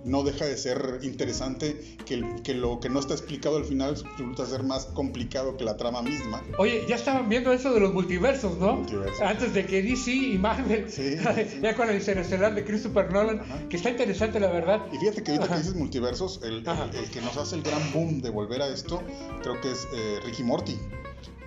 no 0.05 0.23
deja 0.23 0.45
de 0.45 0.57
ser 0.57 1.01
interesante 1.03 1.97
que, 2.05 2.25
que, 2.43 2.55
lo 2.55 2.81
que 2.81 2.89
no 2.89 3.01
está 3.01 3.15
explicado 3.15 3.57
al 3.57 3.65
final 3.65 3.95
resulta 3.95 4.47
ser 4.47 4.63
más 4.63 4.87
complicado 4.87 5.57
que 5.57 5.65
la 5.65 5.77
trama 5.77 6.03
misma. 6.03 6.43
Oye, 6.59 6.85
ya 6.89 6.97
estaban 6.97 7.29
viendo 7.29 7.53
eso 7.53 7.73
de 7.73 7.81
los 7.81 7.93
multiversos, 7.93 8.59
¿no? 8.59 8.85
Antes 9.23 9.55
de 9.55 9.67
que 9.67 9.83
DC 9.83 10.13
y 10.13 10.39
Marvel, 10.39 10.87
ya 11.63 11.77
con 11.77 11.89
el 11.89 11.97
interestelar 11.97 12.55
de 12.55 12.65
Christopher 12.65 13.11
Nolan, 13.11 13.69
que 13.69 13.77
está 13.77 13.91
interesante 13.91 14.41
la 14.41 14.51
verdad. 14.51 14.81
Y 14.93 14.99
fíjate 14.99 15.23
que 15.23 15.33
ahorita 15.33 15.49
que 15.49 15.59
dices 15.59 15.75
multiversos, 15.75 16.41
el, 16.43 16.65
el, 16.67 17.11
que 17.11 17.21
nos 17.21 17.37
hace 17.37 17.57
el 17.57 17.63
gran 17.63 17.93
boom 17.93 18.21
de 18.21 18.31
volver 18.31 18.63
a 18.63 18.69
esto, 18.69 19.03
creo 19.43 19.61
que 19.61 19.71
es 19.71 19.87
eh, 19.95 20.21
Ricky 20.25 20.43
Morty 20.43 20.79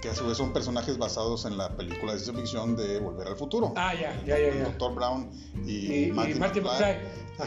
que 0.06 0.12
a 0.12 0.16
su 0.16 0.28
vez 0.28 0.38
son 0.38 0.54
personajes 0.54 1.00
basados 1.00 1.46
en 1.46 1.58
la 1.58 1.76
película 1.76 2.14
de 2.14 2.20
ciencia 2.20 2.40
ficción 2.40 2.76
de 2.76 3.00
Volver 3.00 3.28
al 3.28 3.36
Futuro. 3.38 3.74
Ah, 3.76 3.92
ya, 3.96 4.14
ya, 4.24 4.38
ya. 4.38 4.64
Doctor 4.66 4.94
Brown 4.94 5.32
y, 5.66 6.12
Martin, 6.12 6.38
McFly. 6.38 7.00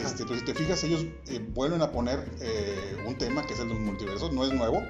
Este, 0.05 0.27
si 0.27 0.45
te 0.45 0.55
fijas, 0.55 0.83
ellos 0.83 1.05
eh, 1.29 1.39
vuelven 1.55 1.83
a 1.83 1.93
poner 1.93 2.29
eh, 2.41 2.97
un 3.07 3.17
tema 3.17 3.47
que 3.47 3.55
es 3.55 3.61
el 3.61 3.69
de 3.69 3.75
los 3.75 3.83
multiversos, 3.85 4.33
no 4.33 4.45
es 4.45 4.53
nuevo, 4.53 4.83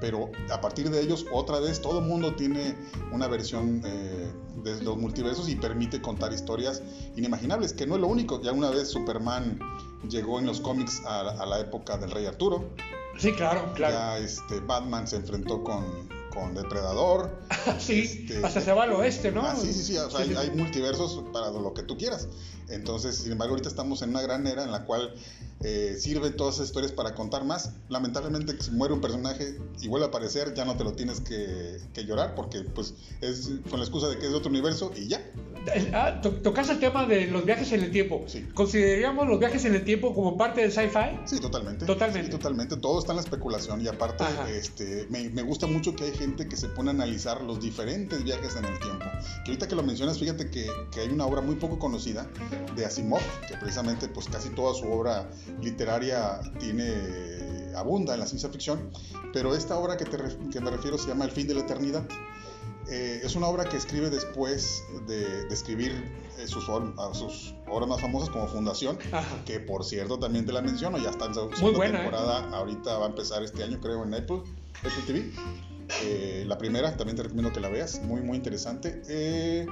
pero 0.00 0.30
a 0.52 0.60
partir 0.60 0.90
de 0.90 1.00
ellos, 1.00 1.26
otra 1.32 1.58
vez, 1.58 1.82
todo 1.82 1.98
el 1.98 2.04
mundo 2.04 2.36
tiene 2.36 2.76
una 3.10 3.26
versión 3.26 3.82
eh, 3.84 4.32
de 4.62 4.80
los 4.84 4.96
multiversos 4.96 5.48
y 5.48 5.56
permite 5.56 6.00
contar 6.00 6.32
historias 6.32 6.82
inimaginables, 7.16 7.72
que 7.72 7.84
no 7.84 7.96
es 7.96 8.00
lo 8.00 8.06
único. 8.06 8.40
Ya 8.40 8.52
una 8.52 8.70
vez 8.70 8.90
Superman 8.90 9.58
llegó 10.08 10.38
en 10.38 10.46
los 10.46 10.60
cómics 10.60 11.02
a, 11.04 11.30
a 11.30 11.46
la 11.46 11.58
época 11.58 11.98
del 11.98 12.12
Rey 12.12 12.26
Arturo. 12.26 12.70
Sí, 13.18 13.32
claro, 13.32 13.72
claro. 13.74 13.92
Ya 13.92 14.18
este, 14.18 14.60
Batman 14.60 15.08
se 15.08 15.16
enfrentó 15.16 15.64
con, 15.64 16.08
con 16.32 16.54
Depredador. 16.54 17.30
sí, 17.78 18.00
este, 18.00 18.44
hasta 18.44 18.60
se 18.60 18.72
va 18.72 18.84
al 18.84 18.92
oeste, 18.92 19.32
¿no? 19.32 19.42
Ah, 19.42 19.56
sí, 19.56 19.72
sí, 19.72 19.82
sí, 19.82 19.96
o 19.96 20.10
sea, 20.10 20.20
hay, 20.20 20.50
multiversos 20.50 21.22
para 21.32 21.50
lo 21.50 21.74
que 21.74 21.82
tú 21.82 21.96
quieras. 21.96 22.28
Entonces, 22.68 23.16
sin 23.16 23.32
embargo, 23.32 23.54
ahorita 23.54 23.68
estamos 23.68 24.02
en 24.02 24.10
una 24.10 24.22
gran 24.22 24.46
era 24.46 24.64
en 24.64 24.72
la 24.72 24.84
cual 24.84 25.14
eh, 25.60 25.96
sirven 25.98 26.36
todas 26.36 26.56
esas 26.56 26.68
historias 26.68 26.92
para 26.92 27.14
contar 27.14 27.44
más. 27.44 27.72
Lamentablemente, 27.88 28.60
si 28.62 28.70
muere 28.70 28.94
un 28.94 29.00
personaje 29.00 29.58
y 29.80 29.88
vuelve 29.88 30.06
a 30.06 30.08
aparecer, 30.08 30.54
ya 30.54 30.64
no 30.64 30.76
te 30.76 30.84
lo 30.84 30.92
tienes 30.92 31.20
que, 31.20 31.78
llorar 32.06 32.36
porque, 32.36 32.60
pues, 32.60 32.94
es 33.20 33.50
con 33.68 33.80
la 33.80 33.84
excusa 33.84 34.08
de 34.08 34.18
que 34.18 34.26
es 34.26 34.30
de 34.30 34.38
otro 34.38 34.50
universo 34.50 34.92
y 34.96 35.08
ya. 35.08 35.20
Ah, 35.92 36.20
tocas 36.20 36.70
el 36.70 36.78
tema 36.78 37.06
de 37.06 37.26
los 37.26 37.44
viajes 37.44 37.72
en 37.72 37.82
el 37.82 37.90
tiempo. 37.90 38.24
Sí. 38.26 38.46
¿Consideraríamos 38.54 39.26
los 39.26 39.38
viajes 39.38 39.64
en 39.64 39.74
el 39.74 39.84
tiempo 39.84 40.14
como 40.14 40.38
parte 40.38 40.62
del 40.62 40.72
sci-fi? 40.72 41.18
Sí, 41.26 41.40
totalmente. 41.40 41.84
Totalmente. 41.84 42.30
totalmente. 42.30 42.76
Todo 42.76 43.00
está 43.00 43.12
en 43.12 43.16
la 43.16 43.22
especulación 43.22 43.80
y 43.80 43.88
aparte 43.88 44.24
este, 44.56 45.06
me, 45.10 45.28
me, 45.30 45.42
gusta 45.42 45.66
mucho 45.66 45.94
que 45.94 46.04
hay 46.04 46.12
gente 46.12 46.48
que 46.48 46.56
se 46.56 46.68
pone 46.68 46.90
a 46.90 46.94
analizar 46.94 47.42
los 47.42 47.60
diferentes 47.60 48.22
viajes 48.24 48.56
en 48.56 48.64
el 48.64 48.78
tiempo. 48.78 49.04
Que 49.44 49.50
ahorita 49.50 49.68
que 49.68 49.74
lo 49.74 49.82
mencionas, 49.82 50.18
fíjate 50.18 50.50
que, 50.50 50.70
que 50.92 51.00
hay 51.00 51.08
una 51.08 51.26
obra 51.26 51.42
muy 51.42 51.56
poco 51.56 51.78
conocida 51.78 52.26
de 52.74 52.86
Asimov, 52.86 53.20
que 53.46 53.56
precisamente 53.56 54.08
pues 54.08 54.28
casi 54.28 54.50
toda 54.50 54.74
su 54.74 54.90
obra 54.90 55.28
literaria 55.60 56.40
tiene 56.58 57.72
abunda 57.74 58.14
en 58.14 58.20
la 58.20 58.26
ciencia 58.26 58.48
ficción, 58.48 58.90
pero 59.32 59.54
esta 59.54 59.78
obra 59.78 59.96
que, 59.96 60.04
te, 60.04 60.18
que 60.50 60.60
me 60.60 60.70
refiero 60.70 60.98
se 60.98 61.08
llama 61.08 61.24
El 61.24 61.30
fin 61.30 61.46
de 61.46 61.54
la 61.54 61.60
eternidad. 61.60 62.04
Eh, 62.90 63.20
es 63.22 63.36
una 63.36 63.48
obra 63.48 63.68
que 63.68 63.76
escribe 63.76 64.08
después 64.08 64.82
de, 65.06 65.46
escribir 65.48 65.92
eh, 66.38 66.46
sus, 66.46 66.64
sus, 66.64 67.54
obras 67.66 67.88
más 67.88 68.00
famosas 68.00 68.30
como 68.30 68.48
Fundación, 68.48 68.98
que 69.44 69.60
por 69.60 69.84
cierto 69.84 70.18
también 70.18 70.46
te 70.46 70.52
la 70.52 70.62
menciono, 70.62 70.96
ya 70.96 71.10
está 71.10 71.26
en 71.26 71.34
su 71.34 71.50
segunda 71.54 71.86
¿eh? 71.86 71.90
temporada, 71.90 72.48
ahorita 72.50 72.96
va 72.96 73.06
a 73.06 73.08
empezar 73.10 73.42
este 73.42 73.62
año 73.62 73.78
creo 73.80 74.04
en 74.04 74.14
Apple, 74.14 74.40
Apple 74.78 75.02
TV. 75.06 76.46
la 76.46 76.56
primera 76.56 76.96
también 76.96 77.16
te 77.16 77.24
recomiendo 77.24 77.52
que 77.52 77.60
la 77.60 77.68
veas, 77.68 78.00
muy 78.02 78.22
muy 78.22 78.38
interesante 78.38 79.66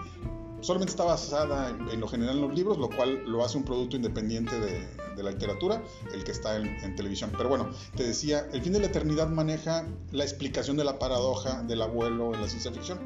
solamente 0.61 0.91
está 0.91 1.05
basada 1.05 1.71
en, 1.71 2.01
lo 2.01 2.09
general 2.09 2.37
en 2.37 2.43
los 2.43 2.55
libros, 2.55 2.79
lo 2.79 2.89
cual 2.89 3.23
lo 3.27 3.45
hace 3.45 3.59
un 3.59 3.65
producto 3.65 3.97
independiente 3.97 4.59
de, 4.59 5.07
la 5.23 5.31
literatura, 5.31 5.83
el 6.13 6.25
que 6.25 6.33
está 6.33 6.57
en, 6.57 6.95
televisión. 6.95 7.33
Pero 7.37 7.49
bueno, 7.49 7.71
te 7.97 8.05
decía, 8.05 8.47
El 8.53 8.61
fin 8.61 8.75
de 8.75 8.81
la 8.81 8.87
eternidad 8.87 9.29
maneja 9.29 9.87
la 10.13 10.25
explicación 10.25 10.77
de 10.77 10.85
la 10.85 10.99
paradoja 10.99 11.63
del 11.63 11.81
abuelo 11.81 12.35
en 12.35 12.43
la 12.43 12.49
ciencia 12.49 12.71
ficción, 12.71 12.99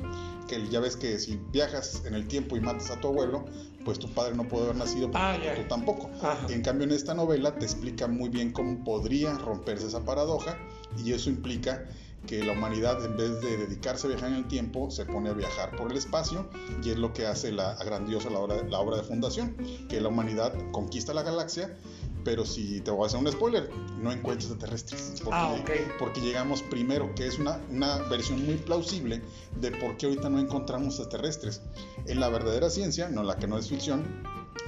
que 0.48 0.68
ya 0.68 0.80
ves 0.80 0.96
que 0.96 1.20
si 1.20 1.36
viajas 1.52 2.02
en 2.06 2.14
el 2.14 2.26
tiempo 2.26 2.56
y 2.56 2.60
matas 2.60 2.90
a 2.90 3.00
tu 3.00 3.08
abuelo, 3.08 3.44
pues 3.84 3.98
tu 3.98 4.08
padre 4.08 4.34
no 4.34 4.48
puede 4.48 4.64
haber 4.64 4.76
nacido, 4.76 5.10
ah, 5.14 5.38
tú 5.56 5.62
tampoco. 5.68 6.10
En 6.48 6.62
cambio, 6.62 6.86
en 6.86 6.92
esta 6.92 7.14
novela 7.14 7.54
te 7.54 7.64
explica 7.64 8.08
muy 8.08 8.28
bien 8.28 8.52
cómo 8.52 8.82
podría 8.84 9.38
romperse 9.38 9.86
esa 9.86 10.04
paradoja 10.04 10.58
y 10.98 11.12
eso 11.12 11.30
implica 11.30 11.86
que 12.30 12.44
la 12.44 12.52
humanidad 12.52 13.04
en 13.04 13.16
vez 13.16 13.40
de 13.40 13.56
dedicarse 13.56 14.06
a 14.06 14.10
viajar 14.10 14.28
en 14.28 14.36
el 14.36 14.46
tiempo 14.46 14.88
se 14.88 15.04
pone 15.04 15.30
a 15.30 15.32
viajar 15.32 15.74
por 15.74 15.90
el 15.90 15.98
espacio 15.98 16.48
y 16.80 16.90
es 16.90 16.96
lo 16.96 17.12
que 17.12 17.26
hace 17.26 17.50
la 17.50 17.74
grandiosa 17.74 18.30
la 18.30 18.38
obra, 18.38 18.62
la 18.62 18.78
obra 18.78 18.98
de 18.98 19.02
fundación, 19.02 19.56
que 19.88 20.00
la 20.00 20.10
humanidad 20.10 20.54
conquista 20.70 21.12
la 21.12 21.24
galaxia, 21.24 21.76
pero 22.22 22.46
si 22.46 22.82
te 22.82 22.92
voy 22.92 23.02
a 23.02 23.06
hacer 23.08 23.18
un 23.18 23.26
spoiler, 23.32 23.68
no 23.98 24.12
encuentra 24.12 24.46
extraterrestres. 24.46 25.20
Porque, 25.24 25.40
ah, 25.40 25.56
porque 25.98 26.20
llegamos 26.20 26.62
primero, 26.62 27.12
que 27.16 27.26
es 27.26 27.40
una, 27.40 27.58
una 27.68 27.96
versión 28.08 28.46
muy 28.46 28.58
plausible 28.58 29.22
de 29.60 29.72
por 29.72 29.96
qué 29.96 30.06
ahorita 30.06 30.28
no 30.28 30.38
encontramos 30.38 31.00
extraterrestres. 31.00 31.62
En 32.06 32.20
la 32.20 32.28
verdadera 32.28 32.70
ciencia, 32.70 33.08
no 33.08 33.24
la 33.24 33.38
que 33.38 33.48
no 33.48 33.58
es 33.58 33.68
ficción, 33.68 34.04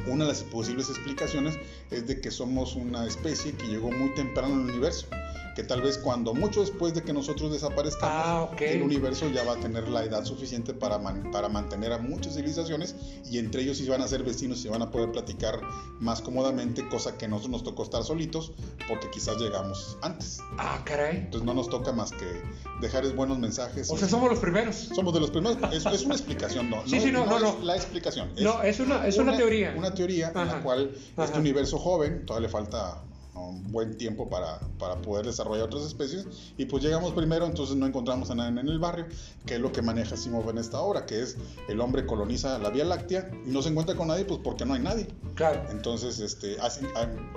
una 0.08 0.24
de 0.24 0.32
las 0.32 0.42
posibles 0.42 0.88
explicaciones 0.88 1.56
es 1.92 2.08
de 2.08 2.20
que 2.20 2.32
somos 2.32 2.74
una 2.74 3.06
especie 3.06 3.52
que 3.52 3.68
llegó 3.68 3.92
muy 3.92 4.12
temprano 4.14 4.52
el 4.54 4.70
universo 4.70 5.06
que 5.54 5.62
tal 5.62 5.82
vez 5.82 5.98
cuando 5.98 6.34
mucho 6.34 6.60
después 6.60 6.94
de 6.94 7.02
que 7.02 7.12
nosotros 7.12 7.52
desaparezcamos, 7.52 8.50
ah, 8.52 8.56
el 8.60 8.82
universo 8.82 9.28
ya 9.28 9.44
va 9.44 9.52
a 9.52 9.56
tener 9.56 9.88
la 9.88 10.04
edad 10.04 10.24
suficiente 10.24 10.72
para, 10.74 11.00
para 11.30 11.48
mantener 11.48 11.92
a 11.92 11.98
muchas 11.98 12.34
civilizaciones 12.34 12.94
y 13.30 13.38
entre 13.38 13.62
ellos 13.62 13.78
sí 13.78 13.88
van 13.88 14.02
a 14.02 14.08
ser 14.08 14.22
vecinos 14.22 14.64
y 14.64 14.68
van 14.68 14.82
a 14.82 14.90
poder 14.90 15.12
platicar 15.12 15.60
más 16.00 16.20
cómodamente, 16.20 16.88
cosa 16.88 17.16
que 17.16 17.28
nosotros 17.28 17.50
nos 17.50 17.64
tocó 17.64 17.82
estar 17.82 18.02
solitos 18.02 18.52
porque 18.88 19.10
quizás 19.10 19.38
llegamos 19.38 19.98
antes. 20.02 20.40
Ah, 20.58 20.80
caray. 20.84 21.18
Entonces 21.18 21.46
no 21.46 21.54
nos 21.54 21.68
toca 21.68 21.92
más 21.92 22.12
que 22.12 22.42
dejarles 22.80 23.14
buenos 23.14 23.38
mensajes. 23.38 23.90
O 23.90 23.96
sea, 23.96 24.08
somos 24.08 24.30
los 24.30 24.38
primeros. 24.38 24.76
Somos 24.76 25.14
de 25.14 25.20
los 25.20 25.30
primeros. 25.30 25.58
Es, 25.72 25.86
es 25.86 26.04
una 26.04 26.14
explicación, 26.14 26.70
¿no? 26.70 26.86
Sí, 26.86 27.00
sí, 27.00 27.12
no, 27.12 27.26
no, 27.26 27.38
no, 27.38 27.58
la 27.62 27.76
explicación. 27.76 28.32
no, 28.40 28.62
es 28.62 28.80
una, 28.80 29.06
es 29.06 29.18
una, 29.18 29.36
teoría. 29.36 29.74
Una 29.76 29.94
teoría 29.94 30.32
en 30.34 30.46
la 30.46 30.62
cual 30.62 30.94
este 31.16 31.38
universo 31.38 31.78
joven, 31.78 32.26
todavía 32.26 32.48
le 32.48 32.52
falta 32.52 33.02
un 33.34 33.72
buen 33.72 33.96
tiempo 33.96 34.28
para, 34.28 34.60
para, 34.78 35.00
poder 35.00 35.26
desarrollar 35.26 35.64
otras 35.66 35.84
especies. 35.84 36.26
Y 36.58 36.66
pues 36.66 36.82
llegamos 36.82 37.12
primero 37.12 37.46
entonces 37.46 37.76
no 37.76 37.86
encontramos 37.86 38.30
a 38.30 38.34
nadie 38.34 38.60
en 38.60 38.68
el 38.68 38.78
barrio 38.78 39.06
que 39.46 39.54
es 39.54 39.60
lo 39.60 39.72
que 39.72 39.82
maneja 39.82 40.16
Simov 40.16 40.48
en 40.50 40.58
esta 40.58 40.80
obra 40.80 41.06
que 41.06 41.22
es 41.22 41.36
el 41.68 41.80
hombre 41.80 42.06
coloniza 42.06 42.58
la 42.58 42.70
Vía 42.70 42.84
Láctea 42.84 43.30
y 43.46 43.50
no 43.50 43.62
se 43.62 43.70
encuentra 43.70 43.96
con 43.96 44.08
nadie 44.08 44.24
pues 44.24 44.40
porque 44.44 44.64
no 44.64 44.74
hay 44.74 44.80
nadie. 44.80 45.08
Claro. 45.34 45.62
Entonces 45.70 46.20
este 46.20 46.56
ah, 46.60 46.68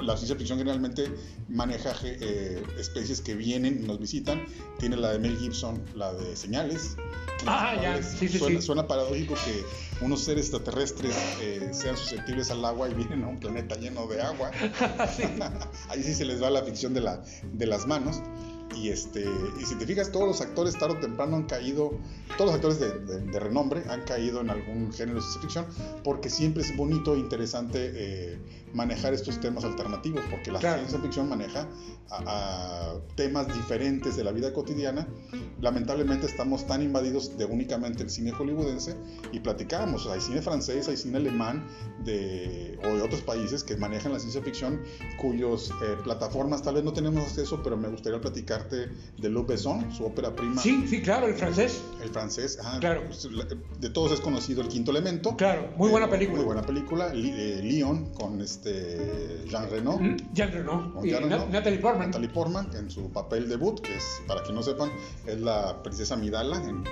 la 0.01 0.17
ciencia 0.17 0.35
ficción 0.35 0.57
generalmente 0.57 1.11
maneja 1.47 1.93
eh, 2.03 2.61
especies 2.77 3.21
que 3.21 3.35
vienen 3.35 3.81
y 3.83 3.87
nos 3.87 3.99
visitan. 3.99 4.45
Tiene 4.79 4.97
la 4.97 5.11
de 5.11 5.19
Mel 5.19 5.37
Gibson 5.37 5.81
la 5.95 6.13
de 6.13 6.35
señales. 6.35 6.97
Ah 7.45 7.75
ya. 7.81 8.01
Sí, 8.01 8.27
sí, 8.27 8.37
suena, 8.37 8.61
suena 8.61 8.87
paradójico 8.87 9.35
que 9.45 9.63
unos 10.01 10.23
seres 10.23 10.45
extraterrestres 10.45 11.15
eh, 11.41 11.69
sean 11.71 11.97
susceptibles 11.97 12.51
al 12.51 12.63
agua 12.65 12.89
y 12.89 12.93
vienen 12.93 13.23
a 13.23 13.27
un 13.27 13.39
planeta 13.39 13.75
lleno 13.75 14.07
de 14.07 14.21
agua. 14.21 14.51
Ahí 15.89 16.03
sí 16.03 16.13
se 16.13 16.25
les 16.25 16.41
va 16.41 16.49
la 16.49 16.63
ficción 16.63 16.93
de, 16.93 17.01
la, 17.01 17.23
de 17.53 17.65
las 17.65 17.87
manos. 17.87 18.21
Y, 18.75 18.89
este, 18.89 19.25
y 19.61 19.65
si 19.65 19.75
te 19.75 19.85
fijas, 19.85 20.11
todos 20.11 20.27
los 20.27 20.41
actores 20.41 20.77
tarde 20.77 20.95
o 20.97 20.99
temprano 20.99 21.37
han 21.37 21.43
caído, 21.43 21.97
todos 22.37 22.47
los 22.47 22.55
actores 22.55 22.79
de, 22.79 23.39
renombre 23.39 23.83
han 23.89 24.01
caído 24.01 24.41
en 24.41 24.49
algún 24.49 24.91
género 24.91 25.17
de 25.17 25.21
ciencia 25.21 25.41
ficción, 25.41 25.65
porque 26.03 26.29
siempre 26.29 26.63
es 26.63 26.75
bonito 26.75 27.15
e 27.15 27.19
interesante 27.19 27.91
eh, 27.93 28.39
manejar 28.75 29.13
estos 29.13 29.39
temas 29.39 29.63
alternativos, 29.63 30.21
porque 30.29 30.51
la 30.51 30.59
ciencia 30.59 30.99
ficción 30.99 31.29
maneja 31.29 31.67
a, 32.11 32.95
temas 33.15 33.47
diferentes 33.47 34.17
de 34.17 34.23
la 34.23 34.31
vida 34.31 34.51
cotidiana. 34.53 35.07
Lamentablemente 35.61 36.27
estamos 36.27 36.67
tan 36.67 36.83
invadidos 36.83 37.37
de 37.37 37.45
únicamente 37.45 38.03
el 38.03 38.09
cine 38.09 38.31
hollywoodense 38.31 38.95
y 39.31 39.39
platicábamos, 39.39 40.05
hay 40.07 40.19
cine 40.19 40.41
francés, 40.41 40.87
hay 40.89 40.97
cine 40.97 41.17
alemán 41.17 41.65
de, 42.03 42.77
o 42.83 42.95
de 42.95 43.01
otros 43.01 43.21
países 43.21 43.63
que 43.63 43.77
manejan 43.77 44.11
la 44.11 44.19
ciencia 44.19 44.41
ficción 44.41 44.81
cuyos 45.17 45.71
eh, 45.81 45.95
plataformas 46.03 46.61
tal 46.61 46.75
vez 46.75 46.83
no 46.83 46.91
tenemos 46.91 47.23
acceso, 47.23 47.61
pero 47.63 47.77
me 47.77 47.87
gustaría 47.87 48.19
platicarte 48.19 48.89
de 49.17 49.29
Luc 49.29 49.47
Besson, 49.47 49.91
su 49.93 50.05
ópera 50.05 50.35
prima. 50.35 50.61
Sí, 50.61 50.85
sí, 50.87 51.01
claro, 51.01 51.27
el 51.27 51.35
francés. 51.35 51.81
El 52.03 52.09
francés, 52.09 52.59
claro. 52.81 53.03
Pues, 53.07 53.27
de 53.79 53.89
todos 53.89 54.11
es 54.11 54.19
conocido 54.19 54.61
El 54.61 54.67
Quinto 54.67 54.91
Elemento. 54.91 55.35
Claro, 55.37 55.69
muy 55.77 55.89
buena 55.89 56.09
película. 56.09 56.37
Muy 56.37 56.45
buena 56.45 56.61
película. 56.63 57.11
Eh, 57.13 57.61
Leon 57.63 58.13
con 58.13 58.41
este 58.41 58.64
Jean 59.47 59.69
Reno. 59.69 59.99
Jean 60.33 60.51
Reno. 60.51 60.99
Y 61.03 61.11
Natalie 61.11 61.79
Portman. 61.79 62.07
Natalie 62.07 62.29
Portman 62.29 62.69
en 62.75 62.89
su 62.89 63.11
papel 63.11 63.47
debut, 63.47 63.79
que 63.81 63.95
es, 63.95 64.21
para 64.27 64.43
que 64.43 64.51
no 64.53 64.63
sepan, 64.63 64.89
es 65.25 65.39
la 65.39 65.81
princesa 65.83 66.15
Midala 66.15 66.57
en, 66.57 66.83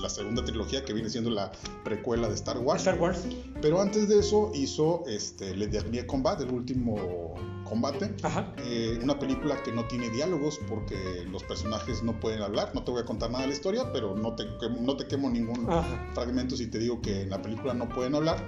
la 0.00 0.08
segunda 0.08 0.44
trilogía 0.44 0.84
que 0.84 0.92
viene 0.92 1.10
siendo 1.10 1.28
la 1.28 1.50
precuela 1.82 2.28
de 2.28 2.34
Star 2.34 2.58
Wars. 2.58 2.82
Star 2.82 3.00
Wars. 3.00 3.26
Pero 3.60 3.80
antes 3.80 4.08
de 4.08 4.20
eso 4.20 4.52
hizo 4.54 5.02
este, 5.08 5.56
Le 5.56 5.66
Dernier 5.66 6.06
Combat, 6.06 6.40
el 6.40 6.52
último 6.52 7.34
combate. 7.68 8.14
Eh, 8.58 8.98
una 9.02 9.18
película 9.18 9.62
que 9.62 9.72
no 9.72 9.86
tiene 9.86 10.08
diálogos 10.10 10.60
porque 10.68 11.24
los 11.30 11.42
personajes 11.44 12.02
no 12.02 12.18
pueden 12.18 12.42
hablar. 12.42 12.70
No 12.74 12.82
te 12.82 12.90
voy 12.90 13.02
a 13.02 13.04
contar 13.04 13.30
nada 13.30 13.42
de 13.42 13.48
la 13.48 13.54
historia, 13.54 13.92
pero 13.92 14.14
no 14.14 14.34
te, 14.34 14.44
no 14.80 14.96
te 14.96 15.06
quemo 15.06 15.30
ningún 15.30 15.68
fragmento 16.14 16.56
si 16.56 16.68
te 16.68 16.78
digo 16.78 17.00
que 17.02 17.22
en 17.22 17.30
la 17.30 17.42
película 17.42 17.74
no 17.74 17.88
pueden 17.88 18.14
hablar. 18.14 18.42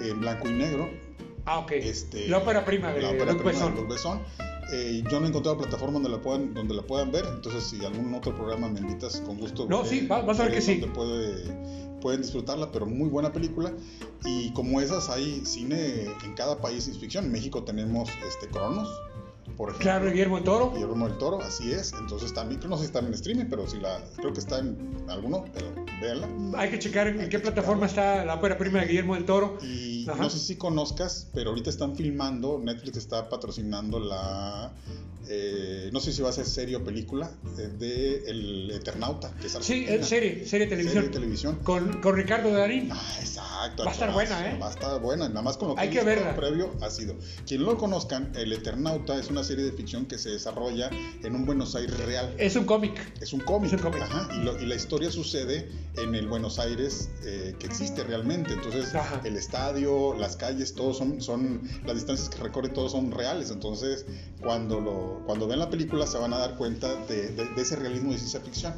En 0.00 0.20
blanco 0.20 0.48
y 0.48 0.52
negro. 0.52 0.88
Ah, 1.44 1.58
ok. 1.58 1.72
Este, 1.72 2.28
la 2.28 2.38
ópera 2.38 2.64
prima 2.64 2.92
de 2.92 3.02
Luc 3.02 3.88
Besson. 3.88 4.20
Eh, 4.72 5.02
yo 5.10 5.20
no 5.20 5.26
he 5.26 5.28
encontrado 5.28 5.58
plataforma 5.58 5.94
donde 5.94 6.08
la 6.08 6.22
puedan 6.22 6.54
donde 6.54 6.72
la 6.72 6.82
puedan 6.82 7.12
ver, 7.12 7.26
entonces 7.26 7.64
si 7.64 7.84
algún 7.84 8.14
otro 8.14 8.34
programa 8.34 8.68
me 8.68 8.80
invitas 8.80 9.20
con 9.20 9.38
gusto. 9.38 9.66
No, 9.68 9.84
sí, 9.84 10.06
vas 10.06 10.40
a 10.40 10.44
ver 10.44 10.54
que 10.54 10.62
sí. 10.62 10.76
Puede, 10.94 11.44
pueden 12.00 12.22
disfrutarla, 12.22 12.70
pero 12.72 12.86
muy 12.86 13.08
buena 13.08 13.32
película. 13.32 13.72
Y 14.24 14.52
como 14.52 14.80
esas 14.80 15.10
hay 15.10 15.44
cine 15.44 16.06
en 16.24 16.34
cada 16.34 16.60
país 16.60 16.86
de 16.86 16.98
ficción. 16.98 17.26
En 17.26 17.32
México 17.32 17.64
tenemos 17.64 18.08
este 18.26 18.48
Cronos, 18.48 18.88
por 19.56 19.70
ejemplo. 19.70 19.78
Claro, 19.78 20.10
Guillermo 20.10 20.36
del 20.36 20.44
Toro. 20.44 20.72
Guillermo 20.72 21.08
del 21.08 21.18
Toro, 21.18 21.40
así 21.40 21.72
es. 21.72 21.92
Entonces 21.92 22.32
también, 22.32 22.60
no 22.68 22.76
sé 22.76 22.82
si 22.82 22.86
está 22.86 23.00
en 23.00 23.12
streaming, 23.14 23.46
pero 23.48 23.68
si 23.68 23.78
la, 23.78 24.00
creo 24.16 24.32
que 24.32 24.40
está 24.40 24.58
en 24.58 25.04
alguno, 25.08 25.44
pero 25.52 25.72
véanla. 26.00 26.28
Hay 26.58 26.70
que 26.70 26.78
checar 26.78 27.08
en 27.08 27.28
qué 27.28 27.38
plataforma 27.38 27.86
está 27.86 28.24
la 28.24 28.34
ópera 28.34 28.58
prima 28.58 28.80
de 28.80 28.86
Guillermo 28.86 29.14
del 29.14 29.24
Toro. 29.24 29.58
Y 29.62 30.06
no 30.06 30.30
sé 30.30 30.38
si 30.38 30.56
conozcas, 30.56 31.28
pero 31.34 31.50
ahorita 31.50 31.70
están 31.70 31.96
filmando, 31.96 32.60
Netflix 32.62 32.96
está 32.96 33.28
patrocinando 33.28 34.00
la 34.00 34.72
eh, 35.28 35.90
no 35.92 36.00
sé 36.00 36.12
si 36.12 36.22
va 36.22 36.30
a 36.30 36.32
ser 36.32 36.46
serie 36.46 36.76
o 36.76 36.84
película, 36.84 37.30
eh, 37.58 37.68
de 37.78 38.24
El 38.26 38.70
Eternauta, 38.70 39.34
que 39.40 39.46
es 39.46 39.58
Sí, 39.60 39.84
es 39.88 40.06
serie, 40.06 40.46
serie 40.46 40.66
televisión. 40.66 41.04
Serie 41.04 41.10
televisión. 41.10 41.56
Con, 41.62 42.00
con 42.00 42.16
Ricardo 42.16 42.50
Darín. 42.52 42.88
Ah, 42.92 43.16
exacto. 43.20 43.84
Va 43.84 43.90
a 43.90 43.92
estar 43.92 44.12
buena, 44.12 44.50
¿eh? 44.50 44.58
Va 44.58 44.68
a 44.68 44.70
estar 44.70 45.00
buena, 45.00 45.28
nada 45.28 45.42
más 45.42 45.56
con 45.56 45.68
lo 45.68 45.74
que, 45.74 45.80
Hay 45.82 45.90
que 45.90 46.02
verla. 46.02 46.34
previo 46.34 46.74
ha 46.80 46.90
sido. 46.90 47.14
Quien 47.46 47.62
no 47.62 47.72
lo 47.72 47.78
conozcan, 47.78 48.32
El 48.34 48.52
Eternauta 48.52 49.18
es 49.18 49.28
una 49.28 49.44
serie 49.44 49.64
de 49.64 49.72
ficción 49.72 50.06
que 50.06 50.18
se 50.18 50.30
desarrolla 50.30 50.90
en 51.22 51.34
un 51.34 51.46
Buenos 51.46 51.74
Aires 51.74 51.96
real. 52.00 52.34
Es 52.38 52.56
un 52.56 52.64
cómic. 52.64 53.00
Es 53.20 53.32
un 53.32 53.40
cómic. 53.40 53.72
Ajá, 53.72 54.28
y, 54.34 54.66
la 54.66 54.74
historia 54.74 55.10
sucede 55.10 55.68
en 55.96 56.14
el 56.14 56.26
Buenos 56.26 56.58
Aires 56.58 57.10
eh, 57.24 57.54
que 57.58 57.66
existe 57.66 58.04
realmente. 58.04 58.52
Entonces, 58.52 58.92
el 59.24 59.36
estadio, 59.36 60.14
las 60.14 60.36
calles, 60.36 60.74
todos 60.74 60.98
son, 60.98 61.20
son, 61.20 61.62
las 61.84 61.94
distancias 61.94 62.28
que 62.28 62.38
recorre, 62.42 62.68
todos 62.68 62.92
son 62.92 63.10
reales. 63.10 63.50
Entonces, 63.50 64.04
cuando 64.40 64.80
lo 64.80 65.11
cuando 65.26 65.46
ven 65.46 65.58
la 65.58 65.70
película 65.70 66.06
se 66.06 66.18
van 66.18 66.32
a 66.32 66.38
dar 66.38 66.56
cuenta 66.56 66.94
de, 67.06 67.48
ese 67.56 67.76
realismo 67.76 68.12
de 68.12 68.18
ciencia 68.18 68.40
ficción. 68.40 68.74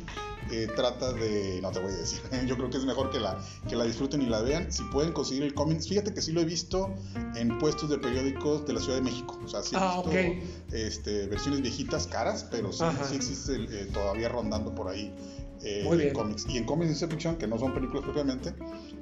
eh, 0.50 0.68
trata 0.76 1.12
de, 1.14 1.58
no 1.62 1.70
te 1.70 1.78
voy 1.80 1.90
a 1.92 1.96
decir, 1.96 2.20
yo 2.46 2.56
creo 2.56 2.68
que 2.68 2.76
es 2.76 2.84
mejor 2.84 3.10
que 3.10 3.18
la, 3.18 3.38
que 3.68 3.76
la 3.76 3.84
disfruten 3.84 4.20
y 4.20 4.26
la 4.26 4.42
vean. 4.42 4.70
Si 4.70 4.82
pueden 4.84 5.12
conseguir 5.12 5.42
el 5.44 5.54
cómic, 5.54 5.80
fíjate 5.80 6.12
que 6.12 6.20
sí 6.20 6.32
lo 6.32 6.40
he 6.42 6.44
visto 6.44 6.94
en 7.34 7.58
puestos 7.58 7.88
de 7.88 7.98
periódicos 7.98 8.66
de 8.66 8.74
la 8.74 8.80
Ciudad 8.80 8.96
de 8.96 9.02
México. 9.04 9.40
O 9.44 9.48
sea, 9.48 9.62
sí 9.62 9.74
he 9.74 9.78
Ah, 9.78 10.02
visto 10.02 10.10
ok. 10.10 10.44
este, 10.72 11.26
versiones 11.28 11.62
viejitas, 11.62 12.06
caras, 12.06 12.46
pero 12.50 12.72
sí, 12.72 12.84
sí 13.08 13.16
existe 13.16 13.54
eh, 13.56 13.88
todavía 13.92 14.28
rondando 14.28 14.74
por 14.74 14.88
ahí. 14.88 15.14
Eh, 15.64 15.82
Muy 15.84 15.96
bien. 15.96 16.08
en 16.10 16.14
cómics. 16.14 16.46
Y 16.48 16.58
en 16.58 16.64
cómics 16.64 16.88
de 16.90 16.94
ciencia 16.94 17.08
ficción, 17.08 17.36
que 17.36 17.46
no 17.46 17.58
son 17.58 17.72
películas 17.74 18.04
propiamente, 18.04 18.52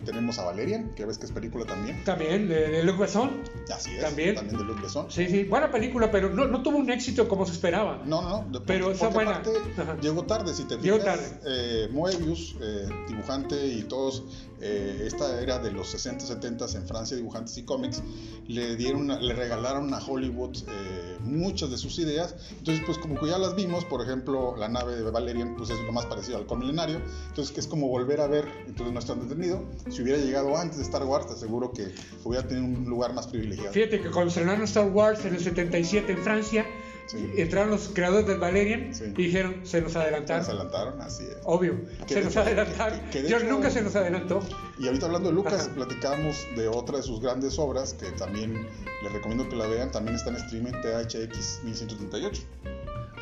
tenemos 0.04 0.38
a 0.38 0.44
Valerian, 0.44 0.94
que 0.94 1.04
ves 1.04 1.18
que 1.18 1.26
es 1.26 1.32
película 1.32 1.64
también. 1.64 2.02
También, 2.04 2.48
de, 2.48 2.68
de 2.68 2.82
Luc 2.84 2.98
Besson. 2.98 3.30
Así 3.74 3.90
es. 3.96 4.00
También. 4.00 4.34
También 4.36 4.58
de 4.58 4.64
Luc 4.64 4.80
Besson. 4.80 5.10
Sí, 5.10 5.26
sí, 5.28 5.44
buena 5.44 5.70
película, 5.70 6.10
pero 6.10 6.30
no, 6.30 6.46
no 6.46 6.62
tuvo 6.62 6.78
un 6.78 6.90
éxito 6.90 7.28
como 7.28 7.44
se 7.46 7.52
esperaba. 7.52 8.02
No, 8.06 8.22
no, 8.22 8.44
no. 8.50 8.62
Pero 8.64 8.92
está 8.92 9.08
buena. 9.08 9.36
aparte 9.38 9.50
Ajá. 9.80 9.96
llegó 10.00 10.24
tarde, 10.24 10.54
si 10.54 10.64
te 10.64 10.76
Llegó 10.78 10.98
fijas. 10.98 11.18
tarde. 11.18 11.40
eh, 11.46 11.88
Moebius, 11.92 12.56
eh, 12.60 12.88
dibujante 13.08 13.66
y 13.66 13.82
todos, 13.82 14.22
eh, 14.62 15.04
esta 15.06 15.40
era 15.42 15.58
de 15.58 15.72
los 15.72 15.88
60, 15.88 16.24
70 16.24 16.66
en 16.74 16.86
Francia, 16.86 17.16
dibujantes 17.16 17.58
y 17.58 17.64
cómics, 17.64 18.02
le 18.46 18.76
dieron, 18.76 19.08
le 19.08 19.34
regalaron 19.34 19.92
a 19.92 19.98
Hollywood 19.98 20.56
eh, 20.56 21.16
muchas 21.20 21.70
de 21.70 21.78
sus 21.78 21.98
ideas. 21.98 22.36
Entonces, 22.50 22.82
pues 22.86 22.98
como 22.98 23.18
que 23.18 23.26
ya 23.26 23.38
las 23.38 23.56
vimos, 23.56 23.84
por 23.84 24.02
ejemplo, 24.02 24.56
la 24.56 24.68
nave 24.68 24.94
de 24.96 25.10
Valerian, 25.10 25.56
pues 25.56 25.70
es 25.70 25.80
lo 25.80 25.92
más 25.92 26.06
parecido 26.06 26.38
al 26.38 26.58
milenario. 26.58 27.00
Entonces, 27.28 27.52
que 27.52 27.60
es 27.60 27.66
como 27.66 27.88
volver 27.88 28.20
a 28.20 28.28
ver, 28.28 28.46
entonces 28.66 28.92
no 28.92 29.00
es 29.00 29.06
tan 29.06 29.26
detenido. 29.26 29.64
Si 29.90 30.02
hubiera 30.02 30.18
llegado 30.18 30.56
antes 30.56 30.78
de 30.78 30.84
Star 30.84 31.04
Wars, 31.04 31.26
te 31.26 31.32
aseguro 31.32 31.72
que 31.72 31.92
hubiera 32.24 32.46
tenido 32.46 32.66
un 32.66 32.88
lugar 32.88 33.12
más 33.14 33.26
privilegiado. 33.26 33.72
Fíjate 33.72 34.00
que 34.00 34.10
cuando 34.10 34.28
estrenaron 34.28 34.62
Star 34.62 34.88
Wars 34.90 35.24
en 35.24 35.34
el 35.34 35.40
77 35.40 36.12
en 36.12 36.18
Francia, 36.18 36.66
Sí. 37.12 37.30
entraron 37.36 37.70
los 37.70 37.90
creadores 37.92 38.26
del 38.26 38.38
Valerian 38.38 38.94
Sí. 38.94 39.04
y 39.16 39.22
dijeron, 39.24 39.56
se 39.64 39.82
nos 39.82 39.94
adelantaron. 39.96 40.44
Se 40.44 40.50
adelantaron, 40.52 41.00
así 41.02 41.24
es. 41.24 41.36
Obvio, 41.44 41.78
Que 42.06 42.14
se 42.14 42.22
nos 42.22 42.36
adelantaron. 42.36 43.00
que- 43.00 43.10
que 43.10 43.22
de 43.22 43.28
George 43.28 43.46
hecho- 43.46 43.54
nunca 43.54 43.70
se 43.70 43.82
nos 43.82 43.94
adelantó. 43.96 44.40
Y 44.78 44.86
ahorita 44.86 45.06
hablando 45.06 45.28
de 45.28 45.34
Lucas, 45.34 45.66
Ajá. 45.66 45.74
platicamos 45.74 46.36
de 46.56 46.68
otra 46.68 46.96
de 46.96 47.02
sus 47.02 47.20
grandes 47.20 47.58
obras 47.58 47.92
que 47.94 48.06
también 48.12 48.66
les 49.02 49.12
recomiendo 49.12 49.48
que 49.48 49.56
la 49.56 49.66
vean. 49.66 49.90
También 49.90 50.16
está 50.16 50.30
en 50.30 50.36
streaming 50.36 50.72
THX 50.82 51.60
1138. 51.64 52.42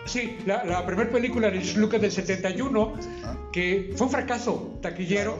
Sí, 0.07 0.39
la, 0.47 0.65
la 0.65 0.87
primera 0.87 1.11
película 1.11 1.51
de 1.51 1.63
Lucas 1.77 2.01
del 2.01 2.11
71, 2.11 2.95
¿ah? 3.25 3.37
que 3.53 3.93
fue 3.97 4.07
un 4.07 4.13
fracaso 4.13 4.79
taquillero, 4.81 5.39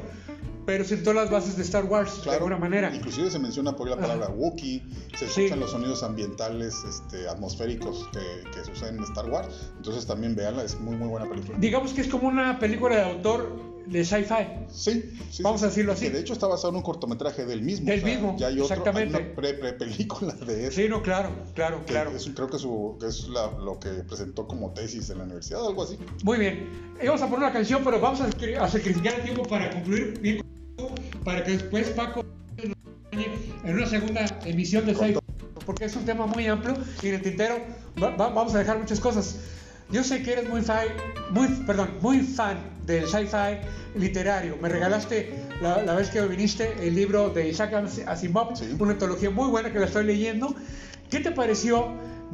pero 0.71 0.85
sentó 0.85 1.13
las 1.13 1.29
bases 1.29 1.57
de 1.57 1.65
Star 1.65 1.85
Wars 1.87 2.23
de 2.25 2.31
alguna 2.31 2.57
manera. 2.57 2.95
Inclusive 2.95 3.29
se 3.29 3.41
menciona 3.41 3.75
por 3.75 3.89
ahí 3.89 3.97
la 3.97 4.01
palabra. 4.01 4.29
Wookiee, 4.29 4.81
se 5.19 5.27
Sí. 5.27 5.41
escuchan 5.43 5.59
los 5.59 5.73
sonidos 5.73 6.05
ambientales, 6.05 6.85
este, 6.89 7.29
atmosféricos 7.29 8.09
que, 8.13 8.49
que 8.53 8.65
suceden 8.65 8.99
en 8.99 9.03
Star 9.03 9.29
Wars. 9.29 9.49
Entonces 9.79 10.07
también 10.07 10.37
véanla, 10.37 10.63
es 10.63 10.79
muy 10.79 10.95
muy 10.95 11.09
buena 11.09 11.29
película. 11.29 11.59
Digamos 11.59 11.93
que 11.93 12.03
es 12.03 12.07
como 12.07 12.29
una 12.29 12.61
película 12.61 12.95
de 12.95 13.03
autor 13.03 13.69
de 13.87 14.05
sci-fi. 14.05 14.47
Sí, 14.71 15.11
sí, 15.33 15.43
Vamos 15.43 15.59
sí. 15.61 15.67
a 15.67 15.69
decirlo 15.71 15.93
así. 15.93 16.05
Que 16.05 16.11
de 16.13 16.21
hecho 16.21 16.35
está 16.35 16.47
basado 16.47 16.69
en 16.69 16.77
un 16.77 16.83
cortometraje 16.83 17.45
del 17.47 17.63
mismo. 17.63 17.87
Del 17.87 18.05
mismo, 18.05 18.37
Ya 18.39 18.47
hay 18.47 18.61
otro, 18.61 18.67
exactamente. 18.77 19.17
Hay 19.17 19.25
una 19.25 19.35
pre, 19.35 19.55
pre 19.55 19.73
película 19.73 20.33
de 20.35 20.69
eso. 20.69 20.77
Sí, 20.81 20.89
no, 20.89 21.03
claro, 21.03 21.31
claro, 21.55 21.81
que 21.85 21.87
claro. 21.93 22.13
es- 22.15 22.31
creo 22.33 22.49
que, 22.49 22.61
su, 22.61 22.97
que 23.01 23.07
es 23.09 23.27
la- 23.29 23.51
lo 23.59 23.81
que 23.81 23.89
presentó 24.05 24.47
como 24.47 24.71
tesis 24.73 25.11
en 25.11 25.19
la 25.19 25.25
universidad, 25.25 25.67
algo 25.67 25.83
así. 25.83 25.99
Muy 26.23 26.39
bien. 26.39 26.91
Eh, 27.01 27.07
Vamos 27.07 27.23
a 27.23 27.25
poner 27.25 27.41
una 27.41 27.53
canción, 27.53 27.83
pero 27.83 27.99
vamos 27.99 28.21
a, 28.21 28.27
a 28.63 28.69
sacrificar 28.69 29.15
el 29.15 29.23
tiempo 29.23 29.43
para 29.45 29.71
concluir 29.71 30.21
bien 30.21 30.41
para 31.25 31.45
que 31.45 31.53
después 31.53 31.89
Paco 31.91 32.25
en 32.57 33.75
una 33.77 33.87
segunda 33.87 34.25
emisión 34.45 34.87
de 34.87 34.95
Sci-Fi, 34.95 35.19
porque 35.67 35.85
es 35.85 35.97
un 35.97 36.05
tema 36.05 36.27
muy 36.27 36.47
amplio 36.47 36.75
y 37.03 37.09
en 37.09 37.15
el 37.17 37.23
tintero 37.23 37.57
va- 38.03 38.11
va- 38.17 38.29
vamos 38.31 38.55
a 38.55 38.59
dejar 38.59 38.79
muchas 38.79 39.01
cosas. 39.01 39.37
Yo 39.91 40.05
sé 40.05 40.23
que 40.23 40.33
eres 40.33 40.49
muy 40.49 40.63
fan, 40.63 40.87
muy, 41.31 41.49
perdón, 41.67 41.91
muy 42.01 42.21
fan 42.21 42.59
del 42.87 43.07
sci-fi 43.09 43.59
literario. 43.97 44.57
Me 44.63 44.69
regalaste 44.69 45.35
la, 45.61 45.83
la 45.83 45.95
vez 45.95 46.11
que 46.11 46.21
viniste 46.23 46.87
el 46.87 46.95
libro 46.95 47.31
de 47.31 47.49
Isaac 47.49 47.75
Asimov, 48.07 48.57
Sí. 48.57 48.77
una 48.79 48.93
antología 48.93 49.31
muy 49.31 49.49
buena 49.49 49.73
que 49.73 49.81
la 49.81 49.87
estoy 49.87 50.05
leyendo. 50.05 50.55
¿Qué 51.11 51.19
te 51.19 51.33
pareció 51.33 51.89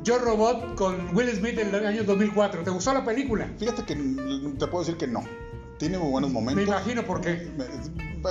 Yo 0.04 0.18
Robot 0.18 0.74
con 0.74 1.16
Will 1.16 1.30
Smith 1.30 1.54
del 1.56 1.74
año 1.86 2.04
2004? 2.04 2.62
¿Te 2.62 2.70
gustó 2.70 2.92
la 2.92 3.04
película? 3.04 3.48
Fíjate 3.58 3.84
que 3.84 3.94
te 3.94 4.66
puedo 4.66 4.80
decir 4.84 4.96
que 4.98 5.06
no. 5.06 5.24
Tiene 5.78 5.98
muy 5.98 6.10
buenos 6.10 6.30
momentos. 6.30 6.64
Me 6.64 6.70
imagino 6.70 7.04
por 7.04 7.20
qué. 7.20 7.50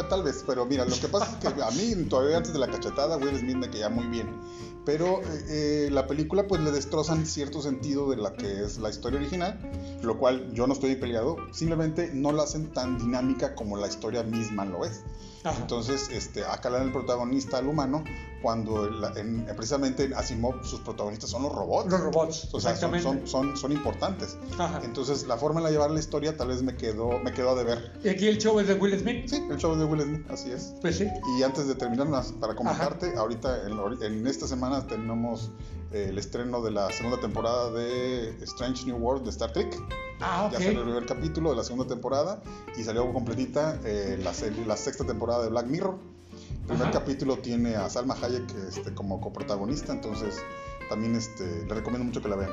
Tal 0.09 0.23
vez, 0.23 0.43
pero 0.45 0.65
mira, 0.65 0.83
lo 0.83 0.95
que 0.95 1.07
pasa 1.07 1.31
es 1.31 1.53
que 1.53 1.61
a 1.61 1.71
mí 1.71 2.03
todavía 2.09 2.37
antes 2.37 2.51
de 2.51 2.59
la 2.59 2.67
cachetada 2.67 3.17
Will 3.17 3.37
Smith 3.37 3.55
me 3.55 3.69
caía 3.69 3.89
muy 3.89 4.07
bien. 4.07 4.27
Pero 4.85 5.21
eh, 5.21 5.45
eh, 5.87 5.89
la 5.91 6.05
película 6.05 6.47
pues 6.47 6.61
le 6.61 6.71
destrozan 6.71 7.25
cierto 7.25 7.61
sentido 7.61 8.09
de 8.09 8.17
la 8.17 8.33
que 8.33 8.63
es 8.63 8.77
la 8.77 8.89
historia 8.89 9.19
original, 9.19 9.59
lo 10.03 10.17
cual 10.19 10.53
yo 10.53 10.67
no 10.67 10.73
estoy 10.73 10.95
peleado, 10.95 11.37
simplemente 11.51 12.11
no 12.13 12.31
la 12.31 12.43
hacen 12.43 12.71
tan 12.71 12.99
dinámica 12.99 13.55
como 13.55 13.77
la 13.77 13.87
historia 13.87 14.21
misma 14.23 14.65
lo 14.65 14.85
es. 14.85 15.01
Ajá. 15.45 15.61
Entonces, 15.61 16.09
este, 16.09 16.43
acá 16.45 16.69
le 16.69 16.77
dan 16.77 16.87
el 16.87 16.91
protagonista 16.93 17.57
al 17.57 17.67
humano, 17.67 18.03
cuando 18.41 18.87
en- 19.17 19.45
precisamente 19.55 20.03
en 20.03 20.13
Asimov 20.13 20.63
sus 20.63 20.79
protagonistas 20.81 21.29
son 21.29 21.43
los 21.43 21.51
robots. 21.53 21.89
Los 21.91 21.99
robots, 22.01 22.49
O 22.53 22.59
sea, 22.59 22.75
son, 22.75 22.93
exactamente. 22.95 23.27
son, 23.27 23.27
son, 23.27 23.57
son 23.57 23.71
importantes. 23.71 24.37
Ajá. 24.57 24.81
Entonces, 24.83 25.25
la 25.27 25.37
forma 25.37 25.59
en 25.59 25.63
la 25.65 25.71
llevar 25.71 25.91
la 25.91 25.99
historia 25.99 26.35
tal 26.37 26.49
vez 26.49 26.61
me 26.61 26.75
quedó, 26.75 27.19
me 27.19 27.31
quedó 27.33 27.51
a 27.51 27.55
deber. 27.55 27.93
Y 28.03 28.09
aquí 28.09 28.27
el 28.27 28.37
show 28.37 28.59
es 28.59 28.67
de 28.67 28.75
Will 28.75 28.99
Smith. 28.99 29.27
Sí, 29.27 29.43
el 29.49 29.57
show 29.57 29.75
de 29.75 29.85
Will 29.85 30.01
Smith, 30.01 30.29
así 30.31 30.51
es. 30.51 30.73
Pues 30.81 30.97
sí. 30.97 31.07
Y 31.37 31.43
antes 31.43 31.67
de 31.67 31.75
terminar, 31.75 32.07
para 32.39 32.55
comentarte, 32.55 33.15
ahorita 33.17 33.63
en, 33.67 34.03
en 34.03 34.27
esta 34.27 34.47
semana 34.47 34.85
tenemos 34.85 35.51
el 35.95 36.17
estreno 36.17 36.61
de 36.61 36.71
la 36.71 36.91
segunda 36.91 37.19
temporada 37.19 37.71
de 37.71 38.29
Strange 38.43 38.85
New 38.85 38.97
World 38.97 39.23
de 39.23 39.29
Star 39.31 39.51
Trek. 39.53 39.75
Ah, 40.21 40.49
Ya 40.51 40.59
salió 40.59 40.79
el 40.79 40.85
primer 40.85 41.05
capítulo 41.05 41.49
de 41.51 41.55
la 41.55 41.63
segunda 41.63 41.87
temporada 41.87 42.41
y 42.77 42.83
salió 42.83 43.11
completita 43.13 43.79
eh, 43.85 44.19
la, 44.23 44.33
la 44.65 44.77
sexta 44.77 45.05
temporada 45.05 45.43
de 45.43 45.49
Black 45.49 45.67
Mirror. 45.67 45.97
El 46.61 46.67
primer 46.67 46.87
Ajá. 46.87 46.91
capítulo 46.99 47.37
tiene 47.37 47.75
a 47.75 47.89
Salma 47.89 48.15
Hayek 48.21 48.53
este, 48.69 48.93
como 48.93 49.21
coprotagonista, 49.21 49.93
entonces 49.93 50.35
también 50.89 51.15
este, 51.15 51.65
le 51.65 51.73
recomiendo 51.73 52.05
mucho 52.05 52.21
que 52.21 52.27
la 52.29 52.35
vean. 52.35 52.51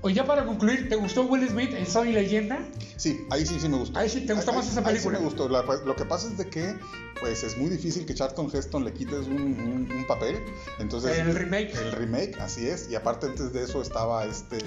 Oye, 0.00 0.14
ya 0.14 0.24
para 0.24 0.46
concluir, 0.46 0.88
¿te 0.88 0.94
gustó 0.94 1.22
Will 1.24 1.48
Smith 1.48 1.72
en 1.74 1.84
Soy 1.84 2.12
Leyenda? 2.12 2.60
Sí, 2.96 3.26
ahí 3.30 3.44
sí, 3.44 3.58
sí 3.58 3.68
me 3.68 3.78
gustó. 3.78 3.98
Ahí 3.98 4.08
sí, 4.08 4.24
¿te 4.26 4.32
gustó 4.34 4.52
Ahí- 4.52 4.56
más 4.58 4.68
esa 4.70 4.78
ahí 4.80 4.86
sí 4.86 4.90
película? 4.92 5.18
me 5.18 5.24
gustó. 5.24 5.48
La- 5.48 5.62
lo 5.62 5.96
que 5.96 6.04
pasa 6.04 6.28
es 6.28 6.38
de 6.38 6.48
que 6.48 6.76
pues 7.20 7.42
es 7.44 7.56
muy 7.56 7.68
difícil 7.68 8.06
que 8.06 8.14
Charlton 8.14 8.50
Heston 8.52 8.84
le 8.84 8.92
quites 8.92 9.26
un, 9.26 9.34
un- 9.42 9.88
un 9.92 10.06
papel. 10.06 10.36
Entonces, 10.78 11.18
El 11.18 11.34
remake. 11.34 11.74
El 11.74 11.92
remake, 11.92 12.38
así 12.40 12.66
es. 12.66 12.88
Y 12.90 12.94
aparte 12.94 13.26
antes 13.26 13.52
de 13.52 13.64
eso 13.64 13.82
estaba 13.82 14.24
este, 14.24 14.58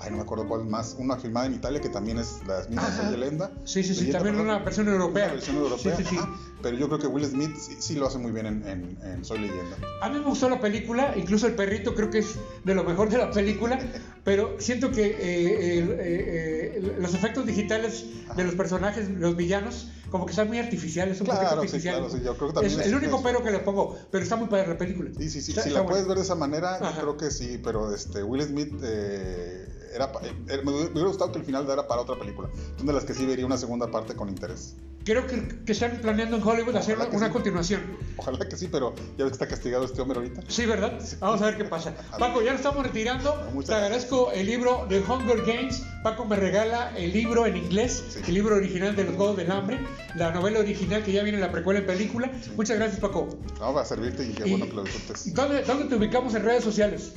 ay 0.00 0.10
no 0.10 0.16
me 0.18 0.22
acuerdo 0.22 0.46
cuál 0.46 0.64
más, 0.66 0.96
una 0.98 1.16
filmada 1.16 1.46
en 1.46 1.54
Italia 1.54 1.80
que 1.80 1.88
también 1.88 2.18
es 2.18 2.40
las 2.46 2.68
mismas 2.68 2.98
Ajá. 2.98 3.10
de 3.10 3.16
Leyenda. 3.18 3.50
Sí, 3.64 3.82
sí, 3.82 3.94
sí, 3.94 4.10
también 4.10 4.38
una 4.38 4.58
versión 4.58 4.88
europea. 4.88 5.24
Una 5.24 5.34
versión 5.34 5.56
europea, 5.56 5.96
Sí, 5.96 6.02
sí, 6.04 6.08
sí. 6.10 6.16
ajá. 6.18 6.28
Pero 6.62 6.78
yo 6.78 6.86
creo 6.88 6.98
que 6.98 7.06
Will 7.08 7.26
Smith 7.26 7.56
sí, 7.58 7.76
sí 7.78 7.94
lo 7.94 8.06
hace 8.06 8.16
muy 8.18 8.32
bien 8.32 8.46
en, 8.46 8.66
en- 8.66 8.98
en 9.02 9.24
Soy 9.24 9.38
Leyenda. 9.40 9.76
A 10.00 10.08
mí 10.08 10.18
me 10.18 10.24
gustó 10.24 10.48
la 10.48 10.60
película, 10.60 11.12
incluso 11.16 11.46
el 11.46 11.54
perrito 11.54 11.94
creo 11.94 12.08
que 12.08 12.18
es 12.20 12.36
de 12.64 12.74
lo 12.74 12.84
mejor 12.84 13.10
de 13.10 13.18
la 13.18 13.30
película, 13.30 13.78
pero 14.24 14.56
siento 14.60 14.90
que 14.90 15.04
eh, 15.06 15.78
el- 15.78 15.90
eh, 15.90 15.96
eh, 16.00 16.96
los 16.98 17.12
efectos 17.14 17.44
digitales 17.44 18.06
de 18.34 18.44
los 18.44 18.54
personajes, 18.54 19.10
los 19.10 19.36
villanos, 19.36 19.88
como 20.10 20.24
que 20.26 20.30
están 20.30 20.48
muy 20.48 20.58
artificiales, 20.58 21.20
un 21.20 21.26
poquito 21.26 21.60
Claro, 21.66 21.82
sí, 21.82 21.88
claro, 21.88 22.10
sí, 22.10 22.18
yo 22.24 22.36
creo 22.36 22.48
que 22.48 22.54
también 22.54 22.72
es 22.80 22.86
es- 22.86 22.86
el 22.92 22.94
único 22.98 23.16
es- 23.16 23.22
pero 23.22 23.42
que 23.42 23.50
le 23.50 23.58
pongo, 23.60 23.98
pero 24.10 24.22
está 24.24 24.36
muy 24.36 24.48
padre 24.48 24.68
la 24.68 24.78
película. 24.78 25.10
Sí, 25.16 25.28
sí, 25.30 25.40
sí. 25.40 25.50
Está- 25.52 25.62
si 25.62 25.68
está 25.70 25.80
la 25.80 25.86
puedes 25.86 26.06
ver 26.06 26.16
de 26.16 26.22
esa 26.22 26.34
manera, 26.34 26.78
yo 26.80 27.00
creo 27.00 27.16
que 27.16 27.30
sí, 27.30 27.58
pero 27.62 27.94
este, 27.94 28.22
Will 28.22 28.42
Smith 28.42 28.74
eh, 28.82 29.68
era, 29.94 30.12
pa- 30.12 30.20
eh, 30.26 30.60
me 30.64 30.70
hubiera 30.72 31.08
gustado 31.08 31.32
que 31.32 31.38
el 31.38 31.44
final 31.44 31.68
era 31.70 31.86
para 31.86 32.02
otra 32.02 32.18
película. 32.18 32.48
Son 32.76 32.86
de 32.86 32.92
las 32.92 33.04
que 33.04 33.14
sí 33.14 33.24
vería 33.26 33.46
una 33.46 33.56
segunda 33.56 33.90
parte 33.90 34.14
con 34.14 34.28
interés. 34.28 34.74
Creo 35.04 35.26
que, 35.26 35.46
que 35.66 35.72
están 35.72 35.98
planeando 36.00 36.36
en 36.38 36.42
Hollywood 36.42 36.74
hacer 36.76 36.96
Ojalá 36.96 37.14
una 37.14 37.26
sí. 37.26 37.32
continuación. 37.32 37.82
Ojalá 38.16 38.48
que 38.48 38.56
sí, 38.56 38.68
pero 38.72 38.94
ya 39.18 39.24
ves 39.24 39.32
que 39.32 39.44
está 39.44 39.46
castigado 39.48 39.84
este 39.84 40.00
hombre 40.00 40.18
ahorita. 40.18 40.40
Sí, 40.48 40.64
¿verdad? 40.64 40.98
Vamos 41.20 41.42
a 41.42 41.44
ver 41.44 41.58
qué 41.58 41.64
pasa. 41.64 41.94
Paco, 42.18 42.40
ya 42.40 42.52
lo 42.52 42.56
estamos 42.56 42.82
retirando. 42.82 43.34
Te 43.66 43.74
agradezco 43.74 44.32
el 44.32 44.46
libro 44.46 44.86
de 44.88 45.00
Hunger 45.00 45.42
Games. 45.44 45.82
Paco 46.02 46.24
me 46.24 46.36
regala 46.36 46.96
el 46.96 47.12
libro 47.12 47.44
en 47.44 47.58
inglés, 47.58 48.02
Sí. 48.08 48.20
el 48.26 48.32
libro 48.34 48.56
original 48.56 48.96
de 48.96 49.04
los 49.04 49.14
Juegos 49.14 49.36
del 49.36 49.50
Hambre, 49.50 49.78
la 50.16 50.30
novela 50.32 50.60
original 50.60 51.04
que 51.04 51.12
ya 51.12 51.22
viene 51.22 51.36
en 51.36 51.42
la 51.44 51.52
precuela 51.52 51.80
en 51.80 51.86
película. 51.86 52.32
Muchas 52.56 52.78
gracias, 52.78 52.98
Paco. 53.00 53.28
No, 53.60 53.74
va 53.74 53.82
a 53.82 53.84
servirte 53.84 54.24
y 54.26 54.32
qué 54.32 54.44
bueno 54.44 54.64
que 54.66 54.72
lo 54.72 54.84
disfrutes. 54.84 55.34
¿Dónde, 55.34 55.62
¿Dónde 55.64 55.84
te 55.84 55.96
ubicamos 55.96 56.34
en 56.34 56.44
redes 56.44 56.64
sociales? 56.64 57.12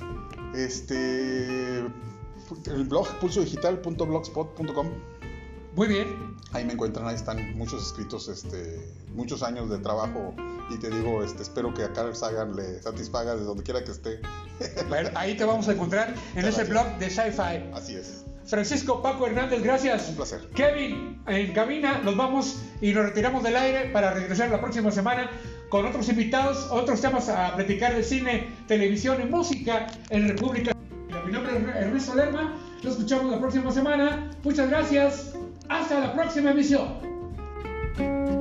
Este. 0.54 1.86
El 2.66 2.86
blog 2.86 3.08
pulsodigital.blogspot.com. 3.20 4.88
Muy 5.76 5.88
bien. 5.88 6.36
Ahí 6.54 6.66
me 6.66 6.74
encuentran, 6.74 7.08
ahí 7.08 7.16
están 7.16 7.56
muchos 7.58 7.86
escritos, 7.86 8.28
este, 8.30 8.92
muchos 9.14 9.44
años 9.44 9.70
de 9.70 9.78
trabajo. 9.78 10.34
Y 10.70 10.78
te 10.78 10.90
digo, 10.90 11.24
este, 11.24 11.44
espero 11.44 11.74
que 11.74 11.84
a 11.84 11.94
Carl 11.94 12.16
Sagan 12.16 12.56
le 12.56 12.82
satisfaga 12.82 13.36
de 13.36 13.44
donde 13.44 13.64
quiera 13.64 13.84
que 13.84 13.92
esté. 13.92 14.20
Bueno, 14.90 15.10
ahí 15.16 15.36
te 15.38 15.46
vamos 15.46 15.68
a 15.68 15.74
encontrar 15.74 16.10
en 16.10 16.46
ese 16.46 16.64
Gracias. 16.64 16.70
blog 16.70 16.98
de 16.98 17.10
Sci-Fi. 17.10 17.72
Así 17.74 17.96
es. 17.96 18.26
Francisco 18.46 19.02
Paco 19.02 19.28
Hernández, 19.28 19.62
gracias. 19.62 20.08
Un 20.10 20.16
placer. 20.16 20.48
Kevin, 20.56 21.22
en 21.28 21.54
cabina, 21.54 22.00
nos 22.00 22.16
vamos 22.16 22.60
y 22.82 22.94
nos 22.94 23.06
retiramos 23.06 23.44
del 23.44 23.58
aire 23.58 23.90
para 23.92 24.14
regresar 24.14 24.50
la 24.50 24.62
próxima 24.62 24.90
semana 24.90 25.30
con 25.70 25.86
otros 25.86 26.08
invitados, 26.08 26.70
otros 26.72 27.02
temas 27.02 27.28
a 27.28 27.54
platicar 27.56 27.94
de 27.94 28.04
cine, 28.04 28.48
televisión 28.68 29.22
y 29.22 29.26
música 29.26 29.88
en 30.10 30.30
República. 30.30 30.72
Mi 31.28 31.34
nombre 31.34 31.58
es 31.58 31.76
Ernesto 31.76 32.16
Lerma. 32.16 32.54
Nos 32.84 32.94
escuchamos 32.94 33.30
la 33.30 33.38
próxima 33.38 33.70
semana. 33.70 34.30
Muchas 34.46 34.70
gracias. 34.70 35.34
Hasta 35.68 36.00
la 36.00 36.14
próxima 36.14 36.52
emisión. 36.52 38.37